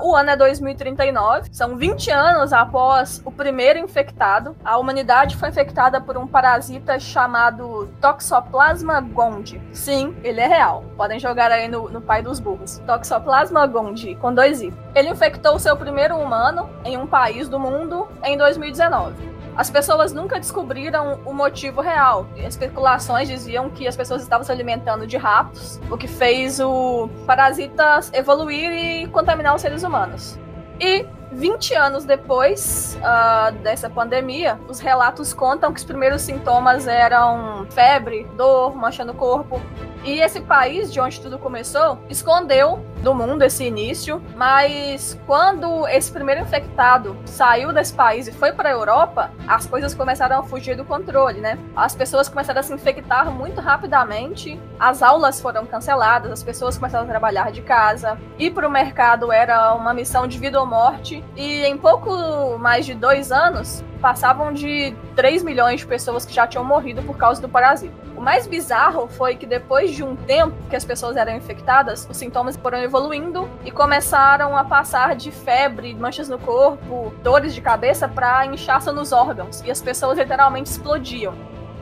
O 0.00 0.14
ano 0.14 0.30
é 0.30 0.36
2039, 0.36 1.48
são 1.50 1.76
20 1.76 2.10
anos 2.10 2.52
após 2.52 3.20
o 3.24 3.32
primeiro 3.32 3.78
infectado. 3.80 4.54
A 4.64 4.78
humanidade 4.78 5.36
foi 5.36 5.48
infectada 5.48 6.00
por 6.00 6.16
um 6.16 6.26
parasita 6.26 7.00
chamado 7.00 7.88
Toxoplasma 8.00 9.00
gondii. 9.00 9.60
Sim, 9.72 10.16
ele 10.22 10.40
é 10.40 10.46
real. 10.46 10.84
Podem 10.96 11.18
jogar 11.18 11.50
aí 11.50 11.66
no, 11.66 11.88
no 11.88 12.00
pai 12.00 12.22
dos 12.22 12.38
burros. 12.38 12.78
Toxoplasma 12.86 13.66
gondii, 13.66 14.14
com 14.16 14.32
dois 14.32 14.62
i. 14.62 14.72
Ele 14.94 15.08
infectou 15.08 15.58
seu 15.58 15.76
primeiro 15.76 16.16
humano 16.16 16.70
em 16.84 16.96
um 16.96 17.06
país 17.06 17.48
do 17.48 17.58
mundo 17.58 18.06
em 18.22 18.36
2019 18.36 19.37
as 19.58 19.68
pessoas 19.68 20.12
nunca 20.12 20.38
descobriram 20.38 21.18
o 21.26 21.34
motivo 21.34 21.80
real. 21.80 22.28
Especulações 22.36 23.26
diziam 23.26 23.68
que 23.68 23.88
as 23.88 23.96
pessoas 23.96 24.22
estavam 24.22 24.44
se 24.44 24.52
alimentando 24.52 25.04
de 25.04 25.16
ratos, 25.16 25.80
o 25.90 25.98
que 25.98 26.06
fez 26.06 26.60
o 26.60 27.10
parasita 27.26 27.98
evoluir 28.12 28.70
e 28.70 29.08
contaminar 29.08 29.56
os 29.56 29.60
seres 29.60 29.82
humanos. 29.82 30.38
E 30.80 31.04
20 31.32 31.74
anos 31.74 32.04
depois 32.04 32.96
uh, 33.00 33.52
dessa 33.58 33.90
pandemia, 33.90 34.60
os 34.68 34.78
relatos 34.78 35.34
contam 35.34 35.72
que 35.72 35.80
os 35.80 35.84
primeiros 35.84 36.22
sintomas 36.22 36.86
eram 36.86 37.66
febre, 37.68 38.28
dor, 38.36 38.76
mancha 38.76 39.04
no 39.04 39.12
corpo, 39.12 39.60
e 40.04 40.20
esse 40.20 40.40
país, 40.40 40.92
de 40.92 41.00
onde 41.00 41.20
tudo 41.20 41.38
começou, 41.38 41.98
escondeu 42.08 42.84
do 43.02 43.14
mundo 43.14 43.42
esse 43.42 43.64
início, 43.64 44.22
mas 44.36 45.18
quando 45.26 45.86
esse 45.88 46.10
primeiro 46.10 46.42
infectado 46.42 47.16
saiu 47.24 47.72
desse 47.72 47.94
país 47.94 48.26
e 48.26 48.32
foi 48.32 48.52
para 48.52 48.68
a 48.68 48.72
Europa, 48.72 49.30
as 49.46 49.66
coisas 49.66 49.94
começaram 49.94 50.40
a 50.40 50.42
fugir 50.42 50.76
do 50.76 50.84
controle, 50.84 51.40
né? 51.40 51.58
As 51.76 51.94
pessoas 51.94 52.28
começaram 52.28 52.60
a 52.60 52.62
se 52.62 52.72
infectar 52.72 53.30
muito 53.30 53.60
rapidamente, 53.60 54.60
as 54.78 55.02
aulas 55.02 55.40
foram 55.40 55.64
canceladas, 55.64 56.32
as 56.32 56.42
pessoas 56.42 56.76
começaram 56.76 57.04
a 57.04 57.08
trabalhar 57.08 57.52
de 57.52 57.62
casa, 57.62 58.18
ir 58.38 58.50
para 58.50 58.66
o 58.66 58.70
mercado 58.70 59.32
era 59.32 59.74
uma 59.74 59.94
missão 59.94 60.26
de 60.26 60.38
vida 60.38 60.60
ou 60.60 60.66
morte, 60.66 61.24
e 61.36 61.64
em 61.64 61.76
pouco 61.76 62.58
mais 62.58 62.84
de 62.84 62.94
dois 62.94 63.30
anos, 63.30 63.84
passavam 64.00 64.52
de 64.52 64.94
3 65.14 65.42
milhões 65.42 65.80
de 65.80 65.86
pessoas 65.86 66.24
que 66.24 66.34
já 66.34 66.46
tinham 66.46 66.64
morrido 66.64 67.02
por 67.02 67.16
causa 67.16 67.40
do 67.40 67.48
parasita. 67.48 67.94
O 68.16 68.20
mais 68.20 68.46
bizarro 68.46 69.08
foi 69.08 69.36
que 69.36 69.46
depois 69.46 69.92
de 69.92 70.02
um 70.02 70.16
tempo 70.16 70.56
que 70.68 70.74
as 70.74 70.84
pessoas 70.84 71.16
eram 71.16 71.36
infectadas, 71.36 72.06
os 72.10 72.16
sintomas 72.16 72.56
foram 72.56 72.78
evoluindo 72.78 73.48
e 73.64 73.70
começaram 73.70 74.56
a 74.56 74.64
passar 74.64 75.14
de 75.14 75.30
febre, 75.30 75.94
manchas 75.94 76.28
no 76.28 76.38
corpo, 76.38 77.14
dores 77.22 77.54
de 77.54 77.60
cabeça 77.60 78.08
para 78.08 78.46
inchaço 78.46 78.92
nos 78.92 79.12
órgãos 79.12 79.60
e 79.64 79.70
as 79.70 79.80
pessoas 79.80 80.18
literalmente 80.18 80.70
explodiam. 80.70 81.34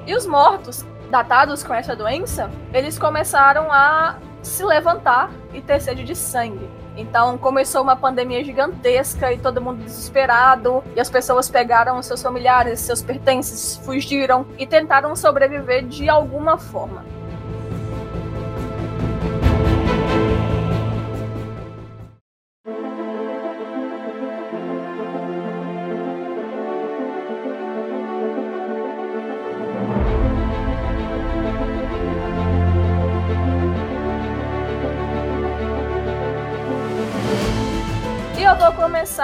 E 0.06 0.14
os 0.14 0.27
mortos, 0.27 0.84
datados 1.11 1.64
com 1.64 1.72
essa 1.72 1.97
doença, 1.97 2.50
eles 2.72 2.98
começaram 2.98 3.72
a 3.72 4.19
se 4.42 4.64
levantar 4.64 5.31
e 5.53 5.61
ter 5.61 5.81
sede 5.81 6.05
de 6.05 6.14
sangue. 6.14 6.69
Então 6.97 7.36
começou 7.36 7.83
uma 7.83 7.94
pandemia 7.94 8.42
gigantesca 8.42 9.33
e 9.33 9.39
todo 9.39 9.61
mundo 9.61 9.84
desesperado, 9.84 10.83
e 10.94 11.00
as 11.00 11.11
pessoas 11.11 11.48
pegaram 11.48 12.00
seus 12.03 12.22
familiares, 12.22 12.80
seus 12.80 13.03
pertences, 13.03 13.77
fugiram 13.84 14.47
e 14.58 14.66
tentaram 14.66 15.14
sobreviver 15.14 15.84
de 15.86 16.08
alguma 16.08 16.56
forma. 16.56 17.16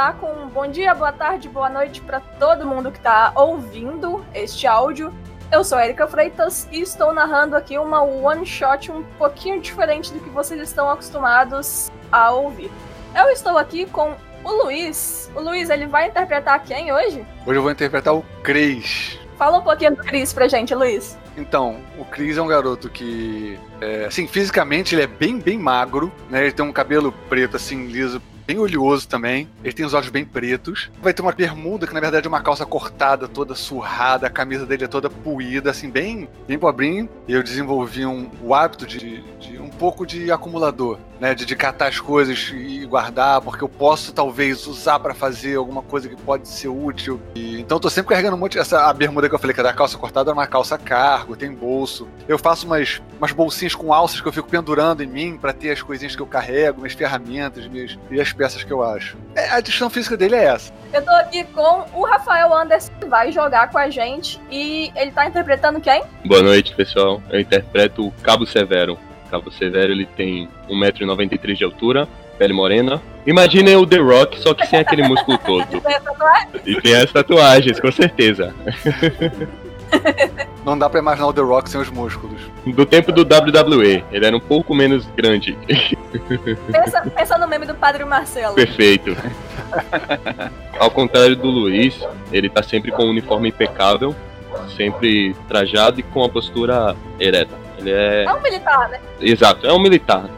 Começar 0.02 0.14
com 0.14 0.32
um 0.32 0.48
bom 0.48 0.66
dia, 0.66 0.92
boa 0.94 1.12
tarde, 1.12 1.48
boa 1.48 1.68
noite 1.68 2.00
para 2.00 2.18
todo 2.18 2.66
mundo 2.66 2.90
que 2.90 2.98
está 2.98 3.30
ouvindo 3.36 4.24
este 4.34 4.66
áudio. 4.66 5.14
Eu 5.52 5.62
sou 5.62 5.78
Erika 5.78 6.08
Freitas 6.08 6.66
e 6.72 6.80
estou 6.80 7.12
narrando 7.12 7.54
aqui 7.54 7.78
uma 7.78 8.02
one 8.02 8.44
shot 8.44 8.90
um 8.90 9.04
pouquinho 9.16 9.60
diferente 9.60 10.12
do 10.12 10.18
que 10.18 10.28
vocês 10.28 10.60
estão 10.60 10.90
acostumados 10.90 11.88
a 12.10 12.32
ouvir. 12.32 12.68
Eu 13.14 13.28
estou 13.30 13.56
aqui 13.56 13.86
com 13.86 14.16
o 14.42 14.64
Luiz. 14.64 15.30
O 15.36 15.40
Luiz, 15.40 15.70
ele 15.70 15.86
vai 15.86 16.08
interpretar 16.08 16.60
quem 16.64 16.92
hoje? 16.92 17.24
Hoje 17.46 17.58
eu 17.58 17.62
vou 17.62 17.70
interpretar 17.70 18.12
o 18.12 18.24
Cris. 18.42 19.20
Fala 19.38 19.58
um 19.58 19.62
pouquinho 19.62 19.94
do 19.94 20.02
Cris 20.02 20.32
pra 20.32 20.48
gente, 20.48 20.74
Luiz. 20.74 21.16
Então, 21.36 21.76
o 21.96 22.04
Cris 22.04 22.36
é 22.36 22.42
um 22.42 22.48
garoto 22.48 22.90
que, 22.90 23.56
é, 23.80 24.06
assim, 24.06 24.26
fisicamente 24.26 24.96
ele 24.96 25.02
é 25.02 25.06
bem, 25.06 25.38
bem 25.38 25.58
magro, 25.58 26.10
né? 26.28 26.42
Ele 26.42 26.52
tem 26.52 26.64
um 26.64 26.72
cabelo 26.72 27.12
preto, 27.28 27.56
assim, 27.56 27.86
liso, 27.86 28.20
bem 28.46 28.58
oleoso 28.58 29.08
também. 29.08 29.48
Ele 29.62 29.72
tem 29.72 29.84
os 29.84 29.94
olhos 29.94 30.08
bem 30.08 30.24
pretos. 30.24 30.90
Vai 31.02 31.12
ter 31.12 31.22
uma 31.22 31.32
bermuda 31.32 31.86
que 31.86 31.94
na 31.94 32.00
verdade 32.00 32.26
é 32.26 32.28
uma 32.28 32.40
calça 32.40 32.66
cortada, 32.66 33.28
toda 33.28 33.54
surrada, 33.54 34.26
a 34.26 34.30
camisa 34.30 34.66
dele 34.66 34.84
é 34.84 34.88
toda 34.88 35.08
puída, 35.08 35.70
assim, 35.70 35.90
bem, 35.90 36.28
bem 36.46 36.58
pobrinho. 36.58 37.08
E 37.26 37.32
eu 37.32 37.42
desenvolvi 37.42 38.04
um, 38.04 38.30
o 38.42 38.54
hábito 38.54 38.86
de, 38.86 39.22
de 39.38 39.58
um 39.58 39.68
pouco 39.68 40.06
de 40.06 40.30
acumulador, 40.30 40.98
né? 41.22 41.36
De, 41.36 41.46
de 41.46 41.54
catar 41.54 41.86
as 41.86 42.00
coisas 42.00 42.52
e 42.52 42.84
guardar, 42.84 43.40
porque 43.40 43.62
eu 43.62 43.68
posso 43.68 44.12
talvez 44.12 44.66
usar 44.66 44.98
para 44.98 45.14
fazer 45.14 45.54
alguma 45.54 45.80
coisa 45.80 46.08
que 46.08 46.16
pode 46.16 46.48
ser 46.48 46.66
útil. 46.66 47.22
E, 47.36 47.60
então 47.60 47.76
eu 47.76 47.80
tô 47.80 47.88
sempre 47.88 48.08
carregando 48.08 48.34
um 48.34 48.40
monte. 48.40 48.58
Essa 48.58 48.88
a 48.88 48.92
bermuda 48.92 49.28
que 49.28 49.34
eu 49.34 49.38
falei 49.38 49.54
que 49.54 49.60
era 49.60 49.70
a 49.70 49.72
calça 49.72 49.96
cortada 49.96 50.32
é 50.32 50.34
uma 50.34 50.48
calça 50.48 50.76
cargo, 50.76 51.36
tem 51.36 51.54
bolso. 51.54 52.08
Eu 52.26 52.36
faço 52.40 52.66
umas, 52.66 53.00
umas 53.18 53.30
bolsinhas 53.30 53.72
com 53.72 53.92
alças 53.92 54.20
que 54.20 54.26
eu 54.26 54.32
fico 54.32 54.48
pendurando 54.48 55.00
em 55.00 55.06
mim 55.06 55.38
para 55.40 55.52
ter 55.52 55.70
as 55.70 55.80
coisinhas 55.80 56.16
que 56.16 56.22
eu 56.22 56.26
carrego, 56.26 56.80
minhas 56.80 56.94
ferramentas, 56.94 57.68
minhas, 57.68 57.96
minhas 58.10 58.32
peças 58.32 58.64
que 58.64 58.72
eu 58.72 58.82
acho. 58.82 59.16
É, 59.36 59.50
a 59.50 59.60
distinção 59.60 59.88
física 59.88 60.16
dele 60.16 60.34
é 60.34 60.46
essa. 60.46 60.72
Eu 60.92 61.04
tô 61.04 61.12
aqui 61.12 61.44
com 61.44 61.84
o 61.94 62.04
Rafael 62.04 62.52
Anderson, 62.52 62.90
que 63.00 63.06
vai 63.06 63.30
jogar 63.30 63.70
com 63.70 63.78
a 63.78 63.88
gente. 63.88 64.40
E 64.50 64.90
ele 64.96 65.12
tá 65.12 65.24
interpretando 65.24 65.80
quem? 65.80 66.02
Boa 66.26 66.42
noite, 66.42 66.74
pessoal. 66.74 67.22
Eu 67.30 67.38
interpreto 67.38 68.08
o 68.08 68.12
Cabo 68.22 68.44
Severo. 68.44 68.98
O 69.32 69.40
Cabo 69.40 69.50
Severo 69.50 69.90
ele 69.90 70.04
tem 70.04 70.46
1,93m 70.68 71.54
de 71.54 71.64
altura, 71.64 72.06
pele 72.36 72.52
morena. 72.52 73.00
Imaginem 73.26 73.76
o 73.76 73.86
The 73.86 73.96
Rock, 73.96 74.38
só 74.38 74.52
que 74.52 74.66
sem 74.66 74.80
aquele 74.80 75.08
músculo 75.08 75.38
todo. 75.46 75.82
e 76.66 76.78
tem 76.82 76.94
as 76.96 77.10
tatuagens, 77.10 77.80
com 77.80 77.90
certeza. 77.90 78.54
Não 80.66 80.78
dá 80.78 80.90
pra 80.90 81.00
imaginar 81.00 81.28
o 81.28 81.32
The 81.32 81.40
Rock 81.40 81.70
sem 81.70 81.80
os 81.80 81.88
músculos. 81.88 82.38
Do 82.66 82.84
tempo 82.84 83.10
do 83.10 83.22
WWE, 83.22 84.04
ele 84.12 84.26
era 84.26 84.36
um 84.36 84.40
pouco 84.40 84.74
menos 84.74 85.06
grande. 85.16 85.56
Pensa, 86.70 87.00
pensa 87.14 87.38
no 87.38 87.48
meme 87.48 87.64
do 87.64 87.74
Padre 87.74 88.04
Marcelo. 88.04 88.54
Perfeito. 88.54 89.16
Ao 90.78 90.90
contrário 90.90 91.36
do 91.36 91.48
Luiz, 91.48 91.98
ele 92.30 92.50
tá 92.50 92.62
sempre 92.62 92.90
com 92.90 93.04
um 93.04 93.10
uniforme 93.10 93.48
impecável, 93.48 94.14
sempre 94.76 95.34
trajado 95.48 96.00
e 96.00 96.02
com 96.02 96.22
a 96.22 96.28
postura 96.28 96.94
ereta. 97.18 97.62
Ele 97.82 97.92
é. 97.92 98.24
É 98.24 98.32
um 98.32 98.40
militar, 98.40 98.88
né? 98.88 99.00
Exato, 99.20 99.66
é 99.66 99.72
um 99.72 99.80
militar. 99.80 100.30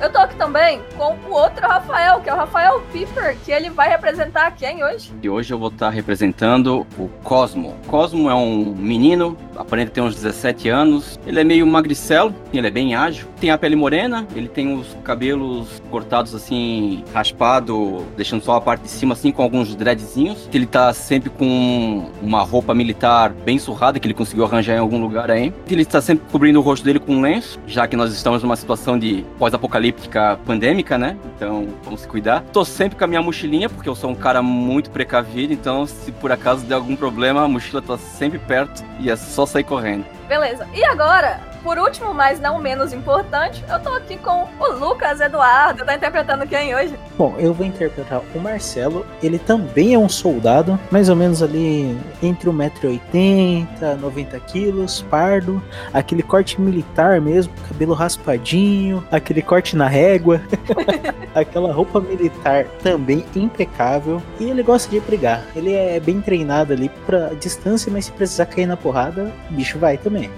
Eu 0.00 0.12
tô 0.12 0.18
aqui 0.18 0.36
também 0.36 0.80
com 0.96 1.16
o 1.28 1.32
outro 1.32 1.66
Rafael, 1.66 2.20
que 2.20 2.30
é 2.30 2.32
o 2.32 2.36
Rafael 2.36 2.80
Piper, 2.92 3.36
que 3.44 3.50
ele 3.50 3.68
vai 3.68 3.88
representar 3.88 4.52
quem 4.52 4.84
hoje? 4.84 5.12
E 5.20 5.28
hoje 5.28 5.52
eu 5.52 5.58
vou 5.58 5.70
estar 5.70 5.90
representando 5.90 6.86
o 6.96 7.08
Cosmo. 7.24 7.74
Cosmo 7.88 8.30
é 8.30 8.34
um 8.34 8.76
menino, 8.76 9.36
aparenta 9.58 9.90
ter 9.90 10.00
uns 10.00 10.14
17 10.14 10.68
anos. 10.68 11.18
Ele 11.26 11.40
é 11.40 11.44
meio 11.44 11.66
magricelo, 11.66 12.34
ele 12.52 12.66
é 12.66 12.70
bem 12.70 12.94
ágil. 12.94 13.26
Tem 13.40 13.50
a 13.50 13.58
pele 13.58 13.76
morena, 13.76 14.26
ele 14.34 14.48
tem 14.48 14.74
os 14.74 14.96
cabelos 15.04 15.82
cortados 15.90 16.34
assim, 16.34 17.04
raspado, 17.12 18.04
deixando 18.16 18.42
só 18.42 18.56
a 18.56 18.60
parte 18.60 18.82
de 18.82 18.90
cima 18.90 19.14
assim 19.14 19.30
com 19.30 19.42
alguns 19.42 19.74
dreadzinhos. 19.74 20.48
Ele 20.52 20.66
tá 20.66 20.92
sempre 20.92 21.30
com 21.30 22.10
uma 22.22 22.42
roupa 22.42 22.74
militar 22.74 23.30
bem 23.30 23.58
surrada 23.58 23.98
que 23.98 24.06
ele 24.06 24.14
conseguiu 24.14 24.44
arranjar 24.44 24.74
em 24.74 24.80
algum 24.80 25.00
lugar 25.00 25.30
aí. 25.30 25.52
Ele 25.70 25.82
está 25.82 26.00
sempre 26.00 26.26
cobrindo 26.30 26.58
o 26.58 26.62
rosto 26.62 26.84
dele 26.84 26.98
com 26.98 27.16
um 27.16 27.20
lenço, 27.20 27.58
já 27.66 27.86
que 27.86 27.96
nós 27.96 28.12
estamos 28.12 28.42
numa 28.42 28.56
situação 28.56 28.98
de 28.98 29.24
pós-apocalipse 29.38 29.88
apocalíptica 29.88 30.38
pandêmica, 30.44 30.98
né? 30.98 31.16
Então, 31.36 31.68
vamos 31.84 32.00
se 32.00 32.08
cuidar. 32.08 32.42
Tô 32.52 32.64
sempre 32.64 32.96
com 32.96 33.04
a 33.04 33.06
minha 33.06 33.22
mochilinha, 33.22 33.68
porque 33.68 33.88
eu 33.88 33.94
sou 33.94 34.10
um 34.10 34.14
cara 34.14 34.42
muito 34.42 34.90
precavido, 34.90 35.52
então 35.52 35.86
se 35.86 36.12
por 36.12 36.32
acaso 36.32 36.64
der 36.64 36.74
algum 36.74 36.96
problema, 36.96 37.42
a 37.42 37.48
mochila 37.48 37.80
tá 37.80 37.96
sempre 37.96 38.38
perto 38.38 38.84
e 39.00 39.10
é 39.10 39.16
só 39.16 39.46
sair 39.48 39.64
correndo. 39.64 40.04
Beleza. 40.28 40.66
E 40.74 40.84
agora, 40.84 41.40
por 41.62 41.78
último, 41.78 42.14
mas 42.14 42.40
não 42.40 42.58
menos 42.58 42.92
importante, 42.92 43.64
eu 43.68 43.78
tô 43.80 43.90
aqui 43.90 44.16
com 44.18 44.48
o 44.58 44.72
Lucas 44.72 45.20
Eduardo. 45.20 45.84
Tá 45.84 45.94
interpretando 45.94 46.46
quem 46.46 46.74
hoje? 46.74 46.94
Bom, 47.16 47.34
eu 47.38 47.52
vou 47.52 47.66
interpretar 47.66 48.22
o 48.34 48.38
Marcelo. 48.38 49.06
Ele 49.22 49.38
também 49.38 49.94
é 49.94 49.98
um 49.98 50.08
soldado, 50.08 50.78
mais 50.90 51.08
ou 51.08 51.16
menos 51.16 51.42
ali 51.42 51.98
entre 52.22 52.50
1,80m, 52.50 53.66
90kg, 54.00 55.04
pardo, 55.04 55.62
aquele 55.92 56.22
corte 56.22 56.60
militar 56.60 57.20
mesmo, 57.20 57.52
cabelo 57.68 57.94
raspadinho, 57.94 59.04
aquele 59.10 59.42
corte 59.42 59.76
na 59.76 59.88
régua, 59.88 60.40
aquela 61.34 61.72
roupa 61.72 62.00
militar 62.00 62.64
também 62.82 63.24
impecável. 63.34 64.22
E 64.38 64.50
ele 64.50 64.62
gosta 64.62 64.90
de 64.90 65.00
brigar. 65.00 65.44
Ele 65.54 65.72
é 65.72 66.00
bem 66.00 66.20
treinado 66.20 66.72
ali 66.72 66.90
pra 67.06 67.30
distância, 67.34 67.90
mas 67.92 68.06
se 68.06 68.12
precisar 68.12 68.46
cair 68.46 68.66
na 68.66 68.76
porrada, 68.76 69.32
o 69.50 69.54
bicho 69.54 69.78
vai 69.78 69.96
também. 69.96 70.30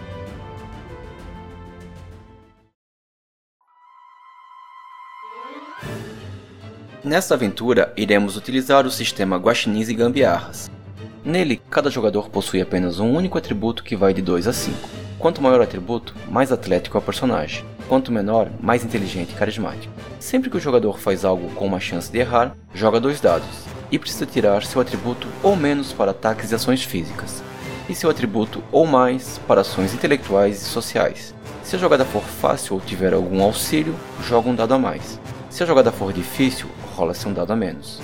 Nesta 7.03 7.33
aventura, 7.33 7.95
iremos 7.97 8.37
utilizar 8.37 8.87
o 8.87 8.91
sistema 8.91 9.39
Guaxinins 9.39 9.89
e 9.89 9.95
Gambiarras. 9.95 10.71
Nele, 11.25 11.63
cada 11.71 11.89
jogador 11.89 12.29
possui 12.29 12.61
apenas 12.61 13.01
um 13.01 13.11
único 13.17 13.39
atributo 13.39 13.83
que 13.83 13.97
vai 13.97 14.13
de 14.13 14.21
2 14.21 14.47
a 14.47 14.53
5. 14.53 14.77
Quanto 15.19 15.41
maior 15.41 15.61
o 15.61 15.63
atributo, 15.63 16.15
mais 16.31 16.53
atlético 16.53 16.99
é 16.99 17.01
o 17.01 17.03
personagem. 17.03 17.65
Quanto 17.89 18.13
menor, 18.13 18.51
mais 18.61 18.85
inteligente 18.85 19.31
e 19.33 19.35
carismático. 19.35 19.91
Sempre 20.19 20.51
que 20.51 20.59
o 20.59 20.61
jogador 20.61 20.99
faz 20.99 21.25
algo 21.25 21.49
com 21.55 21.65
uma 21.65 21.81
chance 21.81 22.13
de 22.13 22.19
errar, 22.19 22.55
joga 22.75 23.01
dois 23.01 23.19
dados 23.19 23.49
e 23.91 23.99
precisa 23.99 24.27
tirar 24.27 24.63
seu 24.63 24.83
atributo 24.83 25.27
ou 25.43 25.57
menos 25.57 25.95
para 25.95 26.11
ataques 26.11 26.53
e 26.53 26.55
ações 26.55 26.85
físicas, 26.85 27.43
e 27.89 27.95
seu 27.95 28.11
atributo 28.11 28.63
ou 28.71 28.87
mais 28.87 29.39
para 29.49 29.63
ações 29.63 29.95
intelectuais 29.95 30.61
e 30.61 30.65
sociais. 30.67 31.35
Se 31.65 31.77
a 31.77 31.79
jogada 31.79 32.05
for 32.05 32.23
fácil 32.23 32.75
ou 32.75 32.81
tiver 32.81 33.15
algum 33.15 33.43
auxílio, 33.43 33.95
joga 34.23 34.51
um 34.51 34.55
dado 34.55 34.75
a 34.75 34.79
mais. 34.79 35.19
Se 35.49 35.65
a 35.65 35.67
jogada 35.67 35.91
for 35.91 36.13
difícil, 36.13 36.69
rola-se 36.95 37.27
um 37.29 37.33
dado 37.33 37.53
a 37.53 37.57
menos. 37.57 38.01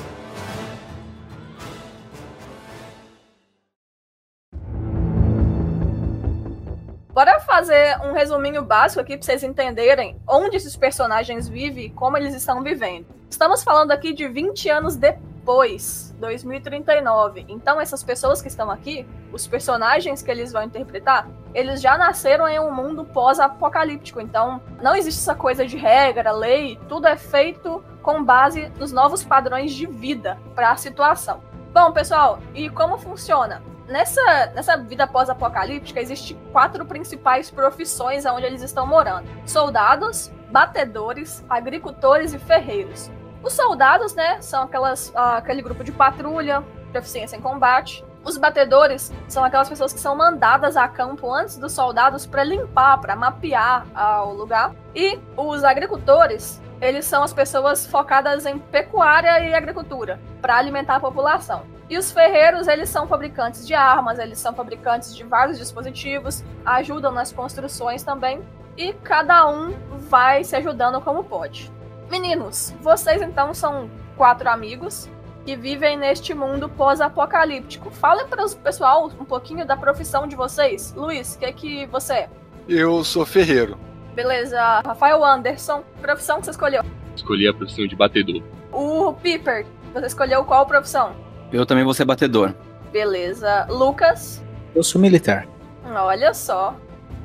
Bora 7.17 7.41
fazer 7.41 7.99
um 8.03 8.13
resuminho 8.13 8.63
básico 8.63 9.01
aqui 9.01 9.17
para 9.17 9.25
vocês 9.25 9.43
entenderem 9.43 10.21
onde 10.29 10.59
esses 10.59 10.77
personagens 10.77 11.49
vivem 11.49 11.87
e 11.87 11.91
como 11.91 12.15
eles 12.19 12.35
estão 12.35 12.63
vivendo. 12.63 13.07
Estamos 13.31 13.65
falando 13.65 13.91
aqui 13.91 14.13
de 14.13 14.29
20 14.29 14.69
anos 14.69 14.97
depois, 14.97 16.15
2039. 16.19 17.47
Então 17.49 17.81
essas 17.81 18.03
pessoas 18.05 18.43
que 18.43 18.49
estão 18.49 18.71
aqui, 18.71 19.09
os 19.33 19.47
personagens 19.47 20.21
que 20.21 20.31
eles 20.31 20.53
vão 20.53 20.65
interpretar, 20.65 21.27
eles 21.55 21.81
já 21.81 21.97
nasceram 21.97 22.47
em 22.47 22.61
um 22.61 22.71
mundo 22.71 23.03
pós-apocalíptico. 23.03 24.21
Então 24.21 24.61
não 24.83 24.95
existe 24.95 25.23
essa 25.23 25.35
coisa 25.35 25.65
de 25.65 25.79
regra, 25.79 26.33
lei, 26.33 26.79
tudo 26.87 27.07
é 27.07 27.17
feito 27.17 27.83
com 28.03 28.23
base 28.23 28.71
nos 28.79 28.93
novos 28.93 29.25
padrões 29.25 29.73
de 29.73 29.87
vida 29.87 30.37
para 30.55 30.71
a 30.71 30.77
situação. 30.77 31.41
Bom, 31.73 31.93
pessoal, 31.93 32.41
e 32.55 32.69
como 32.69 32.99
funciona? 32.99 33.63
Nessa, 33.89 34.51
nessa 34.55 34.77
vida 34.77 35.07
pós-apocalíptica, 35.07 36.01
existem 36.01 36.37
quatro 36.51 36.85
principais 36.85 37.51
profissões 37.51 38.27
onde 38.27 38.45
eles 38.45 38.63
estão 38.63 38.87
morando: 38.87 39.29
soldados, 39.47 40.31
batedores, 40.51 41.45
agricultores 41.49 42.35
e 42.35 42.39
ferreiros. 42.39 43.11
Os 43.43 43.53
soldados, 43.53 44.15
né, 44.15 44.41
são 44.41 44.65
aquelas, 44.65 45.11
uh, 45.11 45.37
aquele 45.37 45.63
grupo 45.63 45.85
de 45.85 45.93
patrulha, 45.93 46.65
proficiência 46.91 47.37
em 47.37 47.41
combate. 47.41 48.05
Os 48.25 48.37
batedores 48.37 49.13
são 49.29 49.45
aquelas 49.45 49.69
pessoas 49.69 49.93
que 49.93 50.01
são 50.01 50.17
mandadas 50.17 50.77
a 50.77 50.89
campo 50.89 51.33
antes 51.33 51.57
dos 51.57 51.71
soldados 51.71 52.27
para 52.27 52.43
limpar, 52.43 52.99
para 52.99 53.15
mapear 53.15 53.87
uh, 53.95 54.27
o 54.27 54.33
lugar. 54.33 54.75
E 54.93 55.21
os 55.37 55.63
agricultores 55.63 56.61
eles 56.81 57.05
são 57.05 57.23
as 57.23 57.33
pessoas 57.33 57.87
focadas 57.87 58.47
em 58.47 58.59
pecuária 58.59 59.41
e 59.41 59.55
agricultura 59.55 60.21
para 60.41 60.57
alimentar 60.57 60.97
a 60.97 61.01
população. 61.01 61.65
E 61.89 61.97
os 61.97 62.11
ferreiros, 62.11 62.67
eles 62.67 62.89
são 62.89 63.07
fabricantes 63.07 63.67
de 63.67 63.75
armas, 63.75 64.19
eles 64.19 64.39
são 64.39 64.53
fabricantes 64.53 65.15
de 65.15 65.23
vários 65.23 65.59
dispositivos, 65.59 66.45
ajudam 66.65 67.13
nas 67.13 67.33
construções 67.33 68.03
também, 68.03 68.43
e 68.77 68.93
cada 68.93 69.49
um 69.49 69.75
vai 70.09 70.45
se 70.45 70.57
ajudando 70.57 71.01
como 71.01 71.25
pode. 71.25 71.73
Meninos, 72.11 72.75
vocês 72.81 73.23
então 73.23 73.55
são 73.55 73.89
quatro 74.17 74.49
amigos 74.49 75.09
que 75.45 75.57
vivem 75.57 75.97
neste 75.97 76.35
mundo 76.35 76.69
pós-apocalíptico. 76.69 77.91
Falem 77.91 78.27
para 78.27 78.45
o 78.45 78.57
pessoal 78.57 79.11
um 79.19 79.25
pouquinho 79.25 79.65
da 79.65 79.77
profissão 79.77 80.27
de 80.27 80.35
vocês. 80.35 80.93
Luiz, 80.97 81.35
o 81.35 81.39
que, 81.39 81.45
é 81.45 81.53
que 81.53 81.87
você 81.87 82.13
é? 82.13 82.31
Eu 82.69 83.05
sou 83.05 83.25
ferreiro. 83.25 83.79
Beleza. 84.17 84.81
Rafael 84.81 85.23
Anderson, 85.23 85.85
profissão 86.01 86.39
que 86.39 86.47
você 86.47 86.53
escolheu? 86.53 86.83
Escolhi 87.15 87.47
a 87.47 87.53
profissão 87.53 87.87
de 87.87 87.95
batedor. 87.95 88.43
O 88.73 89.13
Piper, 89.13 89.67
você 89.93 90.07
escolheu 90.07 90.43
qual 90.43 90.65
profissão? 90.65 91.15
Eu 91.53 91.67
também 91.67 91.85
vou 91.85 91.93
ser 91.93 92.07
batedor. 92.07 92.55
Beleza. 92.91 93.67
Lucas? 93.69 94.43
Eu 94.75 94.83
sou 94.83 94.99
militar. 94.99 95.47
Olha 95.85 96.33
só. 96.33 96.75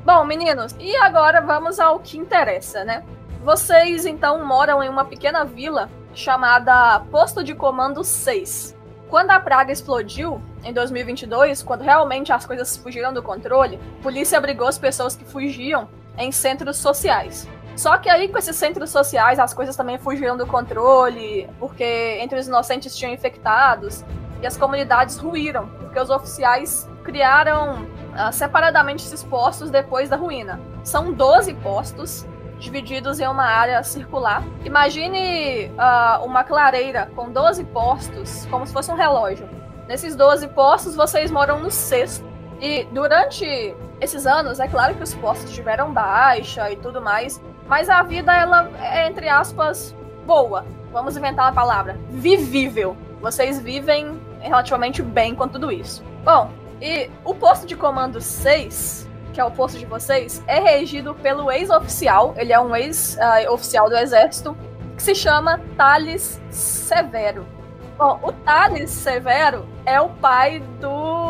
Bom, 0.04 0.22
meninos, 0.26 0.76
e 0.78 0.94
agora 0.96 1.40
vamos 1.40 1.80
ao 1.80 1.98
que 1.98 2.18
interessa, 2.18 2.84
né? 2.84 3.02
Vocês 3.42 4.04
então 4.04 4.44
moram 4.44 4.82
em 4.82 4.88
uma 4.90 5.06
pequena 5.06 5.46
vila 5.46 5.88
chamada 6.12 7.00
Posto 7.10 7.42
de 7.42 7.54
Comando 7.54 8.04
6. 8.04 8.76
Quando 9.08 9.30
a 9.30 9.40
praga 9.40 9.72
explodiu, 9.72 10.42
em 10.62 10.74
2022, 10.74 11.62
quando 11.62 11.80
realmente 11.80 12.32
as 12.32 12.44
coisas 12.44 12.76
fugiram 12.76 13.14
do 13.14 13.22
controle, 13.22 13.80
a 13.98 14.02
polícia 14.02 14.36
abrigou 14.36 14.66
as 14.68 14.78
pessoas 14.78 15.16
que 15.16 15.24
fugiam 15.24 15.88
em 16.18 16.30
centros 16.30 16.76
sociais. 16.76 17.48
Só 17.76 17.96
que 17.96 18.08
aí, 18.08 18.28
com 18.28 18.38
esses 18.38 18.56
centros 18.56 18.90
sociais, 18.90 19.38
as 19.38 19.54
coisas 19.54 19.74
também 19.74 19.98
fugiram 19.98 20.36
do 20.36 20.46
controle, 20.46 21.48
porque 21.58 22.18
entre 22.20 22.38
os 22.38 22.46
inocentes 22.46 22.94
tinham 22.96 23.12
infectados, 23.12 24.04
e 24.42 24.46
as 24.46 24.56
comunidades 24.56 25.16
ruíram, 25.16 25.68
porque 25.80 25.98
os 25.98 26.10
oficiais 26.10 26.88
criaram 27.04 27.82
uh, 27.82 28.32
separadamente 28.32 29.04
esses 29.04 29.22
postos 29.22 29.70
depois 29.70 30.08
da 30.08 30.16
ruína. 30.16 30.60
São 30.82 31.12
12 31.12 31.54
postos, 31.54 32.26
divididos 32.58 33.20
em 33.20 33.26
uma 33.26 33.44
área 33.44 33.82
circular. 33.82 34.42
Imagine 34.64 35.70
uh, 35.70 36.24
uma 36.24 36.44
clareira 36.44 37.10
com 37.14 37.30
12 37.30 37.64
postos, 37.64 38.46
como 38.46 38.66
se 38.66 38.72
fosse 38.72 38.90
um 38.90 38.96
relógio. 38.96 39.48
Nesses 39.88 40.16
12 40.16 40.48
postos, 40.48 40.94
vocês 40.94 41.30
moram 41.30 41.60
no 41.60 41.70
sexto. 41.70 42.31
E 42.62 42.84
durante 42.92 43.74
esses 44.00 44.24
anos, 44.24 44.60
é 44.60 44.68
claro 44.68 44.94
que 44.94 45.02
os 45.02 45.12
postos 45.14 45.52
tiveram 45.52 45.92
baixa 45.92 46.70
e 46.70 46.76
tudo 46.76 47.02
mais, 47.02 47.42
mas 47.66 47.90
a 47.90 48.04
vida, 48.04 48.32
ela 48.32 48.70
é, 48.80 49.08
entre 49.08 49.28
aspas, 49.28 49.92
boa. 50.24 50.64
Vamos 50.92 51.16
inventar 51.16 51.46
uma 51.46 51.52
palavra. 51.52 51.98
Vivível. 52.08 52.96
Vocês 53.20 53.60
vivem 53.60 54.20
relativamente 54.38 55.02
bem 55.02 55.34
com 55.34 55.48
tudo 55.48 55.72
isso. 55.72 56.04
Bom, 56.24 56.50
e 56.80 57.10
o 57.24 57.34
posto 57.34 57.66
de 57.66 57.74
comando 57.74 58.20
6, 58.20 59.08
que 59.32 59.40
é 59.40 59.44
o 59.44 59.50
posto 59.50 59.76
de 59.76 59.86
vocês, 59.86 60.40
é 60.46 60.60
regido 60.60 61.16
pelo 61.16 61.50
ex-oficial, 61.50 62.32
ele 62.36 62.52
é 62.52 62.60
um 62.60 62.76
ex-oficial 62.76 63.88
do 63.88 63.96
exército, 63.96 64.56
que 64.96 65.02
se 65.02 65.16
chama 65.16 65.60
Thales 65.76 66.40
Severo. 66.48 67.44
Bom, 67.98 68.20
o 68.22 68.30
Thales 68.30 68.90
Severo 68.90 69.66
é 69.84 70.00
o 70.00 70.08
pai 70.08 70.60
do 70.80 71.21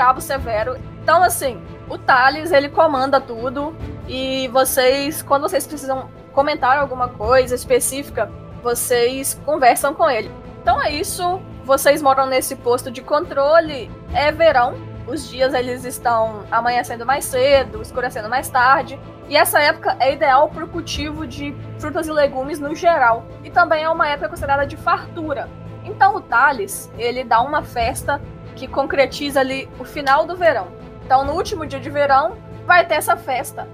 Cabo 0.00 0.18
Severo. 0.18 0.78
Então, 1.02 1.22
assim, 1.22 1.60
o 1.86 1.98
Thales, 1.98 2.52
ele 2.52 2.70
comanda 2.70 3.20
tudo 3.20 3.76
e 4.08 4.48
vocês, 4.48 5.20
quando 5.20 5.42
vocês 5.42 5.66
precisam 5.66 6.08
comentar 6.32 6.78
alguma 6.78 7.08
coisa 7.08 7.54
específica, 7.54 8.30
vocês 8.62 9.38
conversam 9.44 9.92
com 9.92 10.08
ele. 10.08 10.30
Então 10.62 10.80
é 10.80 10.90
isso. 10.90 11.38
Vocês 11.66 12.00
moram 12.00 12.24
nesse 12.24 12.56
posto 12.56 12.90
de 12.90 13.02
controle. 13.02 13.90
É 14.14 14.32
verão. 14.32 14.74
Os 15.06 15.28
dias 15.28 15.52
eles 15.52 15.84
estão 15.84 16.44
amanhecendo 16.50 17.04
mais 17.04 17.26
cedo, 17.26 17.82
escurecendo 17.82 18.30
mais 18.30 18.48
tarde. 18.48 18.98
E 19.28 19.36
essa 19.36 19.60
época 19.60 19.98
é 20.00 20.14
ideal 20.14 20.48
para 20.48 20.64
o 20.64 20.68
cultivo 20.68 21.26
de 21.26 21.54
frutas 21.78 22.08
e 22.08 22.10
legumes 22.10 22.58
no 22.58 22.74
geral. 22.74 23.26
E 23.44 23.50
também 23.50 23.84
é 23.84 23.90
uma 23.90 24.08
época 24.08 24.30
considerada 24.30 24.66
de 24.66 24.78
fartura. 24.78 25.46
Então 25.84 26.16
o 26.16 26.22
Thales, 26.22 26.90
ele 26.96 27.22
dá 27.22 27.42
uma 27.42 27.62
festa 27.62 28.18
que 28.60 28.68
concretiza 28.68 29.40
ali 29.40 29.66
o 29.78 29.84
final 29.84 30.26
do 30.26 30.36
verão. 30.36 30.68
Então, 31.02 31.24
no 31.24 31.32
último 31.32 31.66
dia 31.66 31.80
de 31.80 31.88
verão, 31.88 32.36
vai 32.66 32.84
ter 32.84 32.96
essa 32.96 33.16
festa. 33.16 33.66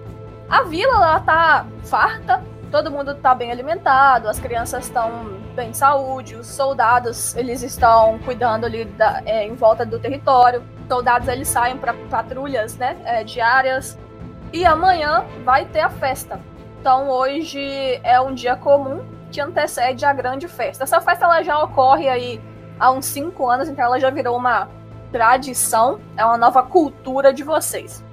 A 0.48 0.62
vila 0.62 0.96
lá 0.96 1.18
tá 1.18 1.66
farta, 1.82 2.40
todo 2.70 2.88
mundo 2.88 3.12
tá 3.16 3.34
bem 3.34 3.50
alimentado, 3.50 4.28
as 4.28 4.38
crianças 4.38 4.84
estão 4.84 5.40
bem 5.56 5.72
de 5.72 5.76
saúde, 5.76 6.36
os 6.36 6.46
soldados 6.46 7.34
eles 7.34 7.64
estão 7.64 8.20
cuidando 8.20 8.64
ali 8.64 8.84
da, 8.84 9.22
é, 9.26 9.44
em 9.44 9.56
volta 9.56 9.84
do 9.84 9.98
território. 9.98 10.62
Os 10.82 10.86
soldados 10.88 11.26
eles 11.26 11.48
saem 11.48 11.76
para 11.76 11.92
patrulhas, 12.08 12.76
né, 12.76 12.96
é, 13.04 13.24
diárias. 13.24 13.98
E 14.52 14.64
amanhã 14.64 15.24
vai 15.44 15.64
ter 15.64 15.80
a 15.80 15.90
festa. 15.90 16.38
Então 16.80 17.08
hoje 17.08 18.00
é 18.04 18.20
um 18.20 18.32
dia 18.32 18.54
comum 18.54 19.04
que 19.32 19.40
antecede 19.40 20.04
a 20.04 20.12
grande 20.12 20.46
festa. 20.46 20.84
Essa 20.84 21.00
festa 21.00 21.24
ela 21.24 21.42
já 21.42 21.60
ocorre 21.60 22.08
aí 22.08 22.40
há 22.78 22.90
uns 22.90 23.06
cinco 23.06 23.48
anos, 23.48 23.68
então 23.68 23.84
ela 23.84 23.98
já 23.98 24.10
virou 24.10 24.36
uma 24.36 24.68
tradição, 25.10 26.00
é 26.16 26.24
uma 26.24 26.36
nova 26.36 26.62
cultura 26.62 27.32
de 27.32 27.42
vocês. 27.42 28.04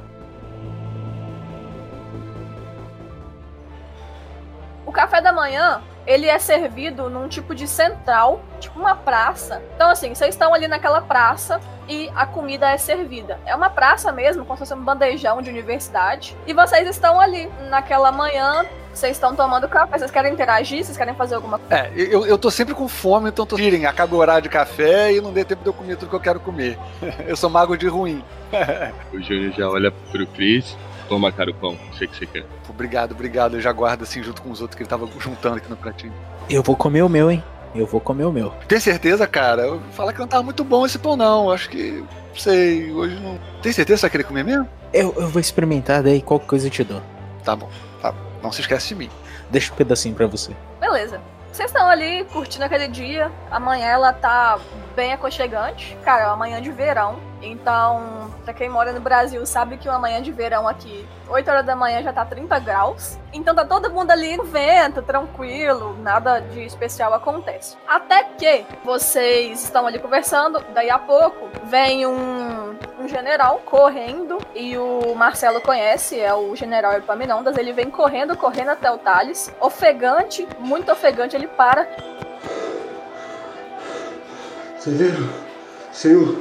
O 4.86 4.91
café 4.91 5.22
da 5.22 5.34
manhã, 5.34 5.82
ele 6.05 6.27
é 6.27 6.38
servido 6.39 7.10
num 7.10 7.27
tipo 7.27 7.55
de 7.55 7.67
central, 7.67 8.41
tipo 8.60 8.79
uma 8.79 8.95
praça. 8.95 9.62
Então, 9.75 9.89
assim, 9.89 10.13
vocês 10.13 10.36
estão 10.36 10.53
ali 10.53 10.67
naquela 10.67 11.01
praça 11.01 11.60
e 11.88 12.10
a 12.15 12.25
comida 12.25 12.69
é 12.69 12.77
servida. 12.77 13.39
É 13.45 13.55
uma 13.55 13.69
praça 13.69 14.12
mesmo, 14.12 14.45
como 14.45 14.57
se 14.57 14.65
fosse 14.65 14.74
um 14.74 14.83
bandejão 14.83 15.41
de 15.41 15.50
universidade. 15.50 16.36
E 16.45 16.53
vocês 16.53 16.88
estão 16.88 17.19
ali 17.19 17.51
naquela 17.69 18.12
manhã 18.12 18.65
vocês 18.93 19.13
estão 19.13 19.36
tomando 19.36 19.67
café, 19.67 19.98
vocês 19.98 20.12
querem 20.12 20.31
interagir? 20.31 20.83
Vocês 20.83 20.95
querem 20.95 21.15
fazer 21.15 21.33
alguma 21.33 21.57
coisa? 21.57 21.75
É, 21.75 21.91
eu, 21.95 22.27
eu 22.27 22.38
tô 22.38 22.51
sempre 22.51 22.75
com 22.75 22.88
fome, 22.88 23.29
então 23.29 23.43
tô 23.43 23.55
tirem, 23.55 23.88
acaba 23.88 24.15
o 24.15 24.19
horário 24.19 24.43
de 24.43 24.50
café 24.50 25.12
e 25.12 25.19
não 25.19 25.33
dê 25.33 25.43
tempo 25.43 25.63
de 25.63 25.69
eu 25.69 25.74
comer 25.74 25.98
tudo 25.98 26.10
que 26.10 26.15
eu 26.15 26.19
quero 26.19 26.39
comer. 26.39 26.77
eu 27.25 27.36
sou 27.36 27.50
mago 27.50 27.75
de 27.75 27.88
ruim. 27.88 28.24
o 29.12 29.19
Júnior 29.19 29.51
já 29.53 29.67
olha 29.67 29.91
pro 29.91 30.27
Chris. 30.27 30.77
Toma, 31.13 31.32
cara, 31.32 31.51
o 31.51 31.53
pão, 31.53 31.77
sei 31.96 32.08
que 32.08 32.17
você 32.17 32.25
quer. 32.25 32.43
Obrigado, 32.67 33.12
obrigado. 33.12 33.55
Eu 33.55 33.62
já 33.62 33.72
guardo 33.72 34.01
assim 34.01 34.24
junto 34.24 34.41
com 34.41 34.50
os 34.50 34.62
outros 34.62 34.75
que 34.75 34.82
ele 34.82 34.89
tava 34.89 35.08
juntando 35.20 35.58
aqui 35.58 35.70
no 35.70 35.77
pratinho. 35.77 36.12
Eu 36.50 36.63
vou 36.63 36.75
comer 36.75 37.03
o 37.03 37.08
meu, 37.08 37.29
hein? 37.29 37.43
Eu 37.75 37.86
vou 37.86 38.01
comer 38.01 38.24
o 38.24 38.32
meu. 38.32 38.50
Tem 38.67 38.79
certeza, 38.79 39.27
cara? 39.27 39.79
Fala 39.91 40.12
que 40.12 40.17
não 40.17 40.27
tava 40.27 40.41
muito 40.41 40.63
bom 40.63 40.88
esse 40.88 40.98
pão, 40.98 41.15
não. 41.15 41.51
Acho 41.51 41.70
que. 41.70 42.03
Não 42.03 42.36
sei, 42.36 42.91
hoje 42.91 43.15
não. 43.20 43.38
Tem 43.62 43.72
certeza 43.72 43.98
que 43.98 44.00
você 44.00 44.01
vai 44.01 44.10
querer 44.10 44.24
comer 44.24 44.43
mesmo? 44.43 44.67
Eu, 44.91 45.13
eu 45.15 45.27
vou 45.27 45.39
experimentar, 45.39 46.01
daí 46.01 46.20
qualquer 46.20 46.48
coisa 46.48 46.65
eu 46.65 46.72
te 46.72 46.84
dou. 46.84 47.00
Tá 47.43 47.55
bom, 47.55 47.70
tá 48.01 48.12
bom. 48.12 48.17
Não 48.41 48.51
se 48.51 48.62
esquece 48.62 48.88
de 48.88 48.96
mim. 48.96 49.10
Deixa 49.51 49.72
um 49.72 49.75
pedacinho 49.75 50.15
pra 50.15 50.25
você. 50.25 50.51
Beleza. 50.79 51.22
Vocês 51.53 51.69
estão 51.69 51.88
ali 51.88 52.25
curtindo 52.33 52.65
aquele 52.65 52.88
dia. 52.88 53.31
Amanhã 53.51 53.86
ela 53.86 54.12
tá 54.12 54.60
bem 54.95 55.13
aconchegante. 55.13 55.95
Cara, 56.03 56.24
é 56.24 56.25
uma 56.25 56.36
manhã 56.36 56.60
de 56.60 56.72
verão. 56.72 57.19
Então, 57.43 58.33
pra 58.43 58.55
quem 58.55 58.67
mora 58.67 58.91
no 58.91 59.00
Brasil, 59.00 59.45
sabe 59.45 59.77
que 59.77 59.88
uma 59.88 60.00
manhã 60.00 60.19
de 60.19 60.31
verão 60.31 60.67
aqui, 60.67 61.07
8 61.29 61.51
horas 61.51 61.63
da 61.63 61.75
manhã 61.75 62.01
já 62.01 62.12
tá 62.12 62.25
30 62.25 62.57
graus. 62.57 63.19
Então 63.31 63.53
tá 63.53 63.63
todo 63.63 63.91
mundo 63.91 64.10
ali 64.10 64.36
no 64.36 64.45
vento, 64.45 65.03
tranquilo, 65.03 65.95
nada 66.01 66.39
de 66.39 66.62
especial 66.63 67.13
acontece. 67.13 67.77
Até 67.88 68.24
que 68.24 68.65
vocês 68.83 69.63
estão 69.63 69.86
ali 69.86 70.00
conversando, 70.00 70.60
daí 70.74 70.89
a 70.89 70.98
pouco 70.98 71.50
vem 71.65 72.07
um, 72.07 72.75
um 73.03 73.07
general 73.07 73.62
correndo, 73.65 74.38
e 74.55 74.77
o 74.77 75.13
Marcelo 75.13 75.60
conhece, 75.60 76.19
é 76.19 76.33
o 76.33 76.55
general 76.55 76.93
Epaminondas, 76.93 77.57
ele 77.57 77.74
vem 77.74 77.89
correndo, 77.89 78.38
correndo 78.38 78.69
até 78.69 78.89
o 78.89 78.98
Thales, 78.98 79.53
ofegante, 79.60 80.48
muito 80.57 80.89
ofegante, 80.89 81.36
ele 81.36 81.48
para. 81.48 81.86
Severo, 84.79 85.29
senhor, 85.91 86.38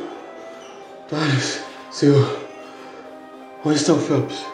Thales, 1.09 1.64
senhor, 1.90 2.38
onde 3.64 3.76
está 3.76 3.95
o 3.95 3.99
Phelps? 3.99 4.47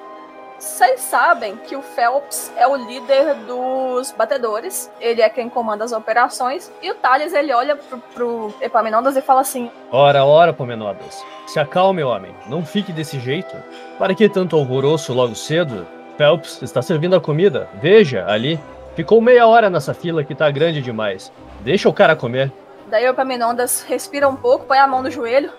Vocês 0.68 1.00
sabem 1.00 1.56
que 1.56 1.74
o 1.74 1.82
Phelps 1.82 2.52
é 2.54 2.68
o 2.68 2.76
líder 2.76 3.34
dos 3.46 4.12
batedores, 4.12 4.88
ele 5.00 5.22
é 5.22 5.28
quem 5.28 5.48
comanda 5.48 5.82
as 5.82 5.92
operações, 5.92 6.70
e 6.82 6.90
o 6.90 6.94
Thales 6.94 7.32
ele 7.32 7.52
olha 7.52 7.74
pro, 7.74 7.98
pro 8.14 8.54
Epaminondas 8.60 9.16
e 9.16 9.22
fala 9.22 9.40
assim: 9.40 9.70
Ora, 9.90 10.24
ora, 10.24 10.52
Pomenodas. 10.52 11.24
Se 11.46 11.58
acalme, 11.58 12.04
homem. 12.04 12.32
Não 12.46 12.64
fique 12.64 12.92
desse 12.92 13.18
jeito. 13.18 13.56
Para 13.98 14.14
que 14.14 14.28
tanto 14.28 14.56
alvoroço 14.56 15.12
logo 15.14 15.34
cedo? 15.34 15.86
Phelps 16.16 16.60
está 16.62 16.82
servindo 16.82 17.16
a 17.16 17.20
comida. 17.20 17.68
Veja, 17.80 18.26
ali. 18.28 18.60
Ficou 18.94 19.20
meia 19.20 19.46
hora 19.46 19.70
nessa 19.70 19.94
fila 19.94 20.22
que 20.22 20.34
tá 20.34 20.50
grande 20.50 20.82
demais. 20.82 21.32
Deixa 21.60 21.88
o 21.88 21.94
cara 21.94 22.14
comer. 22.14 22.52
Daí 22.88 23.06
o 23.06 23.10
Epaminondas 23.10 23.82
respira 23.82 24.28
um 24.28 24.36
pouco, 24.36 24.66
põe 24.66 24.78
a 24.78 24.86
mão 24.86 25.02
no 25.02 25.10
joelho. 25.10 25.50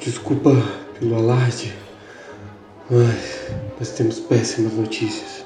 Desculpa 0.00 0.50
pelo 0.98 1.16
alarde, 1.16 1.74
mas 2.90 3.50
nós 3.84 3.92
temos 3.92 4.18
péssimas 4.18 4.72
notícias. 4.72 5.44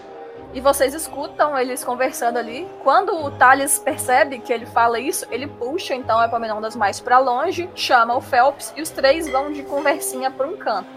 E 0.54 0.60
vocês 0.60 0.94
escutam 0.94 1.58
eles 1.58 1.82
conversando 1.82 2.38
ali. 2.38 2.68
Quando 2.84 3.12
o 3.12 3.32
Thales 3.32 3.80
percebe 3.80 4.38
que 4.38 4.52
ele 4.52 4.64
fala 4.64 5.00
isso, 5.00 5.26
ele 5.28 5.48
puxa 5.48 5.92
então 5.92 6.20
o 6.20 6.22
Epaminondas 6.22 6.76
mais 6.76 7.00
pra 7.00 7.18
longe, 7.18 7.68
chama 7.74 8.16
o 8.16 8.20
Phelps 8.20 8.72
e 8.76 8.82
os 8.82 8.90
três 8.90 9.28
vão 9.28 9.52
de 9.52 9.64
conversinha 9.64 10.30
por 10.30 10.46
um 10.46 10.56
canto. 10.56 10.88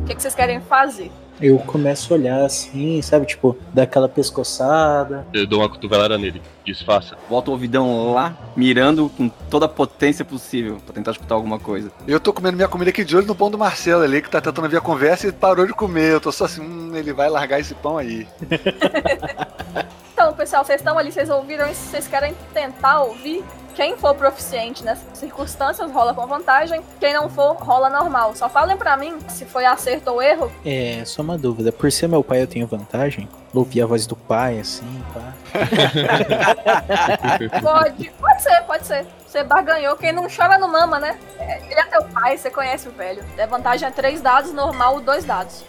O 0.00 0.06
que, 0.06 0.14
que 0.14 0.22
vocês 0.22 0.34
querem 0.34 0.60
fazer? 0.60 1.10
Eu 1.40 1.58
começo 1.58 2.12
a 2.12 2.16
olhar 2.16 2.44
assim, 2.44 3.02
sabe? 3.02 3.26
Tipo, 3.26 3.56
dar 3.72 3.82
aquela 3.82 4.08
pescoçada. 4.08 5.26
Eu 5.32 5.46
dou 5.46 5.60
uma 5.60 5.68
cotovelada 5.68 6.16
nele. 6.16 6.40
Disfarça. 6.64 7.16
Volta 7.28 7.50
o 7.50 7.54
ouvidão 7.54 8.12
lá, 8.12 8.36
mirando 8.56 9.10
com 9.10 9.28
toda 9.28 9.66
a 9.66 9.68
potência 9.68 10.24
possível 10.24 10.78
pra 10.84 10.94
tentar 10.94 11.10
escutar 11.10 11.34
alguma 11.34 11.58
coisa. 11.58 11.90
Eu 12.06 12.20
tô 12.20 12.32
comendo 12.32 12.56
minha 12.56 12.68
comida 12.68 12.90
aqui 12.90 13.04
de 13.04 13.16
olho 13.16 13.26
no 13.26 13.34
pão 13.34 13.50
do 13.50 13.58
Marcelo 13.58 14.02
ali, 14.02 14.22
que 14.22 14.30
tá 14.30 14.40
tentando 14.40 14.68
ver 14.68 14.78
a 14.78 14.80
conversa 14.80 15.26
e 15.26 15.32
parou 15.32 15.66
de 15.66 15.72
comer. 15.72 16.12
Eu 16.12 16.20
tô 16.20 16.32
só 16.32 16.44
assim, 16.44 16.62
hum, 16.62 16.92
ele 16.94 17.12
vai 17.12 17.28
largar 17.28 17.60
esse 17.60 17.74
pão 17.74 17.98
aí. 17.98 18.26
Então, 20.14 20.32
pessoal, 20.32 20.64
vocês 20.64 20.80
estão 20.80 20.96
ali, 20.96 21.10
vocês 21.10 21.28
ouviram 21.28 21.68
isso, 21.68 21.90
vocês 21.90 22.06
querem 22.06 22.36
tentar 22.52 23.02
ouvir? 23.02 23.44
Quem 23.74 23.96
for 23.96 24.14
proficiente 24.14 24.84
nessas 24.84 25.18
circunstâncias 25.18 25.90
rola 25.90 26.14
com 26.14 26.24
vantagem, 26.26 26.80
quem 27.00 27.12
não 27.12 27.28
for 27.28 27.56
rola 27.56 27.90
normal. 27.90 28.34
Só 28.36 28.48
falem 28.48 28.76
pra 28.76 28.96
mim 28.96 29.18
se 29.28 29.44
foi 29.44 29.64
acerto 29.64 30.10
ou 30.12 30.22
erro. 30.22 30.50
É, 30.64 31.02
só 31.04 31.22
uma 31.22 31.36
dúvida. 31.36 31.72
Por 31.72 31.90
ser 31.90 32.06
meu 32.08 32.22
pai, 32.22 32.42
eu 32.42 32.46
tenho 32.46 32.66
vantagem? 32.68 33.28
Ouvir 33.52 33.82
a 33.82 33.86
voz 33.86 34.06
do 34.06 34.14
pai, 34.16 34.60
assim, 34.60 35.02
pá. 35.12 35.32
Pode, 37.60 38.10
pode 38.20 38.42
ser, 38.42 38.62
pode 38.62 38.86
ser. 38.86 39.06
Você 39.26 39.42
barganhou, 39.42 39.96
quem 39.96 40.12
não 40.12 40.26
chora 40.28 40.58
não 40.58 40.68
mama, 40.68 40.98
né? 40.98 41.16
É, 41.38 41.58
Ele 41.70 41.80
é 41.80 41.84
teu 41.84 42.02
pai, 42.04 42.36
você 42.36 42.50
conhece 42.50 42.88
o 42.88 42.92
velho. 42.92 43.24
É 43.36 43.46
vantagem 43.46 43.88
é 43.88 43.90
três 43.90 44.20
dados, 44.20 44.52
normal 44.52 45.00
dois 45.00 45.24
dados. 45.24 45.64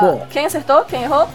Bom. 0.00 0.26
quem 0.30 0.46
acertou? 0.46 0.84
Quem 0.84 1.02
errou? 1.02 1.28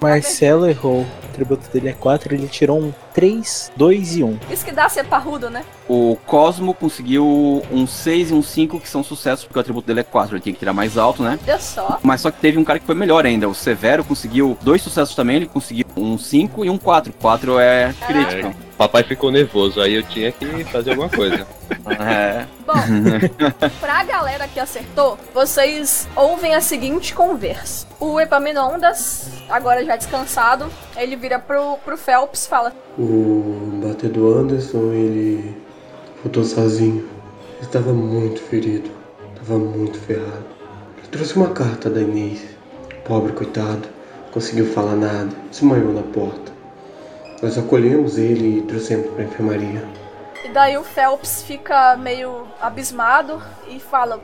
Marcelo 0.00 0.68
errou. 0.68 1.00
O 1.00 1.06
atributo 1.30 1.68
dele 1.70 1.90
é 1.90 1.92
4, 1.92 2.34
ele 2.34 2.48
tirou 2.48 2.78
um 2.78 2.92
3, 3.16 3.72
2 3.74 4.16
e 4.18 4.22
1. 4.22 4.38
Isso 4.50 4.62
que 4.62 4.72
dá 4.72 4.90
ser 4.90 5.04
parrudo, 5.04 5.48
né? 5.48 5.64
O 5.88 6.18
Cosmo 6.26 6.74
conseguiu 6.74 7.62
um 7.72 7.86
6 7.86 8.30
e 8.30 8.34
um 8.34 8.42
5, 8.42 8.78
que 8.78 8.86
são 8.86 9.02
sucessos, 9.02 9.46
porque 9.46 9.58
o 9.58 9.60
atributo 9.62 9.86
dele 9.86 10.00
é 10.00 10.04
4, 10.04 10.36
ele 10.36 10.42
tinha 10.42 10.52
que 10.52 10.58
tirar 10.58 10.74
mais 10.74 10.98
alto, 10.98 11.22
né? 11.22 11.38
Olha 11.42 11.58
só. 11.58 11.98
Mas 12.02 12.20
só 12.20 12.30
que 12.30 12.38
teve 12.38 12.58
um 12.58 12.64
cara 12.64 12.78
que 12.78 12.84
foi 12.84 12.94
melhor 12.94 13.24
ainda. 13.24 13.48
O 13.48 13.54
Severo 13.54 14.04
conseguiu 14.04 14.58
dois 14.60 14.82
sucessos 14.82 15.14
também, 15.14 15.36
ele 15.36 15.46
conseguiu 15.46 15.86
um 15.96 16.18
5 16.18 16.66
e 16.66 16.68
um 16.68 16.76
4. 16.76 17.10
4 17.14 17.58
é 17.58 17.94
crítico. 18.06 18.54
Papai 18.76 19.02
ficou 19.02 19.32
nervoso, 19.32 19.80
aí 19.80 19.94
eu 19.94 20.02
tinha 20.02 20.30
que 20.30 20.64
fazer 20.64 20.90
alguma 20.90 21.08
coisa. 21.08 21.46
É. 21.98 22.46
Bom, 22.64 22.74
pra 23.80 24.04
galera 24.04 24.46
que 24.46 24.60
acertou, 24.60 25.18
vocês 25.34 26.08
ouvem 26.14 26.54
a 26.54 26.60
seguinte 26.60 27.12
conversa. 27.12 27.86
O 27.98 28.20
Epaminondas, 28.20 29.28
agora 29.48 29.84
já 29.84 29.96
descansado, 29.96 30.70
ele 30.96 31.16
vira 31.16 31.38
pro, 31.38 31.76
pro 31.84 31.96
Phelps 31.96 32.44
e 32.44 32.48
fala: 32.48 32.72
O 32.98 33.80
batedor 33.82 34.38
Anderson, 34.38 34.92
ele 34.92 35.54
voltou 36.22 36.44
sozinho. 36.44 37.06
Estava 37.60 37.92
muito 37.92 38.40
ferido, 38.40 38.90
estava 39.34 39.58
muito 39.58 39.98
ferrado. 39.98 40.46
Eu 41.02 41.10
trouxe 41.10 41.36
uma 41.36 41.50
carta 41.50 41.90
da 41.90 42.00
Inês. 42.00 42.42
Pobre 43.04 43.32
coitado, 43.32 43.88
conseguiu 44.32 44.66
falar 44.72 44.96
nada, 44.96 45.30
desmaiou 45.50 45.92
na 45.92 46.02
porta. 46.02 46.52
Nós 47.42 47.58
acolhemos 47.58 48.16
ele 48.16 48.58
e 48.58 48.62
trouxemos 48.62 49.10
para 49.10 49.22
a 49.22 49.26
enfermaria. 49.26 49.84
E 50.44 50.48
daí 50.48 50.78
o 50.78 50.84
Phelps 50.84 51.42
fica 51.42 51.96
meio 51.96 52.46
abismado 52.60 53.42
e 53.68 53.78
fala: 53.78 54.20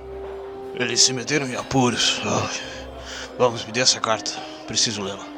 Eles 0.74 1.02
se 1.02 1.12
meteram 1.12 1.46
em 1.46 1.56
apuros. 1.56 2.22
Ai. 2.24 2.72
Vamos, 3.38 3.64
me 3.64 3.72
dê 3.72 3.80
essa 3.80 4.00
carta. 4.00 4.32
Preciso 4.66 5.02
lê-la. 5.02 5.31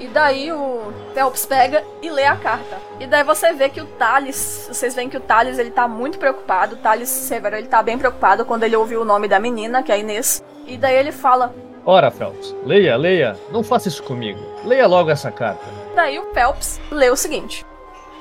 E 0.00 0.06
daí 0.06 0.52
o 0.52 0.92
Phelps 1.12 1.44
pega 1.44 1.84
e 2.00 2.08
lê 2.08 2.24
a 2.24 2.36
carta. 2.36 2.78
E 3.00 3.06
daí 3.06 3.24
você 3.24 3.52
vê 3.52 3.68
que 3.68 3.80
o 3.80 3.86
Thales, 3.86 4.68
vocês 4.68 4.94
veem 4.94 5.08
que 5.08 5.16
o 5.16 5.20
Thales 5.20 5.58
ele 5.58 5.70
tá 5.70 5.88
muito 5.88 6.18
preocupado. 6.18 6.76
O 6.76 6.78
Thales 6.78 7.08
Severo 7.08 7.56
ele 7.56 7.66
tá 7.66 7.82
bem 7.82 7.98
preocupado 7.98 8.44
quando 8.44 8.62
ele 8.62 8.76
ouviu 8.76 9.02
o 9.02 9.04
nome 9.04 9.26
da 9.26 9.40
menina, 9.40 9.82
que 9.82 9.90
é 9.90 9.96
a 9.96 9.98
Inês. 9.98 10.42
E 10.66 10.76
daí 10.76 10.96
ele 10.96 11.10
fala: 11.10 11.52
Ora, 11.84 12.10
Phelps, 12.10 12.54
leia, 12.64 12.96
leia. 12.96 13.36
Não 13.50 13.64
faça 13.64 13.88
isso 13.88 14.02
comigo. 14.02 14.38
Leia 14.64 14.86
logo 14.86 15.10
essa 15.10 15.32
carta. 15.32 15.66
Daí 15.96 16.18
o 16.18 16.32
Phelps 16.32 16.80
lê 16.92 17.10
o 17.10 17.16
seguinte: 17.16 17.66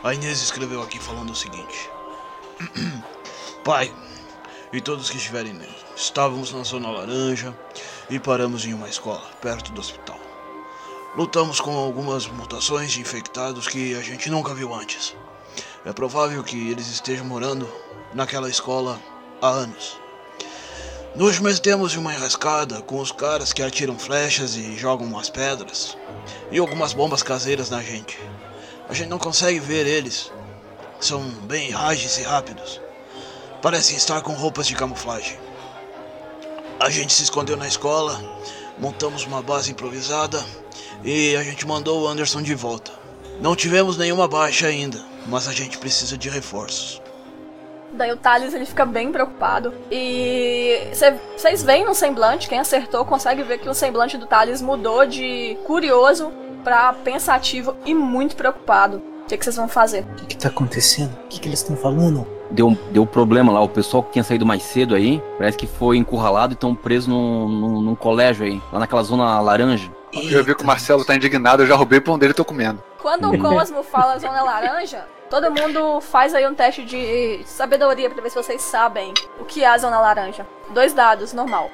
A 0.03 0.13
Inês 0.15 0.41
escreveu 0.41 0.81
aqui 0.81 1.00
falando 1.00 1.29
o 1.29 1.36
seguinte: 1.36 1.89
Pai, 3.63 3.91
e 4.74 4.81
todos 4.81 5.12
que 5.12 5.17
estiverem 5.17 5.53
nele, 5.53 5.75
estávamos 5.96 6.51
na 6.51 6.63
Zona 6.63 6.89
Laranja 6.89 7.53
e 8.10 8.17
paramos 8.19 8.65
em 8.65 8.74
uma 8.74 8.89
escola, 8.89 9.22
perto 9.41 9.72
do 9.72 9.79
hospital. 9.79 10.26
Lutamos 11.17 11.59
com 11.59 11.75
algumas 11.75 12.27
mutações 12.27 12.91
de 12.91 13.01
infectados 13.01 13.67
que 13.67 13.95
a 13.95 14.01
gente 14.01 14.29
nunca 14.29 14.53
viu 14.53 14.71
antes. 14.71 15.15
É 15.83 15.91
provável 15.91 16.43
que 16.43 16.69
eles 16.69 16.89
estejam 16.89 17.25
morando 17.25 17.67
naquela 18.13 18.47
escola 18.47 19.01
há 19.41 19.47
anos. 19.47 20.00
Nos 21.15 21.39
metemos 21.39 21.95
em 21.95 21.97
uma 21.97 22.13
enrascada 22.13 22.83
com 22.83 23.00
os 23.00 23.12
caras 23.12 23.51
que 23.51 23.63
atiram 23.63 23.97
flechas 23.97 24.55
e 24.55 24.77
jogam 24.77 25.07
umas 25.07 25.27
pedras 25.27 25.97
e 26.51 26.59
algumas 26.59 26.93
bombas 26.93 27.24
caseiras 27.24 27.71
na 27.71 27.81
gente. 27.81 28.19
A 28.88 28.93
gente 28.93 29.09
não 29.09 29.17
consegue 29.17 29.59
ver 29.59 29.88
eles. 29.88 30.31
São 31.00 31.24
bem 31.47 31.74
ágeis 31.74 32.19
e 32.19 32.21
rápidos. 32.21 32.79
Parecem 33.59 33.97
estar 33.97 34.21
com 34.21 34.33
roupas 34.33 34.67
de 34.67 34.75
camuflagem. 34.75 35.39
A 36.79 36.91
gente 36.91 37.12
se 37.12 37.24
escondeu 37.24 37.57
na 37.57 37.67
escola, 37.67 38.21
montamos 38.77 39.25
uma 39.25 39.41
base 39.41 39.71
improvisada 39.71 40.45
e 41.07 41.37
a 41.37 41.43
gente 41.43 41.65
mandou 41.65 42.01
o 42.01 42.07
Anderson 42.07 42.41
de 42.41 42.53
volta. 42.53 42.91
Não 43.39 43.55
tivemos 43.55 43.97
nenhuma 43.97 44.27
baixa 44.27 44.67
ainda, 44.67 44.99
mas 45.25 45.47
a 45.47 45.53
gente 45.53 45.77
precisa 45.77 46.17
de 46.17 46.27
reforços. 46.27 47.01
Daí 47.93 48.11
o 48.11 48.17
Thales 48.17 48.53
ele 48.53 48.65
fica 48.65 48.85
bem 48.85 49.09
preocupado. 49.09 49.73
E 49.89 50.89
vocês 51.37 51.63
veem 51.63 51.85
no 51.85 51.95
semblante, 51.95 52.49
quem 52.49 52.59
acertou 52.59 53.05
consegue 53.05 53.41
ver 53.41 53.59
que 53.59 53.69
o 53.69 53.73
semblante 53.73 54.17
do 54.17 54.27
Thales 54.27 54.61
mudou 54.61 55.05
de 55.05 55.57
curioso 55.65 56.29
pra 56.61 56.91
pensativo 56.91 57.73
e 57.85 57.93
muito 57.93 58.35
preocupado. 58.35 58.97
O 58.97 59.27
que, 59.29 59.37
que 59.37 59.45
vocês 59.45 59.55
vão 59.55 59.69
fazer? 59.69 60.03
O 60.03 60.15
que, 60.15 60.25
que 60.25 60.37
tá 60.37 60.49
acontecendo? 60.49 61.13
O 61.23 61.27
que, 61.29 61.39
que 61.39 61.47
eles 61.47 61.59
estão 61.59 61.77
falando? 61.77 62.27
Deu, 62.51 62.77
deu 62.91 63.05
problema 63.05 63.53
lá, 63.53 63.61
o 63.61 63.69
pessoal 63.69 64.03
que 64.03 64.11
tinha 64.11 64.23
saído 64.23 64.45
mais 64.45 64.63
cedo 64.63 64.93
aí, 64.93 65.21
parece 65.37 65.57
que 65.57 65.67
foi 65.67 65.95
encurralado 65.97 66.53
e 66.53 66.55
estão 66.55 66.75
presos 66.75 67.07
num, 67.07 67.47
num, 67.47 67.81
num 67.81 67.95
colégio 67.95 68.45
aí, 68.45 68.61
lá 68.73 68.79
naquela 68.79 69.03
zona 69.03 69.39
laranja. 69.39 69.97
Eu 70.13 70.43
vi 70.43 70.55
que 70.55 70.63
o 70.63 70.65
Marcelo 70.65 71.03
tá 71.03 71.15
indignado, 71.15 71.63
eu 71.63 71.67
já 71.67 71.75
roubei 71.75 71.99
o 71.99 72.01
pão 72.01 72.17
dele 72.17 72.31
e 72.31 72.35
tô 72.35 72.45
comendo. 72.45 72.81
Quando 72.99 73.29
o 73.31 73.37
Cosmo 73.37 73.83
fala 73.83 74.17
zona 74.17 74.41
laranja, 74.41 75.05
todo 75.29 75.51
mundo 75.51 75.99
faz 76.01 76.33
aí 76.33 76.47
um 76.47 76.55
teste 76.55 76.83
de 76.83 77.41
sabedoria 77.45 78.09
pra 78.09 78.21
ver 78.21 78.29
se 78.29 78.35
vocês 78.35 78.61
sabem 78.61 79.13
o 79.39 79.45
que 79.45 79.63
é 79.63 79.67
a 79.67 79.77
zona 79.77 79.99
laranja. 79.99 80.47
Dois 80.69 80.93
dados, 80.93 81.33
normal. 81.33 81.69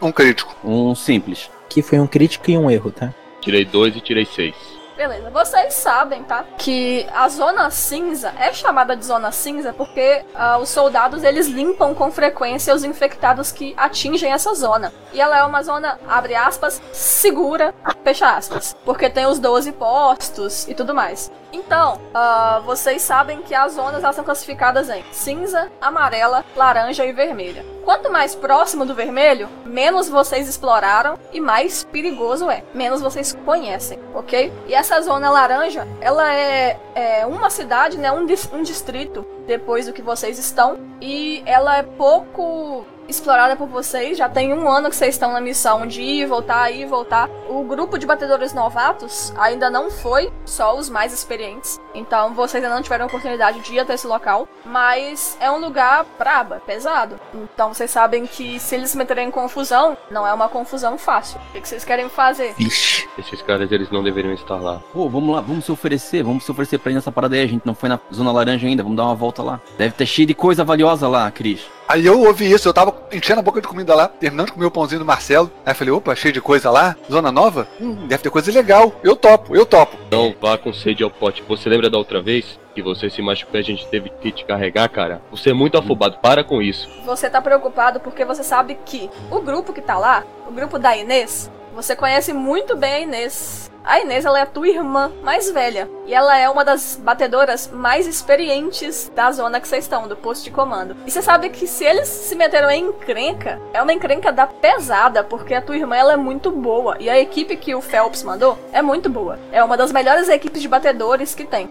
Um 0.00 0.12
crítico. 0.12 0.54
Um 0.64 0.94
simples. 0.94 1.50
Que 1.68 1.82
foi 1.82 1.98
um 1.98 2.06
crítico 2.06 2.50
e 2.50 2.56
um 2.56 2.70
erro, 2.70 2.90
tá? 2.90 3.12
Tirei 3.40 3.64
dois 3.64 3.94
e 3.94 4.00
tirei 4.00 4.24
seis. 4.24 4.54
Beleza, 4.98 5.30
vocês 5.30 5.74
sabem, 5.74 6.24
tá? 6.24 6.44
Que 6.58 7.06
a 7.14 7.28
zona 7.28 7.70
cinza 7.70 8.34
é 8.36 8.52
chamada 8.52 8.96
de 8.96 9.04
zona 9.04 9.30
cinza 9.30 9.72
porque 9.72 10.24
ah, 10.34 10.58
os 10.58 10.70
soldados 10.70 11.22
eles 11.22 11.46
limpam 11.46 11.94
com 11.94 12.10
frequência 12.10 12.74
os 12.74 12.82
infectados 12.82 13.52
que 13.52 13.74
atingem 13.76 14.32
essa 14.32 14.52
zona. 14.54 14.92
E 15.12 15.20
ela 15.20 15.38
é 15.38 15.44
uma 15.44 15.62
zona, 15.62 16.00
abre 16.08 16.34
aspas, 16.34 16.82
segura, 16.92 17.72
fecha 18.02 18.28
aspas. 18.28 18.76
Porque 18.84 19.08
tem 19.08 19.24
os 19.24 19.38
12 19.38 19.70
postos 19.70 20.66
e 20.66 20.74
tudo 20.74 20.92
mais. 20.92 21.30
Então, 21.52 22.00
ah, 22.12 22.60
vocês 22.64 23.02
sabem 23.02 23.42
que 23.42 23.54
as 23.54 23.72
zonas 23.72 24.02
elas 24.02 24.16
são 24.16 24.24
classificadas 24.24 24.90
em 24.90 25.02
cinza, 25.12 25.70
amarela, 25.80 26.44
laranja 26.54 27.04
e 27.06 27.12
vermelha. 27.12 27.64
Quanto 27.84 28.12
mais 28.12 28.34
próximo 28.34 28.84
do 28.84 28.94
vermelho, 28.94 29.48
menos 29.64 30.08
vocês 30.08 30.46
exploraram 30.46 31.18
e 31.32 31.40
mais 31.40 31.84
perigoso 31.84 32.50
é. 32.50 32.62
Menos 32.74 33.00
vocês 33.00 33.32
conhecem, 33.46 33.98
ok? 34.14 34.52
E 34.66 34.74
essa 34.74 35.00
zona 35.00 35.30
laranja, 35.30 35.88
ela 36.00 36.34
é, 36.34 36.78
é 36.94 37.26
uma 37.26 37.48
cidade, 37.48 37.96
né? 37.96 38.12
Um, 38.12 38.26
um 38.52 38.62
distrito 38.62 39.26
depois 39.48 39.86
do 39.86 39.92
que 39.92 40.02
vocês 40.02 40.38
estão. 40.38 40.78
E 41.00 41.42
ela 41.46 41.78
é 41.78 41.82
pouco 41.82 42.86
explorada 43.08 43.56
por 43.56 43.66
vocês. 43.66 44.18
Já 44.18 44.28
tem 44.28 44.52
um 44.52 44.68
ano 44.68 44.90
que 44.90 44.96
vocês 44.96 45.14
estão 45.14 45.32
na 45.32 45.40
missão 45.40 45.86
de 45.86 46.02
ir, 46.02 46.26
voltar, 46.26 46.70
ir, 46.70 46.86
voltar. 46.86 47.28
O 47.48 47.64
grupo 47.64 47.98
de 47.98 48.06
batedores 48.06 48.52
novatos 48.52 49.32
ainda 49.36 49.70
não 49.70 49.90
foi, 49.90 50.30
só 50.44 50.76
os 50.76 50.90
mais 50.90 51.12
experientes. 51.12 51.80
Então 51.94 52.34
vocês 52.34 52.62
ainda 52.62 52.74
não 52.74 52.82
tiveram 52.82 53.06
a 53.06 53.08
oportunidade 53.08 53.60
de 53.60 53.74
ir 53.74 53.80
até 53.80 53.94
esse 53.94 54.06
local. 54.06 54.46
Mas 54.64 55.36
é 55.40 55.50
um 55.50 55.58
lugar 55.58 56.04
braba, 56.18 56.56
é 56.56 56.60
pesado. 56.60 57.18
Então 57.34 57.72
vocês 57.72 57.90
sabem 57.90 58.26
que 58.26 58.60
se 58.60 58.74
eles 58.74 58.90
se 58.90 58.98
meterem 58.98 59.28
em 59.28 59.30
confusão, 59.30 59.96
não 60.10 60.26
é 60.26 60.32
uma 60.32 60.48
confusão 60.48 60.98
fácil. 60.98 61.40
O 61.48 61.52
que 61.52 61.62
que 61.62 61.68
vocês 61.68 61.84
querem 61.84 62.08
fazer? 62.08 62.54
Vixe. 62.58 63.08
Esses 63.18 63.40
caras, 63.42 63.72
eles 63.72 63.90
não 63.90 64.02
deveriam 64.04 64.34
estar 64.34 64.56
lá. 64.56 64.80
Pô, 64.92 65.08
vamos 65.08 65.34
lá, 65.34 65.40
vamos 65.40 65.64
se 65.64 65.72
oferecer, 65.72 66.22
vamos 66.22 66.44
se 66.44 66.50
oferecer 66.50 66.78
pra 66.78 66.92
ir 66.92 66.94
nessa 66.94 67.10
parada 67.10 67.34
aí. 67.34 67.42
A 67.42 67.48
gente 67.48 67.66
não 67.66 67.74
foi 67.74 67.88
na 67.88 67.98
zona 68.12 68.30
laranja 68.30 68.66
ainda, 68.66 68.82
vamos 68.82 68.96
dar 68.96 69.04
uma 69.04 69.14
volta 69.14 69.37
lá. 69.42 69.60
Deve 69.76 69.94
ter 69.94 70.06
cheio 70.06 70.26
de 70.26 70.34
coisa 70.34 70.64
valiosa 70.64 71.08
lá, 71.08 71.30
Cris. 71.30 71.60
Aí 71.88 72.04
eu 72.04 72.20
ouvi 72.20 72.50
isso, 72.50 72.68
eu 72.68 72.74
tava 72.74 72.94
enchendo 73.10 73.40
a 73.40 73.42
boca 73.42 73.62
de 73.62 73.66
comida 73.66 73.94
lá, 73.94 74.08
terminando 74.08 74.48
de 74.48 74.52
comer 74.52 74.66
o 74.66 74.70
pãozinho 74.70 74.98
do 74.98 75.06
Marcelo. 75.06 75.50
Aí 75.64 75.72
eu 75.72 75.74
falei, 75.74 75.94
opa, 75.94 76.14
cheio 76.14 76.34
de 76.34 76.40
coisa 76.40 76.70
lá? 76.70 76.94
Zona 77.10 77.32
nova? 77.32 77.66
Hum, 77.80 78.06
deve 78.06 78.22
ter 78.22 78.30
coisa 78.30 78.52
legal. 78.52 78.92
Eu 79.02 79.16
topo, 79.16 79.56
eu 79.56 79.64
topo. 79.64 79.96
Não 80.10 80.34
vá 80.38 80.58
com 80.58 80.70
sede 80.70 81.02
ao 81.02 81.10
pote. 81.10 81.42
Você 81.48 81.66
lembra 81.68 81.88
da 81.88 81.96
outra 81.96 82.20
vez 82.20 82.58
que 82.74 82.82
você 82.82 83.08
se 83.08 83.22
machucou 83.22 83.58
e 83.58 83.60
a 83.60 83.64
gente 83.64 83.86
teve 83.86 84.10
que 84.10 84.30
te 84.30 84.44
carregar, 84.44 84.88
cara? 84.90 85.22
Você 85.30 85.50
é 85.50 85.54
muito 85.54 85.78
afobado, 85.78 86.18
para 86.18 86.44
com 86.44 86.60
isso. 86.60 86.88
Você 87.06 87.30
tá 87.30 87.40
preocupado 87.40 88.00
porque 88.00 88.24
você 88.24 88.44
sabe 88.44 88.78
que 88.84 89.08
o 89.30 89.40
grupo 89.40 89.72
que 89.72 89.80
tá 89.80 89.96
lá, 89.96 90.24
o 90.46 90.52
grupo 90.52 90.78
da 90.78 90.94
Inês, 90.94 91.50
você 91.82 91.94
conhece 91.94 92.32
muito 92.32 92.76
bem 92.76 92.92
a 92.92 93.00
Inês. 93.00 93.70
A 93.84 94.00
Inês 94.00 94.24
ela 94.24 94.40
é 94.40 94.42
a 94.42 94.46
tua 94.46 94.68
irmã 94.68 95.12
mais 95.22 95.48
velha 95.48 95.88
e 96.06 96.12
ela 96.12 96.36
é 96.36 96.50
uma 96.50 96.64
das 96.64 97.00
batedoras 97.00 97.70
mais 97.72 98.04
experientes 98.04 99.10
da 99.14 99.30
zona 99.30 99.60
que 99.60 99.68
vocês 99.68 99.84
estão, 99.84 100.08
do 100.08 100.16
posto 100.16 100.42
de 100.42 100.50
comando. 100.50 100.96
E 101.06 101.10
você 101.10 101.22
sabe 101.22 101.48
que 101.50 101.68
se 101.68 101.84
eles 101.84 102.08
se 102.08 102.34
meteram 102.34 102.68
em 102.68 102.86
encrenca, 102.86 103.60
é 103.72 103.80
uma 103.80 103.92
encrenca 103.92 104.32
da 104.32 104.44
pesada, 104.44 105.22
porque 105.22 105.54
a 105.54 105.62
tua 105.62 105.76
irmã 105.76 105.94
ela 105.94 106.14
é 106.14 106.16
muito 106.16 106.50
boa 106.50 106.96
e 106.98 107.08
a 107.08 107.18
equipe 107.18 107.56
que 107.56 107.72
o 107.76 107.80
Phelps 107.80 108.24
mandou 108.24 108.58
é 108.72 108.82
muito 108.82 109.08
boa. 109.08 109.38
É 109.52 109.62
uma 109.62 109.76
das 109.76 109.92
melhores 109.92 110.28
equipes 110.28 110.60
de 110.60 110.66
batedores 110.66 111.32
que 111.32 111.44
tem. 111.44 111.70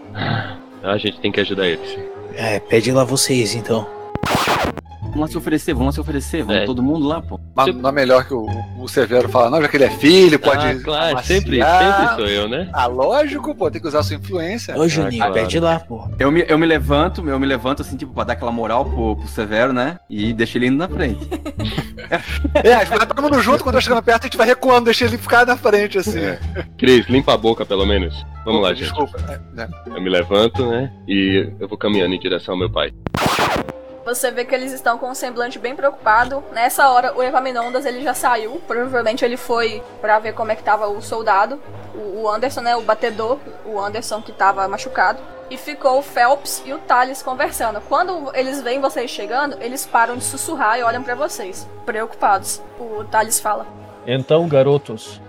A 0.82 0.96
gente 0.96 1.20
tem 1.20 1.30
que 1.30 1.40
ajudar 1.40 1.66
eles. 1.66 1.98
É, 2.34 2.58
pede 2.58 2.90
lá 2.90 3.04
vocês 3.04 3.54
então. 3.54 3.97
Vamos 5.02 5.20
lá 5.20 5.26
se 5.28 5.38
oferecer, 5.38 5.72
vamos 5.72 5.86
lá 5.86 5.92
se 5.92 6.00
oferecer, 6.00 6.42
vamos 6.44 6.62
É. 6.62 6.66
todo 6.66 6.82
mundo 6.82 7.06
lá, 7.08 7.22
pô. 7.22 7.40
Mas 7.54 7.74
não 7.74 7.88
é 7.88 7.92
melhor 7.92 8.24
que 8.26 8.34
o, 8.34 8.46
o 8.78 8.86
Severo 8.86 9.28
fala, 9.28 9.48
não, 9.50 9.60
já 9.62 9.66
que 9.68 9.76
ele 9.78 9.84
é 9.84 9.90
filho, 9.90 10.38
pode. 10.38 10.64
ah, 10.64 10.78
claro, 10.84 11.12
amaciar. 11.12 11.24
sempre, 11.40 11.60
sempre 11.62 12.14
sou 12.16 12.26
eu, 12.26 12.46
né? 12.48 12.68
Ah, 12.72 12.86
lógico, 12.86 13.54
pô, 13.54 13.70
tem 13.70 13.80
que 13.80 13.88
usar 13.88 14.02
sua 14.02 14.16
influência. 14.16 14.76
Ô, 14.78 14.86
Juninho, 14.86 15.16
claro. 15.18 15.32
pede 15.34 15.58
lá, 15.58 15.80
pô. 15.80 16.06
Eu 16.18 16.30
me, 16.30 16.44
eu 16.46 16.58
me 16.58 16.66
levanto, 16.66 17.26
eu 17.26 17.40
me 17.40 17.46
levanto 17.46 17.80
assim, 17.82 17.96
tipo, 17.96 18.12
pra 18.12 18.24
dar 18.24 18.34
aquela 18.34 18.52
moral 18.52 18.84
pro, 18.84 19.16
pro 19.16 19.26
Severo, 19.28 19.72
né? 19.72 19.98
E 20.10 20.32
deixo 20.34 20.58
ele 20.58 20.66
indo 20.66 20.76
na 20.76 20.88
frente. 20.88 21.26
É, 22.64 22.72
a 22.74 22.78
gente 22.84 22.96
vai 22.96 23.06
todo 23.06 23.20
mundo 23.22 23.38
junto, 23.42 23.62
quando 23.62 23.74
eu 23.74 23.82
chegando 23.82 24.02
perto, 24.02 24.22
a 24.22 24.26
gente 24.28 24.36
vai 24.38 24.46
recuando, 24.46 24.86
deixa 24.86 25.04
ele 25.04 25.18
ficar 25.18 25.44
na 25.44 25.58
frente, 25.58 25.98
assim. 25.98 26.18
É. 26.20 26.38
Cris, 26.78 27.06
limpa 27.06 27.34
a 27.34 27.36
boca 27.36 27.66
pelo 27.66 27.84
menos. 27.84 28.24
Vamos 28.46 28.62
lá, 28.62 28.70
gente. 28.70 28.84
Desculpa. 28.84 29.18
É, 29.28 29.62
é. 29.62 29.68
Eu 29.94 30.00
me 30.00 30.08
levanto, 30.08 30.64
né? 30.70 30.90
E 31.06 31.50
eu 31.60 31.68
vou 31.68 31.76
caminhando 31.76 32.14
em 32.14 32.18
direção 32.18 32.54
ao 32.54 32.58
meu 32.58 32.70
pai. 32.70 32.92
Você 34.08 34.30
vê 34.30 34.42
que 34.42 34.54
eles 34.54 34.72
estão 34.72 34.96
com 34.96 35.10
um 35.10 35.14
semblante 35.14 35.58
bem 35.58 35.76
preocupado. 35.76 36.42
Nessa 36.50 36.88
hora, 36.88 37.14
o 37.14 37.22
Epaminondas 37.22 37.84
ele 37.84 38.02
já 38.02 38.14
saiu. 38.14 38.58
Provavelmente 38.66 39.22
ele 39.22 39.36
foi 39.36 39.82
pra 40.00 40.18
ver 40.18 40.32
como 40.32 40.50
é 40.50 40.56
que 40.56 40.62
tava 40.62 40.88
o 40.88 41.02
soldado. 41.02 41.60
O 41.94 42.22
o 42.22 42.28
Anderson, 42.28 42.62
né? 42.62 42.74
O 42.74 42.80
batedor. 42.80 43.38
O 43.66 43.78
Anderson 43.78 44.22
que 44.22 44.32
tava 44.32 44.66
machucado. 44.66 45.18
E 45.50 45.58
ficou 45.58 45.98
o 45.98 46.02
Phelps 46.02 46.62
e 46.64 46.72
o 46.72 46.78
Thales 46.78 47.22
conversando. 47.22 47.82
Quando 47.82 48.30
eles 48.34 48.62
veem 48.62 48.80
vocês 48.80 49.10
chegando, 49.10 49.58
eles 49.60 49.84
param 49.84 50.16
de 50.16 50.24
sussurrar 50.24 50.78
e 50.78 50.82
olham 50.82 51.02
pra 51.02 51.14
vocês, 51.14 51.68
preocupados. 51.84 52.62
O 52.80 53.04
Thales 53.04 53.38
fala: 53.38 53.66
Então, 54.06 54.48
garotos, 54.48 55.20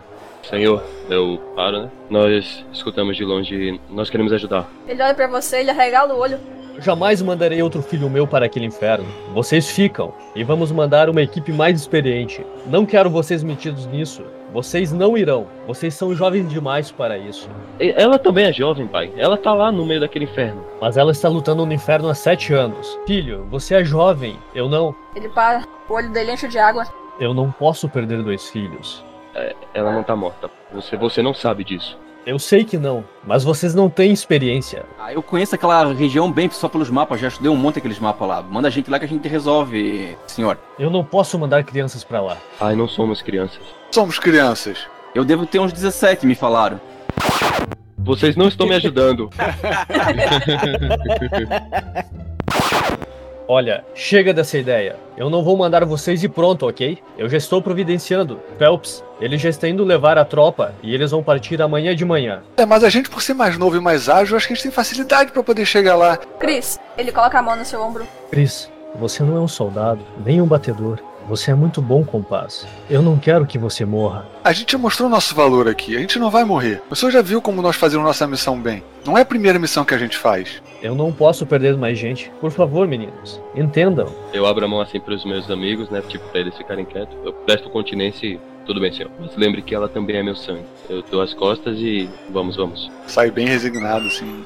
Senhor, 0.49 0.81
eu 1.09 1.37
paro, 1.53 1.83
né? 1.83 1.91
Nós 2.09 2.65
escutamos 2.71 3.17
de 3.17 3.25
longe 3.25 3.55
e 3.55 3.81
nós 3.89 4.09
queremos 4.09 4.31
ajudar. 4.33 4.69
Ele 4.87 5.03
olha 5.03 5.13
pra 5.13 5.27
você, 5.27 5.59
ele 5.59 5.69
arregala 5.69 6.13
o 6.13 6.17
olho. 6.17 6.39
Jamais 6.79 7.21
mandarei 7.21 7.61
outro 7.61 7.81
filho 7.81 8.09
meu 8.09 8.25
para 8.27 8.45
aquele 8.45 8.65
inferno. 8.65 9.05
Vocês 9.33 9.69
ficam 9.69 10.13
e 10.35 10.43
vamos 10.43 10.71
mandar 10.71 11.09
uma 11.09 11.21
equipe 11.21 11.51
mais 11.51 11.79
experiente. 11.79 12.45
Não 12.65 12.85
quero 12.85 13.09
vocês 13.09 13.43
metidos 13.43 13.85
nisso. 13.87 14.23
Vocês 14.51 14.91
não 14.91 15.15
irão. 15.15 15.45
Vocês 15.67 15.93
são 15.93 16.15
jovens 16.15 16.49
demais 16.49 16.91
para 16.91 17.17
isso. 17.17 17.47
E- 17.79 17.93
Ela 17.95 18.17
também 18.17 18.45
é 18.45 18.53
jovem, 18.53 18.87
pai. 18.87 19.11
Ela 19.15 19.37
tá 19.37 19.53
lá 19.53 19.71
no 19.71 19.85
meio 19.85 19.99
daquele 19.99 20.25
inferno. 20.25 20.63
Mas 20.81 20.97
ela 20.97 21.11
está 21.11 21.29
lutando 21.29 21.65
no 21.65 21.73
inferno 21.73 22.09
há 22.09 22.15
sete 22.15 22.51
anos. 22.53 22.97
Filho, 23.05 23.45
você 23.51 23.75
é 23.75 23.83
jovem. 23.83 24.39
Eu 24.55 24.67
não. 24.67 24.95
Ele 25.15 25.29
para, 25.29 25.63
o 25.87 25.93
olho 25.93 26.09
dele 26.11 26.31
enche 26.33 26.47
de 26.47 26.57
água. 26.57 26.83
Eu 27.19 27.33
não 27.33 27.51
posso 27.51 27.87
perder 27.87 28.23
dois 28.23 28.49
filhos. 28.49 29.05
Ela 29.73 29.91
não 29.91 30.01
tá 30.03 30.15
morta. 30.15 30.49
Você, 30.73 30.97
você 30.97 31.21
não 31.21 31.33
sabe 31.33 31.63
disso. 31.63 31.97
Eu 32.29 32.37
sei 32.37 32.63
que 32.63 32.77
não, 32.77 33.03
mas 33.25 33.43
vocês 33.43 33.73
não 33.73 33.89
têm 33.89 34.13
experiência. 34.13 34.85
Ah, 34.99 35.11
eu 35.11 35.23
conheço 35.23 35.55
aquela 35.55 35.91
região 35.91 36.31
bem 36.31 36.47
só 36.51 36.69
pelos 36.69 36.87
mapas, 36.87 37.19
já 37.19 37.27
estudei 37.27 37.49
um 37.49 37.55
monte 37.55 37.75
daqueles 37.75 37.97
mapas 37.97 38.27
lá. 38.27 38.43
Manda 38.43 38.67
a 38.67 38.71
gente 38.71 38.87
lá 38.87 38.99
que 38.99 39.05
a 39.05 39.07
gente 39.07 39.27
resolve, 39.27 40.15
senhor. 40.27 40.55
Eu 40.77 40.91
não 40.91 41.03
posso 41.03 41.39
mandar 41.39 41.63
crianças 41.63 42.03
para 42.03 42.21
lá. 42.21 42.37
Ai, 42.61 42.75
não 42.75 42.87
somos 42.87 43.23
crianças. 43.23 43.63
Somos 43.89 44.19
crianças. 44.19 44.77
Eu 45.15 45.25
devo 45.25 45.47
ter 45.47 45.57
uns 45.57 45.73
17, 45.73 46.27
me 46.27 46.35
falaram. 46.35 46.79
Vocês 47.97 48.35
não 48.35 48.47
estão 48.47 48.67
me 48.67 48.75
ajudando. 48.75 49.31
Olha, 53.51 53.83
chega 53.95 54.31
dessa 54.31 54.59
ideia. 54.59 54.95
Eu 55.17 55.27
não 55.27 55.43
vou 55.43 55.57
mandar 55.57 55.83
vocês 55.83 56.23
e 56.23 56.29
pronto, 56.29 56.67
ok? 56.67 56.99
Eu 57.17 57.27
já 57.27 57.35
estou 57.35 57.59
providenciando. 57.59 58.39
Phelps, 58.59 59.03
ele 59.19 59.39
já 59.39 59.49
está 59.49 59.67
indo 59.67 59.83
levar 59.83 60.19
a 60.19 60.23
tropa 60.23 60.75
e 60.83 60.93
eles 60.93 61.09
vão 61.09 61.23
partir 61.23 61.59
amanhã 61.59 61.95
de 61.95 62.05
manhã. 62.05 62.43
É, 62.55 62.63
mas 62.63 62.83
a 62.83 62.89
gente, 62.89 63.09
por 63.09 63.23
ser 63.23 63.33
mais 63.33 63.57
novo 63.57 63.75
e 63.75 63.79
mais 63.79 64.07
ágil, 64.07 64.37
acho 64.37 64.45
que 64.45 64.53
a 64.53 64.55
gente 64.55 64.61
tem 64.61 64.71
facilidade 64.71 65.31
pra 65.31 65.41
poder 65.41 65.65
chegar 65.65 65.95
lá. 65.95 66.15
Chris, 66.39 66.79
ele 66.95 67.11
coloca 67.11 67.39
a 67.39 67.41
mão 67.41 67.55
no 67.55 67.65
seu 67.65 67.81
ombro. 67.81 68.05
Chris, 68.29 68.69
você 68.93 69.23
não 69.23 69.35
é 69.35 69.39
um 69.39 69.47
soldado, 69.47 70.05
nem 70.23 70.39
um 70.39 70.45
batedor. 70.45 70.99
Você 71.29 71.51
é 71.51 71.53
muito 71.53 71.79
bom 71.79 72.03
com 72.03 72.23
paz. 72.23 72.65
Eu 72.89 73.03
não 73.03 73.15
quero 73.19 73.45
que 73.45 73.59
você 73.59 73.85
morra. 73.85 74.25
A 74.43 74.51
gente 74.51 74.71
já 74.71 74.79
mostrou 74.79 75.07
nosso 75.07 75.35
valor 75.35 75.67
aqui, 75.67 75.95
a 75.95 75.99
gente 75.99 76.17
não 76.17 76.31
vai 76.31 76.43
morrer. 76.43 76.81
O 76.89 76.95
senhor 76.95 77.11
já 77.11 77.21
viu 77.21 77.39
como 77.39 77.61
nós 77.61 77.75
fazemos 77.75 78.03
nossa 78.03 78.25
missão 78.25 78.59
bem. 78.59 78.83
Não 79.05 79.15
é 79.15 79.21
a 79.21 79.25
primeira 79.25 79.59
missão 79.59 79.85
que 79.85 79.93
a 79.93 79.97
gente 79.99 80.17
faz. 80.17 80.59
Eu 80.81 80.95
não 80.95 81.11
posso 81.13 81.45
perder 81.45 81.77
mais 81.77 81.99
gente. 81.99 82.31
Por 82.41 82.49
favor, 82.49 82.87
meninos, 82.87 83.39
entendam. 83.55 84.07
Eu 84.33 84.47
abro 84.47 84.65
a 84.65 84.67
mão 84.67 84.81
assim 84.81 84.99
pros 84.99 85.23
meus 85.23 85.51
amigos, 85.51 85.87
né? 85.91 86.01
Tipo, 86.01 86.27
pra 86.29 86.41
eles 86.41 86.57
ficarem 86.57 86.83
quietos. 86.83 87.15
Eu 87.23 87.31
presto 87.31 87.69
continência 87.69 88.25
e 88.25 88.39
tudo 88.65 88.81
bem, 88.81 88.91
senhor. 88.91 89.11
Mas 89.19 89.35
lembre 89.37 89.61
que 89.61 89.75
ela 89.75 89.87
também 89.87 90.17
é 90.17 90.23
meu 90.23 90.35
sangue. 90.35 90.65
Eu 90.89 91.03
dou 91.03 91.21
as 91.21 91.35
costas 91.35 91.77
e 91.77 92.09
vamos, 92.31 92.55
vamos. 92.55 92.89
Sai 93.05 93.29
bem 93.29 93.45
resignado, 93.45 94.07
assim. 94.07 94.43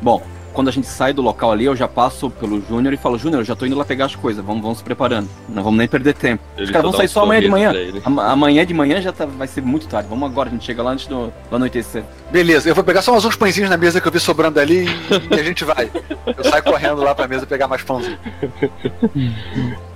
Bom, 0.00 0.22
quando 0.54 0.68
a 0.68 0.70
gente 0.70 0.86
sai 0.86 1.12
do 1.12 1.20
local 1.20 1.50
ali, 1.50 1.64
eu 1.64 1.74
já 1.74 1.88
passo 1.88 2.30
pelo 2.30 2.62
Júnior 2.66 2.94
e 2.94 2.96
falo, 2.96 3.18
Júnior, 3.18 3.40
eu 3.40 3.44
já 3.44 3.56
tô 3.56 3.66
indo 3.66 3.76
lá 3.76 3.84
pegar 3.84 4.06
as 4.06 4.14
coisas, 4.14 4.42
vamos, 4.42 4.62
vamos 4.62 4.78
se 4.78 4.84
preparando. 4.84 5.28
Não 5.48 5.62
vamos 5.62 5.78
nem 5.78 5.88
perder 5.88 6.14
tempo. 6.14 6.42
Ele 6.56 6.66
Os 6.66 6.70
caras 6.70 6.84
vão 6.84 6.92
sair 6.92 7.06
um 7.06 7.08
só 7.08 7.22
amanhã 7.24 7.40
de 7.40 7.48
manhã. 7.48 7.72
Amanhã 8.06 8.64
de 8.64 8.72
manhã 8.72 9.00
já 9.02 9.12
tá- 9.12 9.26
vai 9.26 9.48
ser 9.48 9.60
muito 9.60 9.88
tarde. 9.88 10.08
Vamos 10.08 10.30
agora, 10.30 10.48
a 10.48 10.52
gente 10.52 10.64
chega 10.64 10.82
lá 10.82 10.92
antes 10.92 11.06
do, 11.06 11.32
do 11.50 11.56
anoitecer. 11.56 12.04
Beleza, 12.30 12.68
eu 12.68 12.74
vou 12.74 12.84
pegar 12.84 13.02
só 13.02 13.10
mais 13.12 13.24
uns 13.24 13.36
pãezinhos 13.36 13.68
na 13.68 13.76
mesa 13.76 14.00
que 14.00 14.06
eu 14.06 14.12
vi 14.12 14.20
sobrando 14.20 14.60
ali 14.60 14.86
e, 14.86 15.34
e 15.36 15.40
a 15.40 15.42
gente 15.42 15.64
vai. 15.64 15.90
Eu 16.36 16.44
saio 16.44 16.62
correndo 16.62 17.02
lá 17.02 17.14
pra 17.14 17.26
mesa 17.26 17.44
pegar 17.44 17.66
mais 17.66 17.82
pãozinho. 17.82 18.18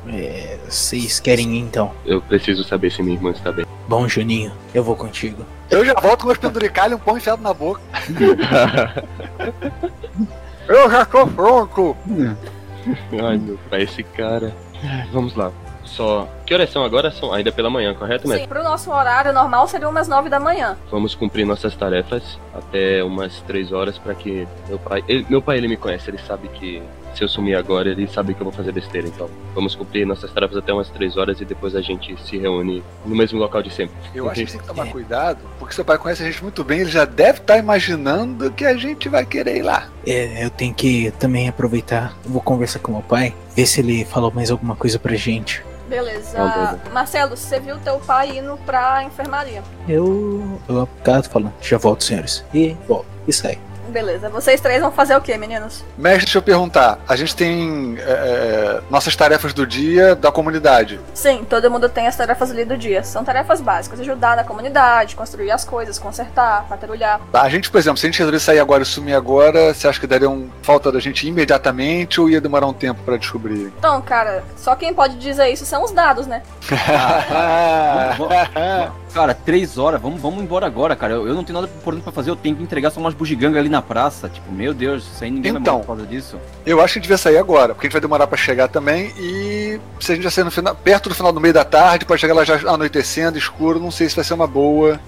É, 0.09 0.59
vocês 0.69 1.21
querem 1.21 1.55
ir, 1.57 1.61
então? 1.61 1.93
Eu 2.05 2.21
preciso 2.21 2.65
saber 2.65 2.91
se 2.91 3.03
minha 3.03 3.15
irmã 3.17 3.31
está 3.31 3.53
bem. 3.53 3.65
Bom, 3.87 4.09
Juninho, 4.09 4.53
eu 4.75 4.83
vou 4.83 4.97
contigo. 4.97 5.47
Eu 5.71 5.85
já 5.85 5.95
volto 5.95 6.21
com 6.23 6.27
meus 6.27 6.39
penduricalhos 6.39 6.93
e 6.93 6.95
um 6.97 6.99
pão 6.99 7.17
enfiado 7.17 7.43
na 7.43 7.55
boca. 7.55 7.81
Eu 10.69 10.91
já 10.91 11.05
tô 11.05 11.27
pronto! 11.27 11.97
Ai, 13.23 13.37
meu 13.39 13.59
pai, 13.71 13.83
esse 13.83 14.03
cara. 14.03 14.53
Vamos 15.13 15.35
lá. 15.35 15.51
Só. 15.85 16.29
Que 16.47 16.53
horas 16.55 16.71
são 16.71 16.85
agora? 16.85 17.11
São 17.11 17.33
ainda 17.33 17.51
pela 17.51 17.71
manhã, 17.71 17.95
correto, 17.95 18.29
mestre? 18.29 18.45
Sim, 18.45 18.49
pro 18.49 18.63
nosso 18.63 18.91
horário 18.91 19.33
normal 19.33 19.67
seria 19.67 19.89
umas 19.89 20.07
9 20.07 20.29
da 20.29 20.39
manhã. 20.39 20.77
Vamos 20.91 21.15
cumprir 21.15 21.45
nossas 21.47 21.75
tarefas 21.75 22.39
até 22.55 23.03
umas 23.03 23.41
três 23.43 23.73
horas 23.73 23.97
para 23.99 24.15
que 24.15 24.47
meu 24.69 24.79
pai. 24.79 25.03
ele- 25.09 25.27
meu 25.29 25.41
pai, 25.43 25.57
ele 25.57 25.69
me 25.69 25.77
conhece, 25.77 26.11
ele 26.11 26.19
sabe 26.19 26.49
que 26.49 26.83
se 27.15 27.23
eu 27.23 27.29
sumir 27.29 27.57
agora, 27.57 27.89
ele 27.89 28.07
sabe 28.09 28.35
que 28.35 28.41
eu 28.41 28.45
vou 28.45 28.53
fazer 28.53 28.73
besteira. 28.73 29.09
Então, 29.09 29.29
vamos 29.55 29.75
cumprir 29.75 30.07
nossas 30.07 30.33
tarefas 30.33 30.57
até 30.57 30.73
umas 30.73 30.89
três 30.91 31.17
horas 31.17 31.41
e 31.41 31.45
depois 31.45 31.75
a 31.75 31.81
gente 31.81 32.17
se 32.25 32.39
reúne 32.39 32.83
no 33.05 33.17
mesmo 33.17 33.39
local 33.39 33.63
de 33.63 33.71
sempre. 33.71 33.95
Eu 34.15 34.29
acho 34.29 34.45
que 34.45 34.53
tem 34.53 34.61
que 34.61 34.67
tomar 34.67 34.87
cuidado, 34.93 35.39
porque 35.59 35.75
seu 35.75 35.85
pai 35.85 35.99
conhece 35.99 36.23
a 36.23 36.27
gente 36.27 36.43
muito 36.43 36.63
bem, 36.63 36.81
ele 36.81 36.91
já 36.91 37.05
deve 37.05 37.39
estar 37.39 37.59
imaginando 37.59 38.51
que 38.53 38.65
a 38.65 38.77
gente 38.77 39.09
vai 39.09 39.25
querer 39.25 39.57
ir 39.57 39.63
lá. 39.63 39.89
É, 40.07 40.45
eu 40.45 40.51
tenho 40.51 40.75
que 40.75 41.11
também 41.19 41.49
aproveitar. 41.49 42.15
Eu 42.25 42.31
vou 42.31 42.41
conversar 42.41 42.79
com 42.79 42.93
meu 42.93 43.03
pai, 43.03 43.35
ver 43.55 43.67
se 43.67 43.81
ele 43.81 44.05
falou 44.05 44.31
mais 44.33 44.51
alguma 44.51 44.77
coisa 44.77 44.99
pra 44.99 45.15
gente. 45.17 45.63
Beleza. 45.89 46.37
Tá. 46.37 46.79
Marcelo, 46.93 47.37
você 47.37 47.59
viu 47.59 47.79
teu 47.79 47.99
pai 47.99 48.39
indo 48.39 48.59
pra 48.67 49.03
enfermaria. 49.05 49.63
Eu. 49.89 50.61
Eu 50.69 50.83
acaso 50.83 51.31
falando, 51.31 51.55
já 51.63 51.79
volto, 51.79 52.05
senhores. 52.05 52.45
E 52.53 52.77
volto, 52.87 53.07
e 53.27 53.33
sai. 53.33 53.59
Beleza. 53.89 54.29
Vocês 54.29 54.61
três 54.61 54.81
vão 54.81 54.93
fazer 54.93 55.17
o 55.17 55.21
quê, 55.21 55.37
meninos? 55.37 55.85
Mestre, 55.97 56.27
deixa 56.27 56.39
eu 56.39 56.43
perguntar. 56.43 56.99
A 57.09 57.17
gente 57.17 57.35
tem 57.35 57.97
é, 57.99 58.03
é, 58.03 58.81
nossas 58.91 59.17
tarefas 59.17 59.53
do 59.53 59.67
dia 59.67 60.15
da 60.15 60.31
comunidade. 60.31 61.01
Sim, 61.15 61.45
todo 61.49 61.71
mundo 61.71 61.89
tem 61.89 62.07
as 62.07 62.17
tarefas 62.17 62.51
ali 62.51 62.65
do 62.65 62.77
dia. 62.77 63.03
São 63.03 63.25
tarefas 63.25 63.61
básicas: 63.61 64.01
ajudar 64.01 64.37
na 64.37 64.45
comunidade, 64.45 65.17
construir 65.17 65.51
as 65.51 65.65
coisas, 65.65 65.99
consertar, 65.99 66.67
patrulhar. 66.69 67.21
A 67.33 67.49
gente, 67.49 67.71
por 67.71 67.79
exemplo, 67.79 67.99
se 67.99 68.07
a 68.07 68.11
gente 68.11 68.19
resolver 68.19 68.41
sair 68.41 68.59
agora 68.59 68.83
e 68.83 68.87
sumir 68.87 69.15
agora, 69.15 69.73
você 69.73 69.89
acha 69.89 69.99
que 69.99 70.07
daria 70.07 70.29
um 70.29 70.49
falta 70.63 70.93
da 70.93 71.01
gente 71.01 71.27
imediatamente 71.27 72.21
ou 72.21 72.29
ia 72.29 72.41
demorar 72.41 72.67
um 72.67 72.73
tempo 72.73 73.03
pra 73.03 73.17
descobrir? 73.17 73.73
Então, 73.79 74.01
cara, 74.03 74.45
só 74.57 74.75
quem 74.75 74.93
pode 74.93 75.17
dizer 75.17 75.49
isso 75.49 75.65
são 75.65 75.85
os 75.85 75.93
dados, 75.93 76.27
né? 76.27 76.43
Cara, 79.13 79.35
três 79.35 79.79
horas, 79.79 80.01
vamos, 80.01 80.21
vamos 80.21 80.43
embora 80.43 80.67
agora, 80.67 80.95
cara. 80.95 81.15
Eu, 81.15 81.27
eu 81.29 81.35
não 81.35 81.43
tenho 81.43 81.59
nada 81.61 81.73
importante 81.73 82.03
pra 82.05 82.13
fazer, 82.13 82.31
eu 82.31 82.37
tenho 82.37 82.55
que 82.57 82.63
entregar 82.63 82.91
só 82.91 83.01
umas 83.01 83.15
bugigangas 83.15 83.59
ali 83.59 83.69
na 83.69 83.81
praça. 83.83 84.29
Tipo, 84.29 84.53
meu 84.53 84.73
Deus, 84.75 85.05
isso 85.13 85.25
aí 85.25 85.31
ninguém 85.31 85.53
vai 85.53 85.61
Então. 85.61 85.75
morrer 85.75 85.87
por 85.87 85.97
causa 85.97 86.07
disso. 86.07 86.37
Eu 86.67 86.81
acho 86.81 86.93
que 86.95 86.99
a 86.99 87.01
gente 87.01 87.03
devia 87.05 87.19
sair 87.19 87.39
agora, 87.39 87.75
porque 87.75 87.87
a 87.87 87.89
gente 87.89 87.95
vai 87.95 88.01
demorar 88.03 88.27
pra 88.27 88.37
chegar 88.37 88.69
também 88.69 89.13
e 89.19 89.81
se 89.99 90.13
a 90.13 90.15
gente 90.15 90.25
já 90.25 90.31
sair 90.31 90.45
no 90.45 90.51
final, 90.51 90.75
perto 90.77 91.09
do 91.09 91.15
final 91.15 91.33
do 91.33 91.41
meio 91.41 91.55
da 91.55 91.65
tarde, 91.65 92.05
pode 92.05 92.21
chegar 92.21 92.35
lá 92.35 92.45
já 92.45 92.57
anoitecendo, 92.71 93.39
escuro, 93.39 93.81
não 93.81 93.91
sei 93.91 94.09
se 94.09 94.15
vai 94.17 94.25
ser 94.25 94.35
uma 94.35 94.47
boa. 94.47 95.01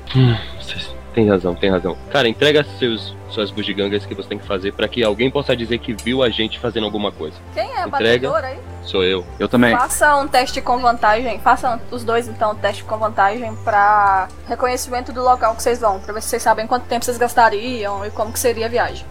Vocês- 0.61 0.89
Tem 1.15 1.29
razão, 1.29 1.55
tem 1.55 1.71
razão. 1.71 1.97
Cara, 2.11 2.29
entrega 2.29 2.65
seus, 2.79 3.17
suas 3.31 3.51
bugigangas 3.51 4.07
que 4.07 4.15
você 4.15 4.29
tem 4.29 4.39
que 4.39 4.47
fazer 4.47 4.73
para 4.73 4.87
que 4.87 5.03
alguém 5.03 5.31
possa 5.31 5.57
dizer 5.57 5.79
que 5.79 5.93
viu 5.93 6.23
a 6.23 6.31
gente 6.31 6.59
fazendo 6.59 6.85
alguma 6.85 7.11
coisa. 7.11 7.37
Quem 7.53 7.65
é 7.65 7.87
Entrega. 7.87 7.89
batedor 7.89 8.45
aí? 8.45 8.59
Sou 8.85 9.03
eu. 9.03 9.25
Eu 9.39 9.49
também. 9.49 9.77
Faça 9.77 10.17
um 10.17 10.29
teste 10.29 10.61
com 10.61 10.79
vantagem. 10.79 11.39
Façam 11.41 11.81
os 11.91 12.05
dois, 12.05 12.29
então, 12.29 12.53
um 12.53 12.55
teste 12.55 12.85
com 12.85 12.97
vantagem 12.97 13.55
pra 13.65 14.29
reconhecimento 14.47 15.13
do 15.13 15.23
local 15.23 15.55
que 15.57 15.63
vocês 15.63 15.81
vão. 15.81 15.99
Pra 16.01 16.15
ver 16.15 16.23
se 16.23 16.29
vocês 16.29 16.43
sabem 16.43 16.67
quanto 16.67 16.87
tempo 16.87 17.05
vocês 17.05 17.19
gastariam 17.19 18.05
e 18.07 18.11
como 18.11 18.33
que 18.33 18.39
seria 18.39 18.67
a 18.67 18.69
viagem. 18.69 19.05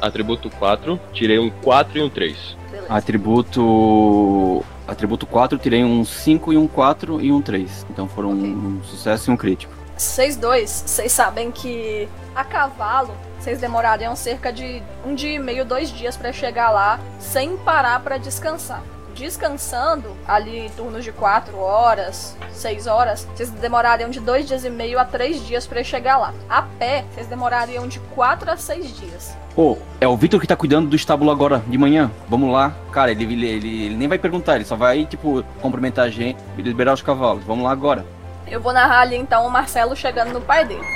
Atributo 0.00 0.50
4, 0.50 1.00
tirei 1.12 1.38
um 1.38 1.48
4 1.48 1.98
e 1.98 2.02
um 2.02 2.10
3. 2.10 2.56
Beleza. 2.70 2.86
Atributo. 2.92 4.64
Atributo 4.86 5.26
4, 5.26 5.58
tirei 5.58 5.82
um 5.82 6.04
5 6.04 6.52
e 6.52 6.56
um 6.56 6.68
4 6.68 7.20
e 7.20 7.32
um 7.32 7.40
3. 7.40 7.86
Então 7.90 8.06
foram 8.06 8.30
um 8.30 8.80
sucesso 8.84 9.30
e 9.30 9.34
um 9.34 9.36
crítico. 9.36 9.75
Vocês 9.96 10.36
dois, 10.36 10.84
vocês 10.86 11.10
sabem 11.10 11.50
que 11.50 12.06
a 12.34 12.44
cavalo 12.44 13.14
vocês 13.38 13.60
demorariam 13.60 14.16
cerca 14.16 14.52
de 14.52 14.82
um 15.06 15.14
dia 15.14 15.36
e 15.36 15.38
meio, 15.38 15.64
dois 15.64 15.90
dias 15.90 16.16
pra 16.16 16.32
chegar 16.32 16.70
lá 16.70 16.98
sem 17.18 17.56
parar 17.56 18.00
pra 18.00 18.18
descansar. 18.18 18.82
Descansando 19.14 20.14
ali 20.28 20.70
turnos 20.76 21.02
de 21.02 21.12
quatro 21.12 21.56
horas, 21.58 22.36
seis 22.52 22.86
horas, 22.86 23.26
vocês 23.34 23.48
demorariam 23.48 24.10
de 24.10 24.20
dois 24.20 24.46
dias 24.46 24.64
e 24.64 24.70
meio 24.70 24.98
a 24.98 25.04
três 25.04 25.46
dias 25.46 25.66
pra 25.66 25.82
chegar 25.82 26.18
lá. 26.18 26.34
A 26.48 26.60
pé, 26.62 27.04
vocês 27.14 27.26
demorariam 27.26 27.88
de 27.88 27.98
quatro 28.14 28.50
a 28.50 28.56
seis 28.56 28.94
dias. 28.94 29.34
Pô, 29.54 29.78
é 29.98 30.06
o 30.06 30.16
Victor 30.16 30.38
que 30.38 30.46
tá 30.46 30.54
cuidando 30.56 30.90
do 30.90 30.96
estábulo 30.96 31.30
agora, 31.30 31.62
de 31.66 31.78
manhã. 31.78 32.10
Vamos 32.28 32.52
lá. 32.52 32.74
Cara, 32.92 33.10
ele, 33.10 33.24
ele, 33.24 33.46
ele, 33.46 33.84
ele 33.86 33.96
nem 33.96 34.08
vai 34.08 34.18
perguntar, 34.18 34.56
ele 34.56 34.66
só 34.66 34.76
vai, 34.76 35.06
tipo, 35.06 35.42
cumprimentar 35.62 36.04
a 36.04 36.10
gente 36.10 36.38
e 36.58 36.62
liberar 36.62 36.92
os 36.92 37.00
cavalos. 37.00 37.44
Vamos 37.44 37.64
lá 37.64 37.70
agora. 37.70 38.04
Eu 38.46 38.60
vou 38.60 38.72
narrar 38.72 39.00
ali 39.00 39.16
então 39.16 39.46
o 39.46 39.50
Marcelo 39.50 39.96
chegando 39.96 40.32
no 40.32 40.40
pai 40.40 40.64
dele. 40.64 40.86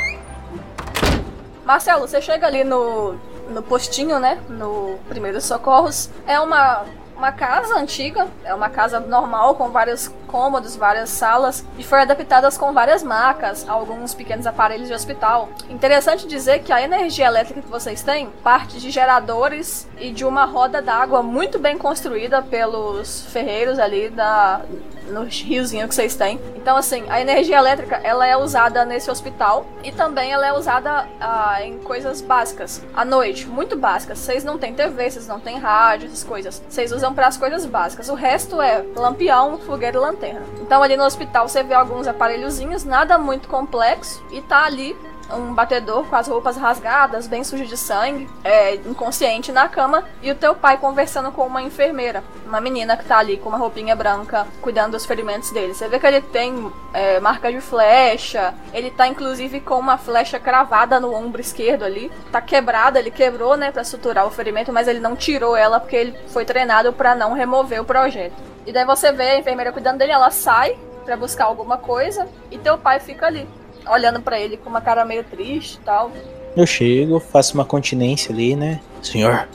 Marcelo, 1.65 2.07
você 2.07 2.21
chega 2.21 2.47
ali 2.47 2.65
no, 2.65 3.15
no 3.49 3.63
postinho, 3.63 4.19
né? 4.19 4.41
No 4.49 4.99
Primeiros 5.09 5.45
Socorros. 5.45 6.11
É 6.27 6.39
uma, 6.41 6.85
uma 7.21 7.33
casa 7.33 7.79
antiga, 7.79 8.27
é 8.43 8.55
uma 8.55 8.71
casa 8.71 8.99
normal 8.99 9.55
com 9.55 9.69
vários 9.69 10.09
cômodos, 10.27 10.75
várias 10.75 11.11
salas 11.11 11.63
e 11.77 11.85
foi 11.85 12.01
adaptadas 12.01 12.57
com 12.57 12.73
várias 12.73 13.03
macas, 13.03 13.69
alguns 13.69 14.15
pequenos 14.15 14.47
aparelhos 14.47 14.89
de 14.89 14.95
hospital. 14.95 15.51
Interessante 15.69 16.27
dizer 16.27 16.61
que 16.61 16.73
a 16.73 16.81
energia 16.81 17.27
elétrica 17.27 17.61
que 17.61 17.69
vocês 17.69 18.03
têm 18.03 18.31
parte 18.43 18.81
de 18.81 18.91
geradores 18.91 19.87
e 19.99 20.11
de 20.11 20.25
uma 20.25 20.47
roda 20.47 20.81
d'água 20.81 21.23
muito 21.23 21.59
bem 21.59 21.77
construída 21.77 22.41
pelos 22.41 23.21
ferreiros 23.27 23.79
ali 23.79 24.09
da 24.09 24.63
no 25.11 25.25
riozinho 25.25 25.89
que 25.89 25.95
vocês 25.95 26.15
têm. 26.15 26.41
Então, 26.57 26.77
assim, 26.77 27.05
a 27.09 27.21
energia 27.21 27.59
elétrica 27.59 27.97
ela 28.03 28.27
é 28.27 28.37
usada 28.37 28.85
nesse 28.85 29.11
hospital 29.11 29.67
e 29.83 29.93
também 29.93 30.33
ela 30.33 30.47
é 30.47 30.53
usada 30.53 31.07
ah, 31.21 31.59
em 31.63 31.79
coisas 31.79 32.21
básicas. 32.21 32.83
À 32.95 33.05
noite, 33.05 33.47
muito 33.47 33.77
básicas. 33.77 34.19
Vocês 34.19 34.45
não 34.45 34.59
têm 34.59 34.75
TV, 34.75 35.11
vocês 35.11 35.27
não 35.27 35.41
têm 35.41 35.59
rádio, 35.59 36.07
essas 36.07 36.25
coisas. 36.25 36.63
Vocês 36.69 36.93
usam 36.93 37.10
para 37.15 37.27
as 37.27 37.37
coisas 37.37 37.67
básicas. 37.67 38.09
O 38.09 38.15
resto 38.15 38.61
é 38.61 38.85
lampião, 38.95 39.59
fogueira 39.59 39.97
e 39.97 40.01
lanterna. 40.01 40.43
Então, 40.61 40.83
ali 40.83 40.97
no 40.97 41.05
hospital 41.05 41.49
você 41.49 41.63
vê 41.63 41.75
alguns 41.75 42.07
aparelhozinhos, 42.07 42.85
nada 42.85 43.19
muito 43.19 43.49
complexo 43.49 44.23
e 44.31 44.41
tá 44.41 44.65
ali 44.65 44.97
um 45.33 45.55
batedor 45.55 46.05
com 46.05 46.17
as 46.17 46.29
roupas 46.29 46.57
rasgadas, 46.57 47.27
bem 47.27 47.45
sujo 47.45 47.67
de 47.67 47.77
sangue, 47.77 48.29
é, 48.45 48.75
inconsciente 48.77 49.53
na 49.53 49.69
cama, 49.69 50.05
e 50.23 50.31
o 50.31 50.35
teu 50.35 50.55
pai 50.55 50.77
conversando 50.79 51.31
com 51.33 51.47
uma 51.47 51.63
enfermeira, 51.63 52.23
uma 52.47 52.61
menina 52.61 52.97
que 52.97 53.05
tá 53.05 53.19
ali 53.19 53.37
com 53.37 53.49
uma 53.49 53.59
roupinha 53.59 53.95
branca, 53.95 54.47
cuidando 54.61 54.93
dos 54.93 55.07
ferimentos 55.07 55.51
dele. 55.51 55.75
Você 55.75 55.89
vê 55.89 55.99
que 55.99 56.07
ele 56.07 56.21
tem 56.21 56.71
é, 56.93 57.21
marca 57.21 57.51
de 57.51 57.61
flecha, 57.61 58.55
ele 58.73 58.91
tá 58.91 59.07
inclusive 59.07 59.61
com 59.61 59.79
uma 59.79 59.99
flecha 59.99 60.39
cravada 60.39 60.99
no 60.99 61.15
ombro 61.15 61.41
esquerdo 61.41 61.85
ali, 61.85 62.11
tá 62.31 62.41
quebrada, 62.41 62.99
ele 62.99 63.11
quebrou, 63.11 63.57
né, 63.57 63.71
pra 63.71 63.85
suturar 63.85 64.27
o 64.27 64.31
ferimento, 64.31 64.73
mas 64.73 64.89
ele 64.89 65.01
não 65.01 65.17
tirou 65.17 65.57
ela 65.57 65.81
porque 65.81 65.97
ele 65.97 66.19
foi 66.29 66.45
treinado 66.45 66.93
para 66.93 67.15
não 67.15 67.33
remover 67.33 67.81
o 67.81 67.85
projeto. 67.85 68.35
E 68.67 68.73
daí 68.73 68.85
você 68.85 69.13
vê 69.13 69.31
a 69.31 69.39
enfermeira 69.39 69.73
cuidando 69.73 69.99
dele, 69.99 70.13
ela 70.13 70.31
sai 70.31 70.77
para 71.05 71.17
buscar 71.17 71.47
alguma 71.47 71.79
coisa 71.79 72.29
e 72.51 72.59
teu 72.59 72.77
pai 72.77 73.01
fica 73.01 73.27
ali, 73.27 73.49
olhando 73.91 74.21
para 74.21 74.39
ele 74.41 74.57
com 74.57 74.69
uma 74.71 74.81
cara 74.81 75.05
meio 75.05 75.25
triste 75.25 75.77
e 75.77 75.85
tal. 75.85 76.11
Eu 76.57 76.67
chego, 76.67 77.21
faço 77.21 77.55
uma 77.55 77.65
continência 77.65 78.33
ali, 78.33 78.57
né? 78.57 78.81
Senhor, 79.03 79.47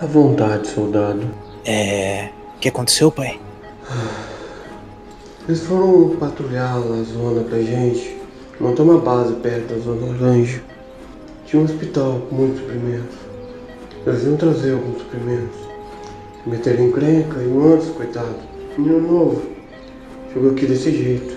À 0.00 0.06
vontade, 0.06 0.68
soldado. 0.68 1.22
é. 1.64 2.30
O 2.56 2.58
que 2.58 2.68
aconteceu, 2.68 3.10
pai? 3.12 3.38
Eles 5.48 5.62
foram 5.64 6.16
patrulhar 6.16 6.74
a 6.76 6.80
zona 7.02 7.42
pra 7.44 7.58
gente. 7.58 8.16
Montar 8.58 8.82
uma 8.82 8.98
base 8.98 9.34
perto 9.34 9.74
da 9.74 9.78
zona 9.78 10.06
laranja. 10.06 10.62
Tinha 11.46 11.60
um 11.60 11.64
hospital 11.66 12.20
com 12.28 12.34
muitos 12.34 12.60
suprimentos. 12.60 13.16
Eles 14.06 14.24
iam 14.24 14.36
trazer 14.36 14.72
alguns 14.72 14.98
suprimentos. 14.98 15.58
Meteram 16.46 16.84
em 16.84 16.88
encrenca 16.88 17.38
e 17.40 17.46
o 17.46 17.62
Anderson, 17.64 17.92
coitado. 17.92 18.34
Menino 18.78 19.00
novo. 19.00 19.42
Chegou 20.32 20.50
aqui 20.52 20.66
desse 20.66 20.90
jeito. 20.90 21.36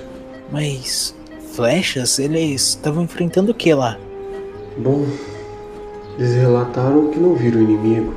Mas. 0.51 1.13
Flechas? 1.53 2.19
Eles 2.19 2.61
estavam 2.69 3.03
enfrentando 3.03 3.51
o 3.51 3.55
que 3.55 3.73
lá? 3.73 3.97
Bom, 4.77 5.05
eles 6.17 6.33
relataram 6.35 7.09
que 7.09 7.19
não 7.19 7.35
viram 7.35 7.59
o 7.59 7.63
inimigo. 7.63 8.13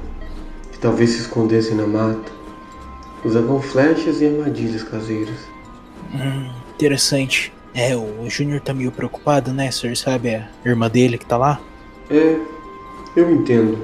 Que 0.71 0.79
talvez 0.79 1.11
se 1.11 1.21
escondessem 1.23 1.75
na 1.75 1.87
mata. 1.87 2.31
Usavam 3.25 3.61
flechas 3.61 4.21
e 4.21 4.27
armadilhas 4.27 4.83
caseiras. 4.83 5.37
Hum, 6.13 6.51
interessante. 6.75 7.53
É, 7.75 7.97
o 7.97 8.29
Júnior 8.29 8.61
tá 8.61 8.75
meio 8.75 8.93
preocupado, 8.93 9.53
né? 9.53 9.69
O 9.69 9.73
senhor 9.73 9.97
sabe 9.97 10.35
a 10.35 10.49
irmã 10.65 10.89
dele 10.91 11.17
que 11.17 11.25
tá 11.27 11.37
lá? 11.37 11.61
É, 12.11 12.37
Eu 13.17 13.31
entendo. 13.31 13.79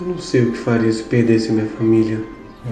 Eu 0.00 0.06
não 0.08 0.18
sei 0.18 0.42
o 0.44 0.52
que 0.52 0.58
faria 0.58 0.90
se 0.92 1.02
perdesse 1.04 1.52
minha 1.52 1.66
família. 1.66 2.20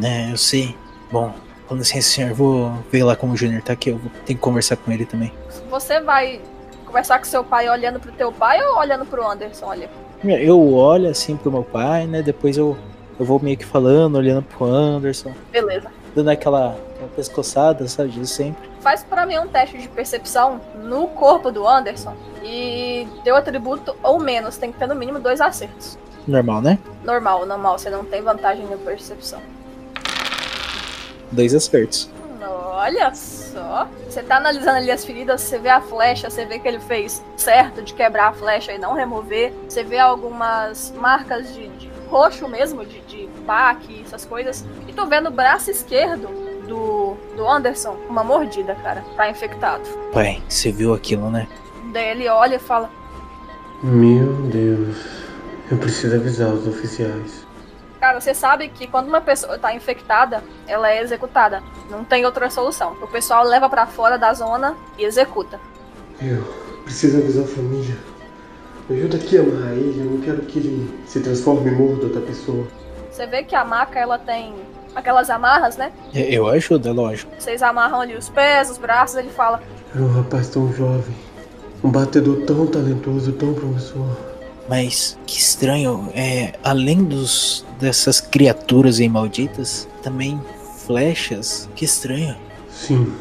É, 0.02 0.32
eu 0.32 0.36
sei. 0.36 0.74
Bom, 1.12 1.32
com 1.68 1.76
licença, 1.76 2.08
senhor. 2.08 2.32
Vou 2.32 2.72
ver 2.90 3.04
lá 3.04 3.14
como 3.14 3.32
o 3.34 3.36
Júnior 3.36 3.60
tá 3.62 3.72
aqui. 3.74 3.90
Eu 3.90 3.98
vou- 3.98 4.10
tenho 4.26 4.36
que 4.38 4.42
conversar 4.42 4.76
com 4.76 4.90
ele 4.90 5.04
também. 5.04 5.32
Você 5.70 6.00
vai 6.00 6.40
conversar 6.86 7.18
com 7.18 7.24
seu 7.24 7.44
pai 7.44 7.68
olhando 7.68 8.00
pro 8.00 8.12
teu 8.12 8.32
pai 8.32 8.60
ou 8.62 8.78
olhando 8.78 9.06
pro 9.06 9.26
Anderson? 9.26 9.66
Olha. 9.66 9.88
Eu 10.24 10.74
olho 10.74 11.08
assim 11.08 11.36
pro 11.36 11.50
meu 11.50 11.62
pai, 11.62 12.06
né? 12.06 12.20
Depois 12.22 12.56
eu, 12.56 12.76
eu 13.18 13.24
vou 13.24 13.40
meio 13.40 13.56
que 13.56 13.64
falando, 13.64 14.16
olhando 14.16 14.42
pro 14.42 14.66
Anderson, 14.66 15.32
Beleza. 15.50 15.90
dando 16.14 16.28
aquela, 16.28 16.76
aquela 16.94 17.08
pescoçada, 17.16 17.88
sabe? 17.88 18.10
De 18.10 18.26
sempre. 18.26 18.68
Faz 18.80 19.02
pra 19.02 19.24
mim 19.24 19.38
um 19.38 19.48
teste 19.48 19.78
de 19.78 19.88
percepção 19.88 20.60
no 20.82 21.08
corpo 21.08 21.50
do 21.50 21.66
Anderson. 21.66 22.14
E 22.42 23.06
teu 23.22 23.36
atributo 23.36 23.94
ou 24.02 24.18
menos. 24.18 24.56
Tem 24.56 24.72
que 24.72 24.78
ter 24.78 24.86
no 24.86 24.94
mínimo 24.94 25.20
dois 25.20 25.40
acertos. 25.40 25.98
Normal, 26.26 26.60
né? 26.62 26.78
Normal, 27.04 27.46
normal. 27.46 27.78
Você 27.78 27.90
não 27.90 28.04
tem 28.04 28.22
vantagem 28.22 28.66
na 28.66 28.76
percepção. 28.76 29.40
Dois 31.30 31.54
acertos. 31.54 32.10
Olha 32.48 33.14
só. 33.14 33.88
Você 34.08 34.22
tá 34.22 34.36
analisando 34.36 34.78
ali 34.78 34.90
as 34.90 35.04
feridas, 35.04 35.40
você 35.40 35.58
vê 35.58 35.68
a 35.68 35.80
flecha, 35.80 36.30
você 36.30 36.44
vê 36.44 36.58
que 36.58 36.66
ele 36.66 36.80
fez 36.80 37.22
certo 37.36 37.82
de 37.82 37.92
quebrar 37.94 38.28
a 38.28 38.32
flecha 38.32 38.72
e 38.72 38.78
não 38.78 38.94
remover. 38.94 39.52
Você 39.68 39.84
vê 39.84 39.98
algumas 39.98 40.92
marcas 40.96 41.52
de, 41.54 41.68
de 41.68 41.90
roxo 42.08 42.48
mesmo, 42.48 42.84
de, 42.84 43.00
de 43.02 43.28
baque, 43.44 44.02
essas 44.04 44.24
coisas. 44.24 44.64
E 44.88 44.92
tu 44.92 45.06
vê 45.06 45.20
no 45.20 45.30
braço 45.30 45.70
esquerdo 45.70 46.28
do, 46.66 47.16
do 47.36 47.48
Anderson 47.48 47.96
uma 48.08 48.24
mordida, 48.24 48.74
cara. 48.76 49.04
Tá 49.16 49.28
infectado. 49.28 49.82
Pai, 50.12 50.42
você 50.48 50.72
viu 50.72 50.94
aquilo, 50.94 51.30
né? 51.30 51.46
Daí 51.92 52.08
ele 52.10 52.28
olha 52.28 52.56
e 52.56 52.60
fala: 52.60 52.90
Meu 53.82 54.32
Deus. 54.48 54.96
Eu 55.70 55.78
preciso 55.78 56.16
avisar 56.16 56.48
os 56.48 56.66
oficiais. 56.66 57.46
Cara, 58.00 58.18
você 58.18 58.32
sabe 58.32 58.68
que 58.70 58.86
quando 58.86 59.08
uma 59.08 59.20
pessoa 59.20 59.58
tá 59.58 59.74
infectada, 59.74 60.42
ela 60.66 60.90
é 60.90 61.02
executada. 61.02 61.62
Não 61.90 62.02
tem 62.02 62.24
outra 62.24 62.48
solução. 62.48 62.96
O 63.02 63.06
pessoal 63.06 63.44
leva 63.44 63.68
pra 63.68 63.86
fora 63.86 64.16
da 64.16 64.32
zona 64.32 64.74
e 64.96 65.04
executa. 65.04 65.60
Eu 66.20 66.42
preciso 66.82 67.18
avisar 67.18 67.44
a 67.44 67.46
família. 67.46 67.96
Me 68.88 68.98
ajuda 68.98 69.18
aqui 69.18 69.36
a 69.36 69.42
amarrar 69.42 69.72
ele. 69.72 70.00
Eu 70.00 70.06
não 70.06 70.20
quero 70.22 70.40
que 70.46 70.58
ele 70.58 71.00
se 71.06 71.20
transforme 71.20 71.70
em 71.70 71.74
morto 71.74 72.04
outra 72.04 72.22
pessoa. 72.22 72.66
Você 73.10 73.26
vê 73.26 73.42
que 73.42 73.54
a 73.54 73.64
maca 73.64 73.98
ela 73.98 74.18
tem 74.18 74.54
aquelas 74.94 75.28
amarras, 75.28 75.76
né? 75.76 75.92
Eu 76.14 76.48
ajudo, 76.48 76.88
é 76.88 76.92
lógico. 76.92 77.30
Vocês 77.38 77.62
amarram 77.62 78.00
ali 78.00 78.16
os 78.16 78.30
pés, 78.30 78.70
os 78.70 78.78
braços, 78.78 79.16
ele 79.16 79.30
fala: 79.30 79.62
Era 79.94 80.02
um 80.02 80.10
rapaz 80.10 80.48
tão 80.48 80.72
jovem. 80.72 81.14
Um 81.84 81.90
batedor 81.90 82.44
tão 82.46 82.66
talentoso, 82.66 83.32
tão 83.32 83.52
promissor. 83.52 84.29
Mas 84.70 85.18
que 85.26 85.36
estranho, 85.36 86.08
é, 86.14 86.52
além 86.62 87.02
dos 87.02 87.66
dessas 87.80 88.20
criaturas 88.20 89.00
aí 89.00 89.08
malditas, 89.08 89.88
também 90.00 90.40
flechas. 90.86 91.68
Que 91.74 91.84
estranho. 91.84 92.36
Sim, 92.70 93.12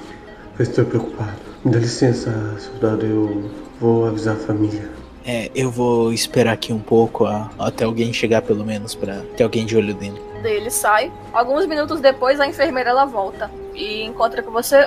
eu 0.59 0.63
estou 0.63 0.85
preocupado. 0.85 1.31
Me 1.65 1.71
dá 1.71 1.79
licença, 1.79 2.31
soldado. 2.59 3.03
Eu 3.03 3.49
vou 3.81 4.05
avisar 4.05 4.35
a 4.35 4.39
família. 4.39 4.91
É, 5.25 5.49
eu 5.55 5.71
vou 5.71 6.13
esperar 6.13 6.53
aqui 6.53 6.71
um 6.71 6.77
pouco 6.79 7.25
a- 7.25 7.49
até 7.57 7.83
alguém 7.83 8.13
chegar 8.13 8.43
pelo 8.43 8.63
menos 8.63 8.93
pra 8.93 9.21
ter 9.35 9.41
alguém 9.43 9.65
de 9.65 9.75
olho 9.75 9.95
dentro. 9.95 10.21
Daí 10.43 10.53
ele 10.55 10.69
sai. 10.69 11.12
Alguns 11.33 11.65
minutos 11.65 11.99
depois, 11.99 12.39
a 12.39 12.45
enfermeira 12.47 12.91
ela 12.91 13.05
volta 13.05 13.49
e 13.73 14.03
encontra 14.03 14.43
com 14.43 14.51
você. 14.51 14.77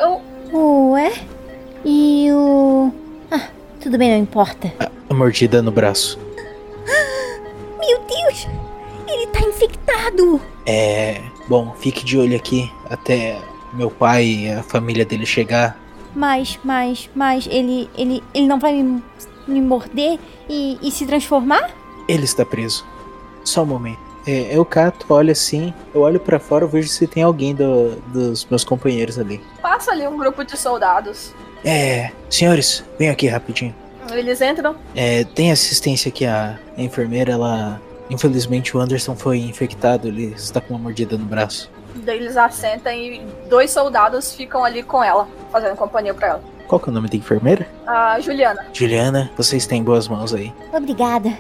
Oh, 0.53 0.93
Ué? 0.93 1.13
E 1.85 2.29
o. 2.33 2.93
Ah, 3.33 3.49
tudo 3.81 3.99
bem, 3.99 4.13
não 4.13 4.19
importa. 4.19 4.73
A 5.11 5.13
mordida 5.15 5.61
no 5.61 5.73
braço. 5.73 6.19
Meu 7.79 7.99
Deus! 8.01 8.49
Ele 9.07 9.27
tá 9.29 9.41
infectado! 9.41 10.41
É, 10.67 11.21
bom, 11.49 11.75
fique 11.79 12.05
de 12.05 12.19
olho 12.19 12.37
aqui 12.37 12.71
até 12.89 13.39
meu 13.73 13.91
pai 13.91 14.25
e 14.25 14.51
a 14.53 14.63
família 14.63 15.05
dele 15.05 15.27
chegar. 15.27 15.79
Mas, 16.15 16.59
mas, 16.63 17.09
mas 17.15 17.47
ele. 17.51 17.89
ele. 17.97 18.23
ele 18.35 18.47
não 18.47 18.59
vai 18.59 18.75
me, 18.83 19.03
me 19.49 19.61
morder 19.61 20.19
e, 20.49 20.79
e 20.83 20.91
se 20.91 21.07
transformar? 21.07 21.71
Ele 22.09 22.25
está 22.25 22.45
preso. 22.45 22.85
Só 23.45 23.63
um 23.63 23.67
momento. 23.67 23.99
É, 24.27 24.57
eu 24.57 24.65
cato, 24.65 25.05
olho 25.13 25.33
assim, 25.33 25.75
eu 25.93 26.03
olho 26.03 26.21
pra 26.21 26.39
fora, 26.39 26.65
eu 26.65 26.69
vejo 26.69 26.87
se 26.89 27.09
tem 27.09 27.25
alguém 27.25 27.55
do- 27.57 27.97
dos 28.13 28.45
meus 28.47 28.63
companheiros 28.63 29.19
ali. 29.19 29.41
passa 29.61 29.91
ali 29.91 30.07
um 30.07 30.17
grupo 30.17 30.45
de 30.45 30.57
soldados. 30.57 31.35
É, 31.65 32.13
senhores, 32.31 32.85
vem 32.99 33.09
aqui 33.09 33.27
rapidinho. 33.27 33.75
Eles 34.19 34.41
entram. 34.41 34.77
É, 34.95 35.25
tem 35.25 35.51
assistência 35.51 36.09
aqui, 36.09 36.25
a, 36.25 36.59
a 36.77 36.83
enfermeira, 36.83 37.33
ela. 37.33 37.81
Infelizmente 38.11 38.77
o 38.77 38.81
Anderson 38.81 39.17
foi 39.17 39.39
infectado, 39.39 40.09
ele 40.09 40.35
está 40.37 40.61
com 40.61 40.75
uma 40.75 40.81
mordida 40.81 41.17
no 41.17 41.25
braço. 41.25 41.71
Daí 41.95 42.19
eles 42.19 42.37
assentam 42.37 42.93
e 42.93 43.23
dois 43.49 43.71
soldados 43.71 44.35
ficam 44.35 44.65
ali 44.65 44.83
com 44.83 45.03
ela, 45.03 45.27
fazendo 45.51 45.77
companhia 45.77 46.13
pra 46.13 46.29
ela. 46.29 46.43
Qual 46.67 46.81
que 46.81 46.89
é 46.89 46.91
o 46.91 46.95
nome 46.95 47.09
da 47.09 47.17
enfermeira? 47.17 47.67
A 47.87 48.19
Juliana. 48.21 48.67
Juliana, 48.73 49.31
vocês 49.37 49.67
têm 49.67 49.83
boas 49.83 50.09
mãos 50.09 50.35
aí. 50.35 50.53
Obrigada. 50.73 51.33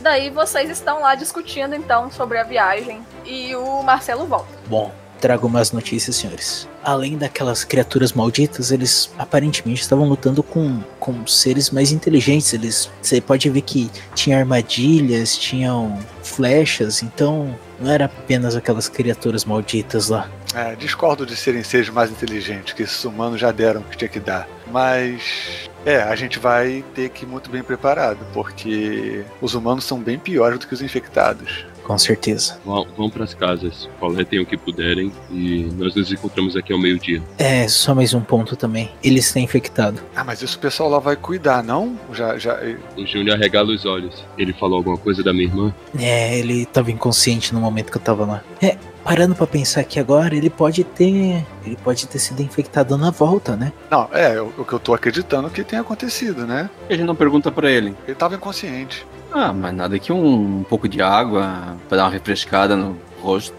Daí 0.00 0.28
vocês 0.28 0.68
estão 0.68 1.00
lá 1.00 1.14
discutindo 1.14 1.74
então 1.74 2.10
sobre 2.10 2.38
a 2.38 2.42
viagem 2.42 3.00
e 3.24 3.56
o 3.56 3.82
Marcelo 3.82 4.26
volta. 4.26 4.48
Bom, 4.66 4.92
trago 5.20 5.48
más 5.48 5.72
notícias, 5.72 6.16
senhores. 6.16 6.68
Além 6.82 7.16
daquelas 7.16 7.64
criaturas 7.64 8.12
malditas, 8.12 8.70
eles 8.70 9.10
aparentemente 9.18 9.80
estavam 9.80 10.08
lutando 10.08 10.42
com, 10.42 10.82
com 11.00 11.26
seres 11.26 11.70
mais 11.70 11.92
inteligentes. 11.92 12.52
Eles, 12.52 12.90
você 13.00 13.20
pode 13.20 13.48
ver 13.48 13.62
que 13.62 13.90
tinha 14.14 14.38
armadilhas, 14.38 15.36
tinham 15.36 15.98
flechas, 16.22 17.02
então 17.02 17.56
não 17.80 17.90
era 17.90 18.04
apenas 18.06 18.54
aquelas 18.54 18.88
criaturas 18.88 19.44
malditas 19.44 20.08
lá. 20.08 20.28
É, 20.54 20.76
discordo 20.76 21.26
de 21.26 21.34
serem 21.34 21.64
seres 21.64 21.88
mais 21.88 22.10
inteligentes, 22.10 22.72
que 22.74 22.82
esses 22.82 23.04
humanos 23.04 23.40
já 23.40 23.50
deram 23.50 23.80
o 23.80 23.84
que 23.84 23.96
tinha 23.96 24.08
que 24.08 24.20
dar. 24.20 24.48
Mas. 24.70 25.68
É, 25.84 26.02
a 26.02 26.16
gente 26.16 26.38
vai 26.38 26.82
ter 26.94 27.10
que 27.10 27.24
ir 27.24 27.28
muito 27.28 27.50
bem 27.50 27.62
preparado, 27.62 28.24
porque 28.32 29.22
os 29.40 29.54
humanos 29.54 29.84
são 29.84 30.00
bem 30.00 30.18
piores 30.18 30.58
do 30.58 30.66
que 30.66 30.72
os 30.72 30.80
infectados. 30.80 31.66
Com 31.84 31.98
certeza. 31.98 32.58
Vão, 32.64 32.86
vão 32.96 33.10
pras 33.10 33.34
casas, 33.34 33.88
coletem 34.00 34.40
o 34.40 34.46
que 34.46 34.56
puderem 34.56 35.12
e 35.30 35.68
nós 35.76 35.94
nos 35.94 36.10
encontramos 36.10 36.56
aqui 36.56 36.72
ao 36.72 36.78
meio-dia. 36.78 37.22
É, 37.38 37.68
só 37.68 37.94
mais 37.94 38.14
um 38.14 38.20
ponto 38.20 38.56
também. 38.56 38.90
Ele 39.02 39.18
está 39.18 39.38
infectado. 39.38 40.00
Ah, 40.16 40.24
mas 40.24 40.40
isso 40.40 40.56
o 40.56 40.60
pessoal 40.60 40.88
lá 40.88 40.98
vai 40.98 41.14
cuidar, 41.14 41.62
não? 41.62 41.98
Já, 42.12 42.38
já. 42.38 42.58
O 42.96 43.06
Júnior 43.06 43.36
arregala 43.36 43.72
os 43.72 43.84
olhos. 43.84 44.24
Ele 44.38 44.52
falou 44.54 44.78
alguma 44.78 44.96
coisa 44.96 45.22
da 45.22 45.32
minha 45.32 45.44
irmã? 45.44 45.74
É, 45.98 46.38
ele 46.38 46.62
estava 46.62 46.90
inconsciente 46.90 47.52
no 47.52 47.60
momento 47.60 47.92
que 47.92 47.98
eu 47.98 48.02
tava 48.02 48.24
lá. 48.24 48.42
É, 48.62 48.78
parando 49.04 49.34
pra 49.34 49.46
pensar 49.46 49.82
aqui 49.82 50.00
agora, 50.00 50.34
ele 50.34 50.48
pode 50.48 50.82
ter. 50.82 51.44
Ele 51.64 51.76
pode 51.84 52.06
ter 52.06 52.18
sido 52.18 52.42
infectado 52.42 52.96
na 52.96 53.10
volta, 53.10 53.56
né? 53.56 53.72
Não, 53.90 54.08
é, 54.12 54.40
o, 54.40 54.52
o 54.58 54.64
que 54.64 54.72
eu 54.72 54.78
tô 54.78 54.94
acreditando 54.94 55.50
que 55.50 55.62
tem 55.62 55.78
acontecido, 55.78 56.46
né? 56.46 56.70
A 56.88 56.92
gente 56.94 57.04
não 57.04 57.14
pergunta 57.14 57.52
pra 57.52 57.70
ele. 57.70 57.94
Ele 58.06 58.14
tava 58.14 58.34
inconsciente. 58.34 59.06
Ah, 59.36 59.52
mas 59.52 59.74
nada 59.74 59.98
que 59.98 60.12
um, 60.12 60.60
um 60.60 60.62
pouco 60.62 60.88
de 60.88 61.02
água 61.02 61.76
pra 61.88 61.96
dar 61.96 62.04
uma 62.04 62.10
refrescada 62.10 62.76
no 62.76 62.96
rosto. 63.20 63.52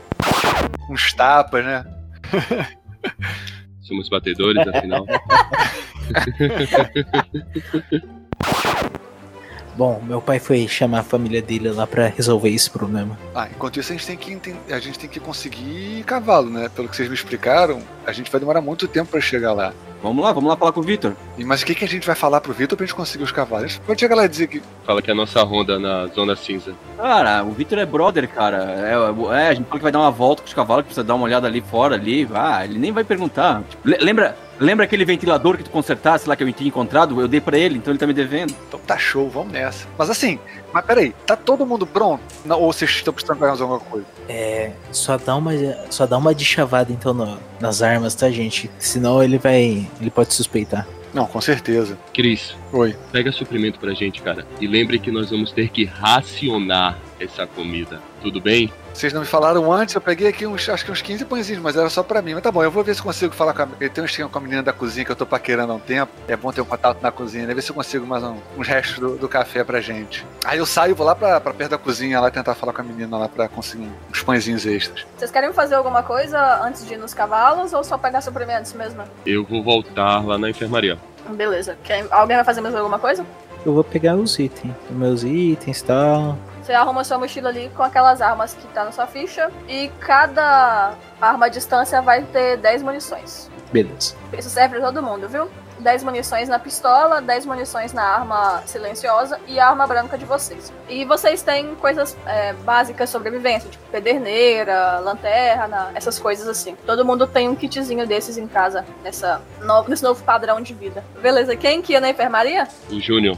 Uns 0.90 1.12
tapas, 1.12 1.66
né? 1.66 1.86
Somos 3.84 4.08
batedores, 4.08 4.66
afinal. 4.66 5.06
Bom, 9.76 10.02
meu 10.06 10.22
pai 10.22 10.40
foi 10.40 10.68
chamar 10.68 11.00
a 11.00 11.04
família 11.04 11.42
dele 11.42 11.70
lá 11.70 11.86
pra 11.86 12.08
resolver 12.08 12.50
esse 12.50 12.70
problema. 12.70 13.18
Ah, 13.36 13.48
enquanto 13.54 13.78
isso 13.80 13.92
a 13.92 13.96
gente 13.98 14.08
tem 14.08 14.16
que 14.40 14.56
a 14.74 14.80
gente 14.80 14.98
tem 14.98 15.10
que 15.10 15.20
conseguir 15.20 16.04
cavalo, 16.06 16.50
né? 16.50 16.70
Pelo 16.74 16.88
que 16.88 16.96
vocês 16.96 17.10
me 17.10 17.16
explicaram, 17.16 17.82
a 18.06 18.12
gente 18.14 18.32
vai 18.32 18.40
demorar 18.40 18.62
muito 18.62 18.88
tempo 18.88 19.12
pra 19.12 19.20
chegar 19.20 19.52
lá. 19.54 19.74
Vamos 20.02 20.24
lá, 20.24 20.32
vamos 20.32 20.50
lá 20.50 20.56
falar 20.56 20.72
com 20.72 20.82
o 20.82 20.84
Victor. 20.84 21.14
E, 21.38 21.44
mas 21.44 21.62
o 21.62 21.66
que, 21.66 21.74
que 21.74 21.84
a 21.84 21.88
gente 21.88 22.06
vai 22.06 22.16
falar 22.16 22.40
pro 22.40 22.54
Vitor 22.54 22.78
pra 22.78 22.86
gente 22.86 22.96
conseguir 22.96 23.24
os 23.24 23.32
cavalos? 23.32 23.80
Pode 23.88 24.00
chegar 24.00 24.16
lá 24.16 24.26
e 24.26 24.30
dizer 24.30 24.48
que. 24.48 24.62
Fala 24.86 25.02
que 25.02 25.10
é 25.10 25.14
a 25.14 25.16
nossa 25.18 25.42
ronda 25.44 25.80
na 25.80 26.06
zona 26.08 26.36
cinza. 26.36 26.74
Cara, 26.96 27.44
o 27.44 27.52
Victor 27.52 27.80
é 27.80 27.86
brother, 27.86 28.30
cara. 28.30 28.58
É, 28.64 28.92
é, 29.44 29.48
a 29.50 29.54
gente 29.54 29.66
fala 29.66 29.80
que 29.80 29.84
vai 29.84 29.92
dar 29.92 30.00
uma 30.00 30.12
volta 30.12 30.42
com 30.44 30.48
os 30.48 30.54
cavalos, 30.54 30.84
que 30.84 30.88
precisa 30.90 31.04
dar 31.04 31.16
uma 31.16 31.26
olhada 31.26 31.48
ali 31.48 31.60
fora, 31.60 31.96
ali. 31.96 32.28
Ah, 32.34 32.64
ele 32.64 32.78
nem 32.78 32.92
vai 32.92 33.04
perguntar. 33.04 33.64
Tipo, 33.68 33.90
le- 33.90 33.98
lembra, 33.98 34.38
lembra 34.60 34.86
aquele 34.86 35.06
ventilador 35.06 35.58
que 35.58 35.64
tu 35.64 35.70
consertasse 35.70 36.28
lá 36.28 36.36
que 36.36 36.44
eu 36.44 36.54
tinha 36.54 36.68
encontrado? 36.68 37.20
Eu 37.20 37.28
dei 37.28 37.42
pra 37.42 37.58
ele, 37.58 37.78
então 37.78 37.92
ele 37.92 37.98
tá 38.00 38.08
me 38.08 38.14
devendo. 38.14 38.54
Então 38.68 38.80
tá 38.80 38.98
show, 38.98 39.30
vamos 39.30 39.52
nessa. 39.54 39.88
Mas 39.98 40.10
assim, 40.10 40.40
mas 40.74 40.86
peraí, 40.86 41.14
tá 41.26 41.36
todo 41.36 41.66
mundo 41.66 41.86
pronto? 41.86 42.22
Não, 42.46 42.60
ou 42.60 42.72
vocês 42.72 42.90
estão 42.92 43.14
precisando 43.14 43.38
pegar 43.38 43.50
mais 43.52 43.62
alguma 43.62 43.80
coisa? 43.80 44.06
É, 44.30 44.72
só 44.92 45.18
dá 45.18 45.36
uma, 45.36 45.52
só 45.90 46.06
dá 46.06 46.18
uma 46.18 46.34
de 46.34 46.46
chavada 46.46 46.92
então 46.92 47.14
no- 47.14 47.38
nas 47.60 47.82
armas, 47.82 48.16
tá, 48.16 48.30
gente? 48.30 48.70
Senão 48.80 49.22
ele 49.24 49.38
vai, 49.38 49.88
ele 50.00 50.10
pode 50.10 50.34
suspeitar. 50.34 50.88
Não, 51.14 51.26
com 51.26 51.40
certeza. 51.40 51.98
Cris, 52.14 52.56
Oi. 52.74 52.94
pega 53.12 53.32
suprimento 53.32 53.80
pra 53.80 53.94
gente, 53.94 54.22
cara. 54.22 54.46
E 54.60 54.68
lembre 54.68 55.00
que 55.00 55.10
nós 55.10 55.30
vamos 55.30 55.50
ter 55.52 55.70
que 55.70 55.86
racionar 55.86 56.98
essa 57.20 57.48
comida. 57.48 58.02
Tudo 58.22 58.42
bem? 58.42 58.70
Vocês 58.96 59.12
não 59.12 59.20
me 59.20 59.28
falaram 59.28 59.74
antes, 59.74 59.94
eu 59.94 60.00
peguei 60.00 60.26
aqui 60.26 60.48
uns, 60.48 60.70
acho 60.70 60.86
que 60.86 60.90
uns 60.90 61.02
15 61.02 61.26
pãezinhos, 61.26 61.62
mas 61.62 61.76
era 61.76 61.90
só 61.90 62.02
pra 62.02 62.22
mim. 62.22 62.34
Mas 62.34 62.42
tá 62.42 62.50
bom, 62.50 62.64
eu 62.64 62.72
vou 62.72 62.82
ver 62.82 62.96
se 62.96 63.02
consigo 63.02 63.36
falar 63.36 63.54
com 63.54 63.64
a. 63.64 63.68
Eu 63.78 63.90
tenho 63.90 64.04
um 64.04 64.06
esquema 64.06 64.30
com 64.30 64.38
a 64.38 64.42
menina 64.42 64.64
da 64.64 64.72
cozinha 64.72 65.04
que 65.04 65.12
eu 65.12 65.16
tô 65.18 65.26
paquerando 65.26 65.74
há 65.74 65.76
um 65.76 65.80
tempo. 65.80 66.14
É 66.30 66.38
bom 66.38 66.50
ter 66.54 66.62
um 66.62 66.66
contato 66.66 67.02
na 67.02 67.12
cozinha, 67.12 67.46
né? 67.46 67.54
Ver 67.54 67.62
se 67.62 67.72
eu 67.72 67.76
consigo 67.76 68.08
mais 68.08 68.24
um, 68.24 68.38
uns 68.58 68.66
restos 68.66 68.98
do, 68.98 69.18
do, 69.18 69.28
café 69.28 69.66
pra 69.66 69.82
gente. 69.82 70.26
Aí 70.46 70.60
eu 70.60 70.66
saio, 70.66 70.96
vou 70.96 71.06
lá 71.06 71.14
pra, 71.14 71.42
pra 71.42 71.54
perto 71.54 71.72
da 71.72 71.78
cozinha 71.78 72.22
lá 72.22 72.32
tentar 72.32 72.56
falar 72.56 72.72
com 72.72 72.84
a 72.84 72.86
menina 72.86 73.18
lá 73.18 73.28
pra 73.28 73.50
conseguir 73.50 73.92
uns 74.10 74.24
pãezinhos 74.24 74.66
extras. 74.66 75.06
Vocês 75.18 75.30
querem 75.30 75.52
fazer 75.52 75.76
alguma 75.76 76.02
coisa 76.02 76.64
antes 76.64 76.88
de 76.88 76.94
ir 76.94 76.98
nos 76.98 77.14
cavalos 77.14 77.74
ou 77.74 77.84
só 77.84 77.98
pegar 77.98 78.22
suprimentos 78.22 78.72
mesmo? 78.72 79.04
Eu 79.26 79.44
vou 79.44 79.62
voltar 79.62 80.26
lá 80.26 80.38
na 80.38 80.50
enfermaria. 80.50 80.98
Beleza. 81.32 81.78
Quer, 81.84 82.08
alguém 82.10 82.38
vai 82.38 82.46
fazer 82.46 82.62
mais 82.62 82.74
alguma 82.74 82.98
coisa? 82.98 83.26
Eu 83.66 83.74
vou 83.74 83.84
pegar 83.84 84.16
os 84.16 84.40
itens, 84.40 84.74
os 84.90 84.96
meus 84.96 85.24
itens 85.24 85.82
e 85.82 85.84
tal. 85.84 86.38
Você 86.66 86.74
arruma 86.74 87.04
sua 87.04 87.20
mochila 87.20 87.50
ali 87.50 87.70
com 87.76 87.84
aquelas 87.84 88.24
armas 88.24 88.56
que 88.56 88.68
tá 88.70 88.84
na 88.84 88.92
sua 88.92 89.06
ficha. 89.06 89.52
E 89.70 89.92
cada 90.00 90.96
arma 91.22 91.46
à 91.46 91.50
distância 91.50 92.02
vai 92.02 92.24
ter 92.24 92.58
10 92.58 92.82
munições. 92.82 93.52
Beleza. 93.72 94.16
Isso 94.36 94.50
serve 94.50 94.80
pra 94.80 94.88
todo 94.88 95.04
mundo, 95.04 95.30
viu? 95.30 95.48
10 95.78 96.04
munições 96.04 96.50
na 96.50 96.58
pistola, 96.58 97.22
10 97.22 97.46
munições 97.46 97.94
na 97.94 98.02
arma 98.02 98.64
silenciosa 98.66 99.40
e 99.46 99.60
a 99.60 99.68
arma 99.68 99.86
branca 99.86 100.18
de 100.18 100.26
vocês. 100.26 100.74
E 100.90 101.06
vocês 101.06 101.44
têm 101.44 101.76
coisas 101.76 102.18
é, 102.26 102.54
básicas 102.54 103.10
de 103.10 103.12
sobrevivência, 103.12 103.70
tipo 103.70 103.84
pederneira, 103.92 104.98
lanterna, 105.00 105.92
essas 105.94 106.18
coisas 106.18 106.48
assim. 106.48 106.76
Todo 106.84 107.06
mundo 107.06 107.28
tem 107.28 107.48
um 107.48 107.56
kitzinho 107.56 108.08
desses 108.08 108.40
em 108.40 108.48
casa, 108.48 108.84
nessa 109.04 109.40
no, 109.62 109.88
nesse 109.88 110.02
novo 110.02 110.24
padrão 110.24 110.60
de 110.62 110.74
vida. 110.74 111.04
Beleza, 111.22 111.56
quem 111.56 111.80
que 111.80 111.94
ia 111.94 112.02
na 112.02 112.10
enfermaria? 112.10 112.68
O 112.90 113.00
Júnior. 113.00 113.38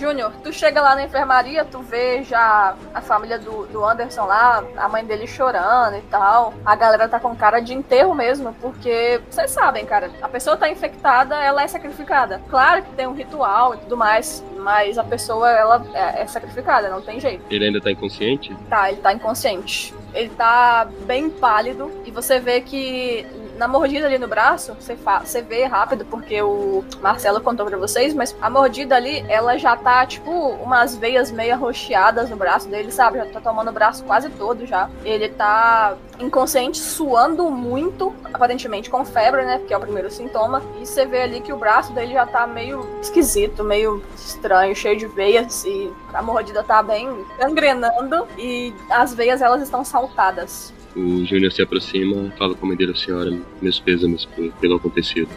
Júnior, 0.00 0.32
tu 0.42 0.50
chega 0.50 0.80
lá 0.80 0.94
na 0.94 1.04
enfermaria, 1.04 1.62
tu 1.62 1.80
vê 1.80 2.22
já 2.22 2.74
a 2.94 3.02
família 3.02 3.38
do, 3.38 3.66
do 3.66 3.84
Anderson 3.84 4.24
lá, 4.24 4.64
a 4.74 4.88
mãe 4.88 5.04
dele 5.04 5.26
chorando 5.26 5.98
e 5.98 6.02
tal. 6.02 6.54
A 6.64 6.74
galera 6.74 7.06
tá 7.06 7.20
com 7.20 7.36
cara 7.36 7.60
de 7.60 7.74
enterro 7.74 8.14
mesmo, 8.14 8.54
porque 8.62 9.20
vocês 9.28 9.50
sabem, 9.50 9.84
cara, 9.84 10.10
a 10.22 10.28
pessoa 10.28 10.56
tá 10.56 10.70
infectada, 10.70 11.36
ela 11.36 11.62
é 11.62 11.68
sacrificada. 11.68 12.40
Claro 12.48 12.82
que 12.82 12.92
tem 12.92 13.06
um 13.06 13.12
ritual 13.12 13.74
e 13.74 13.78
tudo 13.78 13.94
mais, 13.94 14.42
mas 14.56 14.96
a 14.96 15.04
pessoa, 15.04 15.50
ela 15.50 15.84
é, 15.92 16.22
é 16.22 16.26
sacrificada, 16.26 16.88
não 16.88 17.02
tem 17.02 17.20
jeito. 17.20 17.44
Ele 17.50 17.66
ainda 17.66 17.80
tá 17.80 17.90
inconsciente? 17.90 18.56
Tá, 18.70 18.90
ele 18.90 19.02
tá 19.02 19.12
inconsciente. 19.12 19.92
Ele 20.14 20.30
tá 20.30 20.88
bem 21.02 21.28
pálido 21.28 21.92
e 22.06 22.10
você 22.10 22.40
vê 22.40 22.62
que 22.62 23.26
na 23.60 23.68
mordida 23.68 24.06
ali 24.06 24.18
no 24.18 24.26
braço, 24.26 24.72
você, 24.72 24.96
você 25.22 25.42
vê 25.42 25.66
rápido, 25.66 26.06
porque 26.06 26.40
o 26.40 26.82
Marcelo 27.02 27.42
contou 27.42 27.66
pra 27.66 27.76
vocês, 27.76 28.14
mas 28.14 28.34
a 28.40 28.48
mordida 28.48 28.96
ali, 28.96 29.22
ela 29.28 29.58
já 29.58 29.76
tá, 29.76 30.06
tipo, 30.06 30.30
umas 30.30 30.96
veias 30.96 31.30
meio 31.30 31.58
rocheadas 31.58 32.30
no 32.30 32.36
braço 32.36 32.70
dele, 32.70 32.90
sabe? 32.90 33.18
Já 33.18 33.26
tá 33.26 33.38
tomando 33.38 33.68
o 33.68 33.72
braço 33.72 34.02
quase 34.04 34.30
todo 34.30 34.64
já. 34.64 34.88
Ele 35.04 35.28
tá 35.28 35.94
inconsciente, 36.18 36.78
suando 36.78 37.50
muito, 37.50 38.14
aparentemente 38.32 38.88
com 38.88 39.04
febre, 39.04 39.44
né? 39.44 39.60
Que 39.68 39.74
é 39.74 39.76
o 39.76 39.80
primeiro 39.80 40.10
sintoma. 40.10 40.62
E 40.80 40.86
você 40.86 41.04
vê 41.04 41.20
ali 41.20 41.42
que 41.42 41.52
o 41.52 41.58
braço 41.58 41.92
dele 41.92 42.14
já 42.14 42.24
tá 42.24 42.46
meio 42.46 42.88
esquisito, 43.02 43.62
meio 43.62 44.02
estranho, 44.16 44.74
cheio 44.74 44.96
de 44.96 45.06
veias. 45.06 45.66
E 45.66 45.92
a 46.14 46.22
mordida 46.22 46.62
tá 46.62 46.82
bem 46.82 47.26
gangrenando. 47.38 48.26
E 48.38 48.72
as 48.88 49.12
veias, 49.12 49.42
elas 49.42 49.60
estão 49.60 49.84
saltadas. 49.84 50.72
O 50.96 51.24
Júnior 51.24 51.52
se 51.52 51.62
aproxima, 51.62 52.30
fala 52.36 52.54
com 52.54 52.66
a 52.66 52.68
mãe 52.68 52.76
dele, 52.76 52.96
senhora, 52.96 53.30
meus 53.62 53.78
pêsames 53.78 54.26
pelo 54.60 54.76
acontecido. 54.76 55.30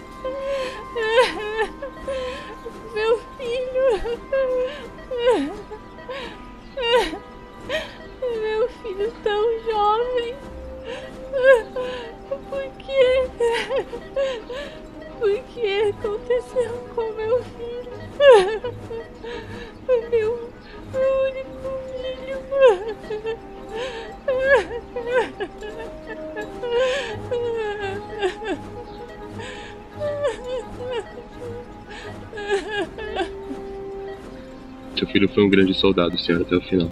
Filho 35.24 35.30
foi 35.30 35.44
um 35.44 35.50
grande 35.50 35.74
soldado, 35.74 36.18
senhora, 36.20 36.44
até 36.44 36.56
o 36.56 36.62
final. 36.62 36.92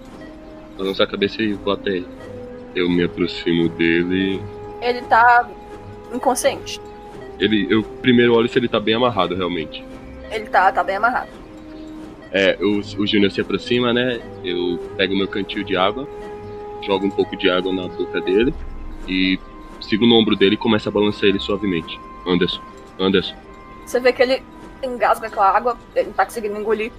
Balança 0.78 1.04
a 1.04 1.06
cabeça 1.06 1.42
e 1.42 1.52
vou 1.52 1.72
até 1.72 1.90
ele. 1.90 2.08
Eu 2.74 2.88
me 2.88 3.04
aproximo 3.04 3.68
dele. 3.68 4.40
Ele 4.80 5.02
tá 5.02 5.48
inconsciente. 6.12 6.80
Ele, 7.38 7.66
eu 7.68 7.82
primeiro 7.82 8.34
olho 8.34 8.48
se 8.48 8.58
ele 8.58 8.68
tá 8.68 8.80
bem 8.80 8.94
amarrado, 8.94 9.34
realmente. 9.34 9.84
Ele 10.30 10.46
tá, 10.46 10.72
tá 10.72 10.82
bem 10.82 10.96
amarrado. 10.96 11.28
É, 12.30 12.56
o, 12.60 12.78
o 12.78 13.06
Júnior 13.06 13.30
se 13.30 13.40
aproxima, 13.40 13.92
né? 13.92 14.20
Eu 14.42 14.78
pego 14.96 15.14
meu 15.14 15.28
cantil 15.28 15.62
de 15.62 15.76
água, 15.76 16.08
jogo 16.82 17.06
um 17.06 17.10
pouco 17.10 17.36
de 17.36 17.50
água 17.50 17.72
na 17.72 17.86
boca 17.88 18.20
dele 18.22 18.54
e 19.06 19.38
sigo 19.80 20.06
no 20.06 20.14
ombro 20.14 20.36
dele 20.36 20.54
e 20.54 20.58
começo 20.58 20.88
a 20.88 20.92
balançar 20.92 21.24
ele 21.24 21.38
suavemente. 21.38 22.00
Anderson, 22.26 22.62
Anderson. 22.98 23.34
Você 23.84 24.00
vê 24.00 24.12
que 24.12 24.22
ele 24.22 24.42
engasga 24.82 25.28
com 25.28 25.40
a 25.40 25.50
água, 25.50 25.76
ele 25.94 26.06
não 26.06 26.14
tá 26.14 26.24
conseguindo 26.24 26.58
engolir. 26.58 26.90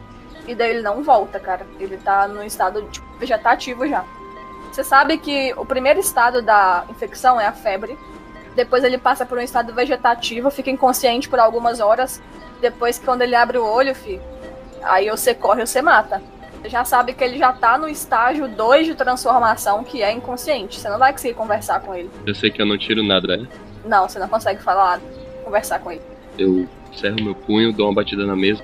E 0.47 0.53
daí 0.53 0.71
ele 0.71 0.81
não 0.81 1.03
volta, 1.03 1.39
cara. 1.39 1.65
Ele 1.79 1.97
tá 1.97 2.27
no 2.27 2.43
estado 2.43 2.81
tipo, 2.91 3.05
vegetativo 3.17 3.87
já. 3.87 4.03
Você 4.71 4.83
sabe 4.83 5.17
que 5.17 5.53
o 5.55 5.65
primeiro 5.65 5.99
estado 5.99 6.41
da 6.41 6.83
infecção 6.89 7.39
é 7.39 7.45
a 7.45 7.51
febre. 7.51 7.97
Depois 8.55 8.83
ele 8.83 8.97
passa 8.97 9.25
por 9.25 9.37
um 9.37 9.41
estado 9.41 9.73
vegetativo, 9.73 10.51
fica 10.51 10.69
inconsciente 10.69 11.29
por 11.29 11.39
algumas 11.39 11.79
horas. 11.79 12.21
Depois, 12.59 12.99
quando 12.99 13.21
ele 13.21 13.35
abre 13.35 13.57
o 13.57 13.65
olho, 13.65 13.93
fi, 13.93 14.19
aí 14.83 15.09
você 15.09 15.33
corre 15.33 15.61
ou 15.61 15.67
você 15.67 15.81
mata. 15.81 16.21
Você 16.61 16.69
já 16.69 16.85
sabe 16.85 17.13
que 17.13 17.23
ele 17.23 17.37
já 17.37 17.51
tá 17.51 17.77
no 17.77 17.89
estágio 17.89 18.47
2 18.47 18.85
de 18.85 18.95
transformação, 18.95 19.83
que 19.83 20.01
é 20.01 20.11
inconsciente. 20.11 20.79
Você 20.79 20.87
não 20.89 20.97
vai 20.97 21.11
conseguir 21.11 21.33
conversar 21.33 21.81
com 21.81 21.93
ele. 21.93 22.09
Eu 22.25 22.33
sei 22.33 22.49
que 22.49 22.61
eu 22.61 22.65
não 22.65 22.77
tiro 22.77 23.03
nada, 23.03 23.35
né? 23.35 23.47
Não, 23.83 24.07
você 24.07 24.17
não 24.17 24.29
consegue 24.29 24.61
falar, 24.61 25.01
conversar 25.43 25.79
com 25.79 25.91
ele. 25.91 26.01
Eu 26.37 26.67
cerro 26.95 27.21
meu 27.21 27.35
punho, 27.35 27.73
dou 27.73 27.87
uma 27.87 27.95
batida 27.95 28.25
na 28.25 28.35
mesa. 28.35 28.63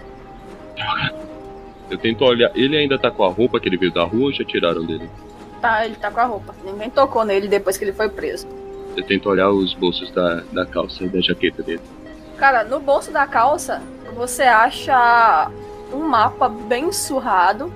Eu 1.90 1.98
tento 1.98 2.24
olhar. 2.24 2.52
Ele 2.56 2.78
ainda 2.78 2.98
tá 2.98 3.10
com 3.10 3.24
a 3.24 3.30
roupa 3.30 3.60
que 3.60 3.68
ele 3.68 3.78
veio 3.78 3.92
da 3.92 4.04
rua 4.04 4.26
ou 4.26 4.34
já 4.34 4.44
tiraram 4.44 4.86
dele? 4.86 5.10
Tá, 5.62 5.86
ele 5.86 5.96
tá 5.96 6.12
com 6.12 6.20
a 6.20 6.26
roupa. 6.26 6.56
Ninguém 6.64 6.90
tocou 6.90 7.26
nele 7.26 7.48
depois 7.48 7.78
que 7.78 7.84
ele 7.84 7.94
foi 7.94 8.10
preso. 8.10 8.48
Eu 8.96 9.04
tento 9.04 9.30
olhar 9.30 9.50
os 9.50 9.74
bolsos 9.74 10.12
da, 10.12 10.42
da 10.52 10.66
calça 10.66 11.04
e 11.04 11.10
da 11.10 11.20
jaqueta 11.20 11.64
dele. 11.64 11.82
Cara, 12.38 12.64
no 12.64 12.80
bolso 12.80 13.12
da 13.12 13.28
calça, 13.28 13.82
você 14.16 14.44
acha 14.44 15.52
um 15.94 16.08
mapa 16.08 16.48
bem 16.48 16.92
surrado, 16.92 17.72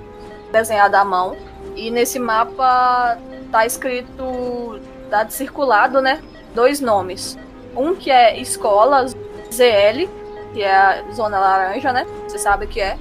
desenhado 0.50 0.96
à 0.96 1.04
mão. 1.04 1.36
E 1.76 1.90
nesse 1.90 2.18
mapa 2.18 3.18
tá 3.50 3.66
escrito, 3.66 4.80
tá 5.10 5.28
circulado, 5.28 6.00
né? 6.00 6.22
Dois 6.54 6.80
nomes. 6.80 7.38
Um 7.76 7.94
que 7.94 8.10
é 8.10 8.40
escola 8.40 9.06
ZL, 9.52 10.08
que 10.52 10.62
é 10.62 10.74
a 10.74 11.04
zona 11.12 11.38
laranja, 11.38 11.92
né? 11.92 12.06
Você 12.26 12.38
sabe 12.38 12.64
o 12.64 12.68
que 12.68 12.80
é. 12.80 12.96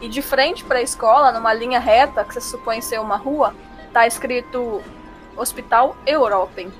E 0.00 0.08
de 0.08 0.20
frente 0.20 0.64
para 0.64 0.78
a 0.78 0.82
escola, 0.82 1.32
numa 1.32 1.52
linha 1.52 1.78
reta, 1.78 2.24
que 2.24 2.34
você 2.34 2.40
supõe 2.40 2.80
ser 2.80 3.00
uma 3.00 3.16
rua, 3.16 3.54
tá 3.92 4.06
escrito 4.06 4.82
Hospital 5.36 5.96
Europen. 6.06 6.70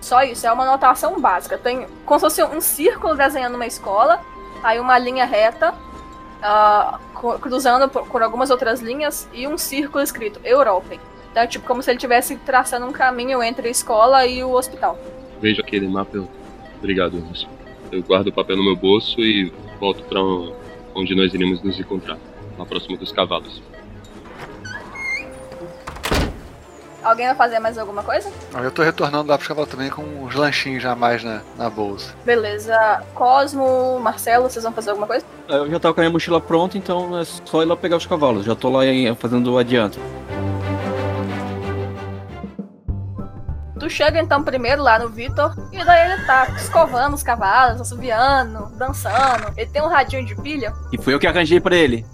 Só 0.00 0.22
isso, 0.22 0.46
é 0.46 0.52
uma 0.52 0.64
anotação 0.64 1.20
básica. 1.20 1.56
Tem 1.56 1.86
como 2.04 2.18
se 2.18 2.26
fosse 2.26 2.44
um 2.44 2.60
círculo 2.60 3.14
desenhando 3.14 3.54
uma 3.54 3.66
escola, 3.66 4.20
aí 4.62 4.78
uma 4.78 4.98
linha 4.98 5.24
reta, 5.24 5.72
uh, 6.42 7.38
cruzando 7.38 7.88
por, 7.88 8.06
por, 8.06 8.22
algumas 8.22 8.50
outras 8.50 8.80
linhas, 8.80 9.28
e 9.32 9.46
um 9.46 9.56
círculo 9.56 10.02
escrito 10.02 10.40
Europen. 10.44 11.00
Então 11.30 11.42
é 11.42 11.46
tipo 11.46 11.66
como 11.66 11.82
se 11.82 11.90
ele 11.90 11.96
estivesse 11.96 12.36
traçando 12.36 12.86
um 12.86 12.92
caminho 12.92 13.42
entre 13.42 13.68
a 13.68 13.70
escola 13.70 14.26
e 14.26 14.44
o 14.44 14.52
hospital. 14.52 14.98
Vejo 15.40 15.60
aquele 15.60 15.88
mapa. 15.88 16.22
Obrigado. 16.78 17.22
Eu 17.90 18.02
guardo 18.02 18.28
o 18.28 18.32
papel 18.32 18.56
no 18.56 18.64
meu 18.64 18.76
bolso 18.76 19.20
e 19.20 19.52
volto 19.80 20.02
para 20.04 20.20
onde 20.94 21.14
nós 21.14 21.32
iremos 21.32 21.62
nos 21.62 21.78
encontrar 21.78 22.18
na 22.58 22.66
próxima 22.66 22.96
dos 22.96 23.12
cavalos. 23.12 23.62
Alguém 27.04 27.26
vai 27.26 27.34
fazer 27.34 27.58
mais 27.58 27.76
alguma 27.76 28.02
coisa? 28.02 28.32
Eu 28.54 28.70
tô 28.70 28.82
retornando 28.82 29.28
lá 29.28 29.36
pro 29.36 29.46
cavalo 29.46 29.66
também 29.66 29.90
com 29.90 30.02
uns 30.02 30.34
lanchinhos 30.34 30.82
já 30.82 30.94
mais 30.96 31.22
na, 31.22 31.42
na 31.58 31.68
bolsa. 31.68 32.14
Beleza. 32.24 33.02
Cosmo, 33.14 34.00
Marcelo, 34.00 34.48
vocês 34.48 34.62
vão 34.62 34.72
fazer 34.72 34.90
alguma 34.90 35.06
coisa? 35.06 35.24
Eu 35.46 35.70
já 35.70 35.78
tava 35.78 35.92
com 35.92 36.00
a 36.00 36.04
minha 36.04 36.10
mochila 36.10 36.40
pronta, 36.40 36.78
então 36.78 37.18
é 37.18 37.24
só 37.24 37.62
ir 37.62 37.66
lá 37.66 37.76
pegar 37.76 37.98
os 37.98 38.06
cavalos. 38.06 38.46
Já 38.46 38.54
tô 38.54 38.70
lá 38.70 38.80
fazendo 39.18 39.52
o 39.52 39.58
adianto. 39.58 40.00
Tu 43.84 43.90
chega 43.90 44.18
então 44.18 44.42
primeiro 44.42 44.82
lá 44.82 44.98
no 44.98 45.10
Vitor, 45.10 45.54
e 45.70 45.84
daí 45.84 46.10
ele 46.10 46.24
tá 46.24 46.46
escovando 46.56 47.12
os 47.12 47.22
cavalos, 47.22 47.82
assoviando, 47.82 48.72
dançando. 48.78 49.52
Ele 49.54 49.68
tem 49.68 49.82
um 49.82 49.88
radinho 49.88 50.24
de 50.24 50.34
pilha. 50.34 50.72
E 50.90 50.96
foi 50.96 51.12
eu 51.12 51.18
que 51.18 51.26
arranjei 51.26 51.60
pra 51.60 51.76
ele. 51.76 52.06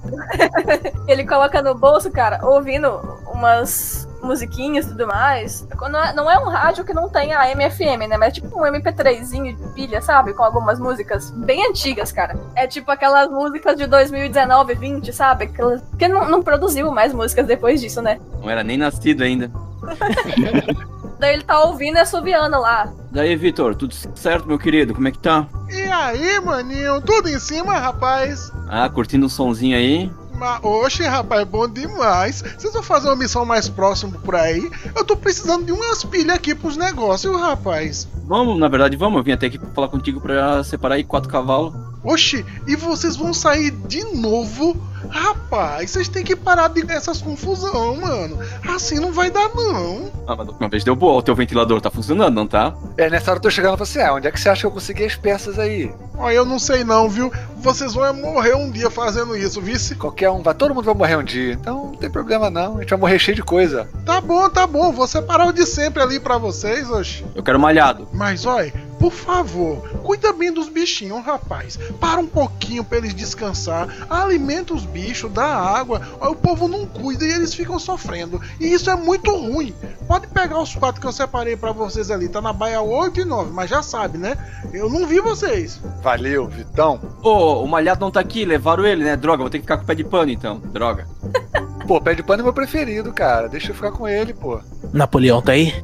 ele 1.07 1.25
coloca 1.25 1.63
no 1.63 1.73
bolso, 1.77 2.11
cara, 2.11 2.45
ouvindo 2.45 2.89
umas 3.33 4.09
musiquinhas 4.21 4.87
e 4.87 4.89
tudo 4.89 5.07
mais. 5.07 5.65
Não 5.81 6.05
é, 6.05 6.13
não 6.13 6.29
é 6.29 6.41
um 6.41 6.49
rádio 6.49 6.85
que 6.85 6.93
não 6.93 7.09
tem 7.09 7.33
a 7.33 7.55
MFM, 7.55 8.09
né? 8.09 8.17
Mas 8.17 8.31
é 8.31 8.41
tipo 8.41 8.49
um 8.49 8.65
MP3zinho 8.65 9.57
de 9.57 9.73
pilha, 9.73 10.03
sabe? 10.03 10.35
Com 10.35 10.43
algumas 10.43 10.81
músicas 10.81 11.31
bem 11.31 11.69
antigas, 11.69 12.11
cara. 12.11 12.37
É 12.57 12.67
tipo 12.67 12.91
aquelas 12.91 13.31
músicas 13.31 13.77
de 13.77 13.87
2019, 13.87 14.75
20, 14.75 15.13
sabe? 15.13 15.45
Aquelas... 15.45 15.81
Porque 15.83 16.09
não, 16.09 16.29
não 16.29 16.43
produziu 16.43 16.91
mais 16.91 17.15
músicas 17.15 17.47
depois 17.47 17.81
disso, 17.81 18.03
né? 18.03 18.19
Não 18.43 18.51
era 18.51 18.65
nem 18.65 18.77
nascido 18.77 19.23
ainda. 19.23 19.49
Daí 21.21 21.35
ele 21.35 21.43
tá 21.43 21.63
ouvindo 21.65 21.99
a 21.99 22.07
Soviana 22.07 22.59
lá. 22.59 22.91
Daí, 23.13 23.37
Vitor, 23.37 23.75
tudo 23.75 23.95
certo, 24.15 24.49
meu 24.49 24.59
querido? 24.59 24.95
Como 24.95 25.07
é 25.07 25.11
que 25.13 25.19
tá? 25.19 25.47
E 25.69 25.83
aí, 25.83 26.41
maninho? 26.41 27.03
Tudo 27.03 27.29
em 27.29 27.39
cima, 27.39 27.75
rapaz? 27.79 28.51
Ah, 28.67 28.89
curtindo 28.89 29.27
o 29.27 29.29
sonzinho 29.29 29.77
aí? 29.77 30.11
Mas, 30.33 30.59
oxe, 30.63 31.03
rapaz, 31.03 31.47
bom 31.47 31.69
demais. 31.69 32.41
Vocês 32.57 32.73
vão 32.73 32.83
fazer 32.83 33.09
uma 33.09 33.17
missão 33.17 33.45
mais 33.45 33.69
próxima 33.69 34.19
por 34.19 34.35
aí? 34.35 34.71
Eu 34.97 35.05
tô 35.05 35.15
precisando 35.15 35.67
de 35.67 35.73
umas 35.73 36.03
pilhas 36.03 36.35
aqui 36.37 36.55
pros 36.55 36.79
negócios, 36.79 37.39
rapaz. 37.39 38.09
Vamos, 38.25 38.59
na 38.59 38.69
verdade, 38.69 38.97
vamos. 38.97 39.19
Eu 39.19 39.23
vim 39.25 39.33
até 39.33 39.49
aqui 39.49 39.59
pra 39.59 39.69
falar 39.75 39.89
contigo 39.89 40.23
pra 40.23 40.65
separar 40.65 40.95
aí 40.95 41.05
quatro 41.05 41.29
cavalos. 41.29 41.75
Oxe, 42.03 42.45
e 42.67 42.77
vocês 42.77 43.17
vão 43.17 43.33
sair 43.35 43.71
de 43.71 44.05
novo? 44.05 44.77
Rapaz, 45.11 45.91
vocês 45.91 46.09
têm 46.09 46.25
que 46.25 46.37
parar 46.37 46.69
de 46.69 46.81
essas 46.93 47.21
confusão, 47.21 47.97
mano. 47.97 48.39
Assim 48.69 49.01
não 49.01 49.13
vai 49.13 49.31
dar, 49.31 49.51
não. 49.55 50.11
Ah, 50.27 50.37
mas 50.37 50.49
uma 50.49 50.69
vez 50.69 50.85
deu 50.85 50.95
boa, 50.95 51.19
o 51.19 51.23
teu 51.23 51.35
ventilador 51.35 51.81
tá 51.81 51.91
funcionando, 51.91 52.35
não 52.35 52.47
tá? 52.47 52.75
É, 52.97 53.11
nessa 53.11 53.31
hora 53.31 53.39
eu 53.39 53.43
tô 53.43 53.51
chegando 53.51 53.75
e 53.75 53.79
falei 53.79 53.91
assim, 53.91 54.01
ah, 54.01 54.15
onde 54.15 54.29
é 54.29 54.31
que 54.31 54.41
você 54.41 54.49
acha 54.49 54.61
que 54.61 54.67
eu 54.67 54.71
consegui 54.71 55.05
as 55.05 55.17
peças 55.17 55.59
aí? 55.59 55.93
Ó, 56.17 56.31
eu 56.31 56.45
não 56.45 56.59
sei 56.59 56.85
não, 56.85 57.09
viu? 57.09 57.33
Vocês 57.57 57.95
vão 57.95 58.13
morrer 58.15 58.55
um 58.55 58.71
dia 58.71 58.91
fazendo 58.91 59.37
isso, 59.37 59.61
vice? 59.61 59.95
Qualquer 59.95 60.31
um, 60.31 60.43
vai, 60.43 60.55
todo 60.55 60.75
mundo 60.75 60.85
vai 60.85 60.95
morrer 60.95 61.17
um 61.17 61.25
dia. 61.25 61.53
Então 61.53 61.87
não 61.87 61.97
tem 61.97 62.11
problema 62.11 62.51
não, 62.51 62.77
a 62.77 62.81
gente 62.81 62.91
vai 62.91 62.99
morrer 62.99 63.19
cheio 63.19 63.37
de 63.37 63.43
coisa. 63.43 63.89
Tá 64.05 64.21
bom, 64.21 64.49
tá 64.49 64.67
bom, 64.67 64.93
vou 64.93 65.07
separar 65.07 65.49
o 65.49 65.53
de 65.53 65.67
sempre 65.67 66.03
ali 66.03 66.21
pra 66.21 66.39
vocês, 66.39 66.91
oxe. 66.91 67.25
Eu 67.35 67.43
quero 67.43 67.59
malhado. 67.59 68.07
Mas, 68.13 68.45
olha, 68.45 68.73
por 69.01 69.13
favor, 69.13 69.81
cuida 70.03 70.31
bem 70.31 70.53
dos 70.53 70.69
bichinhos, 70.69 71.25
rapaz. 71.25 71.79
Para 71.99 72.21
um 72.21 72.27
pouquinho 72.27 72.85
pra 72.85 72.99
eles 72.99 73.15
descansar, 73.15 73.89
alimenta 74.11 74.75
os 74.75 74.85
bichos, 74.85 75.33
dá 75.33 75.47
água. 75.47 76.03
O 76.21 76.35
povo 76.35 76.69
não 76.69 76.85
cuida 76.85 77.25
e 77.25 77.33
eles 77.33 77.55
ficam 77.55 77.79
sofrendo. 77.79 78.39
E 78.61 78.71
isso 78.71 78.91
é 78.91 78.95
muito 78.95 79.35
ruim. 79.35 79.75
Pode 80.07 80.27
pegar 80.27 80.61
os 80.61 80.75
quatro 80.75 81.01
que 81.01 81.07
eu 81.07 81.13
separei 81.13 81.57
para 81.57 81.73
vocês 81.73 82.11
ali, 82.11 82.29
tá 82.29 82.43
na 82.43 82.53
baia 82.53 82.83
8 82.83 83.21
e 83.21 83.25
9, 83.25 83.51
mas 83.53 83.71
já 83.71 83.83
sabe, 83.83 84.19
né? 84.19 84.37
Eu 84.71 84.91
não 84.91 85.07
vi 85.07 85.19
vocês. 85.19 85.81
Valeu, 86.03 86.47
Vitão. 86.47 87.01
Ô, 87.23 87.31
oh, 87.31 87.65
o 87.65 87.67
malhado 87.67 88.01
não 88.01 88.11
tá 88.11 88.21
aqui, 88.21 88.45
levaram 88.45 88.85
ele, 88.85 89.03
né? 89.03 89.17
Droga, 89.17 89.43
vou 89.43 89.51
ter 89.51 89.59
que 89.59 89.65
ficar 89.65 89.79
com 89.79 89.85
o 89.85 89.87
pé 89.87 89.95
de 89.95 90.05
pano 90.05 90.31
então. 90.31 90.59
Droga. 90.59 91.09
pô, 91.87 92.01
pé 92.01 92.15
de 92.15 92.23
pano 92.23 92.43
é 92.43 92.45
meu 92.45 92.53
preferido, 92.53 93.13
cara. 93.13 93.49
Deixa 93.49 93.71
eu 93.71 93.75
ficar 93.75 93.93
com 93.93 94.09
ele, 94.09 94.33
pô. 94.33 94.61
Napoleão 94.93 95.43
tá 95.43 95.53
aí? 95.53 95.75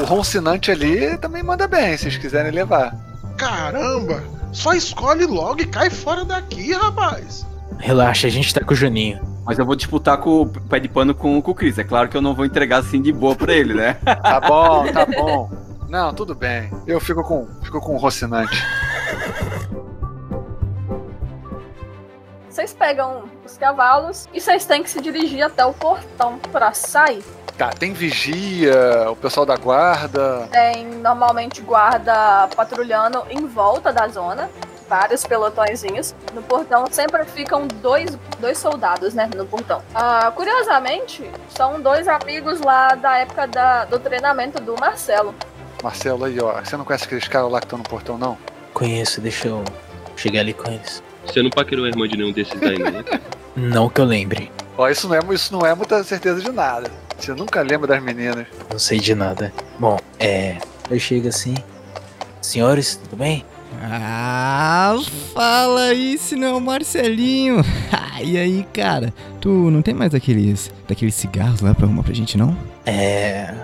O 0.00 0.04
roncinante 0.04 0.70
ali 0.70 1.16
também 1.18 1.42
manda 1.42 1.68
bem, 1.68 1.96
se 1.96 2.04
vocês 2.04 2.16
quiserem 2.16 2.52
levar. 2.52 2.94
Caramba! 3.36 4.22
Só 4.52 4.72
escolhe 4.72 5.24
logo 5.26 5.60
e 5.60 5.66
cai 5.66 5.90
fora 5.90 6.24
daqui, 6.24 6.72
rapaz. 6.72 7.46
Relaxa, 7.78 8.26
a 8.26 8.30
gente 8.30 8.52
tá 8.52 8.60
com 8.60 8.72
o 8.72 8.76
Juninho. 8.76 9.20
Mas 9.44 9.58
eu 9.58 9.64
vou 9.64 9.76
disputar 9.76 10.18
com 10.18 10.42
o 10.42 10.46
pé 10.46 10.78
de 10.80 10.88
pano 10.88 11.14
com, 11.14 11.40
com 11.40 11.50
o 11.52 11.54
Chris. 11.54 11.78
É 11.78 11.84
claro 11.84 12.08
que 12.08 12.16
eu 12.16 12.20
não 12.20 12.34
vou 12.34 12.44
entregar 12.44 12.80
assim 12.80 13.00
de 13.00 13.12
boa 13.12 13.34
pra 13.34 13.54
ele, 13.54 13.72
né? 13.72 13.94
tá 14.04 14.40
bom, 14.40 14.92
tá 14.92 15.06
bom. 15.06 15.50
Não, 15.88 16.12
tudo 16.12 16.34
bem. 16.34 16.70
Eu 16.86 17.00
fico 17.00 17.22
com, 17.22 17.46
fico 17.62 17.80
com 17.80 17.94
o 17.94 17.98
Rocinante. 17.98 18.62
Vocês 22.58 22.74
pegam 22.74 23.22
os 23.46 23.56
cavalos 23.56 24.28
e 24.34 24.40
vocês 24.40 24.66
têm 24.66 24.82
que 24.82 24.90
se 24.90 25.00
dirigir 25.00 25.44
até 25.44 25.64
o 25.64 25.72
portão 25.72 26.40
para 26.50 26.72
sair. 26.72 27.22
Tá, 27.56 27.70
tem 27.70 27.92
vigia, 27.92 29.08
o 29.08 29.14
pessoal 29.14 29.46
da 29.46 29.56
guarda. 29.56 30.48
Tem 30.50 30.84
normalmente 30.84 31.62
guarda 31.62 32.48
patrulhando 32.56 33.22
em 33.30 33.46
volta 33.46 33.92
da 33.92 34.08
zona 34.08 34.50
vários 34.88 35.24
pelotõezinhos. 35.24 36.16
No 36.34 36.42
portão 36.42 36.84
sempre 36.90 37.24
ficam 37.26 37.68
dois, 37.80 38.18
dois 38.40 38.58
soldados, 38.58 39.14
né? 39.14 39.30
No 39.36 39.46
portão. 39.46 39.80
Ah, 39.94 40.32
curiosamente, 40.34 41.30
são 41.50 41.80
dois 41.80 42.08
amigos 42.08 42.60
lá 42.60 42.96
da 42.96 43.18
época 43.18 43.46
da, 43.46 43.84
do 43.84 44.00
treinamento 44.00 44.60
do 44.60 44.74
Marcelo. 44.80 45.32
Marcelo 45.80 46.24
aí, 46.24 46.40
ó. 46.40 46.54
Você 46.54 46.76
não 46.76 46.84
conhece 46.84 47.04
aqueles 47.04 47.28
caras 47.28 47.52
lá 47.52 47.60
que 47.60 47.66
estão 47.66 47.78
no 47.78 47.84
portão, 47.84 48.18
não? 48.18 48.36
Conheço, 48.74 49.20
deixa 49.20 49.46
eu 49.46 49.62
chegar 50.16 50.40
ali 50.40 50.52
com 50.52 50.68
eles. 50.68 51.06
Você 51.28 51.42
não 51.42 51.50
paquerou 51.50 51.84
a 51.84 51.88
irmã 51.88 52.08
de 52.08 52.16
nenhum 52.16 52.32
desses 52.32 52.60
aí, 52.62 52.78
né? 52.78 53.04
não 53.54 53.88
que 53.88 54.00
eu 54.00 54.04
lembre. 54.04 54.50
Ó, 54.76 54.88
isso 54.88 55.08
não 55.08 55.14
é, 55.14 55.20
isso 55.34 55.52
não 55.52 55.66
é 55.66 55.74
muita 55.74 56.02
certeza 56.02 56.40
de 56.40 56.50
nada. 56.50 56.90
Você 57.18 57.34
nunca 57.34 57.60
lembra 57.62 57.86
das 57.86 58.02
meninas. 58.02 58.46
Não 58.70 58.78
sei 58.78 58.98
de 58.98 59.14
nada. 59.14 59.52
Bom, 59.78 59.98
é. 60.18 60.58
Eu 60.90 60.98
chego 60.98 61.28
assim. 61.28 61.54
Senhores, 62.40 62.96
tudo 62.96 63.16
bem? 63.16 63.44
Ah, 63.82 64.96
fala 65.34 65.82
aí, 65.82 66.16
se 66.18 66.34
não 66.34 66.56
é 66.56 66.60
Marcelinho. 66.60 67.62
e 68.24 68.38
aí, 68.38 68.66
cara, 68.72 69.12
tu 69.40 69.48
não 69.70 69.82
tem 69.82 69.94
mais 69.94 70.12
daqueles, 70.12 70.72
daqueles 70.88 71.14
cigarros 71.14 71.60
lá 71.60 71.74
pra 71.74 71.84
arrumar 71.84 72.02
pra 72.02 72.14
gente, 72.14 72.38
não? 72.38 72.56
É, 72.86 73.54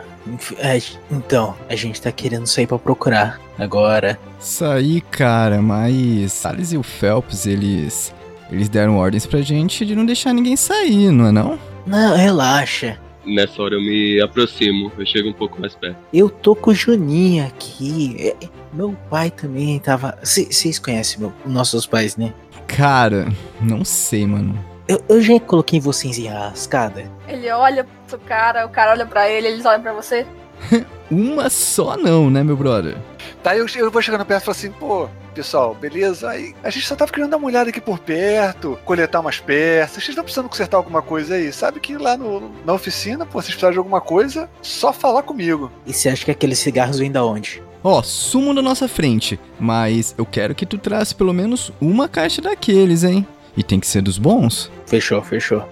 é. 0.59 0.81
Então, 1.11 1.55
a 1.69 1.77
gente 1.77 2.01
tá 2.01 2.11
querendo 2.11 2.47
sair 2.47 2.67
pra 2.67 2.79
procurar 2.79 3.41
agora. 3.59 4.19
Sair, 4.39 5.01
cara, 5.03 5.61
mas 5.63 6.33
Salles 6.33 6.73
e 6.73 6.77
o 6.77 6.83
Phelps, 6.83 7.47
eles. 7.47 8.15
Eles 8.51 8.69
deram 8.69 8.97
ordens 8.99 9.27
pra 9.27 9.41
gente 9.41 9.87
de 9.87 9.97
não 9.97 10.05
deixar 10.05 10.33
ninguém 10.33 10.57
sair, 10.57 11.11
não 11.11 11.27
é 11.27 11.33
não? 11.33 11.59
Não, 11.87 12.17
relaxa. 12.17 12.99
Nessa 13.27 13.63
hora 13.63 13.75
eu 13.75 13.81
me 13.81 14.21
aproximo, 14.21 14.93
eu 14.99 15.07
chego 15.07 15.31
um 15.31 15.33
pouco 15.33 15.59
mais 15.61 15.75
perto. 15.75 15.97
Eu 16.13 16.29
tô 16.29 16.55
com 16.55 16.71
o 16.71 16.75
Juninho 16.75 17.47
aqui. 17.47 18.17
É, 18.19 18.37
meu 18.73 18.95
pai 19.09 19.31
também 19.31 19.79
tava. 19.79 20.17
Vocês 20.23 20.79
conhecem 20.79 21.21
meu, 21.21 21.33
nossos 21.47 21.87
pais, 21.87 22.17
né? 22.17 22.35
Cara, 22.67 23.33
não 23.61 23.85
sei, 23.85 24.27
mano. 24.27 24.59
Eu, 24.87 25.03
eu 25.09 25.23
já 25.23 25.41
coloquei 25.41 25.81
vocês 25.81 26.19
em 26.19 26.27
rascada. 26.27 27.11
Ele 27.27 27.51
olha 27.51 27.87
pro 28.07 28.19
cara, 28.19 28.67
o 28.67 28.69
cara 28.69 28.93
olha 28.93 29.07
pra 29.07 29.29
ele, 29.29 29.49
eles 29.49 29.65
olham 29.65 29.81
pra 29.81 29.95
você. 29.95 30.27
Uma 31.11 31.49
só 31.49 31.97
não, 31.97 32.29
né, 32.29 32.43
meu 32.43 32.57
brother? 32.57 32.97
Tá, 33.43 33.57
eu, 33.57 33.67
eu 33.77 33.91
vou 33.91 34.03
chegando 34.03 34.25
perto 34.27 34.43
e 34.43 34.45
falo 34.45 34.57
assim, 34.57 34.71
pô, 34.73 35.09
pessoal, 35.35 35.75
beleza? 35.75 36.29
Aí 36.29 36.55
a 36.63 36.69
gente 36.69 36.87
só 36.87 36.95
tava 36.95 37.11
querendo 37.11 37.31
dar 37.31 37.39
uma 37.39 37.47
olhada 37.47 37.71
aqui 37.71 37.81
por 37.81 37.99
perto, 37.99 38.79
coletar 38.85 39.21
umas 39.21 39.41
peças. 39.41 39.95
Vocês 39.95 40.11
estão 40.11 40.25
precisando 40.25 40.49
consertar 40.49 40.77
alguma 40.77 41.01
coisa 41.01 41.35
aí? 41.35 41.51
Sabe 41.51 41.81
que 41.81 41.97
lá 41.97 42.17
no, 42.17 42.51
na 42.65 42.75
oficina, 42.75 43.25
pô, 43.25 43.41
vocês 43.41 43.49
precisarem 43.55 43.75
de 43.75 43.79
alguma 43.79 44.03
coisa, 44.03 44.51
só 44.61 44.93
falar 44.93 45.23
comigo. 45.23 45.73
E 45.87 45.95
você 45.95 46.11
acha 46.11 46.27
que 46.27 46.31
aqueles 46.31 46.59
cigarros 46.59 46.99
vêm 46.99 47.11
da 47.11 47.25
onde? 47.25 47.63
Ó, 47.83 47.99
oh, 47.99 48.03
sumo 48.03 48.55
na 48.55 48.63
nossa 48.63 48.89
frente, 48.89 49.39
mas 49.61 50.15
eu 50.17 50.25
quero 50.25 50.55
que 50.55 50.65
tu 50.65 50.79
traz 50.79 51.13
pelo 51.13 51.35
menos 51.35 51.71
uma 51.81 52.09
caixa 52.09 52.41
daqueles, 52.41 53.05
hein? 53.05 53.27
E 53.57 53.63
tem 53.63 53.79
que 53.79 53.87
ser 53.87 54.03
dos 54.03 54.19
bons. 54.19 54.71
Fechou, 54.87 55.23
fechou. 55.23 55.67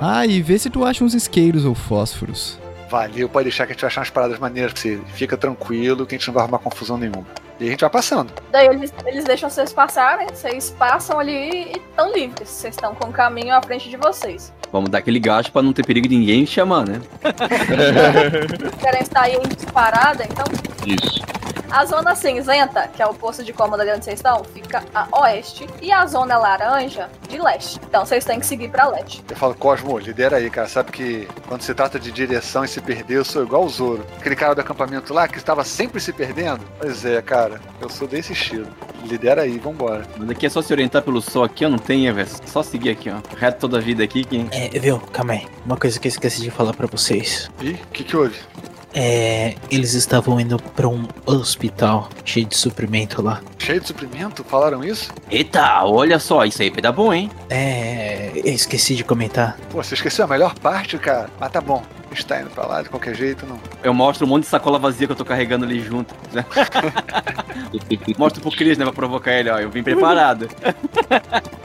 Ah, 0.00 0.26
e 0.26 0.42
vê 0.42 0.58
se 0.58 0.68
tu 0.68 0.84
acha 0.84 1.02
uns 1.02 1.14
isqueiros 1.14 1.64
ou 1.64 1.74
fósforos. 1.74 2.58
Valeu, 2.88 3.28
pode 3.28 3.44
deixar 3.44 3.66
que 3.66 3.72
a 3.72 3.74
gente 3.74 3.80
vai 3.80 3.88
achar 3.88 4.00
umas 4.00 4.10
paradas 4.10 4.38
maneiras 4.38 4.72
pra 4.72 4.82
você. 4.82 5.00
Fica 5.14 5.36
tranquilo 5.36 6.06
que 6.06 6.14
a 6.14 6.18
gente 6.18 6.26
não 6.28 6.34
vai 6.34 6.42
arrumar 6.44 6.58
confusão 6.58 6.96
nenhuma. 6.96 7.26
E 7.58 7.66
a 7.66 7.70
gente 7.70 7.80
vai 7.80 7.90
passando. 7.90 8.32
Daí 8.52 8.66
eles, 8.66 8.92
eles 9.06 9.24
deixam 9.24 9.48
vocês 9.48 9.72
passarem, 9.72 10.28
vocês 10.28 10.70
passam 10.78 11.18
ali 11.18 11.32
e 11.32 11.72
estão 11.78 12.12
livres. 12.12 12.48
Vocês 12.48 12.74
estão 12.74 12.94
com 12.94 13.08
o 13.08 13.12
caminho 13.12 13.54
à 13.54 13.62
frente 13.62 13.88
de 13.88 13.96
vocês. 13.96 14.52
Vamos 14.70 14.90
dar 14.90 14.98
aquele 14.98 15.18
gasto 15.18 15.50
pra 15.50 15.62
não 15.62 15.72
ter 15.72 15.84
perigo 15.84 16.06
de 16.06 16.16
ninguém 16.16 16.44
chamar, 16.44 16.86
né? 16.86 17.00
Querem 18.80 19.04
sair 19.04 19.36
em 19.36 19.48
disparada, 19.48 20.24
então? 20.24 20.44
Isso. 20.86 21.22
A 21.70 21.84
zona 21.84 22.14
cinzenta, 22.14 22.88
que 22.88 23.02
é 23.02 23.06
o 23.06 23.14
posto 23.14 23.42
de 23.44 23.52
comando 23.52 23.80
ali 23.80 23.90
onde 23.92 24.04
vocês 24.04 24.18
estão, 24.18 24.42
fica 24.44 24.82
a 24.94 25.08
oeste. 25.20 25.66
E 25.82 25.92
a 25.92 26.06
zona 26.06 26.38
laranja, 26.38 27.08
de 27.28 27.38
leste. 27.38 27.80
Então 27.86 28.04
vocês 28.04 28.24
têm 28.24 28.40
que 28.40 28.46
seguir 28.46 28.68
pra 28.68 28.88
leste. 28.88 29.24
Eu 29.28 29.36
falo, 29.36 29.54
Cosmo, 29.54 29.98
lidera 29.98 30.36
aí, 30.36 30.48
cara. 30.48 30.68
Sabe 30.68 30.92
que 30.92 31.28
quando 31.48 31.62
se 31.62 31.74
trata 31.74 31.98
de 31.98 32.10
direção 32.10 32.64
e 32.64 32.68
se 32.68 32.80
perder, 32.80 33.18
eu 33.18 33.24
sou 33.24 33.42
igual 33.42 33.64
o 33.64 33.68
Zoro. 33.68 34.06
Aquele 34.18 34.36
cara 34.36 34.54
do 34.54 34.60
acampamento 34.60 35.12
lá 35.12 35.26
que 35.28 35.38
estava 35.38 35.64
sempre 35.64 36.00
se 36.00 36.12
perdendo. 36.12 36.60
Pois 36.78 37.04
é, 37.04 37.20
cara. 37.20 37.60
Eu 37.80 37.88
sou 37.88 38.06
desse 38.06 38.32
estilo. 38.32 38.68
Lidera 39.04 39.42
aí, 39.42 39.58
vambora. 39.58 40.06
Mas 40.16 40.30
aqui 40.30 40.46
é 40.46 40.48
só 40.48 40.62
se 40.62 40.72
orientar 40.72 41.02
pelo 41.02 41.20
sol 41.20 41.44
aqui, 41.44 41.64
eu 41.64 41.70
não 41.70 41.78
tenho, 41.78 42.14
velho. 42.14 42.28
Só 42.46 42.62
seguir 42.62 42.90
aqui, 42.90 43.10
ó. 43.10 43.16
Reto 43.36 43.60
toda 43.60 43.78
a 43.78 43.80
vida 43.80 44.02
aqui. 44.02 44.24
Que... 44.24 44.48
É, 44.50 44.68
viu? 44.78 44.98
Calma 45.12 45.34
aí. 45.34 45.46
Uma 45.64 45.76
coisa 45.76 45.98
que 46.00 46.08
eu 46.08 46.10
esqueci 46.10 46.40
de 46.40 46.50
falar 46.50 46.72
para 46.72 46.86
vocês. 46.86 47.50
Ih, 47.60 47.72
o 47.72 47.86
que 47.92 48.04
que 48.04 48.16
houve? 48.16 48.36
É, 48.94 49.54
eles 49.70 49.92
estavam 49.94 50.40
indo 50.40 50.58
para 50.58 50.88
um 50.88 51.06
hospital 51.26 52.08
cheio 52.24 52.46
de 52.46 52.56
suprimento 52.56 53.20
lá. 53.20 53.42
Cheio 53.58 53.80
de 53.80 53.86
suprimento? 53.86 54.42
Falaram 54.44 54.82
isso? 54.82 55.12
Eita, 55.30 55.84
olha 55.84 56.18
só, 56.18 56.44
isso 56.44 56.62
aí 56.62 56.70
vai 56.70 56.80
dar 56.80 56.92
bom, 56.92 57.12
hein? 57.12 57.30
É, 57.50 58.32
eu 58.34 58.52
esqueci 58.54 58.94
de 58.94 59.04
comentar. 59.04 59.58
Pô, 59.70 59.82
você 59.82 59.94
esqueceu 59.94 60.24
a 60.24 60.28
melhor 60.28 60.54
parte, 60.58 60.96
cara. 60.98 61.28
Mas 61.38 61.52
tá 61.52 61.60
bom. 61.60 61.82
A 62.10 62.14
gente 62.14 62.26
tá 62.26 62.40
indo 62.40 62.48
pra 62.50 62.64
lá 62.64 62.82
de 62.82 62.88
qualquer 62.88 63.14
jeito, 63.14 63.44
não. 63.44 63.58
Eu 63.82 63.92
mostro 63.92 64.24
um 64.24 64.28
monte 64.28 64.44
de 64.44 64.48
sacola 64.48 64.78
vazia 64.78 65.06
que 65.06 65.12
eu 65.12 65.16
tô 65.16 65.24
carregando 65.24 65.64
ali 65.66 65.80
junto. 65.80 66.14
né? 66.32 66.46
mostro 68.16 68.40
pro 68.40 68.50
Chris, 68.50 68.78
né? 68.78 68.84
Pra 68.84 68.94
provocar 68.94 69.32
ele, 69.32 69.50
ó. 69.50 69.58
Eu 69.58 69.68
vim 69.68 69.82
preparado. 69.82 70.48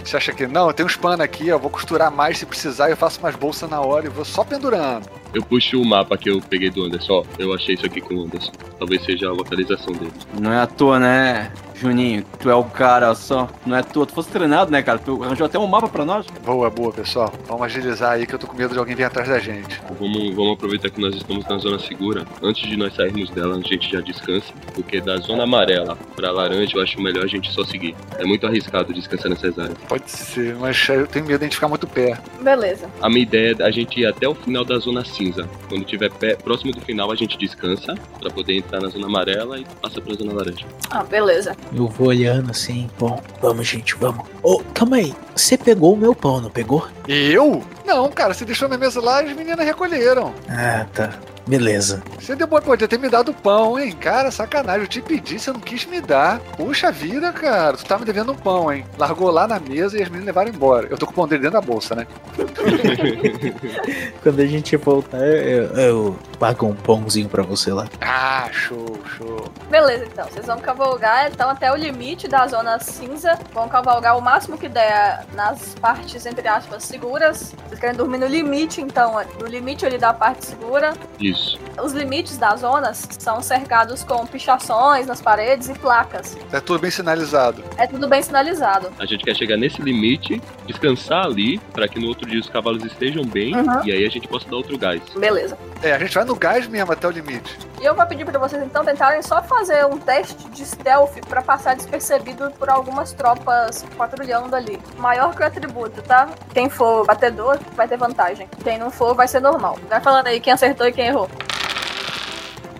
Você 0.03 0.17
acha 0.17 0.33
que 0.33 0.47
não? 0.47 0.73
Tem 0.73 0.85
uns 0.85 0.95
panos 0.95 1.21
aqui, 1.21 1.51
ó. 1.51 1.57
Vou 1.57 1.69
costurar 1.69 2.11
mais 2.11 2.39
se 2.39 2.45
precisar. 2.45 2.89
Eu 2.89 2.97
faço 2.97 3.19
umas 3.19 3.35
bolsas 3.35 3.69
na 3.69 3.79
hora 3.79 4.07
e 4.07 4.09
vou 4.09 4.25
só 4.25 4.43
pendurando. 4.43 5.07
Eu 5.33 5.41
puxo 5.43 5.81
o 5.81 5.85
mapa 5.85 6.17
que 6.17 6.29
eu 6.29 6.41
peguei 6.41 6.69
do 6.69 6.83
Anderson. 6.83 7.13
Ó, 7.13 7.23
eu 7.39 7.53
achei 7.53 7.75
isso 7.75 7.85
aqui 7.85 8.01
com 8.01 8.15
o 8.15 8.23
Anderson. 8.25 8.51
Talvez 8.77 9.03
seja 9.03 9.29
a 9.29 9.31
localização 9.31 9.93
dele. 9.93 10.11
Não 10.39 10.51
é 10.51 10.59
à 10.59 10.67
toa, 10.67 10.99
né, 10.99 11.51
Juninho? 11.81 12.23
Tu 12.39 12.47
é 12.47 12.53
o 12.53 12.63
cara 12.63 13.15
só. 13.15 13.49
Não 13.65 13.75
é 13.75 13.81
toa. 13.81 14.05
Tu 14.05 14.13
fosse 14.13 14.29
treinado, 14.29 14.71
né, 14.71 14.83
cara? 14.83 14.99
Tu 14.99 15.23
arranjou 15.23 15.47
até 15.47 15.57
um 15.57 15.65
mapa 15.65 15.87
pra 15.87 16.05
nós. 16.05 16.27
Boa, 16.45 16.69
boa, 16.69 16.93
pessoal. 16.93 17.33
Vamos 17.47 17.63
agilizar 17.63 18.11
aí 18.11 18.27
que 18.27 18.35
eu 18.35 18.39
tô 18.39 18.45
com 18.45 18.55
medo 18.55 18.73
de 18.73 18.79
alguém 18.79 18.95
vir 18.95 19.05
atrás 19.05 19.27
da 19.27 19.39
gente. 19.39 19.81
Vamos, 19.99 20.35
vamos 20.35 20.53
aproveitar 20.53 20.91
que 20.91 21.01
nós 21.01 21.15
estamos 21.15 21.43
na 21.47 21.57
zona 21.57 21.79
segura. 21.79 22.23
Antes 22.43 22.69
de 22.69 22.77
nós 22.77 22.93
sairmos 22.93 23.31
dela, 23.31 23.55
a 23.55 23.61
gente 23.61 23.91
já 23.91 23.99
descansa. 23.99 24.53
Porque 24.75 25.01
da 25.01 25.17
zona 25.17 25.43
amarela 25.43 25.97
pra 26.15 26.31
laranja, 26.31 26.77
eu 26.77 26.83
acho 26.83 27.01
melhor 27.01 27.23
a 27.23 27.27
gente 27.27 27.51
só 27.51 27.63
seguir. 27.63 27.95
É 28.19 28.25
muito 28.25 28.45
arriscado 28.45 28.93
descansar 28.93 29.31
nessas 29.31 29.57
áreas. 29.57 29.77
Pode 29.89 30.09
ser, 30.09 30.55
mas 30.57 30.87
eu 30.87 31.07
tenho 31.07 31.25
medo 31.25 31.39
de 31.39 31.45
a 31.45 31.47
gente 31.47 31.55
ficar 31.55 31.67
muito 31.67 31.87
perto. 31.87 32.29
Beleza. 32.41 32.87
A 33.01 33.09
minha 33.09 33.23
ideia 33.23 33.55
é 33.57 33.63
a 33.63 33.71
gente 33.71 33.99
ir 33.99 34.05
até 34.05 34.27
o 34.27 34.35
final 34.35 34.63
da 34.63 34.77
zona 34.77 35.03
cinza. 35.03 35.49
Quando 35.67 35.83
tiver 35.83 36.11
pé, 36.11 36.35
próximo 36.35 36.71
do 36.71 36.81
final, 36.81 37.11
a 37.11 37.15
gente 37.15 37.37
descansa 37.37 37.95
pra 38.19 38.29
poder 38.29 38.57
entrar 38.57 38.79
na 38.79 38.89
zona 38.89 39.07
amarela 39.07 39.59
e 39.59 39.65
passa 39.81 39.99
pra 39.99 40.13
zona 40.13 40.33
laranja. 40.33 40.65
Ah, 40.91 41.03
beleza. 41.03 41.55
Eu 41.73 41.87
vou 41.87 42.07
olhando 42.07 42.51
assim, 42.51 42.89
bom, 42.99 43.21
vamos 43.41 43.67
gente, 43.67 43.95
vamos. 43.95 44.25
Ô, 44.43 44.61
calma 44.73 44.97
aí, 44.97 45.15
você 45.35 45.57
pegou 45.57 45.93
o 45.93 45.97
meu 45.97 46.13
pão, 46.13 46.41
não 46.41 46.49
pegou? 46.49 46.87
Eu? 47.07 47.63
Não, 47.85 48.09
cara, 48.09 48.33
você 48.33 48.43
deixou 48.43 48.67
na 48.67 48.77
mesa 48.77 49.01
lá 49.01 49.23
e 49.23 49.29
as 49.29 49.35
meninas 49.37 49.65
recolheram. 49.65 50.33
Ah, 50.49 50.85
tá. 50.93 51.11
Beleza. 51.51 52.01
Você 52.17 52.33
deu, 52.33 52.47
podia 52.47 52.87
ter 52.87 52.97
me 52.97 53.09
dado 53.09 53.33
pão, 53.33 53.77
hein? 53.77 53.91
Cara, 53.91 54.31
sacanagem. 54.31 54.83
Eu 54.83 54.87
te 54.87 55.01
pedi, 55.01 55.37
você 55.37 55.51
não 55.51 55.59
quis 55.59 55.85
me 55.85 55.99
dar. 55.99 56.39
Puxa 56.55 56.89
vida, 56.93 57.29
cara. 57.33 57.75
Tu 57.75 57.83
tá 57.83 57.99
me 57.99 58.05
devendo 58.05 58.31
um 58.31 58.35
pão, 58.35 58.71
hein? 58.71 58.85
Largou 58.97 59.29
lá 59.29 59.45
na 59.45 59.59
mesa 59.59 59.97
e 59.97 60.01
as 60.01 60.07
meninas 60.07 60.27
levaram 60.27 60.49
embora. 60.49 60.87
Eu 60.89 60.97
tô 60.97 61.05
com 61.05 61.11
o 61.11 61.15
pão 61.15 61.27
dele 61.27 61.41
dentro 61.41 61.59
da 61.59 61.65
bolsa, 61.65 61.93
né? 61.93 62.07
Quando 64.23 64.39
a 64.39 64.45
gente 64.45 64.77
voltar, 64.77 65.17
eu, 65.17 65.63
eu 65.75 66.19
pago 66.39 66.67
um 66.67 66.73
pãozinho 66.73 67.27
pra 67.27 67.43
você 67.43 67.73
lá. 67.73 67.85
Ah, 67.99 68.47
show, 68.53 68.97
show. 69.17 69.51
Beleza, 69.69 70.05
então. 70.05 70.25
Vocês 70.27 70.45
vão 70.45 70.57
cavalgar, 70.57 71.29
então, 71.33 71.49
até 71.49 71.69
o 71.69 71.75
limite 71.75 72.29
da 72.29 72.47
zona 72.47 72.79
cinza. 72.79 73.37
Vão 73.53 73.67
cavalgar 73.67 74.17
o 74.17 74.21
máximo 74.21 74.57
que 74.57 74.69
der 74.69 75.25
nas 75.33 75.75
partes, 75.75 76.25
entre 76.25 76.47
aspas, 76.47 76.85
seguras. 76.85 77.53
Vocês 77.67 77.77
querem 77.77 77.97
dormir 77.97 78.19
no 78.19 78.27
limite, 78.27 78.79
então, 78.79 79.19
no 79.37 79.47
limite 79.47 79.85
ali 79.85 79.97
da 79.97 80.13
parte 80.13 80.45
segura. 80.45 80.93
Isso. 81.19 81.40
Os 81.83 81.93
limites 81.93 82.37
das 82.37 82.59
zonas 82.61 83.07
são 83.17 83.41
cercados 83.41 84.03
com 84.03 84.25
pichações 84.25 85.07
nas 85.07 85.21
paredes 85.21 85.69
e 85.69 85.73
placas. 85.73 86.37
É 86.51 86.59
tudo 86.59 86.79
bem 86.79 86.91
sinalizado. 86.91 87.63
É 87.77 87.87
tudo 87.87 88.07
bem 88.07 88.21
sinalizado. 88.21 88.89
A 88.99 89.05
gente 89.05 89.23
quer 89.23 89.35
chegar 89.35 89.57
nesse 89.57 89.81
limite, 89.81 90.41
descansar 90.67 91.25
ali, 91.25 91.57
pra 91.73 91.87
que 91.87 91.99
no 91.99 92.07
outro 92.07 92.27
dia 92.29 92.39
os 92.39 92.49
cavalos 92.49 92.83
estejam 92.83 93.23
bem 93.23 93.55
Uhum. 93.55 93.83
e 93.85 93.91
aí 93.91 94.05
a 94.05 94.09
gente 94.09 94.27
possa 94.27 94.47
dar 94.49 94.57
outro 94.57 94.77
gás. 94.77 95.01
Beleza. 95.17 95.57
É, 95.81 95.93
a 95.93 95.99
gente 95.99 96.13
vai 96.13 96.23
no 96.23 96.35
gás 96.35 96.67
mesmo 96.67 96.91
até 96.91 97.07
o 97.07 97.11
limite. 97.11 97.57
E 97.81 97.85
eu 97.85 97.95
vou 97.95 98.05
pedir 98.05 98.25
pra 98.25 98.37
vocês 98.37 98.61
então 98.63 98.85
tentarem 98.85 99.21
só 99.23 99.41
fazer 99.41 99.85
um 99.85 99.97
teste 99.97 100.47
de 100.49 100.63
stealth 100.65 101.17
pra 101.27 101.41
passar 101.41 101.75
despercebido 101.75 102.51
por 102.51 102.69
algumas 102.69 103.11
tropas 103.13 103.83
patrulhando 103.97 104.55
ali. 104.55 104.79
Maior 104.97 105.35
que 105.35 105.41
o 105.41 105.45
atributo, 105.45 106.01
tá? 106.03 106.29
Quem 106.53 106.69
for 106.69 107.05
batedor 107.05 107.57
vai 107.75 107.87
ter 107.87 107.97
vantagem. 107.97 108.47
Quem 108.63 108.77
não 108.77 108.91
for 108.91 109.15
vai 109.15 109.27
ser 109.27 109.39
normal. 109.39 109.79
Vai 109.89 109.99
falando 109.99 110.27
aí 110.27 110.39
quem 110.39 110.53
acertou 110.53 110.85
e 110.87 110.91
quem 110.91 111.07
errou. 111.07 111.20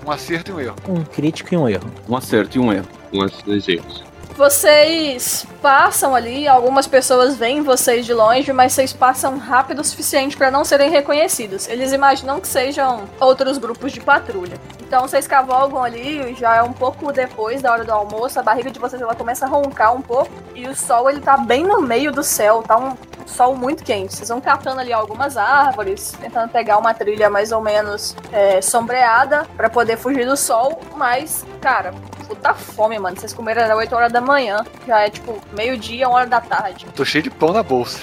Um 0.06 0.12
acerto 0.12 0.52
e 0.52 0.54
um 0.54 0.60
erro. 0.60 0.76
Um 0.88 1.04
crítico 1.04 1.54
e 1.54 1.58
um 1.58 1.70
erro. 1.70 1.92
Um 2.08 2.16
acerto 2.16 2.58
e 2.58 2.60
um 2.60 2.72
erro. 2.72 2.88
Com 3.12 3.22
as 3.22 3.32
dois 3.44 3.68
erros. 3.68 4.04
Vocês 4.36 5.46
passam 5.62 6.16
ali, 6.16 6.48
algumas 6.48 6.88
pessoas 6.88 7.36
veem 7.36 7.62
vocês 7.62 8.06
de 8.06 8.14
longe, 8.14 8.52
mas 8.54 8.74
vocês 8.74 8.94
passam 8.94 9.38
rápido 9.38 9.80
o 9.80 9.84
suficiente 9.84 10.38
para 10.38 10.50
não 10.50 10.64
serem 10.64 10.90
reconhecidos. 10.90 11.68
Eles 11.68 11.92
imaginam 11.92 12.40
que 12.40 12.48
sejam 12.48 13.04
outros 13.20 13.58
grupos 13.58 13.92
de 13.92 14.00
patrulha. 14.00 14.58
Então 14.82 15.02
vocês 15.02 15.28
cavalgam 15.28 15.84
ali, 15.84 16.34
já 16.34 16.56
é 16.56 16.64
um 16.64 16.74
pouco 16.74 17.12
depois 17.12 17.62
da 17.62 17.72
hora 17.72 17.84
do 17.84 17.92
almoço, 17.92 18.40
a 18.40 18.44
barriga 18.44 18.72
de 18.72 18.80
vocês 18.80 19.02
ela 19.02 19.14
começa 19.14 19.46
a 19.46 19.50
roncar 19.50 19.96
um 19.96 20.02
pouco 20.02 20.32
e 20.56 20.68
o 20.68 20.76
sol 20.76 21.10
ele 21.10 21.22
tá 21.22 21.38
bem 21.38 21.64
no 21.64 21.82
meio 21.82 22.12
do 22.12 22.24
céu, 22.24 22.64
tá 22.66 22.78
um 22.78 22.96
sol 23.32 23.56
muito 23.56 23.84
quente. 23.84 24.16
Vocês 24.16 24.30
vão 24.30 24.40
catando 24.40 24.80
ali 24.80 24.94
algumas 24.94 25.38
árvores, 25.38 26.14
tentando 26.20 26.50
pegar 26.50 26.78
uma 26.78 26.94
trilha 26.94 27.30
mais 27.30 27.52
ou 27.52 27.62
menos 27.62 28.16
é, 28.32 28.62
sombreada 28.62 29.46
para 29.58 29.70
poder 29.70 29.98
fugir 29.98 30.26
do 30.26 30.38
sol, 30.38 30.80
mas, 30.96 31.46
cara, 31.60 31.94
puta 32.28 32.54
fome, 32.54 33.00
mano. 33.00 33.20
Vocês 33.20 33.34
comeram 33.34 33.64
às 33.64 33.72
8 33.72 33.96
horas 33.96 34.12
da 34.12 34.22
manhã, 34.22 34.64
já 34.86 35.02
é 35.02 35.10
tipo 35.10 35.40
meio-dia, 35.54 36.08
uma 36.08 36.18
hora 36.18 36.28
da 36.28 36.42
tarde. 36.42 36.86
Tô 36.96 37.04
cheio 37.04 37.24
de 37.24 37.30
pão 37.30 37.52
na 37.52 37.64
bolsa. 37.64 38.00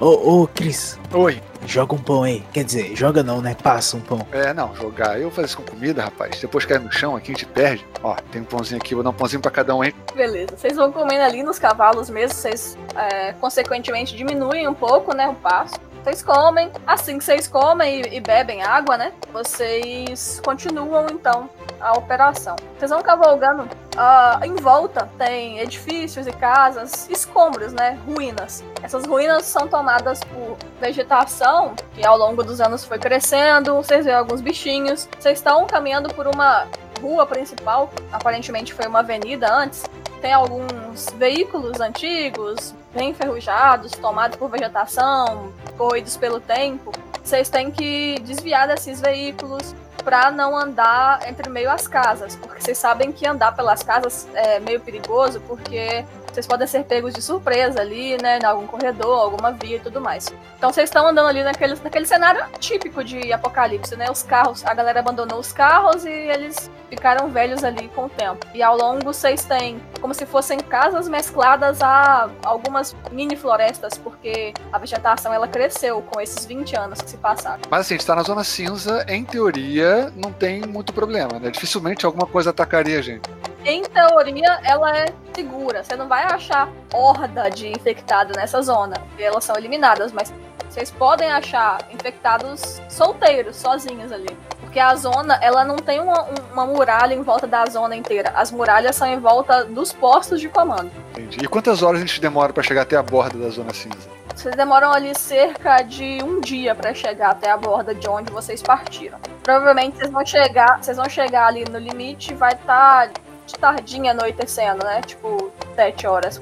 Ô, 0.00 0.42
ô, 0.42 0.48
Cris, 0.48 0.98
Oi. 1.12 1.40
Joga 1.66 1.94
um 1.94 1.98
pão 1.98 2.22
aí. 2.22 2.42
Quer 2.52 2.64
dizer, 2.64 2.96
joga 2.96 3.22
não, 3.22 3.40
né? 3.40 3.54
Passa 3.54 3.96
um 3.96 4.00
pão. 4.00 4.26
É, 4.32 4.52
não, 4.52 4.74
jogar. 4.74 5.16
Eu 5.16 5.24
vou 5.24 5.32
fazer 5.32 5.46
isso 5.46 5.56
com 5.56 5.64
comida, 5.64 6.04
rapaz. 6.04 6.38
Depois 6.40 6.64
cai 6.64 6.78
no 6.78 6.90
chão 6.92 7.16
aqui, 7.16 7.32
a 7.32 7.34
gente 7.34 7.46
perde. 7.46 7.86
Ó, 8.02 8.14
tem 8.30 8.42
um 8.42 8.44
pãozinho 8.44 8.80
aqui, 8.80 8.94
vou 8.94 9.02
dar 9.04 9.10
um 9.10 9.14
pãozinho 9.14 9.40
pra 9.40 9.50
cada 9.50 9.74
um, 9.74 9.82
hein? 9.82 9.94
Beleza, 10.14 10.56
vocês 10.56 10.76
vão 10.76 10.92
comendo 10.92 11.22
ali 11.22 11.42
nos 11.42 11.58
cavalos 11.58 12.10
mesmo, 12.10 12.34
vocês 12.34 12.76
é, 12.94 13.32
consequentemente 13.34 14.16
diminuem 14.16 14.68
um 14.68 14.74
pouco, 14.74 15.14
né, 15.14 15.28
o 15.28 15.34
passo. 15.34 15.74
Vocês 16.02 16.22
comem, 16.22 16.70
assim 16.86 17.16
que 17.16 17.24
vocês 17.24 17.48
comem 17.48 18.02
e, 18.02 18.16
e 18.16 18.20
bebem 18.20 18.62
água, 18.62 18.98
né, 18.98 19.12
vocês 19.32 20.40
continuam 20.44 21.06
então 21.10 21.48
a 21.80 21.92
operação. 21.92 22.56
Vocês 22.78 22.90
vão 22.90 23.02
cavalgando, 23.02 23.68
ah, 23.96 24.40
em 24.44 24.54
volta 24.56 25.08
tem 25.16 25.58
edifícios 25.60 26.26
e 26.26 26.32
casas, 26.32 27.08
escombros, 27.08 27.72
né, 27.72 27.98
ruínas. 28.06 28.64
Essas 28.82 29.06
ruínas 29.06 29.44
são 29.44 29.68
tomadas 29.68 30.20
por 30.24 30.56
vegetação 30.80 31.74
que 31.94 32.04
ao 32.04 32.18
longo 32.18 32.42
dos 32.42 32.60
anos 32.60 32.84
foi 32.84 32.98
crescendo, 32.98 33.74
vocês 33.74 34.04
veem 34.04 34.16
alguns 34.16 34.40
bichinhos. 34.40 35.08
Vocês 35.18 35.38
estão 35.38 35.66
caminhando 35.66 36.12
por 36.12 36.26
uma 36.26 36.66
rua 37.00 37.26
principal, 37.26 37.90
aparentemente 38.12 38.72
foi 38.72 38.86
uma 38.86 39.00
avenida 39.00 39.52
antes, 39.52 39.84
tem 40.20 40.32
alguns 40.32 41.06
veículos 41.16 41.80
antigos, 41.80 42.74
bem 42.94 43.10
enferrujados, 43.10 43.92
tomados 43.92 44.36
por 44.36 44.48
vegetação, 44.48 45.52
corroídos 45.76 46.16
pelo 46.16 46.40
tempo. 46.40 46.92
Vocês 47.22 47.48
têm 47.48 47.70
que 47.70 48.18
desviar 48.20 48.66
desses 48.66 49.00
veículos 49.00 49.74
para 50.04 50.30
não 50.30 50.56
andar 50.56 51.26
entre 51.26 51.48
meio 51.48 51.70
às 51.70 51.88
casas, 51.88 52.36
porque 52.36 52.60
vocês 52.60 52.76
sabem 52.78 53.10
que 53.10 53.26
andar 53.26 53.56
pelas 53.56 53.82
casas 53.82 54.28
é 54.34 54.60
meio 54.60 54.80
perigoso, 54.80 55.40
porque 55.40 56.04
vocês 56.34 56.46
podem 56.48 56.66
ser 56.66 56.84
pegos 56.84 57.14
de 57.14 57.22
surpresa 57.22 57.80
ali, 57.80 58.20
né, 58.20 58.40
em 58.42 58.44
algum 58.44 58.66
corredor, 58.66 59.20
alguma 59.20 59.52
via 59.52 59.76
e 59.76 59.80
tudo 59.80 60.00
mais. 60.00 60.34
Então 60.58 60.72
vocês 60.72 60.88
estão 60.88 61.06
andando 61.06 61.28
ali 61.28 61.44
naquele, 61.44 61.76
naquele 61.82 62.06
cenário 62.06 62.44
típico 62.58 63.04
de 63.04 63.32
apocalipse, 63.32 63.94
né? 63.94 64.10
Os 64.10 64.22
carros, 64.22 64.66
a 64.66 64.74
galera 64.74 64.98
abandonou 64.98 65.38
os 65.38 65.52
carros 65.52 66.04
e 66.04 66.10
eles 66.10 66.68
ficaram 66.90 67.28
velhos 67.28 67.62
ali 67.62 67.88
com 67.88 68.06
o 68.06 68.08
tempo. 68.08 68.44
E 68.52 68.62
ao 68.62 68.76
longo 68.76 69.04
vocês 69.04 69.44
têm 69.44 69.80
como 70.00 70.12
se 70.12 70.26
fossem 70.26 70.58
casas 70.58 71.08
mescladas 71.08 71.80
a 71.80 72.28
algumas 72.44 72.96
mini 73.12 73.36
florestas, 73.36 73.96
porque 73.96 74.52
a 74.72 74.78
vegetação 74.78 75.32
ela 75.32 75.46
cresceu 75.46 76.02
com 76.02 76.20
esses 76.20 76.44
20 76.44 76.76
anos 76.76 77.00
que 77.00 77.10
se 77.10 77.16
passaram. 77.16 77.60
Mas 77.70 77.82
assim, 77.82 77.94
a 77.94 77.96
gente 77.96 78.06
tá 78.06 78.16
na 78.16 78.22
zona 78.22 78.42
cinza, 78.42 79.04
em 79.08 79.24
teoria, 79.24 80.12
não 80.16 80.32
tem 80.32 80.62
muito 80.62 80.92
problema, 80.92 81.38
né? 81.38 81.50
Dificilmente 81.50 82.04
alguma 82.04 82.26
coisa 82.26 82.50
atacaria 82.50 82.98
a 82.98 83.02
gente. 83.02 83.30
Em 83.64 83.82
teoria, 83.82 84.60
ela 84.62 84.96
é 84.96 85.06
segura. 85.34 85.82
Você 85.82 85.96
não 85.96 86.06
vai 86.06 86.22
achar 86.24 86.68
horda 86.92 87.48
de 87.50 87.68
infectados 87.68 88.36
nessa 88.36 88.60
zona. 88.62 88.96
Elas 89.18 89.44
são 89.44 89.56
eliminadas, 89.56 90.12
mas 90.12 90.32
vocês 90.68 90.90
podem 90.90 91.30
achar 91.32 91.78
infectados 91.92 92.80
solteiros, 92.88 93.56
sozinhos 93.56 94.12
ali. 94.12 94.28
Porque 94.60 94.78
a 94.78 94.94
zona, 94.96 95.38
ela 95.40 95.64
não 95.64 95.76
tem 95.76 96.00
uma, 96.00 96.22
um- 96.24 96.52
uma 96.52 96.66
muralha 96.66 97.14
em 97.14 97.22
volta 97.22 97.46
da 97.46 97.64
zona 97.66 97.94
inteira. 97.96 98.32
As 98.34 98.50
muralhas 98.50 98.96
são 98.96 99.06
em 99.06 99.18
volta 99.18 99.64
dos 99.64 99.92
postos 99.92 100.40
de 100.40 100.48
comando. 100.48 100.90
Entendi. 101.12 101.38
E 101.42 101.48
quantas 101.48 101.82
horas 101.82 102.00
a 102.02 102.04
gente 102.06 102.20
demora 102.20 102.52
pra 102.52 102.62
chegar 102.62 102.82
até 102.82 102.96
a 102.96 103.02
borda 103.02 103.38
da 103.38 103.48
zona 103.50 103.72
cinza? 103.72 104.12
Vocês 104.34 104.54
demoram 104.56 104.90
ali 104.92 105.16
cerca 105.16 105.80
de 105.82 106.18
um 106.24 106.40
dia 106.40 106.74
pra 106.74 106.92
chegar 106.92 107.30
até 107.30 107.50
a 107.50 107.56
borda 107.56 107.94
de 107.94 108.08
onde 108.08 108.32
vocês 108.32 108.60
partiram. 108.60 109.18
Provavelmente 109.44 109.96
vocês 109.96 110.10
vão 110.10 110.26
chegar, 110.26 110.82
vocês 110.82 110.96
vão 110.96 111.08
chegar 111.08 111.46
ali 111.46 111.64
no 111.70 111.78
limite 111.78 112.32
e 112.32 112.34
vai 112.34 112.52
estar 112.52 113.10
de 113.46 113.54
tardinha 113.54 114.12
anoitecendo, 114.12 114.84
né? 114.84 115.00
Tipo, 115.02 115.50
sete 115.74 116.06
horas. 116.06 116.40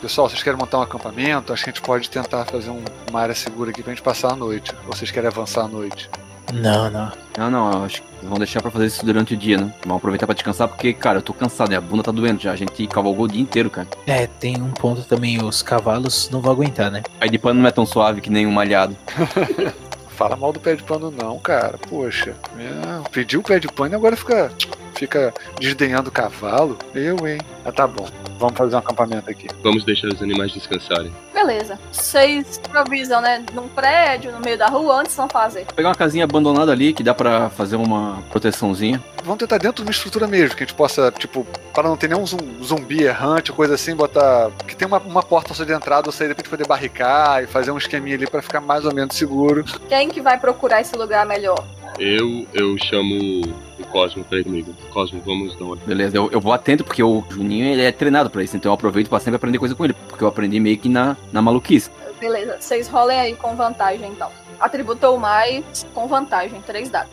Pessoal, 0.00 0.28
vocês 0.28 0.42
querem 0.42 0.58
montar 0.58 0.78
um 0.78 0.82
acampamento? 0.82 1.52
Acho 1.52 1.64
que 1.64 1.70
a 1.70 1.72
gente 1.72 1.82
pode 1.82 2.08
tentar 2.08 2.44
fazer 2.44 2.70
um- 2.70 2.84
uma 3.10 3.20
área 3.20 3.34
segura 3.34 3.70
aqui 3.70 3.82
pra 3.82 3.92
gente 3.92 4.02
passar 4.02 4.32
a 4.32 4.36
noite. 4.36 4.72
Ou 4.86 4.94
vocês 4.94 5.10
querem 5.10 5.28
avançar 5.28 5.62
a 5.64 5.68
noite? 5.68 6.08
Não, 6.54 6.88
não. 6.88 7.12
Não, 7.36 7.50
não, 7.50 7.84
acho 7.84 8.00
que 8.00 8.08
vamos 8.22 8.38
deixar 8.38 8.62
pra 8.62 8.70
fazer 8.70 8.86
isso 8.86 9.04
durante 9.04 9.34
o 9.34 9.36
dia, 9.36 9.58
né? 9.58 9.74
Vamos 9.82 9.98
aproveitar 9.98 10.24
pra 10.24 10.34
descansar, 10.34 10.68
porque, 10.68 10.92
cara, 10.94 11.18
eu 11.18 11.22
tô 11.22 11.34
cansado, 11.34 11.68
né? 11.70 11.76
A 11.76 11.80
bunda 11.80 12.04
tá 12.04 12.12
doendo 12.12 12.40
já. 12.40 12.52
A 12.52 12.56
gente 12.56 12.86
cavalgou 12.86 13.24
o 13.26 13.28
dia 13.28 13.42
inteiro, 13.42 13.68
cara. 13.68 13.88
É, 14.06 14.26
tem 14.26 14.62
um 14.62 14.70
ponto 14.70 15.02
também, 15.02 15.42
os 15.44 15.62
cavalos 15.62 16.30
não 16.30 16.40
vão 16.40 16.52
aguentar, 16.52 16.90
né? 16.90 17.02
Aí 17.20 17.28
de 17.28 17.38
pano 17.38 17.60
não 17.60 17.68
é 17.68 17.72
tão 17.72 17.84
suave 17.84 18.20
que 18.20 18.30
nem 18.30 18.46
um 18.46 18.52
malhado. 18.52 18.96
Fala 20.18 20.34
mal 20.34 20.52
do 20.52 20.58
pé 20.58 20.74
de 20.74 20.82
pano, 20.82 21.12
não, 21.12 21.38
cara. 21.38 21.78
Poxa. 21.78 22.34
É, 22.58 23.08
pediu 23.10 23.38
o 23.38 23.42
pé 23.44 23.60
de 23.60 23.68
pano 23.68 23.94
e 23.94 23.96
agora 23.96 24.16
fica, 24.16 24.50
fica 24.94 25.32
desdenhando 25.60 26.08
o 26.08 26.12
cavalo. 26.12 26.76
Eu, 26.94 27.26
hein? 27.26 27.38
Ah, 27.64 27.72
tá 27.72 27.86
bom. 27.86 28.06
Vamos 28.38 28.56
fazer 28.56 28.76
um 28.76 28.78
acampamento 28.78 29.28
aqui. 29.30 29.48
Vamos 29.62 29.84
deixar 29.84 30.08
os 30.08 30.22
animais 30.22 30.52
descansarem. 30.52 31.12
Beleza. 31.34 31.78
Vocês 31.92 32.60
improvisam, 32.66 33.20
né? 33.20 33.44
Num 33.52 33.68
prédio, 33.68 34.32
no 34.32 34.40
meio 34.40 34.56
da 34.58 34.66
rua, 34.68 35.00
antes 35.00 35.14
vão 35.16 35.28
fazer. 35.28 35.64
Vou 35.64 35.74
pegar 35.74 35.88
uma 35.88 35.94
casinha 35.94 36.24
abandonada 36.24 36.72
ali 36.72 36.92
que 36.92 37.02
dá 37.02 37.14
pra 37.14 37.50
fazer 37.50 37.76
uma 37.76 38.22
proteçãozinha. 38.30 39.02
Vamos 39.24 39.38
tentar 39.38 39.58
dentro 39.58 39.76
de 39.76 39.82
uma 39.82 39.90
estrutura 39.90 40.26
mesmo, 40.26 40.56
que 40.56 40.62
a 40.62 40.66
gente 40.66 40.74
possa, 40.76 41.12
tipo, 41.12 41.46
para 41.74 41.88
não 41.88 41.96
ter 41.96 42.08
nenhum 42.08 42.24
zum- 42.26 42.62
zumbi 42.62 43.02
errante, 43.02 43.52
coisa 43.52 43.74
assim, 43.74 43.94
botar. 43.94 44.50
Que 44.66 44.74
tem 44.76 44.86
uma, 44.86 44.98
uma 44.98 45.22
porta 45.22 45.52
só 45.54 45.64
de 45.64 45.72
entrada, 45.72 46.08
ou 46.08 46.12
seja, 46.12 46.28
de 46.28 46.30
repente 46.30 46.48
poder 46.48 46.66
barricar 46.66 47.42
e 47.42 47.46
fazer 47.46 47.70
um 47.70 47.78
esqueminha 47.78 48.16
ali 48.16 48.26
pra 48.26 48.40
ficar 48.42 48.60
mais 48.60 48.84
ou 48.84 48.94
menos 48.94 49.16
seguro. 49.16 49.64
Quem 49.88 50.08
que 50.08 50.20
vai 50.20 50.38
procurar 50.38 50.80
esse 50.80 50.96
lugar 50.96 51.26
melhor? 51.26 51.62
Eu, 51.98 52.46
eu 52.54 52.76
chamo 52.78 53.42
o 53.82 53.86
Cosmo 53.86 54.24
pra 54.24 54.38
ir 54.38 54.44
comigo. 54.44 54.74
Cosmo, 54.90 55.20
vamos 55.24 55.56
dar 55.56 55.64
uma. 55.64 55.76
Beleza, 55.76 56.16
eu, 56.16 56.30
eu 56.30 56.40
vou 56.40 56.52
atento 56.52 56.84
porque 56.84 57.02
o 57.02 57.24
Juninho 57.30 57.66
ele 57.66 57.82
é 57.82 57.92
treinado 57.92 58.30
pra 58.30 58.42
isso, 58.42 58.56
então 58.56 58.70
eu 58.70 58.74
aproveito 58.74 59.08
pra 59.08 59.20
sempre 59.20 59.36
aprender 59.36 59.58
coisa 59.58 59.74
com 59.74 59.84
ele, 59.84 59.94
porque 60.08 60.22
eu 60.22 60.28
aprendi 60.28 60.60
meio 60.60 60.78
que 60.78 60.88
na, 60.88 61.16
na 61.32 61.42
maluquice. 61.42 61.90
Beleza. 62.20 62.56
Vocês 62.60 62.88
rolem 62.88 63.18
aí 63.18 63.34
com 63.34 63.54
vantagem, 63.54 64.10
então. 64.10 64.30
Atributou 64.58 65.18
mais 65.18 65.86
com 65.94 66.08
vantagem. 66.08 66.60
Três 66.62 66.90
dados. 66.90 67.12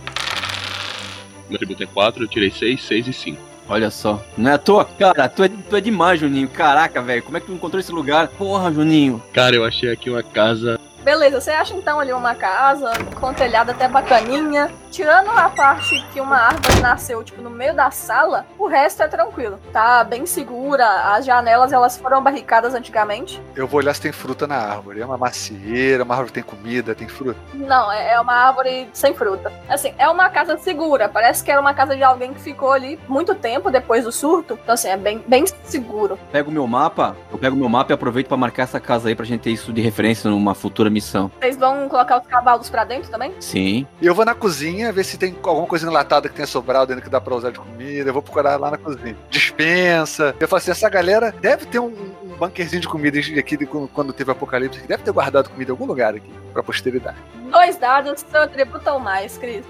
Meu 1.48 1.58
atributo 1.58 1.84
é 1.84 1.86
4, 1.86 2.24
eu 2.24 2.28
tirei 2.28 2.50
6, 2.50 2.82
6 2.82 3.08
e 3.08 3.14
5. 3.14 3.42
Olha 3.68 3.90
só, 3.90 4.24
não 4.38 4.52
é 4.52 4.54
à 4.54 4.58
toa, 4.60 4.86
cara, 4.86 5.28
tu 5.28 5.44
é, 5.44 5.50
tu 5.50 5.76
é 5.76 5.82
demais, 5.82 6.20
Juninho. 6.20 6.48
Caraca, 6.48 7.02
velho, 7.02 7.24
como 7.24 7.38
é 7.38 7.40
que 7.40 7.48
tu 7.48 7.54
encontrou 7.54 7.80
esse 7.80 7.92
lugar? 7.92 8.28
Porra, 8.28 8.72
Juninho. 8.72 9.22
Cara, 9.34 9.56
eu 9.56 9.66
achei 9.66 9.92
aqui 9.92 10.10
uma 10.10 10.22
casa. 10.22 10.80
Beleza, 11.04 11.42
você 11.42 11.52
acha 11.52 11.76
então 11.76 12.00
ali 12.00 12.14
uma 12.14 12.36
casa 12.36 12.92
com 13.20 13.34
telhado 13.34 13.72
até 13.72 13.88
bacaninha. 13.88 14.72
Tirando 14.96 15.30
a 15.30 15.50
parte 15.50 16.02
que 16.14 16.22
uma 16.22 16.38
árvore 16.38 16.80
nasceu, 16.80 17.22
tipo, 17.22 17.42
no 17.42 17.50
meio 17.50 17.76
da 17.76 17.92
sala, 17.92 18.46
o 18.58 18.66
resto 18.66 19.04
é 19.04 19.10
tranquilo. 19.10 19.60
Tá 19.74 20.06
bem 20.06 20.26
segura, 20.26 21.14
as 21.14 21.26
janelas 21.26 21.74
elas 21.74 21.98
foram 21.98 22.24
barricadas 22.24 22.74
antigamente. 22.74 23.42
Eu 23.58 23.68
vou 23.68 23.80
olhar 23.80 23.94
se 23.94 24.00
tem 24.00 24.14
fruta 24.14 24.48
na 24.48 24.56
árvore. 24.56 25.02
É 25.02 25.06
uma 25.06 25.18
macieira, 25.18 26.06
uma 26.06 26.14
árvore 26.14 26.32
que 26.32 26.42
tem 26.42 26.44
comida, 26.44 26.96
tem 26.96 27.10
fruta. 27.10 27.38
Não, 27.54 27.92
é 27.92 28.14
é 28.14 28.20
uma 28.22 28.34
árvore 28.34 28.88
sem 28.94 29.14
fruta. 29.14 29.52
Assim, 29.68 29.94
é 29.98 30.08
uma 30.08 30.30
casa 30.30 30.58
segura. 30.58 31.10
Parece 31.10 31.44
que 31.44 31.52
era 31.52 31.60
uma 31.60 31.74
casa 31.74 31.94
de 31.94 32.02
alguém 32.02 32.34
que 32.34 32.40
ficou 32.40 32.72
ali 32.72 32.98
muito 33.06 33.36
tempo 33.36 33.70
depois 33.70 34.06
do 34.06 34.14
surto. 34.14 34.58
Então, 34.64 34.76
assim, 34.76 34.88
é 34.88 34.96
bem, 34.96 35.22
bem 35.28 35.44
seguro. 35.66 36.18
Pego 36.32 36.50
o 36.50 36.54
meu 36.54 36.66
mapa, 36.68 37.18
eu 37.30 37.38
pego 37.38 37.54
o 37.54 37.60
meu 37.60 37.68
mapa 37.68 37.92
e 37.92 37.96
aproveito 37.96 38.30
pra 38.30 38.38
marcar 38.38 38.64
essa 38.64 38.80
casa 38.80 39.10
aí 39.10 39.16
pra 39.16 39.26
gente 39.26 39.42
ter 39.42 39.50
isso 39.52 39.74
de 39.74 39.82
referência 39.82 40.30
numa 40.30 40.56
futura 40.56 40.90
missão. 40.90 41.30
Vocês 41.38 41.58
vão 41.58 41.90
colocar 41.90 42.22
os 42.22 42.28
cavalos 42.28 42.70
pra 42.70 42.86
dentro 42.86 43.12
também? 43.12 43.34
Sim. 43.42 43.86
E 44.02 44.08
eu 44.08 44.16
vou 44.16 44.24
na 44.24 44.34
cozinha 44.34 44.85
ver 44.92 45.04
se 45.04 45.18
tem 45.18 45.36
alguma 45.44 45.68
coisa 45.68 45.88
enlatada 45.88 46.30
que 46.30 46.36
tenha 46.36 46.48
sobrado 46.48 46.88
dentro 46.88 47.04
que 47.04 47.10
dá 47.10 47.20
pra 47.22 47.36
usar 47.36 47.52
de 47.52 47.60
comida. 47.60 48.10
Eu 48.10 48.14
vou 48.14 48.22
procurar 48.22 48.58
lá 48.58 48.72
na 48.72 48.78
cozinha. 48.78 49.18
Dispensa. 49.30 50.36
Eu 50.40 50.48
falo 50.48 50.58
assim: 50.58 50.72
essa 50.72 50.90
galera 50.90 51.34
deve 51.42 51.66
ter 51.66 51.80
um, 51.80 51.94
um 52.24 52.36
bunkerzinho 52.38 52.82
de 52.82 52.88
comida 52.88 53.20
aqui 53.20 53.58
de 53.58 53.66
quando 53.66 54.14
teve 54.14 54.32
apocalipse. 54.32 54.86
Deve 54.88 55.04
ter 55.04 55.12
guardado 55.12 55.50
comida 55.50 55.72
em 55.72 55.74
algum 55.74 55.86
lugar 55.86 56.16
aqui 56.16 56.32
pra 56.54 56.64
posteridade. 56.64 57.18
Dois 57.50 57.78
dados, 57.78 58.26
seu 58.30 58.42
atributo 58.42 58.90
ou 58.90 59.00
mais, 59.00 59.38
Cris. 59.38 59.66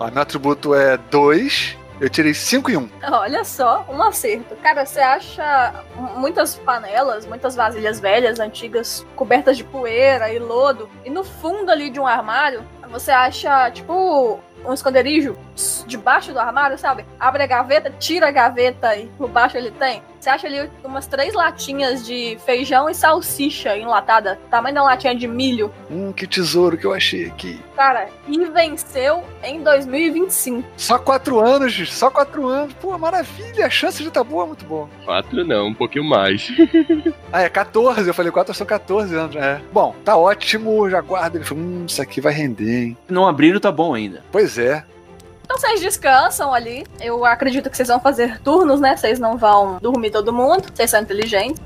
Ó, 0.00 0.10
meu 0.10 0.22
atributo 0.22 0.74
é 0.74 0.96
2. 0.96 1.76
Eu 2.00 2.08
tirei 2.08 2.32
5 2.32 2.70
e 2.70 2.76
1. 2.76 2.80
Um. 2.80 2.88
Olha 3.10 3.44
só, 3.44 3.84
um 3.88 4.00
acerto. 4.02 4.54
Cara, 4.56 4.86
você 4.86 5.00
acha 5.00 5.74
muitas 6.16 6.54
panelas, 6.54 7.26
muitas 7.26 7.56
vasilhas 7.56 7.98
velhas, 7.98 8.38
antigas, 8.38 9.04
cobertas 9.16 9.56
de 9.56 9.64
poeira 9.64 10.32
e 10.32 10.38
lodo. 10.38 10.88
E 11.04 11.10
no 11.10 11.24
fundo 11.24 11.72
ali 11.72 11.90
de 11.90 11.98
um 11.98 12.06
armário, 12.06 12.62
você 12.88 13.10
acha, 13.10 13.70
tipo, 13.70 14.40
um 14.64 14.72
esconderijo 14.72 15.36
debaixo 15.86 16.32
do 16.32 16.38
armário, 16.38 16.78
sabe? 16.78 17.04
Abre 17.18 17.42
a 17.42 17.46
gaveta, 17.46 17.90
tira 17.98 18.28
a 18.28 18.32
gaveta 18.32 18.96
e 18.96 19.06
por 19.08 19.28
baixo 19.28 19.56
ele 19.56 19.70
tem. 19.70 20.02
Você 20.20 20.30
acha 20.30 20.46
ali 20.46 20.70
umas 20.84 21.06
três 21.06 21.34
latinhas 21.34 22.04
de 22.04 22.36
feijão 22.44 22.88
e 22.90 22.94
salsicha 22.94 23.76
enlatada, 23.76 24.38
tamanho 24.50 24.74
da 24.74 24.82
latinha 24.82 25.14
de 25.14 25.28
milho. 25.28 25.72
Hum, 25.90 26.12
que 26.12 26.26
tesouro 26.26 26.76
que 26.76 26.84
eu 26.84 26.92
achei 26.92 27.26
aqui. 27.26 27.60
Cara, 27.76 28.08
e 28.26 28.44
venceu 28.46 29.22
em 29.42 29.62
2025. 29.62 30.64
Só 30.76 30.98
4 30.98 31.38
anos, 31.38 31.72
gente, 31.72 31.92
só 31.92 32.10
4 32.10 32.46
anos. 32.46 32.74
Pô, 32.74 32.96
maravilha, 32.98 33.66
a 33.66 33.70
chance 33.70 34.02
de 34.02 34.10
tá 34.10 34.24
boa, 34.24 34.46
muito 34.46 34.64
bom. 34.64 34.88
4 35.04 35.44
não, 35.44 35.68
um 35.68 35.74
pouquinho 35.74 36.04
mais. 36.04 36.48
Ah, 37.30 37.42
é 37.42 37.48
14, 37.50 38.08
eu 38.08 38.14
falei 38.14 38.32
4 38.32 38.54
são 38.54 38.66
14 38.66 39.14
anos, 39.14 39.36
é. 39.36 39.60
Bom, 39.70 39.94
tá 40.02 40.16
ótimo, 40.16 40.88
já 40.88 41.00
guarda. 41.02 41.36
Ele 41.36 41.44
falou, 41.44 41.62
hum, 41.62 41.84
isso 41.86 42.00
aqui 42.00 42.22
vai 42.22 42.32
render, 42.32 42.84
hein. 42.84 42.96
Não 43.06 43.26
abriram, 43.28 43.60
tá 43.60 43.70
bom 43.70 43.92
ainda. 43.92 44.24
Pois 44.32 44.56
é. 44.56 44.82
Então 45.48 45.58
vocês 45.58 45.80
descansam 45.80 46.52
ali. 46.52 46.86
Eu 47.00 47.24
acredito 47.24 47.70
que 47.70 47.76
vocês 47.76 47.88
vão 47.88 47.98
fazer 47.98 48.38
turnos, 48.40 48.82
né? 48.82 48.94
Vocês 48.94 49.18
não 49.18 49.38
vão 49.38 49.78
dormir 49.80 50.10
todo 50.10 50.30
mundo. 50.30 50.70
Vocês 50.70 50.90
são 50.90 51.00
inteligentes. 51.00 51.58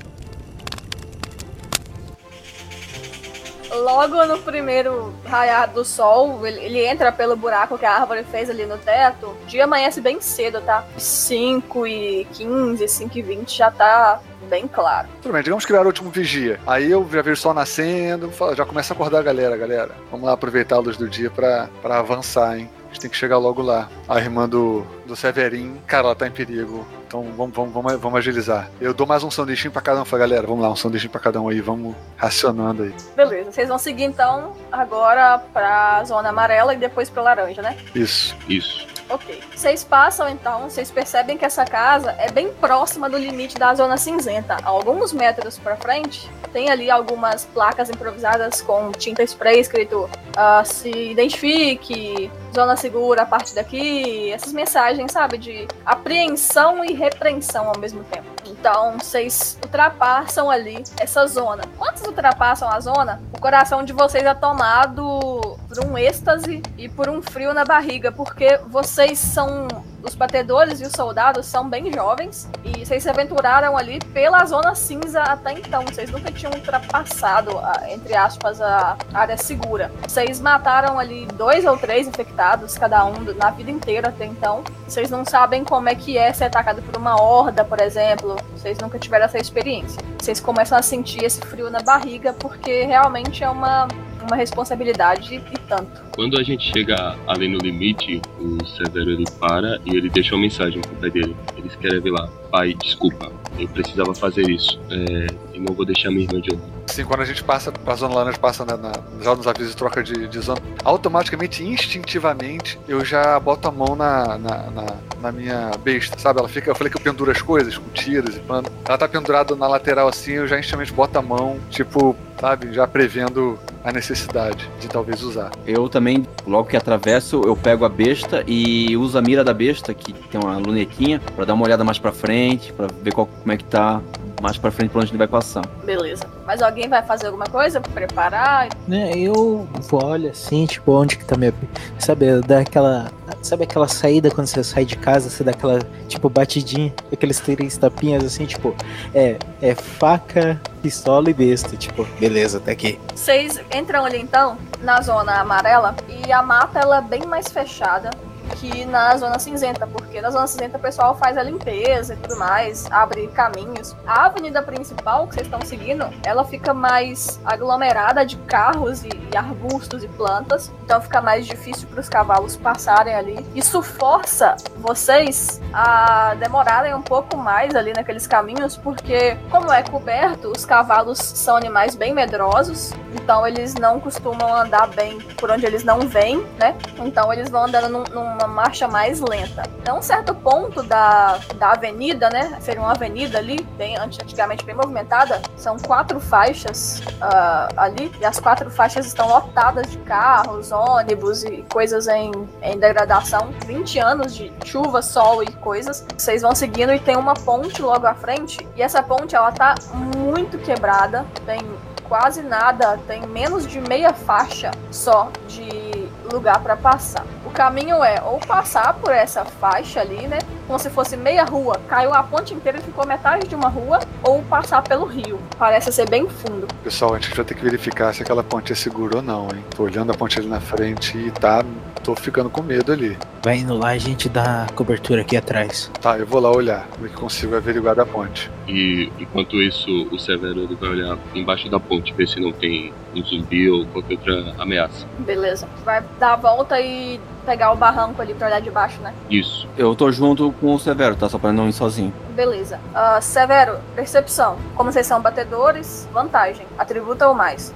Logo 3.75 4.25
no 4.27 4.39
primeiro 4.39 5.13
raiar 5.25 5.69
do 5.69 5.85
sol, 5.85 6.47
ele, 6.47 6.61
ele 6.61 6.87
entra 6.87 7.11
pelo 7.11 7.35
buraco 7.35 7.77
que 7.77 7.85
a 7.85 8.01
árvore 8.01 8.23
fez 8.23 8.49
ali 8.49 8.65
no 8.67 8.79
teto. 8.79 9.37
O 9.43 9.47
dia 9.47 9.65
amanhece 9.65 10.01
bem 10.01 10.21
cedo, 10.21 10.61
tá? 10.61 10.85
5 10.97 11.85
e 11.85 12.25
15, 12.35 12.87
5 12.87 13.19
e 13.19 13.23
20 13.23 13.59
já 13.59 13.69
tá 13.73 14.21
bem 14.49 14.69
claro. 14.69 15.09
Tudo 15.21 15.33
bem, 15.33 15.43
digamos 15.43 15.65
que 15.65 15.73
era 15.73 15.83
o 15.83 15.87
último 15.87 16.09
vigia. 16.11 16.61
Aí 16.65 16.89
eu 16.89 17.05
já 17.11 17.23
vejo 17.23 17.33
o 17.33 17.37
sol 17.37 17.55
nascendo, 17.55 18.31
já 18.55 18.65
começa 18.65 18.93
a 18.93 18.95
acordar 18.95 19.19
a 19.19 19.23
galera, 19.23 19.57
galera. 19.57 19.91
Vamos 20.09 20.27
lá 20.27 20.35
aproveitar 20.35 20.77
a 20.77 20.79
luz 20.81 20.97
do 20.97 21.09
dia 21.09 21.31
pra 21.31 21.69
avançar, 21.83 22.57
hein? 22.57 22.71
A 22.93 22.95
gente 22.95 23.01
tem 23.01 23.11
que 23.11 23.17
chegar 23.17 23.39
logo 23.39 23.63
lá. 23.63 23.89
A 24.07 24.19
irmã 24.19 24.47
do, 24.47 24.85
do 25.07 25.17
Severin, 25.17 25.79
cara, 25.87 26.09
ela 26.09 26.15
tá 26.15 26.27
em 26.27 26.31
perigo. 26.31 26.87
Então 27.07 27.25
vamos, 27.35 27.55
vamos, 27.57 27.73
vamos, 27.73 27.95
vamos 27.95 28.19
agilizar. 28.19 28.69
Eu 28.79 28.93
dou 28.93 29.07
mais 29.07 29.25
um 29.25 29.31
sanduichinho 29.31 29.73
pra 29.73 29.81
cada 29.81 30.03
um. 30.03 30.05
Fala, 30.05 30.21
galera, 30.21 30.47
vamos 30.47 30.63
lá, 30.63 30.71
um 30.71 30.77
sanduichinho 30.77 31.11
pra 31.11 31.21
cada 31.21 31.41
um 31.41 31.49
aí. 31.49 31.59
Vamos 31.63 31.97
racionando 32.19 32.83
aí. 32.83 32.95
Beleza, 33.17 33.51
vocês 33.51 33.67
vão 33.67 33.79
seguir 33.79 34.05
então 34.05 34.53
agora 34.71 35.39
pra 35.55 36.05
zona 36.05 36.29
amarela 36.29 36.75
e 36.75 36.77
depois 36.77 37.09
pra 37.09 37.23
laranja, 37.23 37.63
né? 37.63 37.79
Isso. 37.95 38.37
Isso. 38.47 38.87
Ok. 39.13 39.43
Vocês 39.55 39.85
passam 39.85 40.27
então, 40.27 40.71
vocês 40.71 40.91
percebem 40.91 41.37
que 41.37 41.45
essa 41.45 41.67
casa 41.67 42.15
é 42.19 42.31
bem 42.31 42.51
próxima 42.55 43.11
do 43.11 43.19
limite 43.19 43.59
da 43.59 43.75
zona 43.75 43.99
cinzenta. 43.99 44.57
Alguns 44.65 45.13
metros 45.13 45.59
pra 45.59 45.77
frente, 45.77 46.31
tem 46.51 46.71
ali 46.71 46.91
algumas 46.91 47.45
placas 47.45 47.91
improvisadas 47.91 48.63
com 48.63 48.91
tinta 48.93 49.23
spray 49.23 49.61
escrito 49.61 50.09
ah, 50.35 50.65
se 50.65 50.89
identifique, 50.89 52.31
zona 52.55 52.75
segura 52.75 53.23
a 53.23 53.27
partir 53.27 53.55
daqui, 53.55 54.33
essas 54.33 54.53
mensagens, 54.53 55.13
sabe, 55.13 55.37
de 55.37 55.69
apreensão 55.85 56.83
e 56.83 56.95
repreensão 56.95 57.69
ao 57.69 57.79
mesmo 57.79 58.03
tempo. 58.05 58.27
Então, 58.53 58.99
vocês 58.99 59.59
ultrapassam 59.63 60.51
ali 60.51 60.85
essa 61.01 61.27
zona. 61.27 61.65
Quando 61.79 61.97
vocês 61.97 62.09
ultrapassam 62.09 62.69
a 62.69 62.79
zona, 62.81 63.21
o 63.33 63.41
coração 63.41 63.83
de 63.83 63.93
vocês 63.93 64.25
é 64.25 64.35
tomado 64.35 65.59
por 65.67 65.85
um 65.85 65.97
êxtase 65.97 66.63
e 66.77 66.89
por 66.89 67.09
um 67.09 67.23
frio 67.23 67.55
na 67.55 67.65
barriga, 67.65 68.13
porque 68.13 68.59
vocês 68.69 69.19
são 69.19 69.67
os 70.03 70.15
batedores 70.15 70.81
e 70.81 70.85
os 70.85 70.93
soldados 70.93 71.47
são 71.47 71.69
bem 71.69 71.93
jovens 71.93 72.49
e 72.65 72.85
vocês 72.85 73.03
se 73.03 73.09
aventuraram 73.09 73.77
ali 73.77 73.99
pela 74.13 74.45
zona 74.45 74.75
cinza 74.75 75.23
até 75.23 75.53
então. 75.53 75.85
Vocês 75.85 76.11
nunca 76.11 76.31
tinham 76.33 76.53
ultrapassado, 76.53 77.59
a- 77.59 77.91
entre 77.91 78.15
aspas, 78.15 78.61
a 78.61 78.97
área 79.15 79.37
segura. 79.37 79.91
Vocês 80.07 80.41
mataram 80.41 80.99
ali 80.99 81.27
dois 81.35 81.65
ou 81.65 81.77
três 81.79 82.07
infectados, 82.09 82.77
cada 82.77 83.05
um, 83.05 83.15
na 83.37 83.51
vida 83.51 83.71
inteira 83.71 84.09
até 84.09 84.27
então. 84.27 84.63
Vocês 84.87 85.11
não 85.11 85.25
sabem 85.25 85.65
como 85.65 85.89
é 85.89 85.95
que 85.95 86.19
é 86.19 86.33
ser 86.33 86.45
atacado 86.45 86.83
por 86.83 86.97
uma 86.97 87.21
horda, 87.21 87.65
por 87.65 87.81
exemplo. 87.81 88.37
Vocês 88.57 88.79
nunca 88.79 88.99
tiveram 88.99 89.25
essa 89.27 89.39
experiência. 89.39 90.03
Vocês 90.21 90.41
começam 90.41 90.77
a 90.77 90.83
sentir 90.83 91.25
esse 91.25 91.41
frio 91.41 91.71
na 91.71 91.81
barriga 91.81 92.33
porque 92.33 92.85
realmente 92.85 93.43
é 93.45 93.49
uma, 93.51 93.87
uma 94.23 94.37
responsabilidade 94.37 95.35
e 95.35 95.59
tanto. 95.69 96.03
Quando 96.15 96.39
a 96.39 96.43
gente 96.43 96.73
chega 96.73 97.17
ali 97.27 97.49
no 97.49 97.59
limite, 97.59 98.21
o 98.39 98.65
Severo 98.67 99.11
ele 99.11 99.25
para 99.39 99.79
e 99.85 99.97
ele 99.97 100.09
deixa 100.09 100.35
uma 100.35 100.43
mensagem 100.43 100.81
pro 100.81 100.97
pai 100.97 101.11
dele. 101.11 101.37
Ele 101.57 101.67
escreve 101.67 102.11
lá: 102.11 102.29
Pai, 102.51 102.75
desculpa, 102.75 103.33
eu 103.59 103.69
precisava 103.69 104.15
fazer 104.15 104.49
isso. 104.51 104.81
É, 104.91 105.27
e 105.55 105.61
não 105.61 105.75
vou 105.75 105.85
deixar 105.85 106.11
minha 106.11 106.25
irmã 106.25 106.41
de 106.41 106.51
lado. 106.51 106.72
Assim, 106.89 107.05
quando 107.05 107.21
a 107.21 107.25
gente 107.25 107.43
passa 107.43 107.71
pra 107.73 107.95
zona 107.95 108.15
laranja, 108.17 108.39
passa 108.39 108.65
na, 108.65 108.77
na, 108.77 108.93
já 109.23 109.35
nos 109.35 109.47
avisos 109.47 109.71
de 109.71 109.77
troca 109.77 110.03
de, 110.03 110.29
de 110.29 110.39
zona, 110.41 110.61
automaticamente, 110.85 111.65
instintivamente, 111.65 112.79
eu 112.89 113.05
já 113.05 113.39
boto 113.41 113.69
a 113.69 113.71
mão 113.73 113.95
na, 113.97 114.37
na, 114.39 114.71
na- 114.71 114.97
na 115.23 115.31
minha 115.33 115.71
besta, 115.85 116.19
sabe? 116.19 116.41
Ela 116.41 116.49
fica, 116.49 116.71
eu 116.71 116.75
falei 116.75 116.91
que 116.91 116.97
eu 116.99 117.03
penduro 117.03 117.31
as 117.31 117.41
coisas 117.41 117.79
com 117.79 117.89
tiras 117.91 118.37
e 118.37 118.41
pano. 118.41 118.69
Ela 118.85 118.99
tá 118.99 119.07
pendurada 119.09 119.55
na 119.55 119.69
lateral 119.69 120.09
assim, 120.09 120.33
eu 120.33 120.49
já 120.49 120.59
instintivamente 120.59 120.93
boto 120.93 121.17
a 121.19 121.23
mão, 121.23 121.59
tipo, 121.71 122.17
sabe? 122.41 122.73
Já 122.73 122.87
prevendo 122.89 123.57
a 123.85 123.93
necessidade 123.93 124.69
de 124.81 124.89
talvez 124.89 125.23
usar. 125.23 125.51
Eu 125.67 125.89
também, 125.89 126.27
logo 126.47 126.69
que 126.69 126.77
atravesso, 126.77 127.41
eu 127.45 127.57
pego 127.57 127.85
a 127.85 127.89
besta 127.89 128.43
e 128.47 128.97
uso 128.97 129.17
a 129.17 129.23
mira 129.23 129.45
da 129.45 129.55
besta, 129.55 129.95
que 129.95 130.13
tem 130.13 130.41
uma 130.41 130.57
lunequinha, 130.59 131.21
pra 131.37 131.45
dar 131.45 131.55
uma 131.55 131.65
olhada 131.65 131.85
mais 131.85 131.99
pra 131.99 132.11
frente, 132.13 132.73
pra 132.73 132.89
ver 133.01 133.13
qual, 133.15 133.27
como 133.27 133.53
é 133.53 133.57
que 133.57 133.65
tá 133.65 134.01
mais 134.43 134.59
pra 134.59 134.71
frente 134.71 134.91
pra 134.91 135.01
onde 135.01 135.11
ele 135.11 135.19
vai 135.19 135.29
passar. 135.29 135.65
Beleza. 135.85 136.27
Mas 136.45 136.61
alguém 136.61 136.89
vai 136.89 137.03
fazer 137.03 137.27
alguma 137.27 137.47
coisa? 137.47 137.81
Preparar? 137.81 138.69
Né, 138.89 139.13
eu 139.17 139.67
vou, 139.89 140.05
olho 140.05 140.31
assim, 140.31 140.67
tipo, 140.67 140.93
onde 140.93 141.17
que 141.17 141.25
tá 141.25 141.37
minha. 141.37 141.55
Sabe, 141.99 142.41
dá 142.41 142.59
aquela. 142.59 143.11
Sabe 143.41 143.65
aquela 143.65 143.89
saída 143.89 144.31
quando 144.31 144.49
você 144.49 144.63
sai 144.63 144.85
de 144.85 144.97
casa, 144.97 145.31
você 145.31 145.43
dá 145.45 145.53
aquela, 145.53 145.79
tipo, 146.09 146.29
batidinha, 146.29 146.93
aqueles 147.13 147.41
três 147.41 147.77
tapinhas 147.77 148.25
assim, 148.25 148.45
tipo, 148.45 148.75
é, 149.15 149.37
é 149.61 149.75
faca, 149.75 150.61
pistola 150.83 151.31
e 151.31 151.35
besta. 151.35 151.77
Tipo, 151.77 152.07
beleza, 152.19 152.61
tá 152.61 152.73
aqui. 152.73 152.99
Vocês 153.15 153.61
entram 153.73 154.05
ali 154.05 154.21
então, 154.21 154.59
na 154.83 155.01
zona 155.01 155.41
amarela, 155.41 155.95
e 156.09 156.33
a 156.33 156.43
mata 156.43 156.81
ela 156.81 156.99
é 156.99 157.01
bem 157.01 157.27
mais 157.27 157.49
fechada 157.49 158.11
que 158.53 158.85
na 158.85 159.17
zona 159.17 159.39
cinzenta, 159.39 159.87
porque 159.87 160.21
na 160.21 160.31
zona 160.31 160.47
cinzenta 160.47 160.79
o 160.79 160.81
pessoal 160.81 161.17
faz 161.17 161.37
a 161.37 161.43
limpeza 161.43 162.15
e 162.15 162.17
tudo 162.17 162.39
mais, 162.39 162.91
abre 162.91 163.27
caminhos. 163.29 163.97
A 164.07 164.27
avenida 164.27 164.63
principal 164.63 165.27
que 165.27 165.35
vocês 165.35 165.47
estão 165.47 165.61
seguindo, 165.63 166.09
ela 166.25 166.45
fica 166.45 166.73
mais 166.73 167.41
aglomerada 167.45 168.25
de 168.25 168.37
carros 168.37 169.05
e, 169.05 169.09
e 169.33 169.37
arbustos 169.37 170.05
e 170.05 170.09
plantas, 170.09 170.71
então 170.85 171.01
fica 171.01 171.21
mais 171.21 171.47
difícil 171.47 171.89
para 171.89 172.01
os 172.01 172.09
cavalos 172.09 172.57
passarem 172.57 173.15
ali. 173.15 173.47
Isso 173.55 173.83
força 173.83 174.57
vocês 174.77 175.61
a 175.73 176.35
demorarem 176.35 176.95
um 176.95 177.03
pouco 177.03 177.37
mais 177.37 177.75
ali 177.75 177.93
naqueles 177.93 178.27
caminhos, 178.27 178.77
porque 178.77 179.37
como 179.51 179.73
é 179.73 179.83
coberto, 179.83 180.53
os 180.55 180.65
cavalos 180.65 181.19
são 181.19 181.57
animais 181.57 181.95
bem 181.95 182.13
medrosos, 182.13 182.93
então 183.15 183.47
eles 183.47 183.75
não 183.75 184.01
costumam 184.01 184.55
andar 184.55 184.89
bem 184.89 185.19
por 185.39 185.51
onde 185.51 185.65
eles 185.65 185.85
não 185.85 186.01
vêm, 186.01 186.45
né? 186.59 186.77
Então 186.99 187.33
eles 187.33 187.49
vão 187.49 187.65
andando 187.65 187.89
num, 187.89 188.05
numa 188.05 188.42
marcha 188.47 188.89
mais 188.89 189.21
lenta. 189.21 189.63
Então, 189.81 189.99
um 189.99 190.03
certo 190.03 190.35
ponto 190.35 190.83
da, 190.83 191.39
da 191.57 191.73
avenida, 191.73 192.29
né? 192.31 192.59
Seria 192.61 192.81
uma 192.81 192.93
avenida 192.93 193.39
ali, 193.39 193.63
bem 193.77 193.97
antigamente 193.97 194.65
bem 194.65 194.75
movimentada. 194.75 195.41
São 195.57 195.77
quatro 195.79 196.21
faixas 196.21 197.01
uh, 197.01 197.73
ali, 197.77 198.13
e 198.21 198.25
as 198.25 198.39
quatro 198.39 198.71
faixas 198.71 199.07
estão 199.07 199.29
lotadas 199.29 199.91
de 199.91 199.99
carros, 199.99 200.73
ônibus 200.73 201.45
e 201.45 201.65
coisas 201.73 202.07
em, 202.09 202.33
em 202.63 202.79
degradação. 202.79 203.53
20 203.67 203.99
anos 203.99 204.35
de 204.35 204.53
chuva, 204.65 205.03
sol 205.03 205.43
e 205.43 205.53
coisas. 205.53 206.07
Vocês 206.17 206.43
vão 206.43 206.55
seguindo 206.55 206.93
e 206.93 206.99
tem 206.99 207.17
uma 207.17 207.35
ponte 207.35 207.83
logo 207.83 208.07
à 208.07 208.15
frente. 208.15 208.67
E 208.77 208.83
essa 208.83 209.03
ponte, 209.03 209.35
ela 209.35 209.53
tá 209.53 209.75
muito 210.17 210.59
quebrada. 210.59 211.27
Tem 211.47 211.61
quase 212.09 212.43
nada, 212.43 212.99
tem 213.07 213.27
menos 213.27 213.67
de 213.67 213.81
meia 213.81 214.13
faixa 214.13 214.71
só 214.91 215.31
de 215.49 215.82
lugar 216.31 216.61
para 216.61 216.77
passar. 216.77 217.25
O 217.45 217.51
caminho 217.51 218.03
é 218.03 218.21
ou 218.23 218.39
passar 218.39 218.95
por 218.95 219.13
essa 219.13 219.45
faixa 219.45 220.01
ali, 220.01 220.27
né? 220.27 220.39
Como 220.67 220.79
se 220.79 220.91
fosse 220.91 221.17
meia 221.17 221.45
rua, 221.45 221.81
caiu 221.89 222.15
a 222.15 222.23
ponte 222.23 222.55
inteira 222.55 222.79
e 222.79 222.83
ficou 222.83 223.07
metade 223.07 223.47
de 223.47 223.55
uma 223.55 223.69
rua, 223.69 224.01
ou 224.23 224.43
passar 224.43 224.83
pelo 224.83 225.05
rio. 225.05 225.39
Parece 225.59 225.93
ser 225.93 226.09
bem 226.09 226.29
fundo. 226.29 226.67
Pessoal, 226.83 227.15
a 227.15 227.19
gente 227.19 227.35
vai 227.35 227.45
ter 227.45 227.55
que 227.55 227.63
verificar 227.63 228.15
se 228.15 228.23
aquela 228.23 228.43
ponte 228.43 228.73
é 228.73 228.77
segura 228.77 229.17
ou 229.17 229.23
não, 229.23 229.49
hein? 229.49 229.65
Tô 229.75 229.85
olhando 229.85 230.13
a 230.13 230.15
ponte 230.15 230.39
ali 230.39 230.49
na 230.49 230.61
frente 230.61 231.19
e 231.19 231.31
tá. 231.31 231.65
Tô 232.03 232.15
ficando 232.15 232.51
com 232.51 232.63
medo 232.63 232.93
ali. 232.93 233.17
Vai 233.43 233.59
indo 233.59 233.77
lá 233.77 233.95
e 233.95 233.97
a 233.97 234.01
gente 234.01 234.29
dá 234.29 234.67
cobertura 234.75 235.23
aqui 235.23 235.37
atrás. 235.37 235.91
Tá, 236.01 236.19
eu 236.19 236.27
vou 236.27 236.41
lá 236.41 236.51
olhar, 236.51 236.87
ver 237.01 237.09
que 237.09 237.17
consigo 237.17 237.57
averiguar 237.57 237.95
da 237.95 238.05
ponte. 238.05 238.51
E 238.69 239.11
enquanto 239.19 239.61
isso, 239.61 239.91
o 240.11 240.19
Severo 240.19 240.61
ele 240.61 240.75
vai 240.75 240.91
olhar 240.91 241.19
embaixo 241.35 241.69
da 241.69 241.81
ponte, 241.81 242.13
ver 242.13 242.29
se 242.29 242.41
não 242.41 242.53
tem 242.53 242.93
um 243.15 243.23
zumbi 243.23 243.69
ou 243.69 243.87
qualquer 243.87 244.15
outra 244.15 244.55
ameaça. 244.59 245.07
Beleza. 245.19 245.69
Vai 245.85 246.03
dar 246.19 246.35
a 246.35 246.37
volta 246.37 246.81
e 246.81 247.21
pegar 247.45 247.73
o 247.73 247.77
barranco 247.77 248.23
ali 248.23 248.35
pra 248.35 248.47
olhar 248.47 248.61
de 248.61 248.71
baixo, 248.71 249.01
né? 249.01 249.13
Isso. 249.29 249.69
Eu 249.77 249.95
tô 249.95 250.11
junto 250.13 250.53
com 250.61 250.75
o 250.75 250.79
Severo, 250.79 251.17
tá? 251.17 251.29
Só 251.29 251.39
pra 251.39 251.53
não 251.53 251.69
ir 251.69 251.73
sozinho. 251.73 252.13
Beleza. 252.31 252.79
Uh, 252.95 253.21
Severo, 253.21 253.79
percepção. 253.95 254.57
Como 254.77 254.93
vocês 254.93 255.07
são 255.07 255.21
batedores, 255.21 256.09
vantagem. 256.13 256.67
Atributa 256.79 257.29
ou 257.29 257.35
mais. 257.35 257.75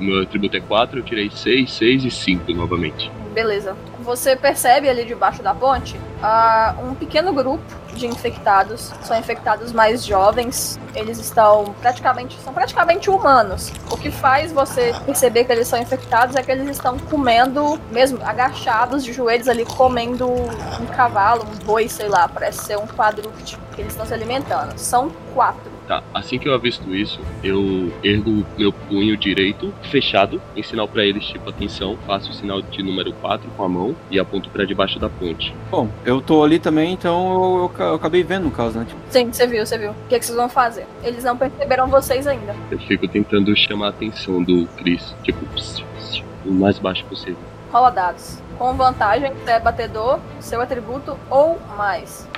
Meu 0.00 0.22
atributo 0.22 0.56
é 0.56 0.60
4, 0.60 0.98
eu 0.98 1.02
tirei 1.02 1.30
6, 1.30 1.70
6 1.70 2.04
e 2.04 2.10
5 2.10 2.52
novamente. 2.54 3.10
Beleza. 3.32 3.76
Você 4.00 4.34
percebe 4.34 4.88
ali 4.88 5.04
debaixo 5.04 5.42
da 5.42 5.54
ponte 5.54 5.96
uh, 5.96 6.84
um 6.84 6.94
pequeno 6.94 7.32
grupo 7.32 7.62
de 7.94 8.06
infectados. 8.06 8.92
São 9.02 9.16
infectados 9.18 9.72
mais 9.72 10.04
jovens. 10.04 10.80
Eles 10.94 11.18
estão 11.18 11.74
praticamente 11.80 12.36
são 12.40 12.52
praticamente 12.52 13.08
humanos. 13.08 13.72
O 13.90 13.96
que 13.96 14.10
faz 14.10 14.50
você 14.50 14.92
perceber 15.04 15.44
que 15.44 15.52
eles 15.52 15.68
são 15.68 15.80
infectados 15.80 16.34
é 16.34 16.42
que 16.42 16.50
eles 16.50 16.68
estão 16.70 16.98
comendo, 16.98 17.78
mesmo 17.92 18.18
agachados 18.24 19.04
de 19.04 19.12
joelhos 19.12 19.48
ali, 19.48 19.64
comendo 19.64 20.26
um 20.28 20.86
cavalo, 20.96 21.44
um 21.44 21.64
boi, 21.64 21.88
sei 21.88 22.08
lá, 22.08 22.26
parece 22.26 22.64
ser 22.64 22.78
um 22.78 22.86
quadrúpede 22.86 23.58
eles 23.80 23.92
estão 23.92 24.06
se 24.06 24.14
alimentando. 24.14 24.76
São 24.78 25.10
quatro. 25.34 25.70
Tá, 25.90 26.04
assim 26.14 26.38
que 26.38 26.48
eu 26.48 26.54
avisto 26.54 26.94
isso, 26.94 27.18
eu 27.42 27.92
ergo 28.04 28.46
meu 28.56 28.72
punho 28.72 29.16
direito 29.16 29.74
fechado, 29.90 30.40
em 30.54 30.62
sinal 30.62 30.86
para 30.86 31.04
eles, 31.04 31.24
tipo, 31.24 31.50
atenção, 31.50 31.98
faço 32.06 32.30
o 32.30 32.32
sinal 32.32 32.62
de 32.62 32.80
número 32.80 33.12
4 33.14 33.50
com 33.56 33.64
a 33.64 33.68
mão 33.68 33.96
e 34.08 34.16
aponto 34.16 34.48
para 34.50 34.64
debaixo 34.64 35.00
da 35.00 35.08
ponte. 35.08 35.52
Bom, 35.68 35.88
eu 36.04 36.20
tô 36.20 36.44
ali 36.44 36.60
também, 36.60 36.92
então 36.92 37.32
eu, 37.32 37.72
eu, 37.76 37.86
eu 37.86 37.94
acabei 37.96 38.22
vendo 38.22 38.44
no 38.44 38.52
caso, 38.52 38.78
né? 38.78 38.84
Tipo, 38.84 39.00
Sim, 39.08 39.32
você 39.32 39.48
viu, 39.48 39.66
você 39.66 39.76
viu. 39.76 39.90
O 39.90 40.08
que, 40.08 40.14
é 40.14 40.20
que 40.20 40.24
vocês 40.24 40.38
vão 40.38 40.48
fazer? 40.48 40.86
Eles 41.02 41.24
não 41.24 41.36
perceberam 41.36 41.88
vocês 41.88 42.24
ainda. 42.24 42.54
Eu 42.70 42.78
fico 42.78 43.08
tentando 43.08 43.56
chamar 43.56 43.86
a 43.86 43.90
atenção 43.90 44.40
do 44.44 44.68
Chris, 44.76 45.12
tipo, 45.24 45.44
pss, 45.46 45.82
pss, 45.82 46.22
o 46.46 46.52
mais 46.52 46.78
baixo 46.78 47.04
possível. 47.06 47.42
Rola 47.72 47.90
dados. 47.90 48.40
Com 48.56 48.74
vantagem, 48.74 49.32
você 49.32 49.50
é 49.50 49.58
batedor, 49.58 50.20
seu 50.38 50.60
atributo 50.60 51.18
ou 51.28 51.58
mais. 51.76 52.29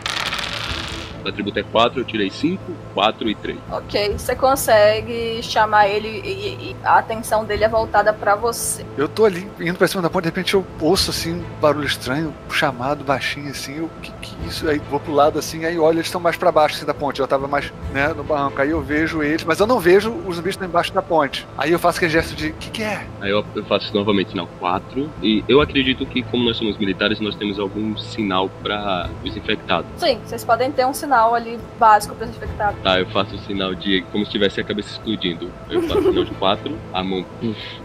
O 1.25 1.29
atributo 1.29 1.59
é 1.59 1.63
4, 1.63 2.01
eu 2.01 2.05
tirei 2.05 2.31
5, 2.31 2.61
4 2.95 3.29
e 3.29 3.35
3. 3.35 3.59
Ok, 3.71 4.15
você 4.19 4.35
consegue 4.35 5.43
chamar 5.43 5.89
ele 5.89 6.09
e, 6.09 6.71
e 6.71 6.77
a 6.85 6.99
atenção 6.99 7.45
dele 7.45 7.65
é 7.65 7.69
voltada 7.69 8.13
pra 8.13 8.35
você. 8.35 8.85
Eu 8.97 9.09
tô 9.09 9.25
ali 9.25 9.49
indo 9.61 9.77
pra 9.77 9.87
cima 9.87 10.03
da 10.03 10.11
ponte, 10.11 10.25
de 10.25 10.29
repente 10.29 10.55
eu 10.55 10.65
ouço 10.81 11.11
assim 11.11 11.35
um 11.35 11.61
barulho 11.61 11.87
estranho, 11.87 12.35
um 12.49 12.53
chamado 12.53 13.05
baixinho 13.05 13.51
assim, 13.51 13.81
o 13.81 13.91
que 14.03 14.13
que 14.21 14.35
é 14.43 14.49
isso? 14.49 14.69
Aí 14.69 14.81
vou 14.91 15.01
pro 15.01 15.13
lado 15.13 15.39
assim, 15.39 15.65
aí 15.65 15.79
olha, 15.79 15.97
eles 15.97 16.07
estão 16.07 16.21
mais 16.21 16.37
pra 16.37 16.51
baixo 16.51 16.77
assim 16.77 16.87
da 16.87 16.95
ponte. 16.95 17.21
Eu 17.21 17.29
tava 17.29 17.47
mais, 17.47 17.73
né, 17.93 18.09
no 18.09 18.25
barranco. 18.25 18.61
Aí 18.61 18.71
eu 18.71 18.81
vejo 18.81 19.23
eles, 19.23 19.45
mas 19.45 19.61
eu 19.61 19.67
não 19.67 19.79
vejo 19.79 20.11
os 20.27 20.37
zumbis 20.37 20.43
que 20.43 20.49
estão 20.51 20.69
embaixo 20.69 20.93
da 20.93 21.03
ponte. 21.03 21.47
Aí 21.57 21.71
eu 21.73 21.79
faço 21.79 21.99
aquele 21.99 22.13
gesto 22.13 22.35
de, 22.35 22.49
o 22.49 22.55
que 22.55 22.71
que 22.71 22.83
é? 22.83 23.07
Aí 23.21 23.31
eu, 23.31 23.45
eu 23.55 23.65
faço 23.65 23.95
novamente 23.95 24.31
sinal 24.31 24.49
4. 24.59 25.11
E 25.23 25.45
eu 25.49 25.61
acredito 25.61 26.05
que, 26.07 26.23
como 26.25 26.45
nós 26.45 26.57
somos 26.57 26.77
militares, 26.79 27.21
nós 27.21 27.35
temos 27.37 27.59
algum 27.59 27.97
sinal 27.97 28.49
pra 28.63 29.09
os 29.25 29.37
infectados. 29.37 29.89
Sim, 29.97 30.19
vocês 30.25 30.45
podem 30.45 30.71
ter 30.73 30.87
um 30.87 30.93
sinal 30.93 31.12
ali 31.13 31.59
básico 31.79 32.15
os 32.15 32.29
infectados. 32.29 32.81
Tá, 32.83 32.99
eu 32.99 33.07
faço 33.07 33.35
o 33.35 33.39
sinal 33.41 33.75
de 33.75 34.03
como 34.13 34.25
se 34.25 34.33
tivesse 34.33 34.61
a 34.61 34.65
cabeça 34.65 34.91
explodindo. 34.91 35.51
Eu 35.69 35.83
faço 35.83 36.01
o 36.01 36.05
sinal 36.05 36.25
de 36.25 36.31
4, 36.33 36.79
a 36.93 37.03
mão 37.03 37.25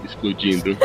explodindo. 0.05 0.69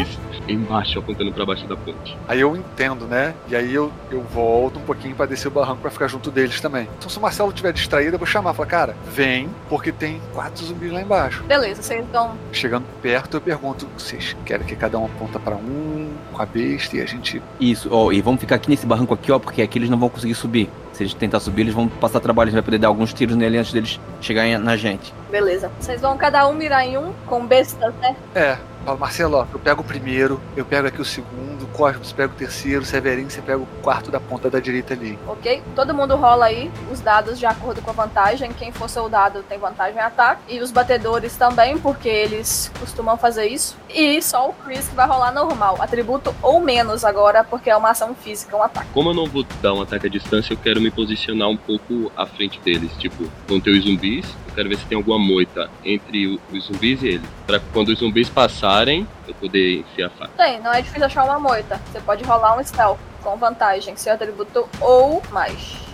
Isso. 0.00 0.18
Embaixo, 0.48 0.98
apontando 0.98 1.32
pra 1.32 1.44
baixo 1.44 1.66
da 1.66 1.76
ponte. 1.76 2.16
Aí 2.26 2.40
eu 2.40 2.56
entendo, 2.56 3.06
né? 3.06 3.34
E 3.48 3.56
aí 3.56 3.74
eu, 3.74 3.92
eu 4.10 4.22
volto 4.22 4.78
um 4.78 4.82
pouquinho 4.82 5.14
pra 5.14 5.26
descer 5.26 5.48
o 5.48 5.50
barranco 5.50 5.80
pra 5.80 5.90
ficar 5.90 6.08
junto 6.08 6.30
deles 6.30 6.60
também. 6.60 6.88
Então 6.98 7.08
se 7.08 7.18
o 7.18 7.20
Marcelo 7.20 7.50
estiver 7.50 7.72
distraído, 7.72 8.14
eu 8.14 8.18
vou 8.18 8.26
chamar. 8.26 8.54
Falar, 8.54 8.68
cara, 8.68 8.96
vem, 9.12 9.48
porque 9.68 9.92
tem 9.92 10.20
quatro 10.32 10.64
zumbis 10.64 10.90
lá 10.90 11.02
embaixo. 11.02 11.44
Beleza, 11.44 11.82
vocês 11.82 12.04
vão. 12.10 12.34
Chegando 12.52 12.84
perto, 13.02 13.36
eu 13.36 13.40
pergunto, 13.40 13.86
vocês 13.96 14.34
querem 14.44 14.66
que 14.66 14.74
cada 14.74 14.98
um 14.98 15.06
aponta 15.06 15.38
pra 15.38 15.54
um, 15.54 16.10
com 16.32 16.42
a 16.42 16.46
besta, 16.46 16.96
e 16.96 17.02
a 17.02 17.06
gente... 17.06 17.42
Isso, 17.60 17.88
ó, 17.92 18.10
e 18.10 18.20
vamos 18.20 18.40
ficar 18.40 18.56
aqui 18.56 18.70
nesse 18.70 18.86
barranco 18.86 19.12
aqui, 19.14 19.30
ó, 19.30 19.38
porque 19.38 19.62
aqui 19.62 19.78
eles 19.78 19.90
não 19.90 19.98
vão 19.98 20.08
conseguir 20.08 20.34
subir. 20.34 20.70
Se 20.98 21.04
eles 21.04 21.14
tentar 21.14 21.38
subir, 21.38 21.60
eles 21.60 21.74
vão 21.74 21.86
passar 21.86 22.18
trabalho, 22.18 22.48
a 22.48 22.50
gente 22.50 22.56
vai 22.56 22.64
poder 22.64 22.78
dar 22.78 22.88
alguns 22.88 23.14
tiros 23.14 23.36
nele 23.36 23.56
antes 23.56 23.72
deles 23.72 24.00
chegarem 24.20 24.58
na 24.58 24.76
gente. 24.76 25.14
Beleza. 25.30 25.70
Vocês 25.78 26.00
vão 26.00 26.16
cada 26.16 26.44
um 26.48 26.54
mirar 26.54 26.84
em 26.84 26.98
um 26.98 27.12
com 27.24 27.46
bestas, 27.46 27.94
né? 28.02 28.16
É, 28.34 28.58
falo, 28.88 28.98
Marcelo, 28.98 29.36
ó, 29.36 29.46
eu 29.52 29.58
pego 29.58 29.82
o 29.82 29.84
primeiro, 29.84 30.40
eu 30.56 30.64
pego 30.64 30.88
aqui 30.88 31.00
o 31.00 31.04
segundo, 31.04 31.66
Cosmos 31.78 32.12
pega 32.12 32.32
o 32.32 32.36
terceiro, 32.36 32.84
Severinho, 32.84 33.30
você 33.30 33.42
pega 33.42 33.58
o 33.58 33.66
quarto 33.82 34.10
da 34.10 34.18
ponta 34.18 34.50
da 34.50 34.58
direita 34.58 34.94
ali. 34.94 35.18
Ok? 35.26 35.62
Todo 35.74 35.94
mundo 35.94 36.16
rola 36.16 36.46
aí 36.46 36.70
os 36.90 37.00
dados 37.00 37.38
de 37.38 37.46
acordo 37.46 37.82
com 37.82 37.90
a 37.90 37.92
vantagem. 37.92 38.50
Quem 38.52 38.72
for 38.72 38.88
soldado 38.88 39.44
tem 39.48 39.58
vantagem 39.58 39.96
em 39.96 40.02
ataque. 40.02 40.42
E 40.48 40.60
os 40.60 40.70
batedores 40.70 41.36
também, 41.36 41.78
porque 41.78 42.08
eles 42.08 42.72
costumam 42.80 43.16
fazer 43.16 43.46
isso. 43.46 43.76
E 43.88 44.20
só 44.22 44.48
o 44.48 44.52
Chris 44.52 44.88
que 44.88 44.94
vai 44.94 45.06
rolar 45.06 45.32
normal. 45.32 45.76
Atributo 45.80 46.34
ou 46.42 46.60
menos 46.60 47.04
agora, 47.04 47.44
porque 47.44 47.70
é 47.70 47.76
uma 47.76 47.90
ação 47.90 48.14
física, 48.14 48.56
um 48.56 48.62
ataque. 48.62 48.88
Como 48.92 49.10
eu 49.10 49.14
não 49.14 49.26
vou 49.26 49.44
dar 49.62 49.74
um 49.74 49.82
ataque 49.82 50.06
à 50.06 50.10
distância, 50.10 50.54
eu 50.54 50.58
quero 50.58 50.80
me 50.80 50.90
posicionar 50.90 51.48
um 51.48 51.56
pouco 51.56 52.10
à 52.16 52.26
frente 52.26 52.58
deles. 52.60 52.90
Tipo, 52.98 53.30
vão 53.46 53.60
ter 53.60 53.70
os 53.70 53.84
zumbis, 53.84 54.26
eu 54.48 54.54
quero 54.54 54.68
ver 54.68 54.78
se 54.78 54.86
tem 54.86 54.96
alguma 54.96 55.18
moita 55.18 55.70
entre 55.84 56.40
os 56.52 56.64
zumbis 56.64 57.02
e 57.02 57.08
ele. 57.08 57.24
Pra 57.46 57.60
quando 57.72 57.90
os 57.90 57.98
zumbis 57.98 58.28
passarem, 58.28 58.77
eu 59.26 59.34
poder 59.34 59.80
enfiar 59.80 60.06
a 60.06 60.10
faca. 60.10 60.30
Tem, 60.36 60.60
não 60.60 60.72
é 60.72 60.80
difícil 60.80 61.06
achar 61.06 61.24
uma 61.24 61.38
moita. 61.38 61.80
Você 61.90 62.00
pode 62.00 62.22
rolar 62.24 62.58
um 62.58 62.64
stealth 62.64 62.98
com 63.22 63.36
vantagem, 63.36 63.96
seu 63.96 64.12
atributo 64.12 64.68
ou 64.80 65.22
mais. 65.30 65.88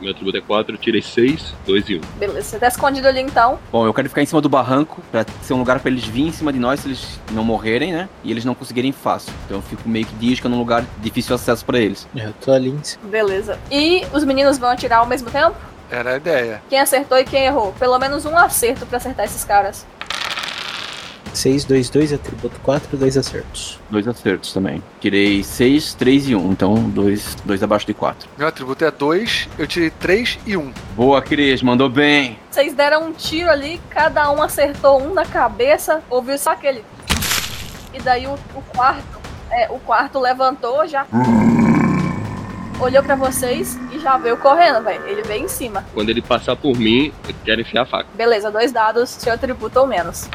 Meu 0.00 0.10
atributo 0.10 0.36
é 0.36 0.40
4, 0.40 0.74
eu 0.74 0.78
tirei 0.78 1.00
6, 1.00 1.54
2 1.66 1.88
e 1.88 1.96
1. 1.96 2.00
Beleza, 2.18 2.42
você 2.42 2.58
tá 2.58 2.68
escondido 2.68 3.08
ali 3.08 3.20
então. 3.20 3.58
Bom, 3.72 3.86
eu 3.86 3.94
quero 3.94 4.08
ficar 4.08 4.22
em 4.22 4.26
cima 4.26 4.40
do 4.40 4.48
barranco 4.48 5.00
pra 5.10 5.24
ser 5.42 5.54
um 5.54 5.58
lugar 5.58 5.80
pra 5.80 5.90
eles 5.90 6.04
virem 6.04 6.28
em 6.28 6.32
cima 6.32 6.52
de 6.52 6.58
nós 6.58 6.80
se 6.80 6.88
eles 6.88 7.20
não 7.30 7.42
morrerem, 7.44 7.92
né? 7.92 8.08
E 8.22 8.30
eles 8.30 8.44
não 8.44 8.54
conseguirem 8.54 8.92
fácil. 8.92 9.32
Então 9.44 9.58
eu 9.58 9.62
fico 9.62 9.88
meio 9.88 10.04
que 10.04 10.14
de 10.14 10.32
isca 10.32 10.48
num 10.48 10.58
lugar 10.58 10.82
de 10.82 10.88
difícil 11.00 11.34
acesso 11.34 11.64
pra 11.64 11.78
eles. 11.78 12.06
Eu 12.14 12.32
tô 12.34 12.52
ali 12.52 12.70
em 12.70 12.82
cima. 12.82 13.08
Beleza. 13.08 13.58
E 13.70 14.04
os 14.12 14.24
meninos 14.24 14.58
vão 14.58 14.70
atirar 14.70 14.98
ao 14.98 15.06
mesmo 15.06 15.30
tempo? 15.30 15.56
Era 15.90 16.14
a 16.14 16.16
ideia. 16.16 16.62
Quem 16.68 16.80
acertou 16.80 17.16
e 17.18 17.24
quem 17.24 17.44
errou? 17.44 17.72
Pelo 17.78 17.98
menos 17.98 18.24
um 18.26 18.36
acerto 18.36 18.84
pra 18.86 18.98
acertar 18.98 19.24
esses 19.24 19.44
caras. 19.44 19.86
6, 21.34 21.64
2, 21.64 21.90
2, 21.90 22.12
atributo 22.12 22.60
4, 22.60 22.96
2 22.96 23.16
acertos. 23.16 23.80
Dois 23.90 24.06
acertos 24.06 24.52
também. 24.52 24.82
Tirei 25.00 25.42
6, 25.42 25.94
3 25.94 26.28
e 26.28 26.36
1. 26.36 26.52
Então, 26.52 26.74
dois, 26.74 27.36
dois 27.44 27.62
abaixo 27.62 27.86
de 27.86 27.94
4. 27.94 28.28
Meu 28.38 28.46
atributo 28.46 28.84
é 28.84 28.90
2, 28.90 29.48
eu 29.58 29.66
tirei 29.66 29.90
3 29.90 30.38
e 30.46 30.56
1. 30.56 30.72
Boa, 30.96 31.20
Cris, 31.20 31.62
mandou 31.62 31.88
bem. 31.88 32.38
Vocês 32.50 32.72
deram 32.74 33.08
um 33.08 33.12
tiro 33.12 33.50
ali, 33.50 33.80
cada 33.90 34.30
um 34.30 34.42
acertou 34.42 35.02
um 35.02 35.12
na 35.12 35.26
cabeça, 35.26 36.02
ouviu 36.08 36.38
só 36.38 36.52
aquele. 36.52 36.84
E 37.92 38.00
daí 38.00 38.26
o, 38.26 38.34
o 38.54 38.62
quarto, 38.74 39.20
é, 39.50 39.68
o 39.70 39.78
quarto 39.78 40.18
levantou 40.18 40.86
já. 40.86 41.06
Olhou 42.80 43.02
pra 43.04 43.14
vocês 43.14 43.78
e 43.92 44.00
já 44.00 44.18
veio 44.18 44.36
correndo, 44.36 44.82
velho. 44.82 45.06
Ele 45.06 45.22
veio 45.22 45.44
em 45.44 45.48
cima. 45.48 45.84
Quando 45.94 46.10
ele 46.10 46.20
passar 46.20 46.56
por 46.56 46.76
mim, 46.76 47.12
eu 47.28 47.34
quero 47.44 47.60
enfiar 47.60 47.82
a 47.82 47.86
faca. 47.86 48.08
Beleza, 48.14 48.50
dois 48.50 48.72
dados, 48.72 49.10
seu 49.10 49.32
atributo 49.32 49.78
ou 49.78 49.86
menos. 49.86 50.28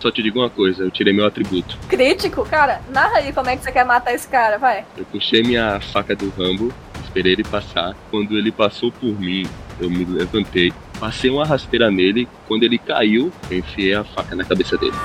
Só 0.00 0.10
te 0.10 0.22
digo 0.22 0.40
uma 0.40 0.50
coisa, 0.50 0.84
eu 0.84 0.90
tirei 0.90 1.12
meu 1.12 1.26
atributo. 1.26 1.76
Crítico, 1.88 2.44
cara, 2.44 2.80
narra 2.90 3.18
aí 3.18 3.32
como 3.32 3.48
é 3.48 3.56
que 3.56 3.62
você 3.64 3.72
quer 3.72 3.84
matar 3.84 4.14
esse 4.14 4.28
cara, 4.28 4.58
vai. 4.58 4.84
Eu 4.96 5.04
puxei 5.06 5.42
minha 5.42 5.80
faca 5.80 6.14
do 6.14 6.28
Rambo, 6.30 6.72
esperei 7.02 7.32
ele 7.32 7.44
passar. 7.44 7.94
Quando 8.10 8.36
ele 8.36 8.52
passou 8.52 8.92
por 8.92 9.18
mim, 9.18 9.46
eu 9.80 9.88
me 9.88 10.04
levantei, 10.04 10.72
passei 11.00 11.30
uma 11.30 11.46
rasteira 11.46 11.90
nele. 11.90 12.28
Quando 12.46 12.62
ele 12.62 12.78
caiu, 12.78 13.32
eu 13.50 13.58
enfiei 13.58 13.94
a 13.94 14.04
faca 14.04 14.36
na 14.36 14.44
cabeça 14.44 14.76
dele. 14.76 14.96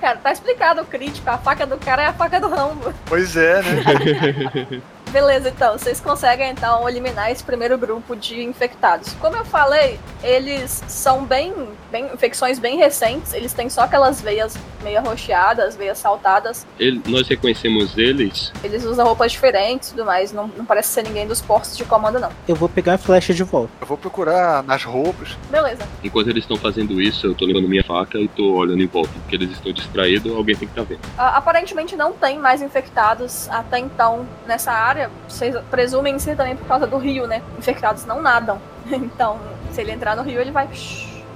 Cara, 0.00 0.16
tá 0.16 0.32
explicado 0.32 0.80
o 0.80 0.86
crítico, 0.86 1.28
a 1.28 1.36
faca 1.36 1.66
do 1.66 1.76
cara 1.76 2.02
é 2.02 2.06
a 2.06 2.12
faca 2.14 2.40
do 2.40 2.48
Rambo. 2.48 2.94
Pois 3.06 3.36
é, 3.36 3.62
né? 3.62 4.82
Beleza, 5.12 5.48
então, 5.48 5.72
vocês 5.76 6.00
conseguem 6.00 6.50
então 6.50 6.88
eliminar 6.88 7.30
esse 7.32 7.42
primeiro 7.42 7.76
grupo 7.76 8.14
de 8.14 8.42
infectados. 8.44 9.12
Como 9.14 9.36
eu 9.36 9.44
falei, 9.44 9.98
eles 10.22 10.82
são 10.86 11.24
bem, 11.24 11.52
bem 11.90 12.06
infecções 12.14 12.58
bem 12.60 12.76
recentes, 12.78 13.32
eles 13.32 13.52
têm 13.52 13.68
só 13.68 13.82
aquelas 13.82 14.20
veias 14.20 14.56
meio 14.84 14.98
arroxeadas, 14.98 15.74
veias 15.76 15.98
saltadas. 15.98 16.64
Ele- 16.78 17.02
nós 17.08 17.26
reconhecemos 17.28 17.98
eles. 17.98 18.52
Eles 18.62 18.84
usam 18.84 19.04
roupas 19.04 19.32
diferentes 19.32 19.88
e 19.88 19.90
tudo 19.92 20.04
mais, 20.06 20.32
não, 20.32 20.46
não 20.56 20.64
parece 20.64 20.88
ser 20.90 21.02
ninguém 21.02 21.26
dos 21.26 21.40
postos 21.40 21.76
de 21.76 21.84
comando 21.84 22.20
não. 22.20 22.30
Eu 22.46 22.54
vou 22.54 22.68
pegar 22.68 22.94
a 22.94 22.98
flecha 22.98 23.34
de 23.34 23.42
volta. 23.42 23.72
Eu 23.80 23.86
vou 23.88 23.98
procurar 23.98 24.62
nas 24.62 24.84
roupas. 24.84 25.36
Beleza. 25.50 25.82
Enquanto 26.04 26.28
eles 26.28 26.44
estão 26.44 26.56
fazendo 26.56 27.00
isso, 27.00 27.26
eu 27.26 27.34
tô 27.34 27.44
levando 27.46 27.68
minha 27.68 27.82
faca 27.84 28.16
e 28.18 28.28
tô 28.28 28.52
olhando 28.54 28.80
em 28.82 28.86
volta. 28.86 29.10
Porque 29.22 29.34
eles 29.36 29.50
estão 29.50 29.72
distraídos, 29.72 30.32
alguém 30.34 30.54
tem 30.56 30.68
que 30.68 30.72
estar 30.80 30.84
vendo. 30.84 31.00
A- 31.18 31.36
aparentemente 31.36 31.96
não 31.96 32.12
tem 32.12 32.38
mais 32.38 32.62
infectados 32.62 33.48
até 33.50 33.78
então 33.80 34.24
nessa 34.46 34.70
área. 34.72 34.99
Vocês 35.28 35.56
presumem 35.70 36.18
ser 36.18 36.36
também 36.36 36.56
por 36.56 36.66
causa 36.66 36.86
do 36.86 36.98
rio, 36.98 37.26
né? 37.26 37.42
Infectados 37.58 38.04
não 38.04 38.20
nadam. 38.20 38.60
Então, 38.90 39.38
se 39.70 39.80
ele 39.80 39.92
entrar 39.92 40.16
no 40.16 40.22
rio, 40.22 40.40
ele 40.40 40.50
vai 40.50 40.68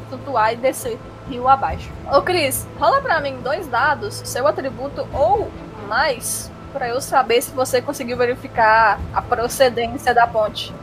flutuar 0.08 0.52
e 0.52 0.56
descer 0.56 0.98
rio 1.28 1.48
abaixo. 1.48 1.90
Ô, 2.12 2.20
Cris, 2.20 2.66
rola 2.78 3.00
pra 3.00 3.20
mim 3.20 3.38
dois 3.42 3.66
dados, 3.66 4.22
seu 4.24 4.46
atributo 4.46 5.06
ou 5.12 5.50
mais, 5.88 6.50
pra 6.72 6.88
eu 6.88 7.00
saber 7.00 7.42
se 7.42 7.52
você 7.52 7.80
conseguiu 7.80 8.16
verificar 8.16 8.98
a 9.12 9.22
procedência 9.22 10.12
da 10.12 10.26
ponte. 10.26 10.74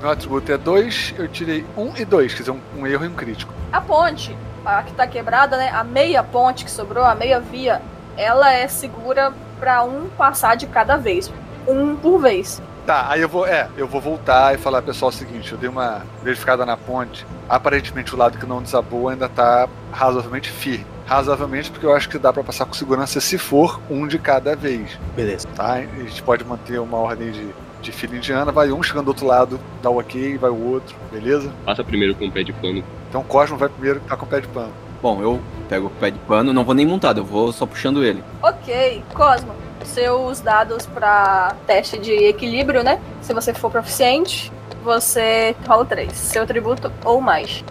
Meu 0.00 0.10
atributo 0.10 0.52
é 0.52 0.56
2, 0.56 1.14
eu 1.18 1.28
tirei 1.28 1.66
1 1.76 1.82
um 1.82 1.96
e 1.96 2.04
2, 2.04 2.32
quer 2.32 2.40
dizer, 2.40 2.50
um, 2.52 2.60
um 2.76 2.86
erro 2.86 3.04
e 3.04 3.08
um 3.08 3.14
crítico. 3.14 3.52
A 3.72 3.80
ponte, 3.80 4.36
a 4.64 4.82
que 4.82 4.92
tá 4.92 5.06
quebrada, 5.06 5.56
né? 5.56 5.70
A 5.70 5.82
meia 5.82 6.22
ponte 6.22 6.64
que 6.64 6.70
sobrou, 6.70 7.04
a 7.04 7.16
meia 7.16 7.40
via, 7.40 7.82
ela 8.16 8.52
é 8.52 8.68
segura 8.68 9.32
pra 9.58 9.82
um 9.84 10.08
passar 10.08 10.56
de 10.56 10.66
cada 10.66 10.96
vez. 10.96 11.32
Um 11.66 11.96
por 11.96 12.18
vez. 12.18 12.62
Tá, 12.86 13.06
aí 13.10 13.20
eu 13.20 13.28
vou, 13.28 13.46
é, 13.46 13.68
eu 13.76 13.86
vou 13.86 14.00
voltar 14.00 14.54
e 14.54 14.58
falar, 14.58 14.80
pessoal, 14.80 15.10
é 15.10 15.14
o 15.14 15.16
seguinte, 15.16 15.52
eu 15.52 15.58
dei 15.58 15.68
uma 15.68 16.02
verificada 16.22 16.64
na 16.64 16.74
ponte. 16.74 17.26
Aparentemente 17.46 18.14
o 18.14 18.16
lado 18.18 18.38
que 18.38 18.46
não 18.46 18.62
desabou 18.62 19.10
ainda 19.10 19.28
tá 19.28 19.68
razoavelmente 19.92 20.50
firme. 20.50 20.86
Razoavelmente 21.06 21.70
porque 21.70 21.84
eu 21.84 21.94
acho 21.94 22.08
que 22.08 22.18
dá 22.18 22.32
pra 22.32 22.42
passar 22.42 22.64
com 22.64 22.72
segurança 22.72 23.20
se 23.20 23.36
for 23.36 23.78
um 23.90 24.06
de 24.06 24.18
cada 24.18 24.56
vez, 24.56 24.98
Beleza. 25.14 25.46
tá? 25.54 25.74
A 25.74 25.80
gente 25.82 26.22
pode 26.22 26.44
manter 26.46 26.78
uma 26.80 26.96
ordem 26.96 27.30
de, 27.30 27.48
de 27.82 27.92
fila 27.92 28.16
indiana, 28.16 28.50
vai 28.50 28.72
um 28.72 28.82
chegando 28.82 29.04
do 29.04 29.08
outro 29.08 29.26
lado, 29.26 29.60
dá 29.82 29.90
o 29.90 29.98
ok, 29.98 30.38
vai 30.38 30.48
o 30.50 30.70
outro, 30.70 30.96
beleza? 31.12 31.52
Passa 31.66 31.84
primeiro 31.84 32.14
com 32.14 32.26
o 32.26 32.32
pé 32.32 32.42
de 32.42 32.54
pano. 32.54 32.82
Então 33.10 33.20
o 33.20 33.24
Cosmo 33.24 33.58
vai 33.58 33.68
primeiro 33.68 34.00
que 34.00 34.08
tá 34.08 34.16
com 34.16 34.24
o 34.24 34.28
pé 34.28 34.40
de 34.40 34.48
pano. 34.48 34.72
Bom, 35.00 35.22
eu 35.22 35.40
pego 35.68 35.86
o 35.86 35.90
pé 35.90 36.10
de 36.10 36.18
pano, 36.20 36.52
não 36.52 36.64
vou 36.64 36.74
nem 36.74 36.84
montado, 36.84 37.18
eu 37.18 37.24
vou 37.24 37.52
só 37.52 37.64
puxando 37.66 38.04
ele. 38.04 38.22
Ok, 38.42 39.02
Cosmo, 39.14 39.52
seus 39.84 40.40
dados 40.40 40.86
para 40.86 41.54
teste 41.66 41.98
de 41.98 42.12
equilíbrio, 42.12 42.82
né? 42.82 43.00
Se 43.22 43.32
você 43.32 43.54
for 43.54 43.70
proficiente, 43.70 44.52
você 44.82 45.54
rola 45.66 45.84
3. 45.84 46.12
Seu 46.12 46.44
tributo 46.46 46.90
ou 47.04 47.20
mais. 47.20 47.64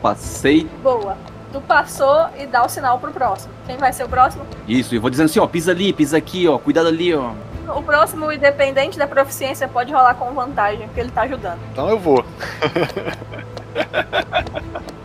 Passei 0.00 0.66
Boa. 0.82 1.16
Tu 1.52 1.60
passou 1.60 2.26
e 2.38 2.46
dá 2.46 2.64
o 2.64 2.68
sinal 2.68 2.98
pro 2.98 3.12
próximo. 3.12 3.52
Quem 3.66 3.76
vai 3.76 3.92
ser 3.92 4.04
o 4.04 4.08
próximo? 4.08 4.46
isso 4.66 4.94
e 4.94 4.98
vou 4.98 5.10
dizendo 5.10 5.26
assim, 5.26 5.38
ó, 5.38 5.46
pisa 5.46 5.72
ali, 5.72 5.92
pisa 5.92 6.16
aqui, 6.16 6.48
ó, 6.48 6.58
cuidado 6.58 6.88
ali, 6.88 7.14
ó. 7.14 7.32
O 7.68 7.82
próximo, 7.82 8.32
independente 8.32 8.98
da 8.98 9.06
proficiência, 9.06 9.68
pode 9.68 9.92
rolar 9.92 10.14
com 10.14 10.32
vantagem, 10.32 10.86
porque 10.86 11.00
ele 11.00 11.10
tá 11.10 11.22
ajudando. 11.22 11.58
Então 11.72 11.90
eu 11.90 11.98
vou. 11.98 12.24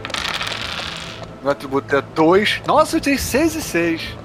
Meu 1.42 1.52
atributo 1.52 1.96
é 1.96 2.02
2. 2.02 2.62
Nossa, 2.68 2.98
eu 2.98 3.02
tirei 3.02 3.18
6 3.18 3.56
e 3.56 3.62
6. 3.62 4.18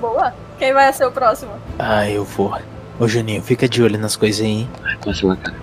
Boa. 0.00 0.32
Quem 0.58 0.72
vai 0.72 0.92
ser 0.92 1.04
o 1.06 1.12
próximo? 1.12 1.52
Ah, 1.78 2.08
eu 2.08 2.24
vou. 2.24 2.56
Ô 2.98 3.08
Juninho, 3.08 3.42
fica 3.42 3.68
de 3.68 3.82
olho 3.82 3.98
nas 3.98 4.16
coisas 4.16 4.40
aí, 4.40 4.50
hein? 4.50 4.70
Passa 5.04 5.26
lá, 5.26 5.36
cara. 5.36 5.56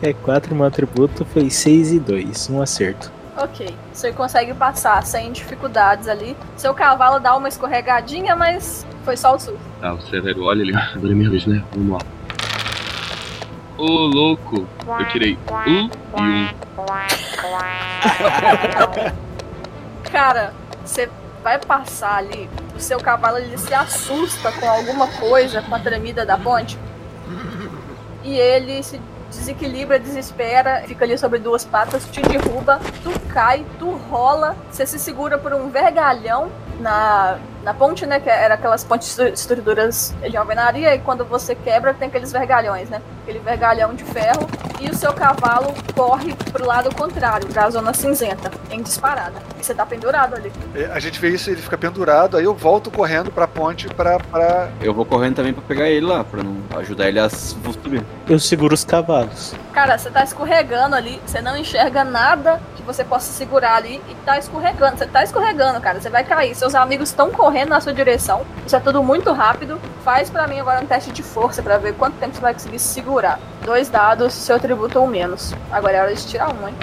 É 0.00 0.12
4, 0.12 0.54
meu 0.54 0.66
atributo 0.66 1.24
foi 1.26 1.50
6 1.50 1.92
e 1.92 1.98
2. 2.00 2.50
Um 2.50 2.62
acerto. 2.62 3.12
Ok. 3.36 3.74
Você 3.92 4.12
consegue 4.12 4.54
passar 4.54 5.04
sem 5.04 5.32
dificuldades 5.32 6.08
ali. 6.08 6.36
Seu 6.56 6.72
cavalo 6.74 7.18
dá 7.18 7.36
uma 7.36 7.48
escorregadinha, 7.48 8.36
mas 8.36 8.86
foi 9.04 9.16
só 9.16 9.34
o 9.34 9.38
susto. 9.38 9.58
Tá, 9.80 9.94
o 9.94 10.00
Severo 10.02 10.44
olha 10.44 10.62
ele. 10.62 10.76
Agora 10.76 11.12
é 11.12 11.14
minha 11.14 11.30
vez, 11.30 11.46
né? 11.46 11.62
Vamos 11.72 11.92
lá. 11.92 11.98
Ô, 13.82 14.06
louco. 14.06 14.64
Eu 14.86 15.08
tirei 15.08 15.36
um 15.66 15.68
e 15.68 15.90
um. 16.14 16.48
Cara, 20.08 20.54
você 20.84 21.10
vai 21.42 21.58
passar 21.58 22.18
ali, 22.18 22.48
o 22.76 22.80
seu 22.80 23.00
cavalo 23.00 23.38
ele 23.38 23.58
se 23.58 23.74
assusta 23.74 24.52
com 24.52 24.70
alguma 24.70 25.08
coisa, 25.08 25.62
com 25.62 25.74
a 25.74 25.80
tremida 25.80 26.24
da 26.24 26.38
ponte. 26.38 26.78
E 28.22 28.38
ele 28.38 28.84
se 28.84 29.00
desequilibra, 29.30 29.98
desespera, 29.98 30.84
fica 30.86 31.04
ali 31.04 31.18
sobre 31.18 31.40
duas 31.40 31.64
patas, 31.64 32.08
te 32.08 32.22
derruba, 32.22 32.78
tu 33.02 33.10
cai, 33.32 33.66
tu 33.80 33.90
rola, 33.90 34.56
você 34.70 34.86
se 34.86 34.96
segura 34.96 35.38
por 35.38 35.52
um 35.52 35.70
vergalhão 35.70 36.52
na, 36.78 37.36
na 37.62 37.72
ponte, 37.74 38.04
né? 38.06 38.20
Que 38.20 38.28
era 38.28 38.54
aquelas 38.54 38.84
pontes 38.84 39.08
estru- 39.08 39.28
estruturas 39.28 40.14
de 40.28 40.36
alvenaria, 40.36 40.94
e 40.94 40.98
quando 40.98 41.24
você 41.24 41.54
quebra, 41.54 41.94
tem 41.94 42.08
aqueles 42.08 42.32
vergalhões, 42.32 42.88
né? 42.88 43.00
Aquele 43.22 43.38
vergalhão 43.38 43.94
de 43.94 44.04
ferro, 44.04 44.46
e 44.80 44.88
o 44.90 44.94
seu 44.94 45.12
cavalo 45.12 45.72
corre 45.94 46.34
pro 46.52 46.66
lado 46.66 46.94
contrário, 46.94 47.46
pra 47.48 47.70
zona 47.70 47.94
cinzenta, 47.94 48.50
em 48.70 48.82
disparada. 48.82 49.40
E 49.60 49.64
você 49.64 49.72
tá 49.74 49.86
pendurado 49.86 50.34
ali. 50.34 50.52
É, 50.74 50.86
A 50.92 50.98
gente 50.98 51.20
vê 51.20 51.28
isso, 51.28 51.48
ele 51.50 51.60
fica 51.62 51.78
pendurado, 51.78 52.36
aí 52.36 52.44
eu 52.44 52.54
volto 52.54 52.90
correndo 52.90 53.30
pra 53.30 53.46
ponte 53.46 53.86
pra. 53.88 54.18
pra... 54.18 54.68
Eu 54.80 54.92
vou 54.92 55.04
correndo 55.04 55.36
também 55.36 55.52
pra 55.52 55.62
pegar 55.62 55.88
ele 55.88 56.04
lá, 56.06 56.24
pra 56.24 56.42
não 56.42 56.56
ajudar 56.78 57.08
ele 57.08 57.20
a 57.20 57.28
subir. 57.30 58.04
Eu 58.28 58.38
seguro 58.38 58.74
os 58.74 58.84
cavalos. 58.84 59.54
Cara, 59.72 59.96
você 59.96 60.10
tá 60.10 60.22
escorregando 60.24 60.96
ali, 60.96 61.20
você 61.24 61.40
não 61.40 61.56
enxerga 61.56 62.02
nada 62.04 62.60
que 62.82 62.86
você 62.86 63.04
possa 63.04 63.32
segurar 63.32 63.76
ali 63.76 64.02
e 64.08 64.14
tá 64.26 64.38
escorregando. 64.38 64.98
Você 64.98 65.06
tá 65.06 65.22
escorregando, 65.22 65.80
cara, 65.80 66.00
você 66.00 66.10
vai 66.10 66.24
cair. 66.24 66.54
Seus 66.54 66.74
amigos 66.74 67.08
estão 67.08 67.30
correndo 67.30 67.70
na 67.70 67.80
sua 67.80 67.94
direção. 67.94 68.44
Isso 68.66 68.76
é 68.76 68.80
tudo 68.80 69.02
muito 69.02 69.32
rápido. 69.32 69.80
Faz 70.04 70.28
pra 70.28 70.46
mim 70.46 70.60
agora 70.60 70.82
um 70.82 70.86
teste 70.86 71.12
de 71.12 71.22
força 71.22 71.62
pra 71.62 71.78
ver 71.78 71.94
quanto 71.94 72.18
tempo 72.18 72.34
você 72.34 72.40
vai 72.40 72.52
conseguir 72.52 72.78
se 72.78 72.92
segurar. 72.92 73.38
Dois 73.64 73.88
dados, 73.88 74.34
seu 74.34 74.56
atributo 74.56 74.98
ou 75.00 75.06
menos. 75.06 75.54
Agora 75.70 75.96
é 75.96 76.02
hora 76.02 76.14
de 76.14 76.26
tirar 76.26 76.52
um, 76.52 76.68
hein? 76.68 76.74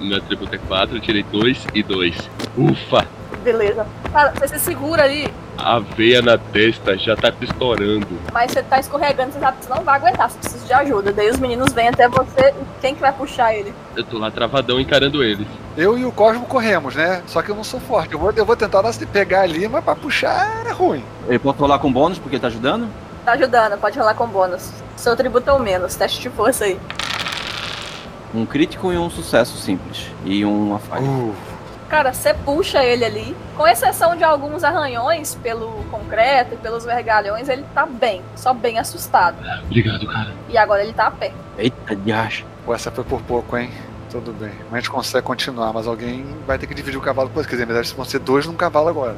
Meu 0.00 0.18
atributo 0.18 0.54
é 0.54 0.58
4, 0.58 0.96
eu 0.96 1.00
tirei 1.00 1.22
2 1.22 1.66
e 1.74 1.82
2. 1.82 2.30
Ufa! 2.56 3.17
Beleza. 3.48 3.86
Cara, 4.12 4.32
você 4.32 4.46
se 4.48 4.58
segura 4.58 5.04
ali, 5.04 5.32
A 5.56 5.78
veia 5.78 6.20
na 6.20 6.36
testa 6.36 6.98
já 6.98 7.16
tá 7.16 7.32
estourando. 7.40 8.06
mas 8.30 8.52
você 8.52 8.62
tá 8.62 8.78
escorregando, 8.78 9.32
você 9.32 9.40
sabe 9.40 9.56
que 9.58 9.64
você 9.64 9.74
não 9.74 9.82
vai 9.82 9.96
aguentar, 9.96 10.30
você 10.30 10.38
precisa 10.38 10.66
de 10.66 10.72
ajuda. 10.74 11.12
Daí 11.14 11.30
os 11.30 11.38
meninos 11.38 11.72
vêm 11.72 11.88
até 11.88 12.06
você 12.08 12.50
e 12.50 12.80
quem 12.82 12.94
que 12.94 13.00
vai 13.00 13.10
puxar 13.10 13.54
ele? 13.54 13.72
Eu 13.96 14.04
tô 14.04 14.18
lá 14.18 14.30
travadão 14.30 14.78
encarando 14.78 15.24
eles. 15.24 15.46
Eu 15.78 15.96
e 15.96 16.04
o 16.04 16.12
Cosmo 16.12 16.44
corremos, 16.44 16.94
né? 16.94 17.22
Só 17.26 17.40
que 17.40 17.50
eu 17.50 17.56
não 17.56 17.64
sou 17.64 17.80
forte. 17.80 18.12
Eu 18.12 18.18
vou, 18.18 18.30
eu 18.36 18.44
vou 18.44 18.54
tentar 18.54 18.82
nossa, 18.82 19.04
pegar 19.06 19.40
ali, 19.40 19.66
mas 19.66 19.82
pra 19.82 19.96
puxar 19.96 20.66
é 20.66 20.70
ruim. 20.70 21.02
Ele 21.26 21.38
pode 21.38 21.58
rolar 21.58 21.78
com 21.78 21.90
bônus 21.90 22.18
porque 22.18 22.36
ele 22.36 22.42
tá 22.42 22.48
ajudando? 22.48 22.86
Tá 23.24 23.32
ajudando, 23.32 23.78
pode 23.80 23.98
rolar 23.98 24.14
com 24.14 24.26
bônus. 24.26 24.70
Seu 24.94 25.16
tributo 25.16 25.50
ou 25.50 25.58
menos, 25.58 25.94
teste 25.94 26.20
de 26.20 26.28
força 26.28 26.66
aí. 26.66 26.78
Um 28.34 28.44
crítico 28.44 28.92
e 28.92 28.98
um 28.98 29.08
sucesso 29.08 29.56
simples. 29.56 30.10
E 30.26 30.44
uma 30.44 30.78
falha. 30.78 31.02
Uh, 31.02 31.34
Cara, 31.88 32.12
você 32.12 32.34
puxa 32.34 32.84
ele 32.84 33.04
ali. 33.04 33.36
Com 33.56 33.66
exceção 33.66 34.14
de 34.14 34.22
alguns 34.22 34.62
arranhões 34.62 35.34
pelo 35.36 35.84
concreto 35.90 36.54
e 36.54 36.56
pelos 36.58 36.84
vergalhões, 36.84 37.48
ele 37.48 37.64
tá 37.74 37.86
bem. 37.86 38.22
Só 38.36 38.52
bem 38.52 38.78
assustado. 38.78 39.36
Obrigado, 39.64 40.06
cara. 40.06 40.32
E 40.48 40.58
agora 40.58 40.82
ele 40.84 40.92
tá 40.92 41.06
a 41.06 41.10
pé. 41.10 41.32
Eita, 41.56 41.96
de 41.96 42.12
acha. 42.12 42.44
pô, 42.64 42.74
essa 42.74 42.90
foi 42.90 43.04
por 43.04 43.22
pouco, 43.22 43.56
hein? 43.56 43.70
Tudo 44.10 44.32
bem. 44.32 44.52
Mas 44.64 44.72
a 44.72 44.76
gente 44.80 44.90
consegue 44.90 45.26
continuar, 45.26 45.72
mas 45.72 45.86
alguém 45.86 46.24
vai 46.46 46.58
ter 46.58 46.66
que 46.66 46.74
dividir 46.74 46.98
o 46.98 47.02
cavalo 47.02 47.28
com 47.28 47.34
você. 47.34 47.48
Quer 47.48 47.56
dizer, 47.56 47.66
na 47.66 47.74
verdade, 47.74 47.94
vão 47.94 48.04
ser 48.04 48.18
dois 48.18 48.46
num 48.46 48.54
cavalo 48.54 48.88
agora. 48.88 49.16